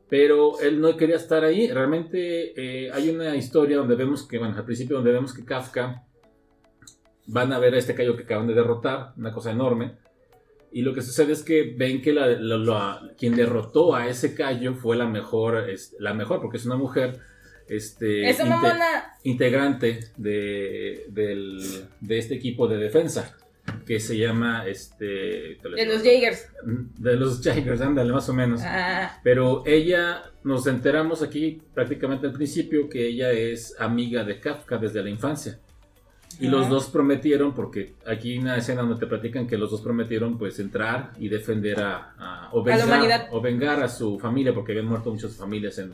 pero 0.08 0.60
él 0.60 0.80
no 0.80 0.96
quería 0.96 1.16
estar 1.16 1.44
ahí. 1.44 1.68
Realmente 1.72 2.54
eh, 2.56 2.92
hay 2.92 3.10
una 3.10 3.36
historia 3.36 3.78
donde 3.78 3.96
vemos 3.96 4.28
que, 4.28 4.38
bueno, 4.38 4.56
al 4.56 4.66
principio 4.66 4.98
donde 4.98 5.12
vemos 5.12 5.34
que 5.34 5.44
Kafka 5.44 6.04
van 7.28 7.54
a 7.54 7.60
ver 7.60 7.74
a 7.74 7.78
este 7.78 7.96
Kaiju 7.96 8.16
que 8.16 8.24
acaban 8.24 8.48
de 8.48 8.54
derrotar, 8.54 9.14
una 9.18 9.32
cosa 9.32 9.52
enorme. 9.52 9.98
Y 10.72 10.82
lo 10.82 10.94
que 10.94 11.02
sucede 11.02 11.34
es 11.34 11.44
que 11.44 11.74
ven 11.78 12.02
que 12.02 12.14
la, 12.14 13.02
quien 13.18 13.36
derrotó 13.36 13.96
a 13.96 14.08
ese 14.08 14.36
Kaiju 14.36 14.76
fue 14.76 14.96
la 14.96 15.08
mejor, 15.08 15.70
es, 15.70 15.96
la 16.00 16.14
mejor 16.14 16.42
porque 16.42 16.58
es 16.58 16.66
una 16.66 16.78
mujer. 16.78 17.20
Este, 17.76 18.30
inte- 18.30 19.04
integrante 19.24 20.00
de, 20.18 21.06
del- 21.10 21.86
de 22.02 22.18
este 22.18 22.36
equipo 22.36 22.68
de 22.68 22.78
defensa 22.78 23.36
que 23.86 24.00
se 24.00 24.18
llama 24.18 24.68
este 24.68 25.06
De 25.06 25.86
los 25.88 26.04
Jaegers. 26.04 26.48
de 26.66 27.16
los 27.16 27.42
Jaegers, 27.42 27.82
ándale 27.82 28.12
más 28.12 28.28
o 28.30 28.34
menos. 28.34 28.62
Ah, 28.64 29.20
Pero 29.24 29.64
ella 29.66 30.24
nos 30.44 30.68
enteramos 30.68 31.22
aquí 31.22 31.62
prácticamente 31.74 32.28
al 32.28 32.34
principio 32.34 32.90
que 32.90 33.08
ella 33.08 33.32
es 33.32 33.76
amiga 33.80 34.24
de 34.24 34.40
Kafka 34.40 34.78
desde 34.78 35.02
la 35.02 35.10
infancia. 35.10 35.60
Y 36.40 36.48
los 36.48 36.62
Ajá. 36.62 36.70
dos 36.72 36.88
prometieron, 36.90 37.54
porque 37.54 37.94
aquí 38.08 38.32
hay 38.34 38.40
una 38.40 38.58
escena 38.58 38.82
donde 38.82 39.00
te 39.00 39.06
platican 39.06 39.46
que 39.48 39.58
los 39.58 39.70
dos 39.70 39.82
prometieron 39.82 40.38
pues 40.38 40.60
entrar 40.60 41.12
y 41.20 41.30
defender 41.30 41.80
a, 41.80 42.16
a- 42.18 42.50
o, 42.52 42.62
A 42.62 42.66
la 42.70 42.76
vengar, 42.76 42.88
humanidad. 42.88 43.28
o 43.32 43.40
vengar 43.42 43.84
a 43.84 43.88
su 43.88 44.20
familia, 44.20 44.54
porque 44.54 44.72
habían 44.74 44.88
muerto 44.88 45.12
muchas 45.12 45.36
familias 45.38 45.78
en 45.78 45.94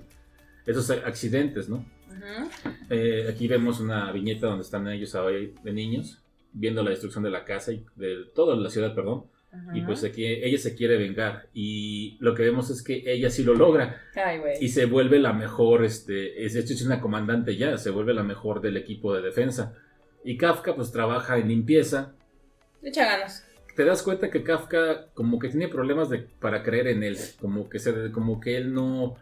esos 0.66 0.90
accidentes, 0.90 1.70
¿no? 1.70 1.86
ujú. 2.20 2.50
Eh, 2.90 3.28
aquí 3.30 3.48
vemos 3.48 3.80
una 3.80 4.12
viñeta 4.12 4.48
donde 4.48 4.64
están 4.64 4.88
ellos 4.88 5.16
ahí 5.16 5.54
de 5.64 5.74
niños, 5.74 6.20
viendo 6.52 6.84
la 6.84 6.90
destrucción 6.92 7.24
de 7.24 7.30
la 7.30 7.46
casa 7.46 7.72
y 7.72 7.86
de 7.96 8.26
toda 8.34 8.56
la 8.56 8.70
ciudad, 8.70 8.94
perdón. 8.94 9.26
Y 9.74 9.82
pues 9.82 10.04
aquí 10.04 10.28
ella 10.28 10.60
se 10.60 10.76
quiere 10.76 10.98
vengar. 10.98 11.48
Y 11.56 12.18
lo 12.20 12.36
que 12.36 12.44
vemos 12.44 12.70
es 12.70 12.84
que 12.84 13.02
ella 13.12 13.32
sí 13.32 13.44
lo 13.44 13.56
logra. 13.56 14.00
Ay, 14.16 14.38
güey. 14.38 14.64
Y 14.64 14.70
se 14.70 14.86
vuelve 14.86 15.18
la 15.18 15.34
mejor, 15.34 15.84
este, 15.84 16.46
es, 16.46 16.54
de 16.54 16.60
hecho 16.60 16.76
es 16.76 16.86
una 16.86 17.02
comandante 17.02 17.58
ya, 17.58 17.76
se 17.80 17.90
vuelve 17.90 18.14
la 18.14 18.22
mejor 18.22 18.62
del 18.62 18.78
equipo 18.78 19.12
de 19.16 19.24
defensa. 19.24 19.74
Y 20.24 20.38
Kafka 20.38 20.76
pues 20.76 20.92
trabaja 20.92 21.40
en 21.40 21.48
limpieza. 21.48 22.14
Echa 22.84 23.06
ganas. 23.06 23.44
Te 23.76 23.86
das 23.86 24.04
cuenta 24.04 24.30
que 24.30 24.44
Kafka 24.44 25.08
como 25.16 25.40
que 25.40 25.50
tiene 25.50 25.68
problemas 25.68 26.10
de, 26.10 26.20
para 26.20 26.62
creer 26.62 26.88
en 26.88 27.02
él, 27.02 27.18
como 27.42 27.70
que, 27.70 27.80
se, 27.80 28.12
como 28.12 28.40
que 28.40 28.56
él 28.56 28.72
no, 28.72 29.16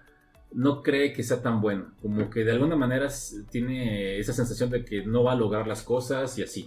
no 0.52 0.82
cree 0.82 1.14
que 1.14 1.24
sea 1.24 1.42
tan 1.42 1.62
bueno, 1.62 1.92
como 2.02 2.30
que 2.30 2.44
de 2.44 2.52
alguna 2.52 2.76
manera 2.76 3.10
tiene 3.52 4.18
esa 4.18 4.34
sensación 4.34 4.70
de 4.70 4.84
que 4.84 5.06
no 5.06 5.24
va 5.24 5.34
a 5.34 5.36
lograr 5.36 5.68
las 5.68 5.84
cosas 5.84 6.38
y 6.38 6.44
así. 6.44 6.66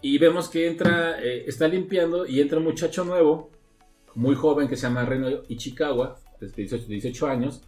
Y 0.00 0.18
vemos 0.18 0.48
que 0.48 0.68
entra, 0.68 1.20
eh, 1.22 1.44
está 1.46 1.66
limpiando 1.66 2.26
y 2.26 2.40
entra 2.40 2.58
un 2.58 2.64
muchacho 2.64 3.04
nuevo, 3.04 3.50
muy 4.14 4.34
joven, 4.34 4.68
que 4.68 4.76
se 4.76 4.82
llama 4.82 5.04
Reno 5.04 5.28
Ichikawa, 5.48 6.18
de 6.40 6.48
18, 6.48 6.86
18 6.86 7.26
años, 7.26 7.62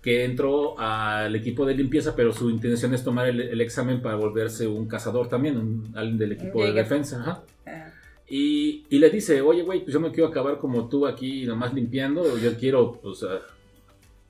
que 0.00 0.24
entró 0.24 0.78
al 0.78 1.34
equipo 1.34 1.66
de 1.66 1.74
limpieza, 1.74 2.14
pero 2.14 2.32
su 2.32 2.48
intención 2.50 2.94
es 2.94 3.02
tomar 3.02 3.28
el, 3.28 3.40
el 3.40 3.60
examen 3.60 4.00
para 4.00 4.16
volverse 4.16 4.66
un 4.66 4.86
cazador 4.86 5.28
también, 5.28 5.56
un, 5.56 5.92
alguien 5.94 6.18
del 6.18 6.32
equipo 6.32 6.64
de 6.64 6.72
defensa. 6.72 7.20
Ajá. 7.20 7.42
Ah. 7.66 7.92
Y, 8.28 8.86
y 8.88 8.98
le 9.00 9.10
dice, 9.10 9.40
oye, 9.40 9.62
güey, 9.62 9.80
pues 9.80 9.92
yo 9.92 9.98
no 9.98 10.12
quiero 10.12 10.28
acabar 10.28 10.58
como 10.58 10.88
tú 10.88 11.06
aquí 11.06 11.44
nomás 11.44 11.74
limpiando, 11.74 12.38
yo 12.38 12.56
quiero, 12.56 12.92
pues... 12.92 13.24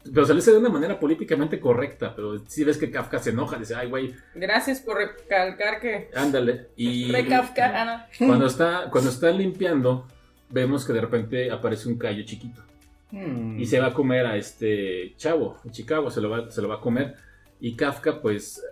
ah". 0.00 0.10
Pero 0.14 0.24
se 0.24 0.32
le 0.32 0.38
dice 0.38 0.52
de 0.52 0.58
una 0.58 0.68
manera 0.68 0.98
políticamente 0.98 1.60
correcta, 1.60 2.14
pero 2.14 2.38
si 2.46 2.64
ves 2.64 2.78
que 2.78 2.90
Kafka 2.90 3.18
se 3.18 3.30
enoja, 3.30 3.58
dice, 3.58 3.74
ay, 3.74 3.88
güey, 3.88 4.14
Gracias 4.34 4.80
por 4.80 4.96
recalcar 4.96 5.80
que. 5.80 6.10
ándale. 6.14 6.68
Y 6.76 7.12
Re 7.12 7.26
Kafka. 7.26 7.72
Ah, 7.74 8.08
cuando 8.18 8.46
está, 8.46 8.88
cuando 8.90 9.10
está 9.10 9.30
limpiando, 9.30 10.06
vemos 10.48 10.84
que 10.84 10.92
de 10.92 11.00
repente 11.00 11.50
aparece 11.50 11.88
un 11.88 11.98
callo 11.98 12.24
chiquito. 12.24 12.62
Hmm. 13.10 13.58
Y 13.58 13.66
se 13.66 13.80
va 13.80 13.88
a 13.88 13.92
comer 13.92 14.26
a 14.26 14.36
este 14.36 15.14
chavo, 15.16 15.58
Chicago, 15.70 16.10
se 16.10 16.20
lo 16.20 16.30
va, 16.30 16.50
se 16.50 16.62
lo 16.62 16.68
va 16.68 16.76
a 16.76 16.80
comer. 16.80 17.16
Y 17.60 17.74
Kafka, 17.74 18.22
pues, 18.22 18.64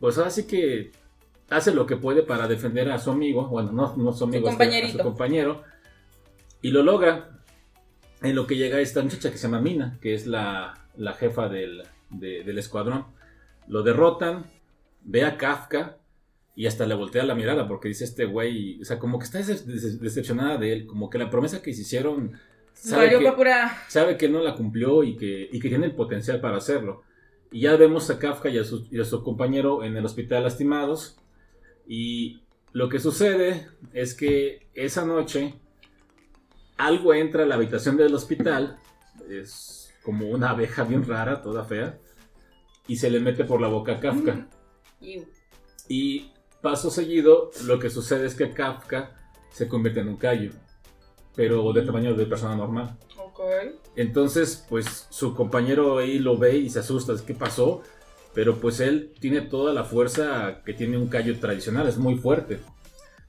pues 0.00 0.16
ahora 0.16 0.30
sí 0.30 0.46
que 0.46 0.92
hace 1.50 1.74
lo 1.74 1.86
que 1.86 1.96
puede 1.96 2.22
para 2.22 2.46
defender 2.46 2.90
a 2.90 2.98
su 2.98 3.10
amigo, 3.10 3.48
bueno, 3.48 3.72
no, 3.72 3.96
no 3.96 4.12
su 4.12 4.24
amigo, 4.24 4.48
este, 4.48 4.48
a 4.48 4.52
su 4.52 4.58
compañerito. 4.58 5.02
compañero, 5.02 5.62
y 6.62 6.70
lo 6.70 6.82
logra. 6.82 7.37
En 8.22 8.34
lo 8.34 8.46
que 8.46 8.56
llega 8.56 8.80
esta 8.80 9.02
muchacha 9.02 9.30
que 9.30 9.38
se 9.38 9.46
llama 9.46 9.60
Mina, 9.60 9.98
que 10.00 10.14
es 10.14 10.26
la, 10.26 10.86
la 10.96 11.12
jefa 11.14 11.48
del, 11.48 11.82
de- 12.10 12.42
del 12.44 12.58
escuadrón. 12.58 13.04
Lo 13.68 13.82
derrotan, 13.82 14.46
ve 15.04 15.24
a 15.24 15.36
Kafka 15.36 15.96
y 16.56 16.66
hasta 16.66 16.86
le 16.86 16.94
voltea 16.94 17.24
la 17.24 17.34
mirada 17.36 17.68
porque 17.68 17.88
dice 17.88 18.04
este 18.04 18.24
güey, 18.24 18.80
o 18.80 18.84
sea, 18.84 18.98
como 18.98 19.18
que 19.18 19.24
está 19.26 19.38
decep- 19.38 19.64
decep- 19.64 19.98
decepcionada 20.00 20.56
de 20.56 20.72
él, 20.72 20.86
como 20.86 21.08
que 21.10 21.18
la 21.18 21.30
promesa 21.30 21.62
que 21.62 21.72
se 21.72 21.82
hicieron 21.82 22.32
sabe 22.72 23.06
Valió 23.14 23.30
que- 23.30 23.36
pura. 23.36 23.78
sabe 23.88 24.16
que 24.16 24.28
no 24.28 24.40
la 24.42 24.54
cumplió 24.54 25.04
y 25.04 25.16
que, 25.16 25.48
y 25.52 25.60
que 25.60 25.68
tiene 25.68 25.86
el 25.86 25.94
potencial 25.94 26.40
para 26.40 26.56
hacerlo. 26.56 27.02
Y 27.52 27.60
ya 27.60 27.76
vemos 27.76 28.10
a 28.10 28.18
Kafka 28.18 28.48
y 28.50 28.58
a, 28.58 28.64
su, 28.64 28.86
y 28.90 29.00
a 29.00 29.04
su 29.04 29.22
compañero 29.22 29.84
en 29.84 29.96
el 29.96 30.04
hospital 30.04 30.42
lastimados. 30.42 31.16
Y 31.86 32.40
lo 32.72 32.88
que 32.88 32.98
sucede 32.98 33.66
es 33.94 34.14
que 34.14 34.66
esa 34.74 35.04
noche 35.06 35.54
algo 36.78 37.12
entra 37.12 37.42
a 37.42 37.46
la 37.46 37.56
habitación 37.56 37.96
del 37.96 38.14
hospital. 38.14 38.78
Es 39.28 39.92
como 40.02 40.28
una 40.28 40.50
abeja 40.50 40.84
bien 40.84 41.04
rara, 41.04 41.42
toda 41.42 41.64
fea. 41.64 41.98
Y 42.86 42.96
se 42.96 43.10
le 43.10 43.20
mete 43.20 43.44
por 43.44 43.60
la 43.60 43.68
boca 43.68 43.92
a 43.92 44.00
Kafka. 44.00 44.48
Iu. 45.00 45.26
Y 45.88 46.32
paso 46.62 46.90
seguido, 46.90 47.50
lo 47.64 47.78
que 47.78 47.90
sucede 47.90 48.26
es 48.26 48.34
que 48.34 48.52
Kafka 48.52 49.14
se 49.50 49.68
convierte 49.68 50.00
en 50.00 50.08
un 50.08 50.16
callo. 50.16 50.52
Pero 51.36 51.72
de 51.72 51.82
tamaño 51.82 52.14
de 52.14 52.26
persona 52.26 52.56
normal. 52.56 52.96
Entonces, 53.94 54.64
pues 54.68 55.06
su 55.10 55.34
compañero 55.34 55.98
ahí 55.98 56.18
lo 56.18 56.38
ve 56.38 56.56
y 56.56 56.70
se 56.70 56.80
asusta, 56.80 57.14
¿qué 57.24 57.34
pasó? 57.34 57.82
pero 58.38 58.60
pues 58.60 58.78
él 58.78 59.12
tiene 59.18 59.40
toda 59.40 59.72
la 59.72 59.82
fuerza 59.82 60.62
que 60.64 60.72
tiene 60.72 60.96
un 60.96 61.08
callo 61.08 61.38
tradicional, 61.40 61.88
es 61.88 61.98
muy 61.98 62.16
fuerte. 62.16 62.60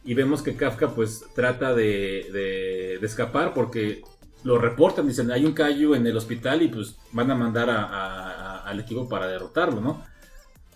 Y 0.09 0.15
vemos 0.15 0.41
que 0.41 0.55
Kafka 0.55 0.89
pues 0.95 1.23
trata 1.35 1.75
de, 1.75 2.25
de- 2.33 2.97
de 2.99 3.05
escapar 3.05 3.53
porque 3.53 4.01
lo 4.43 4.57
reportan, 4.57 5.05
dicen, 5.07 5.29
hay 5.31 5.45
un 5.45 5.51
callo 5.53 5.93
en 5.93 6.07
el 6.07 6.17
hospital 6.17 6.63
y 6.63 6.67
pues 6.69 6.97
van 7.11 7.29
a 7.29 7.35
mandar 7.35 7.69
a- 7.69 7.83
a- 7.83 8.31
a- 8.31 8.57
al 8.63 8.79
equipo 8.79 9.07
para 9.07 9.27
derrotarlo, 9.27 9.81
¿no? 9.81 10.03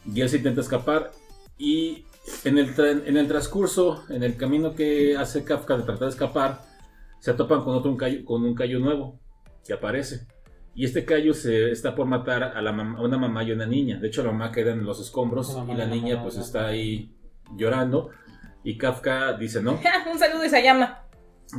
Y 0.05 0.21
él 0.21 0.29
se 0.29 0.37
intenta 0.37 0.61
escapar 0.61 1.09
y 1.57 2.05
en 2.43 2.59
el, 2.59 2.75
en 3.07 3.17
el 3.17 3.27
transcurso, 3.27 4.03
en 4.09 4.21
el 4.21 4.35
camino 4.37 4.75
que 4.75 5.17
hace 5.17 5.43
Kafka 5.43 5.77
de 5.77 5.83
tratar 5.83 6.03
de 6.09 6.09
escapar, 6.09 6.61
se 7.19 7.33
topan 7.33 7.63
con 7.63 7.73
otro 7.75 7.89
un 7.89 7.97
callo, 7.97 8.23
con 8.25 8.43
un 8.43 8.53
callo 8.53 8.77
nuevo 8.79 9.19
que 9.65 9.73
aparece. 9.73 10.27
Y 10.75 10.85
este 10.85 11.05
callo 11.05 11.33
se 11.33 11.71
está 11.71 11.95
por 11.95 12.05
matar 12.05 12.43
a, 12.43 12.61
la 12.61 12.71
mam- 12.71 12.99
una 13.03 13.17
mamá 13.17 13.43
y 13.43 13.51
una 13.51 13.65
niña. 13.65 13.97
De 13.99 14.09
hecho, 14.09 14.21
la 14.23 14.31
mamá 14.31 14.51
queda 14.51 14.73
en 14.73 14.85
los 14.85 14.99
escombros 15.01 15.55
mamá 15.55 15.73
y 15.73 15.77
la 15.77 15.85
la 15.85 15.95
niña 15.95 16.15
mamá, 16.17 16.23
pues 16.29 16.37
está 16.37 16.67
ahí 16.67 17.15
llorando. 17.57 18.09
Y 18.63 18.77
Kafka 18.77 19.33
dice, 19.33 19.61
no, 19.61 19.79
Un 20.11 20.19
saludo 20.19 20.45
y 20.45 20.49
se 20.49 20.61
llama. 20.63 21.05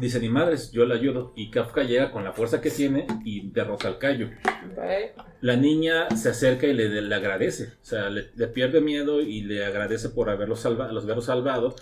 dice, 0.00 0.18
ni 0.20 0.28
madres, 0.28 0.70
yo 0.72 0.84
la 0.86 0.94
ayudo. 0.94 1.32
Y 1.36 1.50
Kafka 1.50 1.82
llega 1.82 2.10
con 2.10 2.24
la 2.24 2.32
fuerza 2.32 2.60
que 2.60 2.70
tiene 2.70 3.06
y 3.24 3.50
derrota 3.50 3.88
al 3.88 3.98
callo. 3.98 4.30
La 5.40 5.56
niña 5.56 6.08
se 6.16 6.30
acerca 6.30 6.66
y 6.66 6.72
le, 6.72 6.88
le 7.02 7.14
agradece, 7.14 7.64
o 7.82 7.84
sea, 7.84 8.08
le, 8.08 8.30
le 8.34 8.46
pierde 8.48 8.80
miedo 8.80 9.20
y 9.20 9.42
le 9.42 9.64
agradece 9.64 10.08
por 10.08 10.30
haberlo 10.30 10.56
salva, 10.56 10.90
los 10.90 11.04
haberlo 11.04 11.22
salvado, 11.22 11.74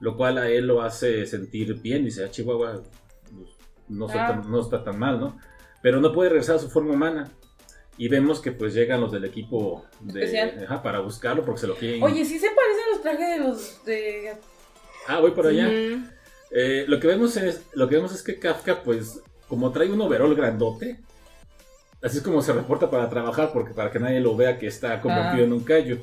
lo 0.00 0.16
cual 0.16 0.36
a 0.38 0.50
él 0.50 0.66
lo 0.66 0.82
hace 0.82 1.24
sentir 1.26 1.80
bien, 1.80 2.04
dice, 2.04 2.24
ah, 2.24 2.30
Chihuahua, 2.30 2.82
pues, 3.34 3.48
no, 3.88 4.06
está 4.06 4.26
Ah. 4.26 4.28
tan- 4.42 4.50
no 4.50 4.60
está 4.60 4.84
tan 4.84 4.98
mal, 4.98 5.18
¿no? 5.18 5.38
Pero 5.82 6.00
no 6.00 6.12
puede 6.12 6.28
regresar 6.30 6.56
a 6.56 6.58
su 6.58 6.68
forma 6.68 6.92
humana. 6.92 7.30
Y 7.98 8.08
vemos 8.08 8.40
que 8.40 8.52
pues 8.52 8.74
llegan 8.74 9.00
los 9.00 9.10
del 9.10 9.24
equipo 9.24 9.86
de, 10.00 10.38
ajá, 10.66 10.82
para 10.82 11.00
buscarlo 11.00 11.42
porque 11.46 11.62
se 11.62 11.66
lo 11.66 11.74
quieren... 11.76 12.02
Oye, 12.02 12.26
sí 12.26 12.38
se 12.38 12.48
parecen 12.50 12.84
los 12.92 13.00
trajes 13.00 13.28
de 13.30 13.38
los 13.38 13.84
de. 13.86 14.32
Ah, 15.08 15.20
voy 15.20 15.30
por 15.32 15.46
allá. 15.46 15.68
Eh, 16.50 16.84
lo 16.88 17.00
que 17.00 17.06
vemos 17.08 17.36
es 17.36 17.62
lo 17.74 17.88
que 17.88 17.96
vemos 17.96 18.12
es 18.14 18.22
que 18.22 18.38
Kafka 18.38 18.82
pues 18.82 19.20
como 19.48 19.72
trae 19.72 19.90
un 19.90 20.00
overol 20.00 20.34
grandote 20.34 20.98
así 22.02 22.18
es 22.18 22.22
como 22.22 22.40
se 22.40 22.52
reporta 22.52 22.88
para 22.88 23.10
trabajar 23.10 23.50
porque 23.52 23.74
para 23.74 23.90
que 23.90 23.98
nadie 23.98 24.20
lo 24.20 24.36
vea 24.36 24.56
que 24.58 24.68
está 24.68 25.00
convertido 25.00 25.42
Ah. 25.42 25.46
en 25.46 25.52
un 25.52 25.64
callo 25.64 25.98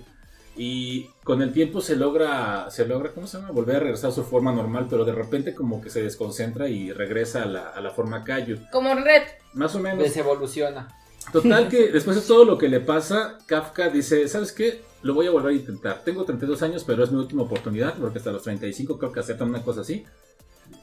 y 0.57 1.05
con 1.23 1.41
el 1.41 1.53
tiempo 1.53 1.79
se 1.81 1.95
logra 1.95 2.69
se 2.69 2.85
logra 2.85 3.11
cómo 3.11 3.25
se 3.25 3.37
llama 3.37 3.51
volver 3.51 3.77
a 3.77 3.79
regresar 3.79 4.09
a 4.09 4.13
su 4.13 4.23
forma 4.23 4.51
normal 4.51 4.87
pero 4.89 5.05
de 5.05 5.13
repente 5.13 5.55
como 5.55 5.81
que 5.81 5.89
se 5.89 6.03
desconcentra 6.03 6.67
y 6.67 6.91
regresa 6.91 7.43
a 7.43 7.45
la, 7.45 7.69
a 7.69 7.79
la 7.81 7.91
forma 7.91 8.23
callo 8.25 8.57
Como 8.71 8.93
Red. 8.95 9.23
más 9.53 9.73
o 9.75 9.79
menos 9.79 10.03
Desevoluciona. 10.03 10.89
Total 11.31 11.69
que 11.69 11.87
después 11.89 12.17
de 12.17 12.21
todo 12.27 12.43
lo 12.43 12.57
que 12.57 12.67
le 12.67 12.81
pasa, 12.81 13.37
Kafka 13.45 13.87
dice, 13.89 14.27
¿sabes 14.27 14.51
qué? 14.51 14.81
Lo 15.03 15.13
voy 15.13 15.27
a 15.27 15.31
volver 15.31 15.51
a 15.51 15.55
intentar. 15.55 16.03
Tengo 16.03 16.23
32 16.23 16.61
años, 16.63 16.83
pero 16.85 17.03
es 17.03 17.11
mi 17.11 17.17
última 17.17 17.43
oportunidad, 17.43 17.95
porque 17.97 18.19
hasta 18.19 18.31
los 18.31 18.43
35 18.43 18.97
creo 18.97 19.11
que 19.11 19.19
aceptan 19.19 19.49
una 19.49 19.61
cosa 19.61 19.81
así. 19.81 20.05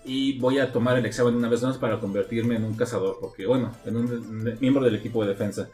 Y 0.05 0.39
voy 0.39 0.59
a 0.59 0.73
tomar 0.73 0.99
el 0.99 1.07
examen 1.07 1.35
una 1.35 1.49
vez 1.49 1.63
más 1.63 1.79
para 1.79 1.99
convertirme 1.99 2.57
en 2.57 2.65
un 2.65 2.75
cazador, 2.75 3.17
porque 3.21 3.47
bueno, 3.47 3.73
en 3.85 3.97
un, 3.97 4.59
miembro 4.61 4.85
del 4.85 4.95
equipo 4.95 5.23
de 5.23 5.31
defensa. 5.31 5.69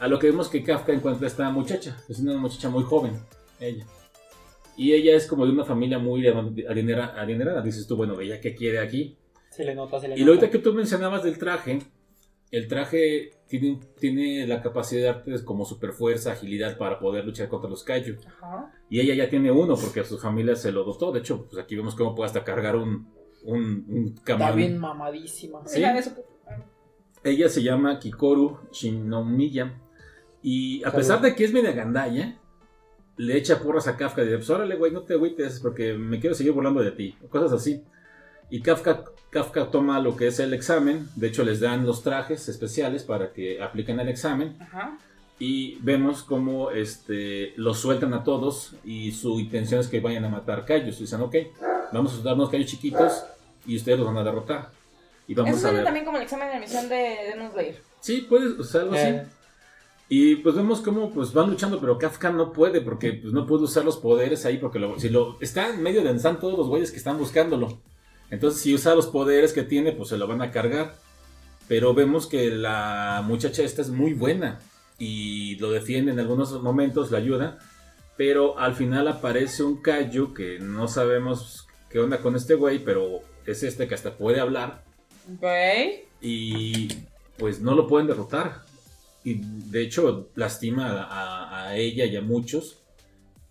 A 0.00 0.08
lo 0.08 0.18
que 0.18 0.28
vemos 0.28 0.48
que 0.48 0.62
Kafka 0.62 0.92
encuentra 0.92 1.26
a 1.26 1.30
esta 1.30 1.48
muchacha, 1.50 1.96
es 2.08 2.18
una 2.18 2.36
muchacha 2.36 2.68
muy 2.68 2.82
joven, 2.84 3.12
ella. 3.60 3.86
Y 4.76 4.92
ella 4.92 5.16
es 5.16 5.26
como 5.26 5.44
de 5.44 5.52
una 5.52 5.64
familia 5.64 5.98
muy 5.98 6.24
adinera- 6.26 7.14
adinerada. 7.16 7.62
Dices 7.62 7.86
tú, 7.86 7.96
bueno, 7.96 8.20
ella 8.20 8.40
qué 8.40 8.54
quiere 8.54 8.78
aquí. 8.78 9.16
Se 9.50 9.64
le 9.64 9.74
nota, 9.74 10.00
se 10.00 10.06
le 10.06 10.16
Y 10.16 10.20
lo 10.20 10.32
ahorita 10.32 10.50
que 10.50 10.58
tú 10.58 10.72
mencionabas 10.72 11.24
del 11.24 11.36
traje, 11.36 11.80
el 12.52 12.68
traje 12.68 13.32
tiene, 13.48 13.80
tiene 13.98 14.46
la 14.46 14.62
capacidad 14.62 15.00
de 15.00 15.06
darte 15.06 15.44
como 15.44 15.64
super 15.64 15.92
fuerza, 15.92 16.32
agilidad 16.32 16.76
para 16.76 16.98
poder 16.98 17.24
luchar 17.24 17.48
contra 17.48 17.68
los 17.68 17.82
kaiju. 17.82 18.16
Ajá. 18.26 18.72
Y 18.90 19.00
ella 19.00 19.14
ya 19.14 19.30
tiene 19.30 19.50
uno 19.50 19.74
porque 19.76 20.00
a 20.00 20.04
su 20.04 20.18
familia 20.18 20.54
se 20.54 20.70
lo 20.70 20.84
dotó. 20.84 21.10
De 21.12 21.20
hecho, 21.20 21.46
pues 21.46 21.62
aquí 21.62 21.74
vemos 21.74 21.94
cómo 21.94 22.14
puede 22.14 22.26
hasta 22.26 22.44
cargar 22.44 22.76
un, 22.76 23.08
un, 23.42 23.84
un 23.88 24.14
Está 24.16 24.52
bien 24.52 24.78
mamadísima. 24.78 25.66
Sí. 25.66 25.82
Eso. 25.82 26.12
Ella 27.24 27.48
se 27.48 27.62
llama 27.62 27.98
Kikoru 27.98 28.58
Shinomiya. 28.70 29.80
Y 30.42 30.84
a 30.84 30.92
pesar 30.92 31.20
de 31.20 31.34
que 31.34 31.44
es 31.44 31.52
media 31.52 31.72
gandalla, 31.72 32.38
le 33.16 33.36
echa 33.36 33.60
porras 33.60 33.88
a 33.88 33.96
Kafka. 33.96 34.22
Dice, 34.22 34.36
pues 34.36 34.50
órale, 34.50 34.76
güey, 34.76 34.92
no 34.92 35.02
te 35.02 35.14
agüites 35.14 35.60
porque 35.60 35.94
me 35.94 36.20
quiero 36.20 36.34
seguir 36.34 36.52
burlando 36.52 36.80
de 36.80 36.92
ti. 36.92 37.16
o 37.24 37.28
Cosas 37.28 37.52
así. 37.52 37.82
Y 38.50 38.60
Kafka, 38.62 39.04
Kafka 39.30 39.70
toma 39.70 40.00
lo 40.00 40.16
que 40.16 40.26
es 40.28 40.38
el 40.40 40.54
examen. 40.54 41.08
De 41.16 41.28
hecho, 41.28 41.44
les 41.44 41.60
dan 41.60 41.86
los 41.86 42.02
trajes 42.02 42.48
especiales 42.48 43.02
para 43.04 43.32
que 43.32 43.62
apliquen 43.62 44.00
el 44.00 44.08
examen. 44.08 44.56
Ajá. 44.60 44.98
Y 45.38 45.76
vemos 45.82 46.22
cómo 46.22 46.70
este, 46.70 47.52
los 47.56 47.78
sueltan 47.78 48.12
a 48.14 48.24
todos. 48.24 48.74
Y 48.84 49.12
su 49.12 49.38
intención 49.38 49.80
es 49.80 49.88
que 49.88 50.00
vayan 50.00 50.24
a 50.24 50.28
matar 50.28 50.64
callos. 50.64 50.98
Dicen, 50.98 51.20
ok, 51.20 51.36
vamos 51.92 52.12
a 52.12 52.14
soltar 52.16 52.34
unos 52.34 52.50
callos 52.50 52.66
chiquitos 52.70 53.24
y 53.66 53.76
ustedes 53.76 53.98
los 53.98 54.06
van 54.08 54.16
a 54.18 54.24
derrotar. 54.24 54.70
Y 55.26 55.34
vamos 55.34 55.50
Eso 55.50 55.58
a 55.58 55.60
suena 55.62 55.76
ver. 55.76 55.84
también 55.84 56.04
como 56.06 56.16
el 56.16 56.22
examen 56.24 56.48
de 56.48 56.54
admisión 56.54 56.88
de 56.88 57.16
Demon 57.34 57.52
Slayer. 57.52 57.76
Sí, 58.00 58.26
puedes, 58.28 58.58
o 58.58 58.64
sea, 58.64 58.80
algo 58.80 58.94
así. 58.94 59.08
Eh, 59.08 59.26
Y 60.08 60.36
pues 60.36 60.54
vemos 60.54 60.80
cómo 60.80 61.10
pues 61.10 61.34
van 61.34 61.50
luchando, 61.50 61.78
pero 61.78 61.98
Kafka 61.98 62.30
no 62.30 62.50
puede 62.50 62.80
porque 62.80 63.12
pues, 63.12 63.34
no 63.34 63.46
puede 63.46 63.64
usar 63.64 63.84
los 63.84 63.98
poderes 63.98 64.46
ahí 64.46 64.56
porque 64.56 64.78
lo, 64.78 64.98
si 64.98 65.10
lo 65.10 65.36
está 65.40 65.68
en 65.68 65.82
medio 65.82 66.02
de 66.02 66.10
están 66.12 66.40
todos 66.40 66.56
los 66.58 66.68
güeyes 66.68 66.90
que 66.90 66.96
están 66.96 67.18
buscándolo. 67.18 67.78
Entonces 68.30 68.60
si 68.60 68.74
usa 68.74 68.94
los 68.94 69.06
poderes 69.06 69.52
que 69.52 69.62
tiene, 69.62 69.92
pues 69.92 70.10
se 70.10 70.18
lo 70.18 70.26
van 70.26 70.42
a 70.42 70.50
cargar. 70.50 70.94
Pero 71.66 71.94
vemos 71.94 72.26
que 72.26 72.50
la 72.50 73.22
muchacha 73.26 73.62
esta 73.62 73.82
es 73.82 73.90
muy 73.90 74.14
buena 74.14 74.58
y 74.98 75.56
lo 75.56 75.70
defiende 75.70 76.12
en 76.12 76.18
algunos 76.18 76.52
momentos, 76.62 77.10
la 77.10 77.18
ayuda. 77.18 77.58
Pero 78.16 78.58
al 78.58 78.74
final 78.74 79.06
aparece 79.08 79.62
un 79.62 79.80
Kaiju 79.80 80.34
que 80.34 80.58
no 80.58 80.88
sabemos 80.88 81.66
qué 81.90 82.00
onda 82.00 82.18
con 82.18 82.36
este 82.36 82.54
güey, 82.54 82.78
pero 82.80 83.20
es 83.46 83.62
este 83.62 83.86
que 83.86 83.94
hasta 83.94 84.16
puede 84.16 84.40
hablar 84.40 84.82
Ok. 85.34 85.44
y 86.20 86.88
pues 87.36 87.60
no 87.60 87.74
lo 87.74 87.86
pueden 87.86 88.08
derrotar. 88.08 88.64
Y 89.24 89.34
de 89.70 89.82
hecho 89.82 90.30
lastima 90.34 91.02
a, 91.02 91.66
a 91.68 91.76
ella 91.76 92.04
y 92.06 92.16
a 92.16 92.22
muchos. 92.22 92.78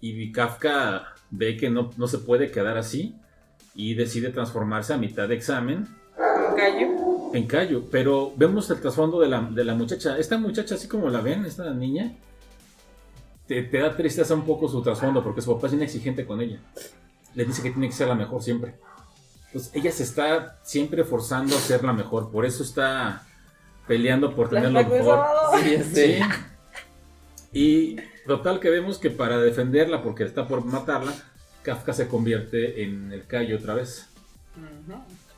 Y 0.01 0.31
Kafka 0.31 1.15
ve 1.29 1.55
que 1.57 1.69
no, 1.69 1.91
no 1.97 2.07
se 2.07 2.17
puede 2.19 2.51
quedar 2.51 2.77
así 2.77 3.15
y 3.77 3.93
decide 3.93 4.31
transformarse 4.31 4.93
a 4.93 4.97
mitad 4.97 5.29
de 5.29 5.35
examen 5.35 5.87
Un 6.17 6.55
callo. 6.55 7.31
en 7.33 7.47
Cayo. 7.47 7.83
Pero 7.91 8.33
vemos 8.35 8.69
el 8.71 8.81
trasfondo 8.81 9.19
de 9.21 9.29
la, 9.29 9.41
de 9.41 9.63
la 9.63 9.75
muchacha. 9.75 10.17
Esta 10.17 10.37
muchacha, 10.39 10.75
así 10.75 10.87
como 10.87 11.09
la 11.09 11.21
ven, 11.21 11.45
esta 11.45 11.71
niña, 11.73 12.15
te, 13.45 13.61
te 13.61 13.77
da 13.77 13.95
tristeza 13.95 14.33
un 14.33 14.45
poco 14.45 14.67
su 14.67 14.81
trasfondo 14.81 15.23
porque 15.23 15.41
su 15.41 15.53
papá 15.53 15.67
es 15.67 15.73
bien 15.73 15.83
exigente 15.83 16.25
con 16.25 16.41
ella. 16.41 16.59
Le 17.35 17.45
dice 17.45 17.61
que 17.61 17.69
tiene 17.69 17.87
que 17.87 17.93
ser 17.93 18.07
la 18.07 18.15
mejor 18.15 18.41
siempre. 18.41 18.75
Entonces 19.45 19.71
ella 19.75 19.91
se 19.91 20.03
está 20.03 20.59
siempre 20.63 21.03
forzando 21.03 21.55
a 21.55 21.59
ser 21.59 21.83
la 21.83 21.93
mejor. 21.93 22.31
Por 22.31 22.45
eso 22.45 22.63
está 22.63 23.27
peleando 23.87 24.35
por 24.35 24.49
tener 24.49 24.71
lo 24.71 24.83
mejor. 24.83 25.23
sí, 25.61 25.83
Sí. 25.93 26.19
Y 27.53 27.95
total 28.25 28.59
que 28.59 28.69
vemos 28.69 28.97
que 28.97 29.09
para 29.11 29.37
defenderla, 29.37 30.01
porque 30.01 30.23
está 30.23 30.47
por 30.47 30.65
matarla, 30.65 31.13
Kafka 31.67 31.91
se 31.91 32.07
convierte 32.07 32.81
en 32.83 33.11
el 33.11 33.25
Cayo 33.27 33.57
otra 33.57 33.73
vez. 33.73 34.07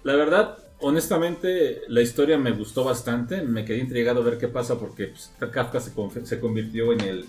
La 0.03 0.15
verdad, 0.15 0.59
honestamente, 0.79 1.81
la 1.87 2.01
historia 2.01 2.37
me 2.37 2.51
gustó 2.51 2.83
bastante. 2.83 3.41
Me 3.41 3.65
quedé 3.65 3.79
intrigado 3.79 4.21
a 4.21 4.23
ver 4.23 4.37
qué 4.37 4.47
pasa 4.47 4.77
porque 4.79 5.07
pues, 5.07 5.31
Kafka 5.51 5.79
se, 5.79 5.91
se 6.27 6.39
convirtió 6.39 6.93
en 6.93 7.01
el, 7.01 7.25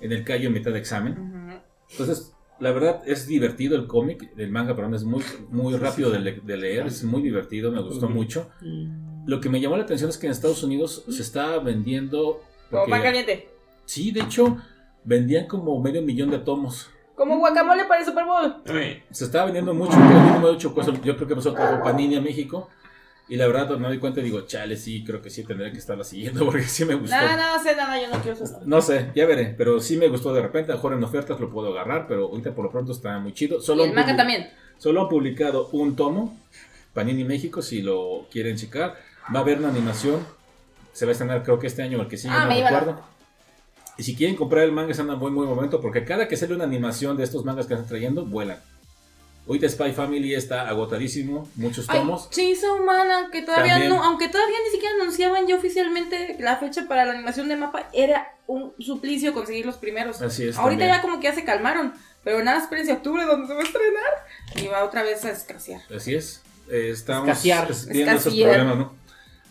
en 0.00 0.10
el 0.10 0.24
Cayo 0.24 0.48
en 0.48 0.54
mitad 0.54 0.72
de 0.72 0.80
examen. 0.80 1.60
Entonces, 1.92 2.32
la 2.58 2.72
verdad 2.72 3.02
es 3.06 3.28
divertido 3.28 3.76
el 3.76 3.86
cómic, 3.86 4.32
el 4.36 4.50
manga, 4.50 4.74
perdón, 4.74 4.94
es 4.96 5.04
muy, 5.04 5.22
muy 5.50 5.76
rápido 5.76 6.10
de, 6.10 6.18
le- 6.18 6.40
de 6.44 6.56
leer, 6.56 6.86
es 6.88 7.04
muy 7.04 7.22
divertido, 7.22 7.70
me 7.70 7.82
gustó 7.82 8.08
mucho. 8.08 8.50
Lo 9.26 9.40
que 9.40 9.48
me 9.48 9.60
llamó 9.60 9.76
la 9.76 9.84
atención 9.84 10.10
es 10.10 10.18
que 10.18 10.26
en 10.26 10.32
Estados 10.32 10.64
Unidos 10.64 11.04
se 11.08 11.22
está 11.22 11.56
vendiendo... 11.60 12.42
Como 12.68 12.82
pan 12.90 13.02
caliente. 13.02 13.48
Sí, 13.84 14.10
de 14.10 14.20
hecho, 14.22 14.56
vendían 15.04 15.46
como 15.46 15.80
medio 15.80 16.02
millón 16.02 16.30
de 16.30 16.38
tomos. 16.40 16.88
Como 17.14 17.38
guacamole 17.38 17.84
para 17.84 18.00
el 18.00 18.06
Super 18.06 18.24
Bowl. 18.24 18.56
Se 19.10 19.24
estaba 19.24 19.44
vendiendo 19.44 19.74
mucho, 19.74 19.92
pero 19.92 20.40
no. 20.40 20.58
Yo 20.58 20.74
creo 20.74 21.28
que 21.28 21.36
pasó 21.36 21.52
trajo 21.52 21.82
Panini 21.82 22.16
a 22.16 22.20
México. 22.20 22.68
Y 23.28 23.36
la 23.36 23.46
verdad, 23.46 23.68
me 23.78 23.88
doy 23.88 23.98
cuenta 23.98 24.20
y 24.20 24.24
digo, 24.24 24.42
chale, 24.42 24.76
sí, 24.76 25.04
creo 25.04 25.22
que 25.22 25.30
sí 25.30 25.44
tendré 25.44 25.72
que 25.72 25.78
estarla 25.78 26.04
siguiendo 26.04 26.44
porque 26.44 26.64
sí 26.64 26.84
me 26.84 26.94
gustó. 26.94 27.14
Nada, 27.14 27.36
nada, 27.36 27.58
sé 27.62 27.74
nada, 27.76 27.98
yo 28.00 28.08
no 28.08 28.20
quiero 28.22 28.44
eso. 28.44 28.60
No 28.66 28.82
sé, 28.82 29.10
ya 29.14 29.24
veré, 29.26 29.54
pero 29.56 29.80
sí 29.80 29.96
me 29.96 30.08
gustó 30.08 30.34
de 30.34 30.42
repente. 30.42 30.72
A 30.72 30.74
lo 30.74 30.78
mejor 30.78 30.92
en 30.94 31.04
ofertas 31.04 31.40
lo 31.40 31.48
puedo 31.48 31.68
agarrar, 31.70 32.06
pero 32.08 32.26
ahorita 32.26 32.54
por 32.54 32.64
lo 32.64 32.70
pronto 32.70 32.92
está 32.92 33.18
muy 33.20 33.32
chido. 33.32 33.58
Y 33.58 33.62
Solo, 33.62 33.84
el 33.84 33.90
han 33.90 33.94
manga 33.94 34.16
también. 34.16 34.50
solo 34.76 35.02
han 35.02 35.08
publicado 35.08 35.68
un 35.72 35.96
tomo, 35.96 36.36
Panini 36.92 37.24
México, 37.24 37.62
si 37.62 37.80
lo 37.80 38.26
quieren 38.30 38.56
checar. 38.56 38.96
Va 39.34 39.38
a 39.38 39.42
haber 39.42 39.58
una 39.60 39.68
animación, 39.68 40.26
se 40.92 41.06
va 41.06 41.10
a 41.10 41.12
estrenar 41.12 41.42
creo 41.44 41.58
que 41.58 41.68
este 41.68 41.82
año 41.82 41.98
o 41.98 42.02
el 42.02 42.08
que 42.08 42.18
sigue, 42.18 42.34
Ah, 42.36 42.44
no 42.44 42.48
me 42.50 42.62
recuerdo. 42.62 43.00
Y 44.02 44.04
si 44.04 44.16
quieren 44.16 44.34
comprar 44.34 44.64
el 44.64 44.72
manga, 44.72 44.90
están 44.90 45.08
en 45.10 45.18
buen, 45.20 45.32
buen 45.32 45.48
momento, 45.48 45.80
porque 45.80 46.04
cada 46.04 46.26
que 46.26 46.36
sale 46.36 46.56
una 46.56 46.64
animación 46.64 47.16
de 47.16 47.22
estos 47.22 47.44
mangas 47.44 47.66
que 47.68 47.74
están 47.74 47.86
trayendo, 47.86 48.26
vuelan. 48.26 48.58
Ahorita 49.46 49.68
Spy 49.68 49.92
Family 49.92 50.34
está 50.34 50.68
agotadísimo, 50.68 51.48
muchos 51.54 51.88
Ay, 51.88 52.00
tomos. 52.00 52.28
Chainsaw 52.30 52.82
Man, 52.84 53.08
aunque 53.12 53.42
todavía 53.42 53.74
También. 53.74 53.92
no, 53.92 54.02
aunque 54.02 54.26
todavía 54.28 54.56
ni 54.66 54.72
siquiera 54.72 54.96
anunciaban 55.00 55.46
ya 55.46 55.54
oficialmente 55.54 56.36
la 56.40 56.56
fecha 56.56 56.88
para 56.88 57.04
la 57.04 57.12
animación 57.12 57.46
de 57.48 57.54
mapa, 57.54 57.88
era 57.92 58.26
un 58.48 58.72
suplicio 58.80 59.32
conseguir 59.32 59.66
los 59.66 59.76
primeros. 59.76 60.20
Así 60.20 60.48
es. 60.48 60.56
Ahorita 60.56 60.80
también. 60.80 60.96
ya 60.96 61.00
como 61.00 61.20
que 61.20 61.28
ya 61.28 61.34
se 61.36 61.44
calmaron, 61.44 61.92
pero 62.24 62.42
nada, 62.42 62.58
espérense 62.58 62.92
octubre 62.94 63.24
donde 63.24 63.46
se 63.46 63.54
va 63.54 63.60
a 63.60 63.62
estrenar 63.62 64.12
y 64.56 64.66
va 64.66 64.82
otra 64.82 65.04
vez 65.04 65.24
a 65.24 65.30
escasear. 65.30 65.80
Así 65.94 66.12
es. 66.16 66.42
Eh, 66.68 66.90
estamos 66.90 67.28
Escasear. 67.28 67.68
viendo 67.88 68.10
esos 68.10 68.26
Escasear. 68.26 68.50
problemas, 68.50 68.78
¿no? 68.78 68.94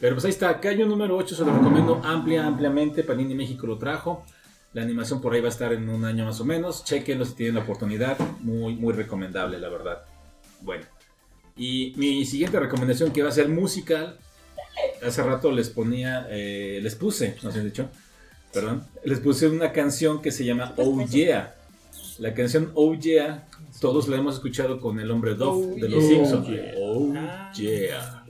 Pero 0.01 0.15
pues 0.15 0.25
ahí 0.25 0.31
está, 0.31 0.59
Cayo 0.59 0.85
número 0.87 1.15
8, 1.15 1.35
se 1.37 1.45
lo 1.45 1.53
recomiendo 1.53 2.01
amplia, 2.03 2.45
ampliamente. 2.45 3.01
Panini 3.05 3.33
México 3.33 3.65
lo 3.65 3.77
trajo. 3.77 4.25
La 4.73 4.81
animación 4.83 5.19
por 5.21 5.33
ahí 5.33 5.41
va 5.41 5.47
a 5.47 5.51
estar 5.51 5.73
en 5.73 5.89
un 5.89 6.05
año 6.05 6.25
más 6.25 6.39
o 6.39 6.45
menos. 6.45 6.85
Chequenlo 6.85 7.25
si 7.25 7.33
tienen 7.33 7.55
la 7.55 7.61
oportunidad. 7.61 8.17
Muy, 8.39 8.75
muy 8.75 8.93
recomendable, 8.93 9.59
la 9.59 9.69
verdad. 9.69 10.03
Bueno. 10.61 10.85
Y 11.57 11.93
mi 11.97 12.25
siguiente 12.25 12.59
recomendación 12.59 13.11
que 13.11 13.21
va 13.21 13.29
a 13.29 13.33
ser 13.33 13.49
musical. 13.49 14.17
Hace 15.05 15.21
rato 15.23 15.51
les 15.51 15.69
ponía, 15.69 16.27
eh, 16.29 16.79
les 16.81 16.95
puse, 16.95 17.35
no 17.43 17.51
sé 17.51 17.63
dicho, 17.63 17.89
perdón, 18.53 18.85
les 19.03 19.19
puse 19.19 19.47
una 19.47 19.73
canción 19.73 20.21
que 20.21 20.31
se 20.31 20.45
llama 20.45 20.73
Oh 20.77 21.05
Yeah. 21.05 21.55
La 22.19 22.33
canción 22.33 22.71
Oh 22.75 22.93
Yeah, 22.95 23.47
todos 23.81 24.07
la 24.07 24.17
hemos 24.17 24.35
escuchado 24.35 24.79
con 24.79 24.99
el 24.99 25.11
hombre 25.11 25.35
Dove 25.35 25.75
de 25.75 25.89
los 25.89 26.07
yeah. 26.07 26.09
Simpsons. 26.09 26.47
Oh, 26.47 26.51
yeah. 26.51 26.73
Oh 26.77 27.13
Ah. 27.17 27.51
Yeah. 27.55 28.25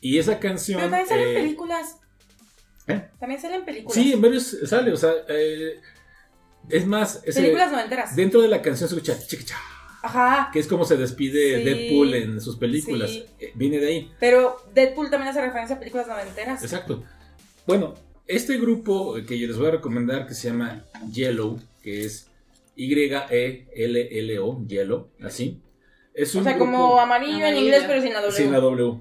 Y 0.00 0.18
esa 0.18 0.38
canción. 0.38 0.78
Pero 0.78 0.90
también 0.90 1.08
salen 1.08 1.28
eh, 1.28 1.34
películas. 1.34 1.96
¿Eh? 2.88 3.08
También 3.18 3.40
salen 3.40 3.64
películas. 3.64 3.94
Sí, 3.94 4.12
en 4.12 4.20
varios 4.20 4.56
sale, 4.64 4.92
o 4.92 4.96
sea, 4.96 5.12
eh, 5.28 5.80
es 6.68 6.86
más, 6.86 7.18
películas 7.24 7.70
noventeras. 7.72 8.14
dentro 8.16 8.40
de 8.42 8.48
la 8.48 8.60
canción 8.62 8.88
se 8.88 8.94
escucha 8.96 9.18
chiquicha, 9.26 9.56
Ajá. 10.02 10.50
que 10.52 10.58
es 10.60 10.66
como 10.66 10.84
se 10.84 10.96
despide 10.96 11.58
Sí. 11.58 11.64
Deadpool 11.64 12.14
en 12.14 12.40
sus 12.40 12.56
películas. 12.56 13.10
Sí. 13.10 13.24
Eh, 13.40 13.52
Viene 13.54 13.78
de 13.78 13.86
ahí. 13.88 14.10
Pero 14.20 14.56
Deadpool 14.74 15.10
también 15.10 15.30
hace 15.30 15.40
referencia 15.40 15.76
a 15.76 15.78
películas 15.78 16.06
noventeras. 16.08 16.62
Exacto. 16.62 17.02
Bueno, 17.66 17.94
este 18.26 18.58
grupo 18.58 19.14
que 19.26 19.38
yo 19.38 19.46
les 19.48 19.56
voy 19.56 19.68
a 19.68 19.72
recomendar 19.72 20.26
que 20.26 20.34
se 20.34 20.48
llama 20.48 20.84
Yellow, 21.12 21.58
que 21.82 22.04
es 22.04 22.28
Y-E-L-L-O, 22.76 24.64
Yellow, 24.66 25.08
así. 25.22 25.60
Es 26.14 26.34
O 26.34 26.38
un 26.38 26.44
sea, 26.44 26.54
grupo 26.54 26.70
como 26.70 26.98
amarillo 27.00 27.46
en 27.46 27.56
inglés, 27.58 27.84
pero 27.86 28.00
sin 28.02 28.12
la 28.12 28.20
W. 28.22 28.36
sin 28.36 28.52
la 28.52 28.60
W. 28.60 29.00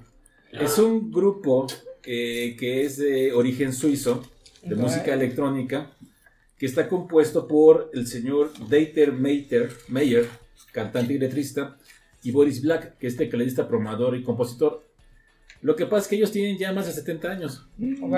Es 0.52 0.78
un 0.80 1.12
grupo 1.12 1.68
eh, 2.06 2.56
que 2.60 2.84
es 2.84 2.98
de 2.98 3.34
origen 3.34 3.74
suizo, 3.74 4.24
de 4.64 4.76
música 4.76 5.14
electrónica, 5.14 5.92
que 6.58 6.66
está 6.66 6.88
compuesto 6.88 7.48
por 7.48 7.92
el 7.94 8.08
señor 8.08 8.52
Dieter 8.70 9.12
Meyer, 9.12 9.72
Meyer 9.90 10.28
cantante 10.72 11.14
y 11.14 11.18
letrista, 11.20 11.78
y 12.24 12.32
Boris 12.32 12.62
Black, 12.62 12.98
que 12.98 13.08
es 13.08 13.16
tecladista, 13.18 13.68
programador 13.68 14.16
y 14.16 14.24
compositor. 14.24 14.84
Lo 15.62 15.76
que 15.76 15.86
pasa 15.86 16.04
es 16.04 16.08
que 16.08 16.16
ellos 16.16 16.32
tienen 16.32 16.58
ya 16.58 16.74
más 16.74 16.86
de 16.88 16.94
70 16.94 17.30
años. 17.32 17.68
Ok. 18.02 18.16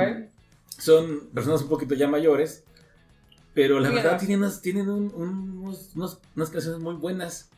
Son 0.80 1.28
personas 1.34 1.62
un 1.64 1.70
poquito 1.70 1.96
ya 1.96 2.08
mayores, 2.08 2.64
pero 3.54 3.80
la 3.80 3.90
verdad 3.96 4.18
tienen, 4.20 4.40
unas, 4.40 4.62
tienen 4.62 4.90
un- 4.90 5.12
un- 5.16 5.58
unos- 5.60 5.92
unos- 5.96 6.20
unas 6.36 6.50
canciones 6.50 6.80
muy 6.82 6.96
buenas. 6.96 7.50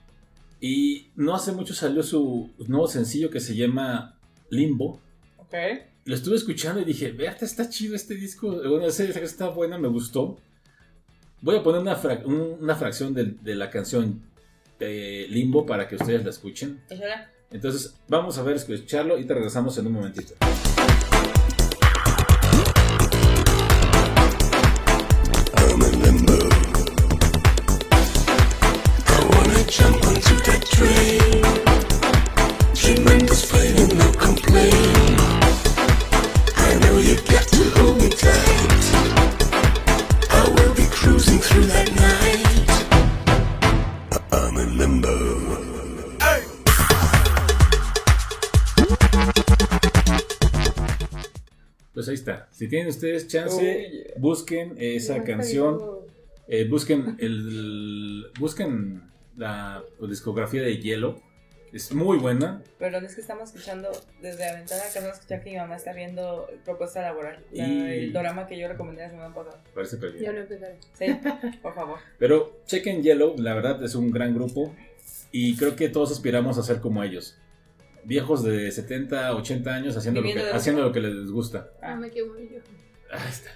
Y 0.61 1.07
no 1.15 1.35
hace 1.35 1.51
mucho 1.51 1.73
salió 1.73 2.03
su 2.03 2.49
nuevo 2.67 2.87
sencillo 2.87 3.29
que 3.29 3.39
se 3.39 3.55
llama 3.55 4.17
Limbo. 4.49 4.99
Ok. 5.37 5.53
Lo 6.05 6.15
estuve 6.15 6.35
escuchando 6.35 6.81
y 6.81 6.85
dije, 6.85 7.11
vea, 7.11 7.31
está 7.39 7.69
chido 7.69 7.95
este 7.95 8.15
disco. 8.15 8.49
Bueno, 8.49 8.87
esa 8.87 9.03
está 9.03 9.49
buena, 9.49 9.77
me 9.77 9.87
gustó. 9.87 10.37
Voy 11.41 11.55
a 11.55 11.63
poner 11.63 11.81
una, 11.81 11.97
una 12.25 12.75
fracción 12.75 13.13
de, 13.13 13.35
de 13.41 13.55
la 13.55 13.69
canción 13.69 14.21
Limbo 14.79 15.65
para 15.65 15.87
que 15.87 15.95
ustedes 15.95 16.23
la 16.23 16.29
escuchen. 16.29 16.81
Échala. 16.89 17.29
Entonces, 17.51 17.95
vamos 18.07 18.37
a 18.37 18.43
ver, 18.43 18.55
escucharlo 18.55 19.17
y 19.17 19.25
te 19.25 19.33
regresamos 19.33 19.77
en 19.77 19.87
un 19.87 19.93
momentito. 19.93 20.35
Si 52.59 52.67
tienen 52.67 52.89
ustedes 52.89 53.27
chance, 53.29 54.05
busquen 54.17 54.75
esa 54.77 55.23
canción. 55.23 55.79
eh, 56.49 56.67
busquen 56.67 57.15
el 57.19 58.25
busquen 58.37 59.01
la 59.37 59.81
discografía 60.09 60.61
de 60.61 60.77
Hielo. 60.77 61.21
Es 61.71 61.93
muy 61.93 62.17
buena. 62.17 62.61
Perdón, 62.77 63.05
es 63.05 63.15
que 63.15 63.21
estamos 63.21 63.49
escuchando 63.49 63.89
desde 64.21 64.45
la 64.45 64.55
ventana, 64.55 64.81
acabamos 64.89 65.13
de 65.15 65.19
escuchar 65.21 65.41
que 65.43 65.51
mi 65.51 65.55
mamá 65.55 65.77
está 65.77 65.93
viendo 65.93 66.49
propuesta 66.65 67.01
laboral. 67.01 67.45
la- 67.53 67.65
Y- 67.65 68.05
El 68.07 68.11
drama 68.13 68.45
que 68.45 68.59
yo 68.59 68.67
recomendé 68.67 69.03
la 69.03 69.09
semana 69.11 69.33
pasada. 69.33 69.63
Parece 69.73 69.95
bien. 69.97 70.19
Ya 70.19 70.31
lo 70.33 70.41
empezaré. 70.41 70.75
Sí, 70.97 71.05
por 71.61 71.73
favor. 71.75 71.99
Pero 72.19 72.59
chequen 72.65 73.03
Yellow, 73.03 73.37
la 73.37 73.53
verdad 73.53 73.81
es 73.85 73.95
un 73.95 74.11
gran 74.11 74.33
grupo 74.35 74.75
y 75.31 75.55
creo 75.55 75.77
que 75.77 75.87
todos 75.87 76.11
aspiramos 76.11 76.57
a 76.57 76.63
ser 76.63 76.81
como 76.81 77.03
ellos. 77.05 77.37
Viejos 78.03 78.43
de 78.43 78.71
70, 78.71 79.35
80 79.35 79.73
años 79.73 79.97
haciendo, 79.97 80.21
lo 80.21 80.27
que, 80.33 80.39
haciendo 80.51 80.81
lo 80.81 80.91
que 80.91 80.99
les 81.01 81.29
gusta. 81.31 81.69
Ah, 81.81 81.95
me 81.95 82.09
quemo 82.09 82.33
yo. 82.37 82.59
Ah, 83.11 83.25
está. 83.29 83.51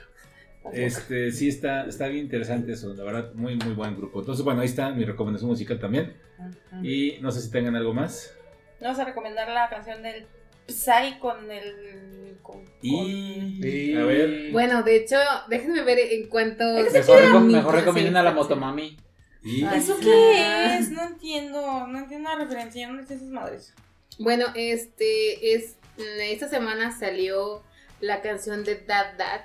Este, 0.71 1.31
sí, 1.31 1.49
está, 1.49 1.85
está 1.87 2.07
bien 2.07 2.23
interesante 2.25 2.71
eso, 2.71 2.93
la 2.93 3.03
verdad, 3.03 3.33
muy, 3.33 3.55
muy 3.57 3.73
buen 3.73 3.97
grupo. 3.97 4.19
Entonces, 4.21 4.45
bueno, 4.45 4.61
ahí 4.61 4.67
está 4.67 4.91
mi 4.91 5.03
recomendación 5.03 5.49
musical 5.49 5.79
también. 5.79 6.15
Ujú. 6.39 6.85
Y 6.85 7.17
no 7.21 7.31
sé 7.31 7.41
si 7.41 7.51
tengan 7.51 7.75
algo 7.75 7.93
más. 7.93 8.33
Vamos 8.81 8.97
a 8.99 9.05
recomendar 9.05 9.49
la 9.49 9.69
canción 9.69 10.01
del 10.01 10.25
Psy 10.67 11.19
con 11.19 11.51
el. 11.51 12.37
Con, 12.41 12.63
Y, 12.81 13.93
a 13.95 14.03
ver, 14.05 14.51
Bueno, 14.51 14.83
de 14.83 14.97
hecho, 14.97 15.17
déjenme 15.49 15.83
ver 15.83 15.99
en 15.99 16.27
cuánto. 16.29 16.63
Mejor, 16.91 17.21
recom- 17.21 17.51
mejor 17.51 17.75
recomienden 17.75 18.17
a 18.17 18.23
la 18.23 18.31
motomami. 18.31 18.97
y 19.43 19.63
¿Eso 19.65 19.97
qué 20.01 20.77
es? 20.77 20.91
No 20.91 21.03
entiendo. 21.03 21.87
No 21.87 21.99
entiendo 21.99 22.29
la 22.29 22.35
referencia. 22.43 22.89
No 22.89 23.05
sé 23.05 23.15
esas 23.15 23.27
madres. 23.29 23.73
Bueno, 24.19 24.47
este 24.55 25.53
es 25.55 25.75
esta 26.19 26.49
semana 26.49 26.97
salió 26.97 27.63
la 27.99 28.21
canción 28.21 28.63
de 28.63 28.75
That 28.75 29.17
That 29.17 29.41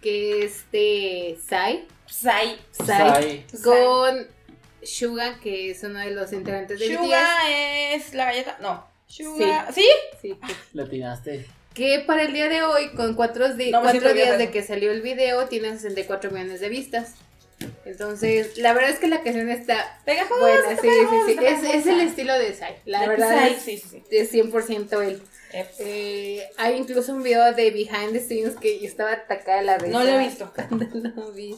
que 0.00 0.44
es 0.44 0.70
de 0.72 1.38
Psy, 1.48 1.86
Psy. 2.06 2.58
Psy 2.72 3.44
Psy. 3.52 3.62
con 3.62 4.26
Suga, 4.82 5.38
que 5.40 5.70
es 5.70 5.82
uno 5.84 6.00
de 6.00 6.10
los 6.10 6.32
integrantes 6.32 6.80
de 6.80 6.96
Suga 6.96 7.24
es 7.94 8.14
la 8.14 8.24
galleta. 8.26 8.58
No. 8.60 8.84
Suga. 9.06 9.70
¿Sí? 9.72 9.86
Sí, 10.20 10.36
tiraste. 10.86 11.46
que 11.74 12.00
para 12.00 12.22
el 12.22 12.32
día 12.32 12.48
de 12.48 12.62
hoy, 12.62 12.90
con 12.96 13.14
cuatro, 13.14 13.54
di- 13.54 13.70
No 13.70 13.82
días 14.12 14.38
de 14.38 14.50
que 14.50 14.62
salió 14.62 14.90
el 14.90 15.02
video, 15.02 15.46
tiene 15.48 15.70
64 15.72 16.30
millones 16.30 16.60
de 16.60 16.68
vistas. 16.68 17.14
Entonces, 17.84 18.56
la 18.58 18.72
verdad 18.72 18.90
es 18.90 18.98
que 18.98 19.08
la 19.08 19.22
canción 19.22 19.48
está 19.50 20.00
Pegajosa. 20.04 20.40
buena, 20.40 20.68
sí, 20.70 20.76
sí, 20.76 20.88
pegajosa, 20.88 21.26
sí. 21.26 21.32
Es, 21.32 21.36
pegajosa. 21.38 21.72
es 21.76 21.86
el 21.86 22.00
estilo 22.00 22.38
de 22.38 22.52
Psy. 22.54 22.64
La 22.86 23.00
De 23.02 23.08
verdad 23.08 23.46
Psy, 23.46 23.54
es, 23.54 23.62
sí, 23.62 23.78
sí, 23.78 24.02
es 24.10 24.32
100% 24.32 25.02
él. 25.06 25.22
Eh, 25.52 25.66
Eh, 25.80 26.48
hay 26.56 26.76
incluso 26.76 27.12
un 27.12 27.22
video 27.22 27.52
de 27.52 27.70
behind 27.70 28.12
the 28.12 28.20
scenes 28.20 28.56
que 28.56 28.78
yo 28.80 28.86
estaba 28.86 29.12
atacada 29.12 29.60
la 29.62 29.76
risa. 29.78 29.98
No 29.98 30.04
lo 30.04 30.10
he 30.10 30.18
visto. 30.18 30.50
Cuando 30.68 30.86
lo 31.14 31.32
vi. 31.32 31.56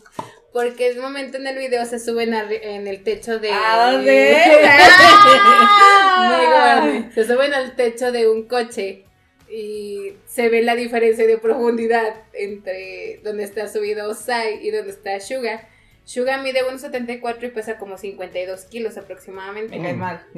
Porque 0.53 0.91
en 0.91 0.99
un 0.99 1.05
momento 1.05 1.37
en 1.37 1.47
el 1.47 1.59
video 1.59 1.85
se 1.87 1.99
suben 1.99 2.33
en 2.35 2.87
el 2.89 3.03
techo 3.05 3.39
de. 3.39 3.51
¿A 3.53 3.91
dónde? 3.93 4.37
Muy 6.29 6.47
grande. 6.47 7.11
Se 7.15 7.25
suben 7.27 7.55
al 7.55 7.75
techo 7.77 8.13
de 8.13 8.29
un 8.29 8.47
coche 8.47 9.05
y 9.49 10.13
se 10.27 10.49
ve 10.49 10.63
la 10.63 10.75
diferencia 10.75 11.27
de 11.27 11.39
profundidad 11.39 12.15
entre 12.33 13.21
donde 13.23 13.45
está 13.45 13.69
subido 13.69 14.15
Sai 14.15 14.59
y 14.67 14.71
donde 14.71 14.91
está 14.93 15.21
Suga. 15.21 15.69
Suga 16.05 16.39
mide 16.39 16.63
1,74 16.65 17.45
y 17.45 17.49
pesa 17.49 17.79
como 17.79 17.97
52 17.99 18.65
kilos 18.67 18.97
aproximadamente. 18.99 19.77
Me 19.77 19.83
cae 19.83 19.95
mal. 19.95 20.23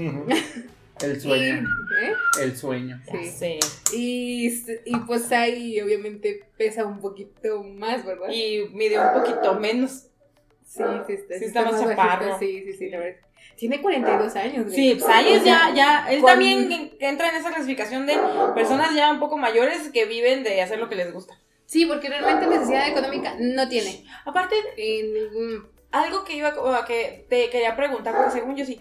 El 1.03 1.17
Y, 1.17 1.21
sueño. 1.21 1.69
¿eh? 2.03 2.13
El 2.41 2.57
sueño. 2.57 2.99
Sí. 3.11 3.27
Sí. 3.31 3.59
Y, 3.95 4.47
y 4.87 4.97
pues 5.07 5.25
Sai 5.27 5.79
obviamente 5.83 6.45
pesa 6.57 6.87
un 6.87 7.01
poquito 7.01 7.63
más, 7.63 8.05
¿verdad? 8.07 8.29
Y 8.31 8.69
mide 8.73 8.99
un 8.99 9.13
poquito 9.13 9.55
menos. 9.61 10.07
Sí, 10.65 10.83
sí, 11.07 11.13
está, 11.13 11.39
Sí 11.39 11.45
está 11.45 11.63
más 11.71 11.81
chaparro. 11.83 12.39
Sí, 12.39 12.63
sí, 12.65 12.73
sí, 12.73 12.89
la 12.89 12.99
verdad. 13.01 13.21
Tiene 13.57 13.81
42 13.83 14.37
años. 14.37 14.73
Sí, 14.73 14.99
Psy 14.99 15.33
es 15.35 15.45
ya, 15.45 15.73
ya, 15.75 16.07
él 16.11 16.21
Con- 16.21 16.31
también 16.31 16.73
en- 16.73 16.91
entra 17.01 17.29
en 17.31 17.37
esa 17.37 17.51
clasificación 17.51 18.07
de 18.07 18.17
personas 18.55 18.95
ya 18.95 19.11
un 19.13 19.19
poco 19.21 19.37
mayores 19.37 19.89
que 19.93 20.05
viven 20.07 20.43
de 20.45 20.61
hacer 20.63 20.79
lo 20.79 20.89
que 20.89 20.95
les 20.97 21.13
gusta. 21.13 21.39
Sí, 21.67 21.85
porque 21.87 22.09
realmente 22.09 22.47
necesidad 22.47 22.89
económica 22.89 23.35
no 23.39 23.69
tiene. 23.69 24.05
Aparte, 24.25 24.55
En 24.77 25.13
ningún... 25.13 25.67
algo 25.93 26.25
que 26.25 26.37
iba 26.37 26.49
a 26.79 26.85
que 26.85 27.27
te 27.29 27.51
quería 27.51 27.77
preguntar, 27.77 28.15
porque 28.17 28.31
según 28.33 28.57
yo 28.57 28.65
sí, 28.65 28.81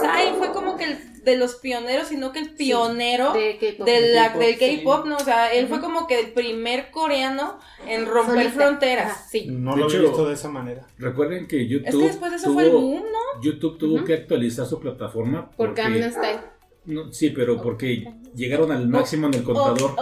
Sai 0.00 0.34
fue 0.38 0.52
como 0.52 0.76
que 0.76 0.84
el 0.84 1.22
de 1.24 1.36
los 1.36 1.56
pioneros, 1.56 2.06
sino 2.08 2.32
que 2.32 2.38
el 2.38 2.54
pionero 2.54 3.32
De 3.32 3.58
K-pop. 3.58 3.84
de 3.86 4.12
la- 4.14 4.28
K-pop, 4.28 4.40
del 4.42 4.54
sí. 4.58 4.76
K-pop, 4.78 5.06
¿no? 5.06 5.16
O 5.16 5.20
sea, 5.20 5.52
él 5.52 5.66
fue 5.68 5.80
como 5.80 6.06
que 6.06 6.20
el 6.20 6.32
primer 6.32 6.90
coreano 6.92 7.58
en 7.86 8.06
romper 8.06 8.34
Solista. 8.44 8.52
fronteras. 8.60 9.10
Ajá. 9.10 9.26
Sí. 9.28 9.46
No 9.50 9.72
De 9.74 9.80
lo 9.80 9.84
había 9.86 10.00
visto 10.00 10.26
de 10.26 10.34
esa 10.34 10.48
manera. 10.48 10.86
Recuerden 10.98 11.46
que 11.48 11.66
YouTube. 11.66 11.88
Es 11.88 11.94
que 11.96 12.02
después 12.04 12.30
de 12.30 12.36
eso 12.38 12.46
tuvo, 12.46 12.54
fue 12.54 12.64
el 12.64 12.70
boom, 12.70 13.02
¿no? 13.12 13.42
YouTube 13.42 13.78
tuvo 13.78 14.04
que 14.04 14.14
actualizar 14.14 14.66
su 14.66 14.78
plataforma. 14.80 15.50
Por 15.50 15.68
porque- 15.68 15.82
Gangnam 15.82 16.10
Style. 16.12 16.40
No, 16.84 17.12
sí, 17.12 17.30
pero 17.30 17.60
porque 17.60 18.04
llegaron 18.34 18.72
al 18.72 18.88
máximo 18.88 19.28
en 19.28 19.34
el 19.34 19.44
contador. 19.44 19.94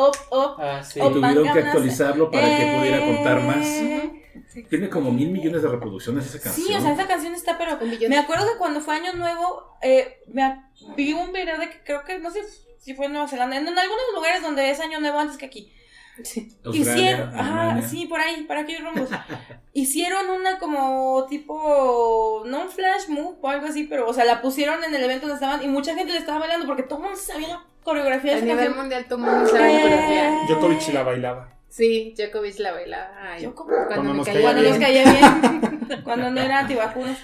Ah, 0.58 0.82
sí. 0.82 0.98
y 0.98 1.02
oh, 1.02 1.12
tuvieron 1.12 1.44
que 1.44 1.58
actualizarlo 1.58 2.30
para 2.30 2.46
que 2.56 2.76
pudiera 2.78 3.04
contar 3.04 3.42
más. 3.42 3.66
Eh, 3.66 4.64
Tiene 4.68 4.88
como 4.88 5.10
mil 5.12 5.30
millones 5.30 5.62
de 5.62 5.68
reproducciones 5.68 6.26
esa 6.26 6.40
canción. 6.40 6.66
Sí, 6.66 6.74
o 6.74 6.80
sea, 6.80 6.92
esa 6.92 7.06
canción 7.06 7.34
está, 7.34 7.58
pero 7.58 7.78
me 8.08 8.18
acuerdo 8.18 8.46
que 8.46 8.58
cuando 8.58 8.80
fue 8.80 8.96
Año 8.96 9.12
Nuevo, 9.14 9.76
eh, 9.82 10.22
me 10.28 10.62
vi 10.96 11.12
un 11.12 11.32
video 11.32 11.58
de 11.58 11.68
que 11.70 11.82
creo 11.84 12.04
que, 12.04 12.18
no 12.18 12.30
sé 12.30 12.40
si 12.78 12.94
fue 12.94 13.06
en 13.06 13.12
Nueva 13.12 13.28
Zelanda, 13.28 13.56
en, 13.56 13.68
en 13.68 13.78
algunos 13.78 14.04
lugares 14.14 14.42
donde 14.42 14.70
es 14.70 14.80
Año 14.80 15.00
Nuevo 15.00 15.18
antes 15.18 15.36
que 15.36 15.46
aquí. 15.46 15.72
Australia, 16.20 16.72
Hicieron, 16.72 17.34
ajá, 17.38 17.82
sí, 17.82 18.06
por 18.06 18.20
ahí, 18.20 18.42
para 18.44 18.60
aquellos 18.60 18.82
rumbos. 18.84 19.08
Hicieron 19.72 20.28
una 20.30 20.58
como 20.58 21.26
tipo, 21.28 22.42
no 22.46 22.62
un 22.62 22.68
flash 22.70 23.08
move 23.08 23.36
o 23.40 23.48
algo 23.48 23.66
así, 23.66 23.84
pero, 23.84 24.08
o 24.08 24.12
sea, 24.12 24.24
la 24.24 24.40
pusieron 24.42 24.82
en 24.84 24.94
el 24.94 25.02
evento 25.04 25.26
donde 25.28 25.34
estaban 25.44 25.62
y 25.62 25.68
mucha 25.68 25.94
gente 25.94 26.12
le 26.12 26.18
estaba 26.18 26.38
bailando 26.40 26.66
porque 26.66 26.82
todo 26.82 26.98
el 26.98 27.04
mundo 27.04 27.18
sabía 27.18 27.48
la 27.48 27.64
coreografía 27.84 28.32
de 28.34 28.38
A 28.38 28.40
nivel 28.42 28.56
canción. 28.58 28.76
mundial 28.78 29.04
todo 29.08 29.18
el 29.18 29.24
mundo 29.30 29.46
sabe 29.48 29.76
Eh, 29.76 29.80
coreografía. 29.82 30.38
Djokovic 30.48 30.88
la 30.92 31.02
bailaba. 31.02 31.48
Sí, 31.68 32.14
Djokovic 32.16 32.58
la 32.58 32.72
bailaba. 32.72 33.10
Ay, 33.22 33.42
Yo 33.44 33.54
como- 33.54 33.70
cuando, 33.70 33.94
Cuando 33.94 34.14
nos 34.14 34.26
caía 34.26 34.40
Cuando 34.42 34.62
caía 34.62 34.70
nos 34.70 34.78
bien. 34.78 35.02
caía 35.04 35.70
bien, 35.80 36.02
cuando 36.04 36.30
no 36.30 36.40
era 36.40 36.58
antivacunas. 36.58 37.18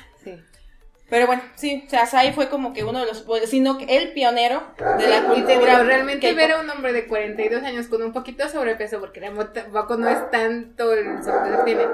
Pero 1.09 1.27
bueno, 1.29 1.43
sí, 1.55 1.85
o 1.87 1.91
sea, 1.91 2.05
Sai 2.07 2.33
fue 2.33 2.49
como 2.49 2.73
que 2.73 2.83
uno 2.83 2.99
de 2.99 3.07
los, 3.07 3.25
sino 3.49 3.79
que 3.79 3.97
el 3.97 4.13
pionero 4.13 4.63
de 4.99 5.07
la 5.07 5.19
Y 5.19 5.23
cultura. 5.23 5.83
realmente 5.85 6.27
K-pop. 6.27 6.37
ver 6.37 6.53
a 6.53 6.61
un 6.61 6.69
hombre 6.69 6.93
de 6.93 7.07
42 7.07 7.63
años 7.63 7.87
con 7.87 8.03
un 8.03 8.13
poquito 8.13 8.43
de 8.43 8.51
sobrepeso, 8.51 8.99
porque 8.99 9.21
tampoco 9.21 9.97
no 9.97 10.09
es 10.09 10.31
tanto 10.33 10.93
el 10.93 11.23
sobrepeso 11.23 11.59
que 11.59 11.65
tiene, 11.65 11.87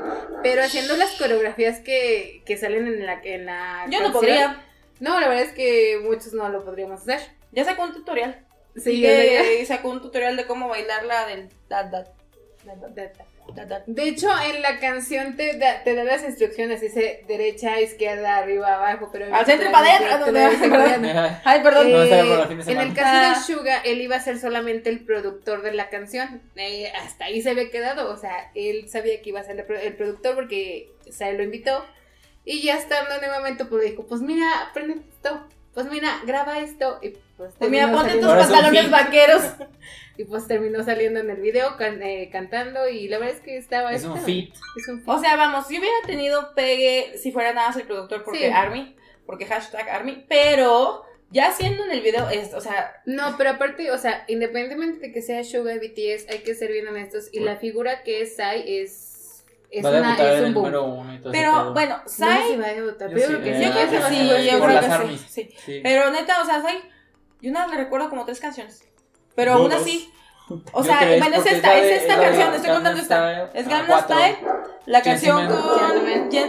pero 0.43 0.63
haciendo 0.63 0.97
las 0.97 1.11
coreografías 1.13 1.81
que, 1.81 2.43
que 2.47 2.57
salen 2.57 2.87
en 2.87 3.05
la, 3.05 3.21
en 3.23 3.45
la 3.47 3.87
Yo 3.91 4.01
no 4.01 4.13
podría. 4.13 4.65
No, 5.01 5.21
la 5.21 5.29
verdad 5.29 5.45
es 5.45 5.53
que 5.53 6.01
muchos 6.03 6.33
no 6.33 6.49
lo 6.49 6.65
podríamos 6.65 7.03
hacer. 7.03 7.21
Ya 7.51 7.65
sacó 7.65 7.83
un 7.83 7.93
tutorial. 7.93 8.47
Sí, 8.77 8.93
Y 8.93 9.03
que 9.03 9.65
sacó 9.67 9.91
un 9.91 10.01
tutorial 10.01 10.37
de 10.37 10.47
cómo 10.47 10.69
bailar 10.69 11.05
la 11.05 11.27
del 11.27 11.51
da, 11.69 11.83
da, 11.85 12.05
da. 12.65 13.25
De 13.87 14.09
hecho, 14.09 14.29
en 14.47 14.63
la 14.63 14.79
canción 14.79 15.37
te 15.37 15.59
da, 15.59 15.83
te 15.85 15.95
da 15.95 16.05
las 16.05 16.23
instrucciones, 16.23 16.81
dice 16.81 17.25
derecha, 17.29 17.81
izquierda, 17.81 18.39
arriba, 18.39 18.77
abajo, 18.77 19.11
pero... 19.13 19.35
Al 19.35 19.45
centro 19.45 19.71
para 19.71 19.97
adentro. 19.97 21.41
Ay, 21.45 21.61
perdón. 21.63 21.87
Eh, 21.89 21.91
el 21.91 22.53
en 22.53 22.63
semana. 22.65 22.83
el 22.89 22.95
caso 22.95 23.11
Ah. 23.13 23.35
de 23.39 23.55
Suga, 23.55 23.79
él 23.85 24.01
iba 24.01 24.17
a 24.17 24.21
ser 24.21 24.39
solamente 24.39 24.89
el 24.91 25.05
productor 25.05 25.63
de 25.63 25.73
la 25.73 25.89
canción. 25.91 26.41
Eh, 26.57 26.91
hasta 27.05 27.27
ahí 27.27 27.43
se 27.43 27.51
había 27.51 27.71
quedado. 27.71 28.11
O 28.13 28.17
sea, 28.17 28.51
él 28.55 28.89
sabía 28.89 29.21
que 29.21 29.29
iba 29.31 29.41
a 29.41 29.45
ser 29.45 29.59
el, 29.59 29.67
pro- 29.67 29.79
el 29.79 29.97
productor 29.97 30.35
porque 30.35 30.93
se 31.11 31.33
lo 31.35 31.43
invitó. 31.43 31.85
Y 32.45 32.63
ya 32.63 32.77
estando 32.79 33.15
en 33.17 33.25
el 33.25 33.31
momento, 33.31 33.69
pues 33.69 33.85
dijo: 33.85 34.07
Pues 34.07 34.21
mira, 34.21 34.47
aprende 34.69 35.03
esto. 35.09 35.47
Pues 35.75 35.87
mira, 35.87 36.21
graba 36.27 36.59
esto. 36.61 36.99
Y 37.03 37.11
pues, 37.37 37.55
Pues 37.59 37.71
mira, 37.71 37.91
ponte 37.93 38.17
tus 38.19 38.27
pantalones 38.31 38.91
vaqueros. 38.91 39.43
Y 40.19 40.25
pues 40.25 40.47
terminó 40.47 40.85
saliendo 40.85 41.21
en 41.21 41.31
el 41.31 41.41
video 41.41 41.77
can- 41.79 42.03
eh, 42.03 42.29
cantando. 42.31 42.87
Y 42.89 43.09
la 43.09 43.19
verdad 43.19 43.35
es 43.37 43.41
que 43.43 43.57
estaba. 43.57 43.93
Es 43.93 44.05
un 44.05 44.19
fit. 44.21 44.55
Es 44.77 44.87
un 44.89 44.99
fit. 45.01 45.09
O 45.09 45.19
sea, 45.19 45.37
vamos, 45.37 45.67
si 45.67 45.79
hubiera 45.79 45.95
tenido 46.07 46.55
pegue 46.55 47.17
si 47.19 47.33
fuera 47.33 47.53
nada 47.55 47.69
más 47.69 47.77
el 47.77 47.85
productor 47.85 48.23
porque 48.25 48.41
Sí. 48.41 48.53
Army, 48.53 48.95
porque 49.25 49.47
hashtag 49.47 49.89
Army, 49.89 50.27
pero 50.29 51.05
ya 51.31 51.51
siendo 51.53 51.85
en 51.85 51.93
el 51.93 52.03
video, 52.03 52.29
es, 52.29 52.53
o 52.53 52.61
sea, 52.61 53.01
No, 53.07 53.37
pero 53.39 53.51
aparte, 53.51 53.91
o 53.91 53.97
sea, 53.97 54.25
independientemente 54.29 55.07
de 55.07 55.13
que 55.15 55.23
sea 55.23 55.43
Suga 55.45 55.75
BTS, 55.77 56.29
hay 56.31 56.41
que 56.45 56.55
ser 56.55 56.71
bien 56.71 56.87
honestos. 56.89 57.31
Y 57.33 57.41
la 57.41 57.57
figura 57.57 58.03
que 58.03 58.21
es 58.21 58.37
Sai 58.37 58.65
es. 58.81 59.12
Es, 59.73 59.83
Va 59.83 59.89
a 59.89 59.93
una, 59.93 60.15
es 60.17 60.43
un 60.43 60.53
boom. 60.53 60.65
número 60.65 60.85
uno 60.85 61.15
y 61.15 61.19
todo 61.19 61.33
pero 61.33 61.73
bueno, 61.73 61.97
No 62.03 62.09
sé 62.09 62.17
Sai, 62.17 62.51
si 62.51 62.57
va 62.59 62.67
a 62.67 62.75
debutar, 62.75 63.09
Yo 63.09 63.15
pero 63.15 63.27
sí, 63.27 63.33
yo 63.33 63.41
creo 63.41 63.43
que 63.43 63.51
eh, 63.51 63.59
sí. 63.59 63.65
yo 63.65 63.73
creo 63.73 63.91
que 63.91 64.15
sí, 64.15 64.51
yo 64.51 64.61
creo 64.61 64.81
que 64.81 65.17
sí, 65.17 65.25
sí. 65.29 65.57
Sí. 65.65 65.81
Pero 65.83 66.11
neta, 66.11 66.43
o 66.43 66.45
sea, 66.45 66.61
Sai, 66.61 66.83
yo 67.41 67.53
nada 67.53 67.69
le 67.69 67.79
recuerdo 67.79 68.11
como 68.11 68.27
tres 68.27 68.39
canciones. 68.39 68.85
Pero 69.35 69.55
aún 69.55 69.73
así, 69.73 70.13
o 70.73 70.85
sea, 70.85 70.99
bueno, 71.19 71.37
es 71.37 71.47
esta, 71.47 71.79
es 71.79 72.03
esta 72.03 72.21
canción, 72.21 72.55
estoy 72.55 72.71
contando 72.71 73.01
esta. 73.01 73.45
Es 73.55 73.67
ah, 73.67 73.71
Gangnam. 73.71 74.01
Style, 74.05 74.39
la 74.85 75.03
canción 75.03 75.47
con... 75.47 75.59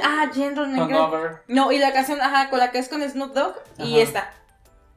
Ah, 0.04 0.30
Gentleman. 0.34 1.40
No, 1.48 1.72
y 1.72 1.80
la 1.80 1.94
canción, 1.94 2.20
ajá, 2.20 2.50
con 2.50 2.60
la 2.60 2.72
que 2.72 2.80
es 2.80 2.90
con 2.90 3.02
Snoop 3.02 3.34
Dogg 3.34 3.56
y 3.78 4.00
esta. 4.00 4.34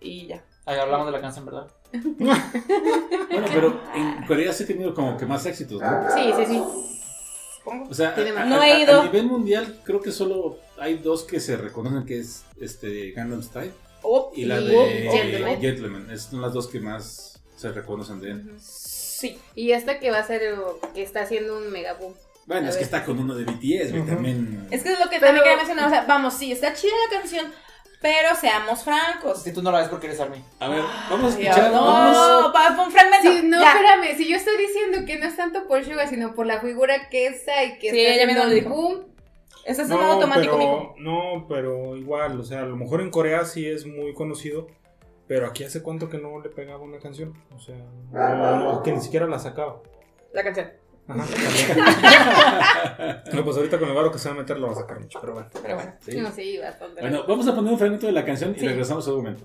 Y 0.01 0.27
ya. 0.27 0.43
Ahí 0.67 0.79
hablamos 0.79 1.07
de 1.07 1.13
la 1.13 1.21
canción, 1.21 1.47
¿verdad? 1.47 1.69
Bueno, 1.93 3.47
pero 3.53 3.81
en 3.95 4.27
Corea 4.27 4.53
sí 4.53 4.65
ha 4.65 4.67
tenido 4.67 4.95
como 4.95 5.17
que 5.17 5.27
más 5.27 5.47
éxitos, 5.47 5.81
¿no? 5.81 6.11
Sí, 6.13 6.33
sí, 6.37 6.47
sí. 6.47 6.96
Supongo. 7.67 7.91
O 7.91 7.95
sea, 7.95 8.15
Tiene 8.15 8.31
a, 8.31 8.35
más. 8.35 8.43
a- 8.45 8.47
No 8.47 8.63
he 8.63 8.81
ido. 8.81 9.01
a 9.01 9.05
nivel 9.07 9.27
mundial 9.27 9.81
creo 9.85 10.01
que 10.01 10.13
solo 10.13 10.59
hay 10.79 10.99
dos 10.99 11.25
que 11.25 11.41
se 11.41 11.57
reconocen 11.57 12.07
que 12.07 12.21
es 12.21 12.45
este 12.61 13.11
Gangnam 13.11 13.43
Style 13.43 13.73
Oh, 14.03 14.31
y 14.37 14.45
la 14.45 14.61
Y 14.61 14.69
de 14.69 15.09
Gentleman. 15.11 15.61
Gentleman. 15.61 16.11
Es- 16.13 16.23
Son 16.23 16.41
las 16.41 16.53
dos 16.53 16.69
que 16.69 16.79
más 16.79 17.43
se 17.57 17.73
reconocen 17.73 18.21
de 18.21 18.31
él. 18.31 18.51
sí. 18.61 19.37
Y 19.55 19.73
esta 19.73 19.99
que 19.99 20.11
va 20.11 20.19
a 20.19 20.27
ser, 20.27 20.43
que 20.95 21.03
está 21.03 21.23
haciendo 21.23 21.57
un 21.57 21.73
mega 21.73 21.95
boom. 21.95 22.15
Bueno, 22.47 22.67
A 22.69 22.71
es 22.71 22.77
que 22.77 22.85
está 22.85 23.05
con 23.05 23.19
uno 23.19 23.35
de 23.35 23.45
BTS, 23.45 23.93
Ujú. 23.99 24.07
también. 24.07 24.69
Es 24.71 24.83
que 24.85 24.93
es 24.93 24.99
lo 25.01 25.07
que 25.07 25.17
Pero- 25.19 25.27
también 25.29 25.43
quería 25.43 25.57
mencionar. 25.57 25.87
O 25.87 25.91
sea, 25.91 26.05
vamos, 26.07 26.35
sí, 26.35 26.53
está 26.53 26.73
chida 26.75 26.93
la 27.11 27.19
canción, 27.19 27.47
pero 28.01 28.35
seamos 28.35 28.85
francos. 28.85 29.43
Si 29.43 29.53
tú 29.53 29.63
no 29.63 29.71
la 29.73 29.79
ves 29.81 29.89
porque 29.89 30.07
eres 30.07 30.21
Army. 30.21 30.43
A 30.61 30.69
ver, 30.69 30.83
vamos 31.11 31.35
a 31.35 31.39
escuchar. 31.41 31.71
no, 31.73 31.85
vamos- 31.85 32.53
pa- 32.53 32.83
un 32.85 32.91
fragmento. 32.93 33.31
Sí, 33.33 33.41
no, 33.45 33.61
ya. 33.61 33.73
espérame, 33.73 34.17
si 34.17 34.29
yo 34.29 34.37
estoy 34.37 34.57
diciendo 34.59 34.99
que 35.07 35.19
no 35.19 35.27
es 35.27 35.37
tanto 35.37 35.67
por 35.67 35.85
Suga, 35.85 36.07
sino 36.07 36.35
por 36.35 36.47
la 36.47 36.61
figura 36.61 37.09
que 37.09 37.27
es 37.29 37.45
Sai, 37.45 37.79
que 37.79 37.91
Sí, 37.91 38.01
está 38.01 38.15
ella 38.15 38.27
misma 38.27 38.45
lo 38.45 38.51
dijo. 38.51 38.69
un 38.69 38.75
boom. 38.75 39.05
Este 39.65 39.83
es 39.83 39.91
un 39.91 39.97
modo 39.97 40.13
automático, 40.13 40.57
mijo. 40.59 40.95
pero, 40.95 41.11
no, 41.11 41.47
pero 41.49 41.97
igual, 41.97 42.39
o 42.39 42.45
sea, 42.45 42.61
a 42.61 42.67
lo 42.67 42.77
mejor 42.77 43.01
en 43.01 43.11
Corea 43.11 43.45
sí 43.45 43.67
es 43.69 43.85
muy 43.85 44.15
conocido, 44.15 44.69
pero 45.27 45.47
aquí 45.49 45.65
hace 45.65 45.83
cuánto 45.83 46.09
que 46.09 46.19
no 46.19 46.39
le 46.41 46.51
pegaba 46.51 46.79
una 46.85 46.99
canción, 47.01 47.35
o 47.53 47.59
sea, 47.59 47.75
no, 48.13 48.57
no, 48.75 48.83
que 48.85 48.93
ni 48.93 49.01
siquiera 49.01 49.27
la 49.27 49.41
sacaba. 49.41 49.81
La 50.33 50.45
canción. 50.45 50.71
Ajá, 51.09 51.25
no, 53.33 53.45
pues 53.45 53.57
ahorita 53.57 53.79
con 53.79 53.89
el 53.89 53.95
varo 53.95 54.11
que 54.11 54.19
se 54.19 54.29
va 54.29 54.35
a 54.35 54.39
meter 54.39 54.59
lo 54.59 54.67
va 54.69 54.73
a 54.73 54.77
sacar 54.77 54.99
mucho, 55.01 55.21
pero 55.21 55.35
bueno. 55.35 55.49
Pero 55.63 55.75
bueno. 55.77 55.93
Sí. 56.05 56.17
No, 56.21 56.33
sí, 56.33 56.59
bastante. 56.59 57.01
Bueno, 57.01 57.25
vamos 57.29 57.47
a 57.47 57.55
poner 57.55 57.73
un 57.73 57.79
fragmento 57.79 58.07
de 58.07 58.13
la 58.13 58.25
canción 58.25 58.55
y 58.57 58.61
Sí. 58.61 58.67
regresamos 58.67 59.07
a 59.07 59.13
un 59.13 59.17
momento. 59.19 59.45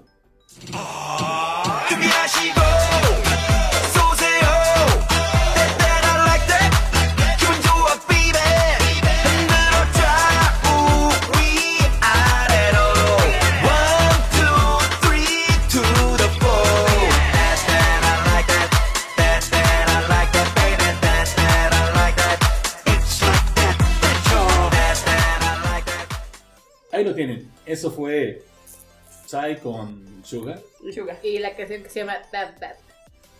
Ahí 27.02 27.08
lo 27.08 27.16
tienen. 27.16 27.49
Eso 27.66 27.91
fue 27.91 28.43
Psy 29.26 29.56
con 29.62 30.22
Sugar. 30.24 30.62
Sugar. 30.93 31.18
Y 31.24 31.39
la 31.39 31.56
canción 31.56 31.82
que 31.82 31.89
se 31.89 32.02
llama 32.02 32.18
That. 32.32 32.52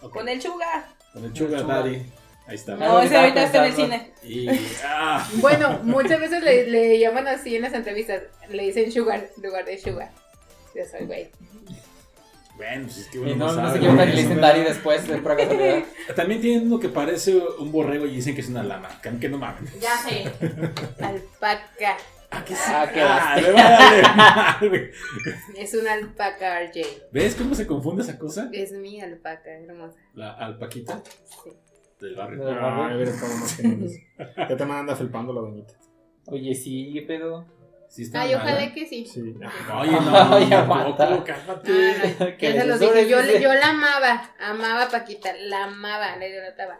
Ok, 0.02 0.14
Con 0.14 0.28
el 0.28 0.42
Sugar. 0.42 0.86
con 1.14 1.26
el 1.26 1.36
Sugar 1.36 1.68
Daddy. 1.68 2.02
Ahí 2.48 2.56
está. 2.56 2.76
No, 2.76 3.00
ese 3.02 3.16
ahorita 3.18 3.44
está 3.44 3.60
en 3.60 3.66
el 3.66 3.74
cine. 3.74 4.12
Y. 4.24 4.48
Ah, 4.84 5.30
Bueno, 5.36 5.80
muchas 5.84 6.20
veces 6.20 6.44
le, 6.44 6.68
le 6.68 6.98
llaman 7.00 7.28
así 7.28 7.56
en 7.56 7.62
las 7.62 7.74
entrevistas. 7.74 8.24
Le 8.50 8.64
dicen 8.64 8.92
Sugar 8.92 9.30
en 9.38 9.44
lugar 9.44 9.64
de 9.66 9.78
Sugar. 9.78 10.10
Yo 10.74 10.82
soy 10.90 11.06
güey. 11.06 11.30
bueno, 12.58 12.86
pues 12.86 12.98
es 12.98 13.08
que 13.10 13.18
Y 13.18 13.22
uno 13.22 13.36
no, 13.36 13.46
no, 13.54 13.62
no 13.62 13.68
sabe. 13.68 13.80
se 13.80 13.86
y 13.86 13.88
¿no? 13.90 14.06
le 14.06 14.12
dicen 14.12 14.42
Daddy 14.42 14.62
después 14.62 15.08
de. 15.08 15.86
También 16.16 16.42
tienen 16.42 16.66
uno 16.66 16.80
que 16.80 16.90
parece 16.90 17.36
un 17.38 17.72
borrego 17.72 18.08
y 18.08 18.16
dicen 18.16 18.34
que 18.34 18.42
es 18.42 18.50
una 18.50 18.64
lama. 18.64 18.90
Que, 19.04 19.30
no 19.30 19.38
mamen. 19.38 19.72
Ya 19.80 19.98
sé. 19.98 20.24
Alpaca. 21.04 21.98
Ah, 22.34 22.44
Ah, 22.68 22.90
quedaste. 22.94 23.42
le 23.42 23.52
va 23.52 23.78
a 23.78 24.60
mal. 24.62 24.92
Es 25.58 25.74
una 25.74 25.94
alpaca 25.94 26.62
RJ. 26.64 26.82
¿Ves 27.12 27.36
cómo 27.36 27.54
se 27.56 27.68
confunde 27.68 28.04
esa 28.04 28.18
cosa? 28.18 28.50
Es 28.54 28.72
mi 28.72 29.02
alpaca, 29.02 29.52
hermosa. 29.52 29.98
La 30.14 30.32
alpaquita 30.34 31.02
Sí. 31.44 31.52
del 32.00 32.16
barrio. 32.16 32.44
Ah, 32.50 32.90
más 32.96 33.56
genial. 33.58 33.90
Ya 34.50 34.56
te 34.58 34.64
anda 34.64 34.96
felpando 34.96 35.34
la 35.34 35.42
doñita. 35.42 35.74
Oye, 36.28 36.56
sí, 36.56 36.92
¿qué 36.94 37.02
pedo? 37.02 37.46
Sí 37.90 38.04
está 38.04 38.22
Ay, 38.22 38.34
mala. 38.36 38.44
ojalá 38.44 38.74
que 38.74 38.86
sí. 38.88 39.06
Sí. 39.06 39.20
Oye, 39.20 39.92
no, 39.92 40.00
no, 40.00 40.58
aguanta. 40.58 40.98
tampoco, 40.98 41.24
cálmate. 41.26 41.72
Ay, 42.20 42.38
Que 42.38 42.54
ya 42.54 42.62
se 42.62 42.68
los 42.68 42.80
dije. 42.80 43.10
Yo, 43.10 43.18
yo 43.40 43.54
la 43.54 43.70
amaba. 43.72 44.32
Amaba 44.40 44.84
a 44.84 44.90
Paquita. 44.90 45.34
La 45.38 45.66
amaba. 45.66 46.16
La 46.16 46.26
idolatraba. 46.28 46.80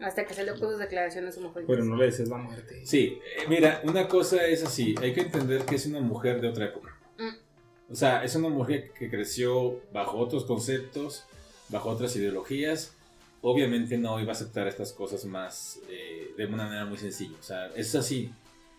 Hasta 0.00 0.26
que 0.26 0.34
salió 0.34 0.58
con 0.58 0.70
sus 0.70 0.78
declaraciones 0.78 1.36
homofóbicas. 1.38 1.68
Pero 1.68 1.84
no 1.84 1.96
le 1.96 2.06
desees 2.06 2.28
la 2.28 2.36
muerte. 2.36 2.84
Sí, 2.84 3.18
eh, 3.24 3.44
mira, 3.48 3.80
una 3.84 4.06
cosa 4.08 4.46
es 4.46 4.64
así, 4.64 4.94
hay 5.00 5.14
que 5.14 5.22
entender 5.22 5.64
que 5.64 5.76
es 5.76 5.86
una 5.86 6.00
mujer 6.00 6.40
de 6.40 6.48
otra 6.48 6.66
época. 6.66 6.94
Mm. 7.18 7.92
O 7.92 7.94
sea, 7.94 8.22
es 8.24 8.34
una 8.34 8.48
mujer 8.48 8.90
que 8.98 9.08
creció 9.08 9.80
bajo 9.92 10.18
otros 10.18 10.44
conceptos, 10.44 11.24
bajo 11.68 11.88
otras 11.88 12.14
ideologías. 12.16 12.94
Obviamente 13.42 13.96
no 13.96 14.20
iba 14.20 14.32
a 14.32 14.34
aceptar 14.34 14.66
estas 14.66 14.92
cosas 14.92 15.24
más 15.24 15.78
eh, 15.88 16.32
de 16.36 16.46
una 16.46 16.64
manera 16.64 16.84
muy 16.84 16.98
sencilla. 16.98 17.36
O 17.38 17.42
sea, 17.42 17.68
es 17.74 17.94
así. 17.94 18.32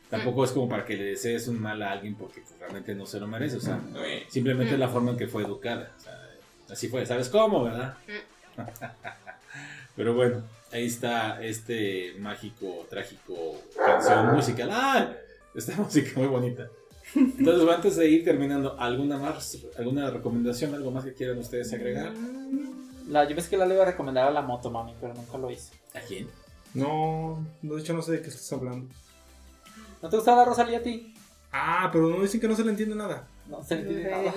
Tampoco 0.10 0.44
es 0.44 0.52
como 0.52 0.69
para 0.69 0.85
que 0.85 0.95
le 0.95 1.03
desees 1.03 1.48
un 1.48 1.60
mal 1.60 1.81
a 1.81 1.91
alguien 1.91 2.15
porque 2.15 2.41
pues, 2.41 2.57
realmente 2.60 2.95
no 2.95 3.06
se 3.06 3.19
lo 3.19 3.27
merece. 3.27 3.57
O 3.57 3.61
sea, 3.61 3.81
simplemente 4.30 4.73
es 4.73 4.80
la 4.80 4.88
forma 4.88 5.11
en 5.11 5.18
que 5.18 5.27
fue 5.27 5.44
educada. 5.44 5.94
O 5.98 5.99
sea, 5.99 6.30
así 6.69 6.88
fue. 6.88 7.06
¿Sabes 7.06 7.30
cómo, 7.30 7.64
verdad? 7.64 7.98
Pero 9.95 10.14
bueno, 10.14 10.44
ahí 10.72 10.85
está 10.85 11.41
este 11.44 12.15
mágico, 12.19 12.85
trágico 12.89 13.61
canción 13.76 14.35
musical. 14.35 14.69
¡Ah! 14.72 15.14
Esta 15.56 15.76
música 15.77 16.11
muy 16.15 16.27
bonita. 16.27 16.68
Entonces, 17.15 17.68
antes 17.69 17.95
de 17.95 18.10
ir 18.10 18.23
terminando, 18.26 18.77
¿alguna 18.80 19.18
más, 19.18 19.57
alguna 19.77 20.10
recomendación, 20.10 20.76
algo 20.76 20.91
más 20.91 21.06
que 21.06 21.14
quieran 21.14 21.38
ustedes 21.38 21.72
agregar? 21.73 22.11
La, 23.07 23.23
yo 23.23 23.34
pensé 23.34 23.49
que 23.49 23.57
la 23.57 23.65
le 23.65 23.76
iba 23.76 23.84
a 23.84 23.88
recomendar 23.88 24.27
a 24.27 24.31
la 24.31 24.41
moto, 24.41 24.69
mami, 24.69 24.94
pero 24.99 25.14
nunca 25.14 25.38
lo 25.38 25.49
hice. 25.49 25.73
¿A 25.95 26.02
quién? 26.02 26.27
No, 26.73 27.45
de 27.61 27.80
hecho 27.80 27.94
no 27.94 28.02
sé 28.02 28.14
de 28.14 28.22
qué 28.22 28.27
estás 28.27 28.52
hablando. 28.52 28.94
¿No 30.02 30.10
te 30.10 30.18
gustaba 30.18 30.39
la 30.39 30.45
Rosalía 30.45 30.80
a 30.80 30.84
ti? 30.84 31.14
Ah, 31.52 31.89
pero 31.91 32.10
no 32.10 32.22
dicen 32.22 32.41
que 32.41 32.48
no 32.48 32.56
se 32.56 32.64
le 32.64 32.72
entiende 32.72 32.95
nada. 32.95 33.26
No 33.49 33.64
se 33.64 33.76
entiende 33.76 34.10
nada. 34.11 34.34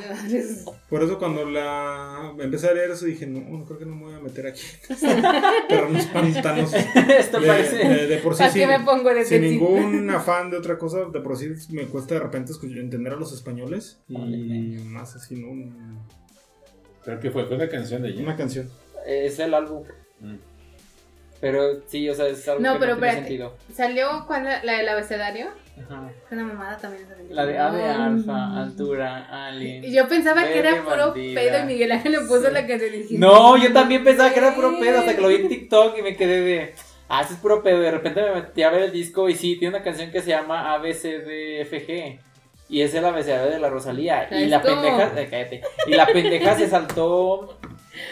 Por 0.89 1.03
eso 1.03 1.19
cuando 1.19 1.45
la 1.45 2.32
empecé 2.39 2.69
a 2.69 2.74
leer 2.74 2.91
eso 2.93 3.07
dije, 3.07 3.27
no, 3.27 3.41
no 3.41 3.65
creo 3.65 3.78
que 3.78 3.87
no 3.87 3.97
me 3.97 4.05
voy 4.05 4.15
a 4.15 4.20
meter 4.20 4.47
aquí. 4.47 4.62
pero 5.69 5.89
unos 5.89 6.07
pantanos. 6.07 6.73
Esto 6.73 7.41
De, 7.41 7.47
parece. 7.47 7.77
de- 7.77 8.07
de 8.07 8.16
por 8.19 8.35
sí, 8.35 8.39
¿Para 8.39 8.53
qué 8.53 8.59
sin, 8.61 8.69
me 8.69 8.81
pongo 8.81 9.09
de 9.11 9.24
sin 9.24 9.41
sexy? 9.41 9.51
ningún 9.59 10.11
afán 10.11 10.51
de 10.51 10.57
otra 10.59 10.78
cosa, 10.78 11.07
de 11.12 11.20
por 11.20 11.37
sí 11.37 11.49
me 11.70 11.87
cuesta 11.87 12.15
de 12.15 12.20
repente 12.20 12.53
escuchar- 12.53 12.78
entender 12.78 13.12
a 13.12 13.16
los 13.16 13.32
españoles. 13.32 14.01
Y 14.09 14.15
más 14.85 15.16
así, 15.16 15.35
¿no? 15.37 15.74
Creo 17.05 17.19
que 17.19 17.31
fue, 17.31 17.47
fue 17.47 17.57
una 17.57 17.69
canción 17.69 18.03
de 18.03 18.11
ella. 18.11 18.23
Una 18.23 18.37
canción. 18.37 18.69
Es 19.07 19.39
el 19.39 19.55
álbum. 19.55 19.85
Mm. 20.20 20.35
Pero 21.41 21.81
sí, 21.87 22.09
o 22.11 22.15
sea, 22.15 22.27
es 22.27 22.47
algo 22.49 22.61
No, 22.61 22.75
que 22.75 22.81
pero 22.81 22.95
no 22.95 23.01
tiene 23.01 23.09
espérate. 23.19 23.29
sentido. 23.29 23.57
¿Salió 23.75 24.25
cuando 24.27 24.51
la 24.62 24.73
del 24.75 24.89
abecedario? 24.89 25.47
Ajá. 25.83 26.11
Fue 26.29 26.37
una 26.37 26.47
mamada 26.47 26.77
también. 26.77 27.07
La 27.31 27.47
de 27.47 27.59
A 27.59 27.71
de 27.71 27.85
alfa, 27.85 28.61
altura, 28.61 29.47
alien. 29.47 29.83
Y 29.85 29.93
yo 29.95 30.07
pensaba 30.07 30.45
que 30.45 30.59
era 30.59 30.83
puro 30.83 31.12
bandida. 31.12 31.41
pedo 31.41 31.61
y 31.61 31.67
Miguel 31.67 31.93
Ángel 31.93 32.12
le 32.12 32.21
puso 32.21 32.51
la 32.51 32.67
canción 32.67 32.93
dije, 32.93 33.17
No, 33.17 33.57
yo 33.57 33.73
también 33.73 34.05
pensaba 34.05 34.31
que 34.33 34.41
era 34.41 34.55
puro 34.55 34.79
pedo 34.79 34.99
hasta 34.99 35.15
que 35.17 35.21
lo 35.23 35.29
vi 35.29 35.37
en 35.37 35.49
TikTok 35.49 35.97
y 35.99 36.03
me 36.03 36.17
quedé 36.17 36.41
de. 36.43 36.75
Ah, 37.09 37.23
eso 37.23 37.33
es 37.33 37.41
puro 37.41 37.62
pedo. 37.62 37.81
De 37.81 37.91
repente 37.91 38.21
me 38.23 38.33
metí 38.43 38.62
a 38.62 38.71
ver 38.71 38.83
el 38.83 38.93
disco 38.93 39.29
y 39.31 39.35
sí, 39.35 39.57
tiene 39.57 39.75
una 39.77 39.83
canción 39.85 40.11
que 40.11 40.21
se 40.21 40.29
llama 40.31 40.75
ABCDFG. 40.75 42.19
Y 42.69 42.83
es 42.83 42.95
el 42.95 43.05
abecedario 43.05 43.51
de 43.51 43.59
la 43.59 43.69
Rosalía. 43.71 44.29
Y 44.31 44.47
la 44.47 44.61
pendeja. 44.62 45.11
eh, 45.17 45.29
cállate. 45.31 45.62
Y 45.87 45.95
la 45.95 46.07
pendeja 46.07 46.55
se 46.57 46.69
saltó 46.69 47.59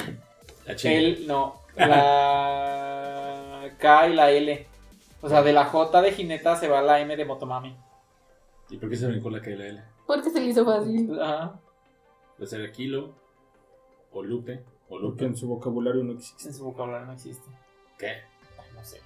La 0.67 0.73
el. 0.91 1.27
No. 1.27 1.63
La 1.77 2.98
K 3.79 4.09
y 4.09 4.15
la 4.15 4.31
L. 4.31 4.67
O 5.21 5.29
sea, 5.29 5.43
de 5.43 5.53
la 5.53 5.65
J 5.65 6.03
de 6.03 6.13
Jineta 6.13 6.57
se 6.57 6.69
va 6.69 6.83
la 6.83 7.01
M 7.01 7.17
de 7.17 7.25
Motomami. 7.25 7.77
¿Y 8.71 8.77
por 8.77 8.89
qué 8.91 8.97
se 8.97 9.07
brincó 9.07 9.31
la 9.31 9.41
KLL? 9.41 9.83
porque 10.07 10.31
se 10.31 10.41
le 10.41 10.47
hizo 10.47 10.65
fácil. 10.65 11.21
Ajá. 11.21 11.61
Puede 12.37 12.49
ser 12.49 12.73
Kilo, 12.73 13.15
o 14.13 14.23
Lupe, 14.23 14.63
o 14.89 14.91
Porque 14.91 15.03
Lupe. 15.07 15.25
en 15.27 15.37
su 15.37 15.49
vocabulario 15.49 16.03
no 16.03 16.13
existe. 16.13 16.49
En 16.49 16.55
su 16.55 16.65
vocabulario 16.65 17.07
no 17.07 17.13
existe. 17.13 17.47
¿Qué? 17.99 18.07
Ay, 18.59 18.71
no 18.75 18.83
sé. 18.85 19.01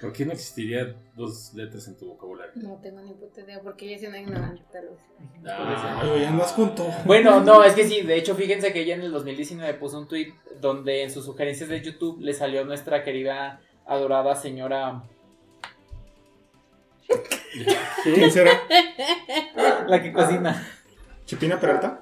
¿Por 0.00 0.12
qué 0.12 0.24
no 0.26 0.32
existiría 0.32 0.96
dos 1.14 1.52
letras 1.54 1.86
en 1.88 1.96
tu 1.96 2.08
vocabulario? 2.08 2.52
No 2.56 2.76
tengo 2.82 3.00
ni 3.02 3.12
puta 3.12 3.42
idea, 3.42 3.60
porque 3.62 3.86
ella 3.86 3.96
es 3.96 4.08
una 4.08 4.18
ignorante, 4.18 4.62
tal 4.72 4.88
vez. 4.88 4.98
Ah, 5.46 6.00
Ay, 6.02 6.24
andas 6.24 6.52
con 6.52 6.74
todo. 6.74 6.90
Bueno, 7.04 7.40
no, 7.42 7.62
es 7.62 7.74
que 7.74 7.84
sí, 7.86 8.00
de 8.02 8.16
hecho, 8.16 8.34
fíjense 8.34 8.72
que 8.72 8.80
ella 8.80 8.94
en 8.94 9.02
el 9.02 9.12
2019 9.12 9.74
puso 9.74 9.98
un 9.98 10.08
tweet 10.08 10.32
donde 10.60 11.02
en 11.02 11.10
sus 11.10 11.24
sugerencias 11.26 11.68
de 11.68 11.80
YouTube 11.82 12.18
le 12.20 12.32
salió 12.32 12.64
nuestra 12.64 13.02
querida, 13.04 13.60
adorada 13.94 14.34
señora, 14.36 15.02
¿Quién 18.04 18.30
será? 18.30 18.52
la 19.86 20.00
que 20.02 20.12
cocina. 20.12 20.66
¿Chipina 21.26 21.58
Peralta? 21.60 22.00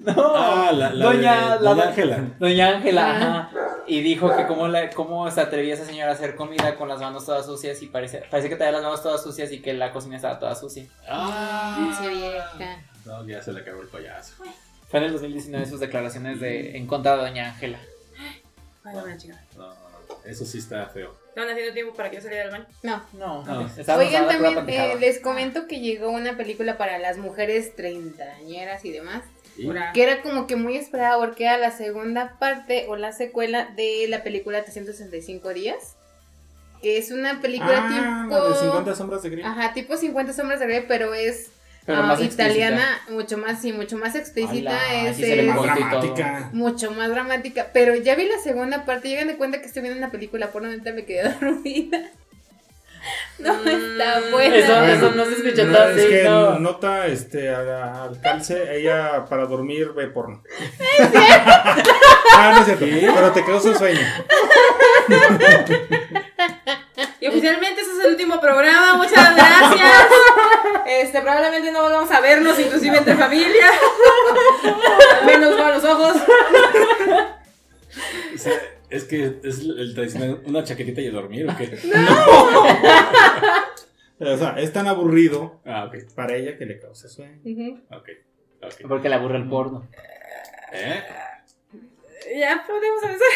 No, 0.00 0.14
Ah, 0.34 0.70
la, 0.72 0.90
la 0.92 1.04
doña, 1.06 1.34
de- 1.56 1.64
la- 1.64 1.70
Doña 1.74 1.88
Ángela. 1.88 2.24
Doña 2.38 2.68
Ángela, 2.68 3.02
Ah. 3.10 3.16
ajá. 3.48 3.50
Y 3.88 4.00
dijo 4.00 4.34
que 4.36 4.46
cómo, 4.46 4.66
la, 4.68 4.90
cómo 4.90 5.30
se 5.30 5.40
atrevía 5.40 5.74
esa 5.74 5.84
señora 5.84 6.10
a 6.10 6.14
hacer 6.14 6.34
comida 6.34 6.74
con 6.76 6.88
las 6.88 7.00
manos 7.00 7.24
todas 7.24 7.46
sucias 7.46 7.80
y 7.82 7.86
parece, 7.86 8.22
parece 8.30 8.48
que 8.48 8.56
tenía 8.56 8.72
las 8.72 8.82
manos 8.82 9.02
todas 9.02 9.22
sucias 9.22 9.52
y 9.52 9.60
que 9.60 9.74
la 9.74 9.92
cocina 9.92 10.16
estaba 10.16 10.38
toda 10.40 10.54
sucia. 10.56 10.86
Ah, 11.08 11.76
vieja. 12.00 12.78
No, 13.04 13.24
ya 13.26 13.40
se 13.42 13.52
le 13.52 13.60
acabó 13.60 13.82
el 13.82 13.88
payaso. 13.88 14.34
Fue 14.88 14.98
en 15.00 15.06
el 15.06 15.12
2019 15.12 15.66
sus 15.66 15.78
declaraciones 15.80 16.40
de, 16.40 16.76
en 16.76 16.86
contra 16.86 17.16
de 17.16 17.22
Doña 17.22 17.46
Ángela. 17.50 17.78
Ay, 18.84 18.94
no, 18.94 19.72
eso 20.26 20.44
sí 20.44 20.58
está 20.58 20.86
feo. 20.88 21.14
¿Estaban 21.28 21.50
haciendo 21.50 21.72
tiempo 21.74 21.94
para 21.94 22.10
que 22.10 22.16
yo 22.16 22.22
saliera 22.22 22.44
del 22.44 22.52
baño? 22.52 22.66
No. 22.82 23.02
No, 23.12 23.42
No. 23.44 23.70
Oigan, 23.98 24.26
también 24.28 24.68
eh, 24.68 24.96
les 24.98 25.20
comento 25.20 25.66
que 25.66 25.80
llegó 25.80 26.08
una 26.10 26.36
película 26.36 26.78
para 26.78 26.98
las 26.98 27.18
mujeres 27.18 27.76
treintañeras 27.76 28.84
y 28.84 28.92
demás, 28.92 29.22
que 29.92 30.02
era 30.02 30.22
como 30.22 30.46
que 30.46 30.56
muy 30.56 30.76
esperada 30.76 31.18
porque 31.18 31.44
era 31.44 31.58
la 31.58 31.70
segunda 31.70 32.36
parte 32.38 32.86
o 32.88 32.96
la 32.96 33.12
secuela 33.12 33.66
de 33.76 34.06
la 34.08 34.22
película 34.22 34.62
365 34.64 35.50
días, 35.54 35.96
que 36.82 36.98
es 36.98 37.10
una 37.10 37.40
película 37.40 37.86
Ah, 37.88 38.26
tipo... 38.28 38.48
de 38.48 38.54
50 38.54 38.94
sombras 38.94 39.22
de 39.22 39.30
Grey. 39.30 39.44
Ajá, 39.44 39.72
tipo 39.74 39.96
50 39.96 40.32
sombras 40.32 40.60
de 40.60 40.66
Grey, 40.66 40.84
pero 40.88 41.14
es 41.14 41.50
Pero 41.86 41.98
ah, 41.98 42.02
más 42.02 42.20
explícita. 42.20 42.44
italiana, 42.48 43.00
mucho 43.10 43.38
más, 43.38 43.62
sí, 43.62 43.72
mucho 43.72 43.96
más 43.96 44.14
explícita, 44.16 44.70
Ala, 44.70 45.08
es 45.08 45.44
Más 45.46 45.56
todo. 45.56 45.64
dramática. 45.66 46.50
mucho 46.52 46.90
más 46.90 47.08
dramática, 47.10 47.68
pero 47.72 47.94
ya 47.94 48.16
vi 48.16 48.26
la 48.28 48.38
segunda 48.38 48.84
parte, 48.84 49.08
llegan 49.08 49.28
de 49.28 49.36
cuenta 49.36 49.60
que 49.60 49.66
estoy 49.66 49.82
viendo 49.82 49.98
una 49.98 50.10
película 50.10 50.48
por 50.48 50.62
neta 50.62 50.92
me 50.92 51.04
quedé 51.04 51.22
dormida. 51.40 52.00
No 53.38 53.54
Mm. 53.54 53.68
está 53.68 54.20
buena. 54.32 54.56
Eso, 54.56 54.72
Bueno, 54.74 54.92
eso 54.92 55.10
no 55.12 55.24
se 55.26 55.32
escucha 55.34 55.62
No, 55.62 55.78
tan 55.78 55.96
es 55.96 56.04
que 56.06 56.24
no. 56.24 56.58
nota 56.58 57.06
este 57.06 57.50
al 57.50 58.20
calce, 58.20 58.76
ella 58.76 59.24
para 59.26 59.46
dormir 59.46 59.92
ve 59.94 60.08
porno. 60.08 60.42
ah, 62.34 62.50
no 62.52 62.58
es 62.60 62.64
cierto, 62.64 62.84
pero 63.14 63.30
te 63.30 63.44
causa 63.44 63.78
sueño. 63.78 64.00
Y 67.20 67.26
oficialmente 67.26 67.80
ese 67.82 67.92
es 67.92 68.04
el 68.04 68.10
último 68.12 68.40
programa, 68.40 68.96
muchas 68.96 69.34
gracias. 69.34 70.06
Este, 70.86 71.20
probablemente 71.20 71.70
no 71.72 71.82
volvamos 71.82 72.10
a 72.10 72.20
vernos, 72.20 72.58
inclusive 72.58 72.96
entre 72.98 73.14
familia. 73.16 73.70
Al 75.20 75.26
menos 75.26 75.56
no 75.56 75.64
a 75.64 75.70
los 75.72 75.84
ojos. 75.84 76.16
O 78.34 78.38
sea, 78.38 78.52
es 78.90 79.04
que 79.04 79.40
es 79.42 79.58
el 79.60 79.94
tradicional, 79.94 80.40
una 80.44 80.62
chaquetita 80.64 81.00
y 81.00 81.08
a 81.08 81.12
dormir, 81.12 81.48
¿o 81.50 81.56
qué? 81.56 81.78
O 84.18 84.36
sea, 84.38 84.54
es 84.58 84.72
tan 84.72 84.86
aburrido 84.88 85.60
Ah, 85.66 85.84
ok, 85.84 86.12
para 86.14 86.34
ella 86.36 86.56
que 86.56 86.64
le 86.66 86.78
causa 86.80 87.08
sueño. 87.08 87.38
Ujú. 87.44 87.80
ok, 87.90 88.08
ok. 88.62 88.74
Porque 88.88 89.08
le 89.08 89.16
aburre 89.16 89.36
el 89.36 89.48
porno. 89.48 89.86
¿Eh? 90.72 91.02
Ya 92.38 92.64
podemos 92.66 93.02
avanzar. 93.04 93.28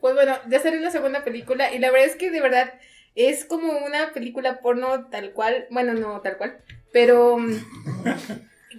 Pues 0.00 0.14
bueno, 0.14 0.36
ya 0.48 0.60
salió 0.60 0.80
la 0.80 0.90
segunda 0.90 1.22
película 1.24 1.72
y 1.72 1.78
la 1.78 1.90
verdad 1.90 2.08
es 2.08 2.16
que 2.16 2.30
de 2.30 2.40
verdad 2.40 2.74
es 3.14 3.44
como 3.44 3.72
una 3.84 4.12
película 4.12 4.60
porno 4.60 5.08
tal 5.10 5.32
cual, 5.32 5.66
bueno, 5.70 5.94
no 5.94 6.20
tal 6.20 6.36
cual, 6.36 6.58
pero 6.92 7.38
mm, 7.38 7.52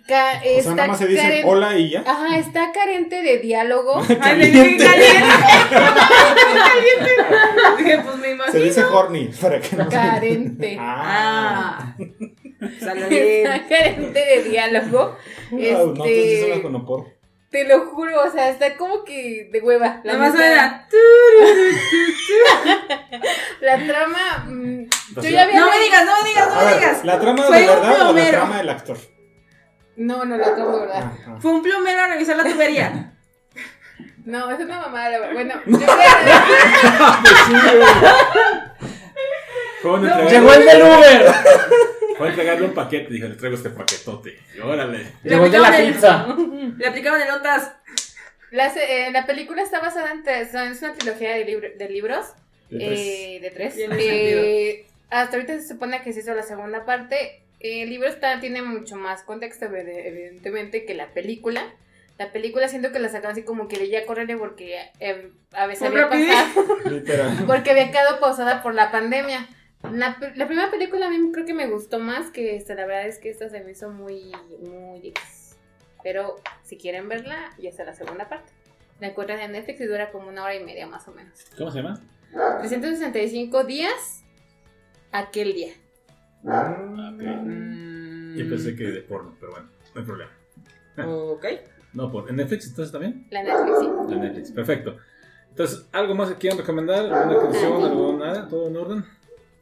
ca- 0.08 0.40
O 0.40 0.44
sea, 0.44 0.44
está 0.44 0.76
nada 0.76 0.88
más 0.90 1.00
se 1.00 1.08
caren- 1.10 1.44
hola 1.46 1.78
y 1.78 1.92
ya. 1.92 2.02
Ajá, 2.02 2.38
está 2.38 2.72
carente 2.74 3.22
de 3.22 3.38
diálogo. 3.40 4.02
Caliente. 4.22 4.86
Dije, 7.78 8.00
pues 8.04 8.16
me 8.18 8.24
Se 8.28 8.32
imagino. 8.34 8.64
dice 8.64 8.84
horny. 8.84 9.30
Para 9.42 9.60
que 9.60 9.76
no 9.76 9.90
carente. 9.90 10.78
Ah. 10.80 11.96
Ah. 11.96 11.96
Está 12.62 13.68
carente 13.68 14.20
de 14.20 14.44
diálogo. 14.50 15.18
Wow, 15.52 15.60
no, 15.62 15.82
entonces 15.82 16.18
Este- 16.18 16.42
es 16.42 16.54
una 16.54 16.62
conopor. 16.62 17.15
Te 17.52 17.64
lo 17.66 17.86
juro, 17.86 18.24
o 18.24 18.32
sea, 18.32 18.50
está 18.50 18.76
como 18.76 19.04
que 19.06 19.48
de 19.52 19.60
hueva. 19.62 20.02
La, 20.04 20.14
La 20.14 20.20
más 20.20 20.34
era. 20.36 20.88
La 23.62 23.78
trama. 23.86 24.46
mm, 24.48 24.84
yo 25.22 25.30
ya 25.30 25.44
había. 25.44 25.60
No 25.62 25.70
me 25.70 25.80
digas, 25.80 26.06
no 26.06 26.12
me 26.22 26.28
digas, 26.30 26.50
no 26.54 26.66
me 26.66 26.74
digas. 26.74 27.06
¿la 27.06 27.20
trama 27.20 27.46
de 27.46 27.52
verdad 27.68 28.10
o 28.10 28.14
la 28.14 28.30
trama 28.32 28.58
del 28.58 28.70
actor? 28.70 28.98
No, 29.96 30.26
no, 30.26 30.36
lo 30.38 30.46
acabo 30.46 30.74
de 30.74 30.80
verdad. 30.88 31.04
Ajá. 31.22 31.38
Fue 31.40 31.52
un 31.52 31.62
plomero 31.64 32.02
a 32.02 32.08
revisar 32.08 32.36
la 32.36 32.44
tubería. 32.44 33.14
No, 34.26 34.52
es 34.52 34.60
una 34.60 34.80
mamada, 34.82 35.10
la 35.10 35.20
verdad. 35.20 35.34
Bueno, 35.34 35.54
yo. 35.80 35.80
Fue 39.82 39.92
a 39.92 39.94
entregarle- 39.98 40.30
¡Llegó 40.32 40.54
el 40.54 40.66
del 40.66 40.82
Uber! 40.82 41.34
Fue 42.18 42.28
a 42.28 42.30
entregarle 42.30 42.66
un 42.68 42.74
paquete, 42.74 43.14
dije, 43.14 43.28
le 43.30 43.36
traigo 43.36 43.56
este 43.58 43.70
paquetote. 43.70 44.38
Y 44.56 44.60
órale. 44.60 45.06
Llegó 45.24 45.46
el 45.46 45.52
de 45.52 45.60
la 45.60 45.78
el- 45.80 45.94
pizza. 45.94 46.28
Le 46.78 46.88
aplicaban 46.88 47.22
el 47.22 47.30
ontas. 47.30 47.72
La, 48.52 48.68
eh, 48.68 49.10
la 49.12 49.26
película 49.26 49.62
está 49.62 49.80
basada 49.80 50.12
en 50.12 50.24
tres, 50.24 50.54
es 50.54 50.82
una 50.82 50.94
trilogía 50.94 51.34
de, 51.36 51.46
libro- 51.46 51.70
de 51.78 51.90
libros 51.90 52.28
De 52.70 52.78
tres. 52.80 53.00
eh, 53.00 53.40
de 53.42 53.52
tres. 53.52 53.76
Tiene 53.76 53.96
Eh, 54.00 54.86
hasta 55.10 55.36
ahorita 55.36 55.60
se 55.60 55.68
supone 55.68 56.02
que 56.04 56.14
se 56.14 56.22
hizo 56.22 56.34
la 56.34 56.44
segunda 56.44 56.86
parte. 56.86 57.42
El 57.60 57.90
libro 57.90 58.08
está, 58.08 58.40
tiene 58.40 58.62
mucho 58.62 58.96
más 58.96 59.24
contexto, 59.24 59.66
evi- 59.66 59.84
evidentemente, 60.06 60.86
que 60.86 60.94
la 60.94 61.08
película. 61.08 61.64
La 62.18 62.32
película 62.32 62.70
siento 62.70 62.94
que 62.94 63.00
la 63.00 63.10
sacaron 63.10 63.32
así 63.34 63.44
como 63.44 63.68
que 63.68 63.90
ya 63.90 64.06
correr 64.06 64.38
porque 64.38 64.80
eh, 65.02 65.32
a 65.52 65.68
veces 65.68 65.92
Muy 65.92 66.00
había 66.00 66.30
pasado, 66.34 66.78
Literal. 66.90 67.44
porque 67.46 67.72
había 67.72 67.92
quedado 67.92 68.20
pausada 68.22 68.64
por 68.64 68.74
la 68.74 68.90
pandemia. 68.92 69.48
La, 69.94 70.18
la 70.36 70.48
primera 70.48 70.70
película 70.72 71.08
a 71.08 71.10
mí 71.10 71.32
creo 71.32 71.46
que 71.46 71.54
me 71.54 71.68
gustó 71.68 72.00
más 72.00 72.32
que 72.32 72.56
esta, 72.56 72.76
la 72.76 72.86
verdad 72.86 73.08
es 73.08 73.20
que 73.20 73.30
esta 73.30 73.50
se 73.50 73.62
me 73.64 73.72
hizo 73.72 73.90
muy, 73.90 74.32
muy 74.62 75.08
X. 75.10 75.56
Pero 76.04 76.36
si 76.64 76.78
quieren 76.78 77.08
verla, 77.10 77.52
ya 77.58 77.70
está 77.70 77.84
la 77.84 77.94
segunda 77.94 78.30
parte. 78.30 78.52
La 79.00 79.08
encuentran 79.08 79.40
en 79.40 79.52
Netflix 79.54 79.82
y 79.82 79.86
dura 79.86 80.12
como 80.12 80.28
una 80.30 80.44
hora 80.44 80.56
y 80.56 80.64
media 80.64 80.88
más 80.88 81.08
o 81.08 81.12
menos. 81.12 81.46
¿Cómo 81.58 81.72
se 81.72 81.82
llama? 81.82 82.00
365 82.60 83.64
días, 83.64 84.24
aquel 85.12 85.54
día. 85.54 85.74
Ok. 86.44 87.22
Mm, 87.24 88.36
Yo 88.38 88.50
pensé 88.50 88.76
que 88.76 88.84
de 88.86 89.02
porno, 89.02 89.36
pero 89.40 89.52
bueno, 89.54 89.70
no 89.94 90.02
hay 90.02 90.06
problema. 90.08 90.32
Ok. 91.06 91.46
No, 91.94 92.12
por, 92.12 92.30
¿en 92.30 92.36
Netflix 92.36 92.68
entonces 92.68 92.92
también? 92.92 93.26
La 93.32 93.44
Netflix, 93.44 93.80
sí. 93.80 93.86
En 94.14 94.22
Netflix, 94.22 94.52
perfecto. 94.52 94.98
Entonces, 95.50 95.88
¿algo 95.94 96.14
más 96.16 96.30
que 96.30 96.36
quieran 96.36 96.60
recomendar? 96.60 97.12
¿Alguna 97.12 97.40
canción? 97.40 97.84
¿Algo 97.84 98.14
nada? 98.18 98.48
¿Todo 98.48 98.68
en 98.68 98.78
orden? 98.78 99.06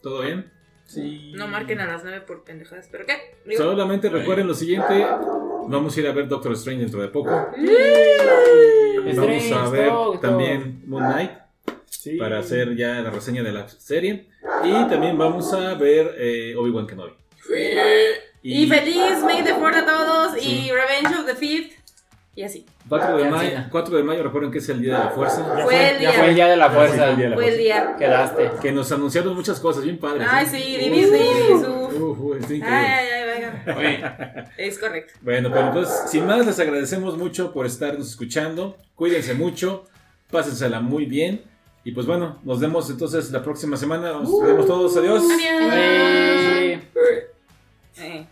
¿Todo 0.03 0.21
bien? 0.21 0.51
Sí. 0.85 1.31
No 1.35 1.47
marquen 1.47 1.79
a 1.79 1.85
las 1.87 2.03
9 2.03 2.21
por 2.27 2.43
pendejadas, 2.43 2.89
¿pero 2.91 3.05
qué? 3.05 3.13
Digo, 3.45 3.63
Solamente 3.63 4.09
recuerden 4.09 4.47
lo 4.47 4.53
siguiente. 4.53 5.07
Vamos 5.67 5.95
a 5.95 5.99
ir 6.01 6.07
a 6.07 6.11
ver 6.11 6.27
Doctor 6.27 6.51
Strange 6.53 6.81
dentro 6.81 7.01
de 7.01 7.07
poco. 7.07 7.31
Vamos 9.15 9.51
a 9.51 9.69
ver 9.69 9.91
también 10.21 10.83
Moon 10.85 11.03
Knight 11.05 11.31
Sí. 11.85 12.17
para 12.17 12.39
hacer 12.39 12.75
ya 12.75 12.99
la 13.01 13.09
reseña 13.11 13.43
de 13.43 13.51
la 13.53 13.69
serie. 13.69 14.27
Y 14.65 14.71
también 14.89 15.17
vamos 15.17 15.53
a 15.53 15.73
ver 15.75 16.15
eh, 16.17 16.53
Obi-Wan 16.57 16.85
Kenobi. 16.85 17.13
Y 18.41 18.67
feliz 18.67 19.23
May 19.23 19.41
the 19.43 19.53
Fourth 19.53 19.77
a 19.77 19.85
todos 19.85 20.33
Sí. 20.37 20.65
y 20.67 20.71
Revenge 20.71 21.17
of 21.17 21.25
the 21.25 21.35
Fifth. 21.35 21.77
Y 22.35 22.41
así. 22.43 22.65
4 22.89 23.17
de, 23.17 23.29
mayo, 23.29 23.57
sí. 23.57 23.63
4 23.69 23.97
de 23.97 24.03
mayo, 24.03 24.23
recuerden 24.23 24.51
que 24.51 24.57
es 24.57 24.67
el 24.69 24.81
Día 24.81 24.97
de 24.97 25.03
la 25.05 25.09
Fuerza. 25.11 25.55
Ya 25.55 25.63
Fue 25.65 25.91
el 25.95 26.01
Ya 26.01 26.11
fue 26.13 26.19
el 26.29 26.35
día. 26.35 26.45
día 26.45 26.47
de 26.47 26.57
la 26.57 26.65
Ya 26.67 26.71
fue 26.73 26.87
fuerza. 26.87 27.09
el 27.09 27.15
Día 27.15 27.25
de 27.25 27.29
la 27.29 27.35
Fue 27.35 27.45
el 27.47 27.53
Fuerza. 27.53 27.61
día. 27.85 27.95
Quedaste. 27.97 28.51
Que 28.61 28.71
nos 28.71 28.91
anunciaron 28.91 29.35
muchas 29.35 29.59
cosas 29.59 29.83
bien 29.83 29.99
padres. 29.99 30.27
Ay, 30.29 30.45
¿eh? 30.45 30.49
sí, 30.49 30.77
divis, 30.77 31.11
divis. 31.11 32.41
está 32.41 32.53
increíble. 32.55 32.65
Ay, 32.67 33.05
ay, 33.13 33.21
ay, 33.67 33.85
venga. 33.85 34.51
Es 34.57 34.79
correcto. 34.79 35.13
Bueno, 35.21 35.49
pero 35.53 35.67
entonces, 35.67 36.09
sin 36.09 36.25
más, 36.25 36.43
les 36.45 36.59
agradecemos 36.59 37.17
mucho 37.17 37.53
por 37.53 37.67
estarnos 37.67 38.09
escuchando. 38.09 38.77
Cuídense 38.95 39.35
mucho, 39.35 39.85
pásensela 40.31 40.79
muy 40.79 41.05
bien. 41.05 41.43
Y 41.83 41.91
pues 41.91 42.07
bueno, 42.07 42.39
nos 42.43 42.59
vemos 42.59 42.89
entonces 42.89 43.29
la 43.31 43.43
próxima 43.43 43.77
semana. 43.77 44.11
Nos 44.13 44.41
vemos 44.41 44.65
todos. 44.65 44.97
Adiós. 44.97 45.21
Adiós. 45.23 45.69
Bye. 45.69 46.81
Eh. 47.97 48.25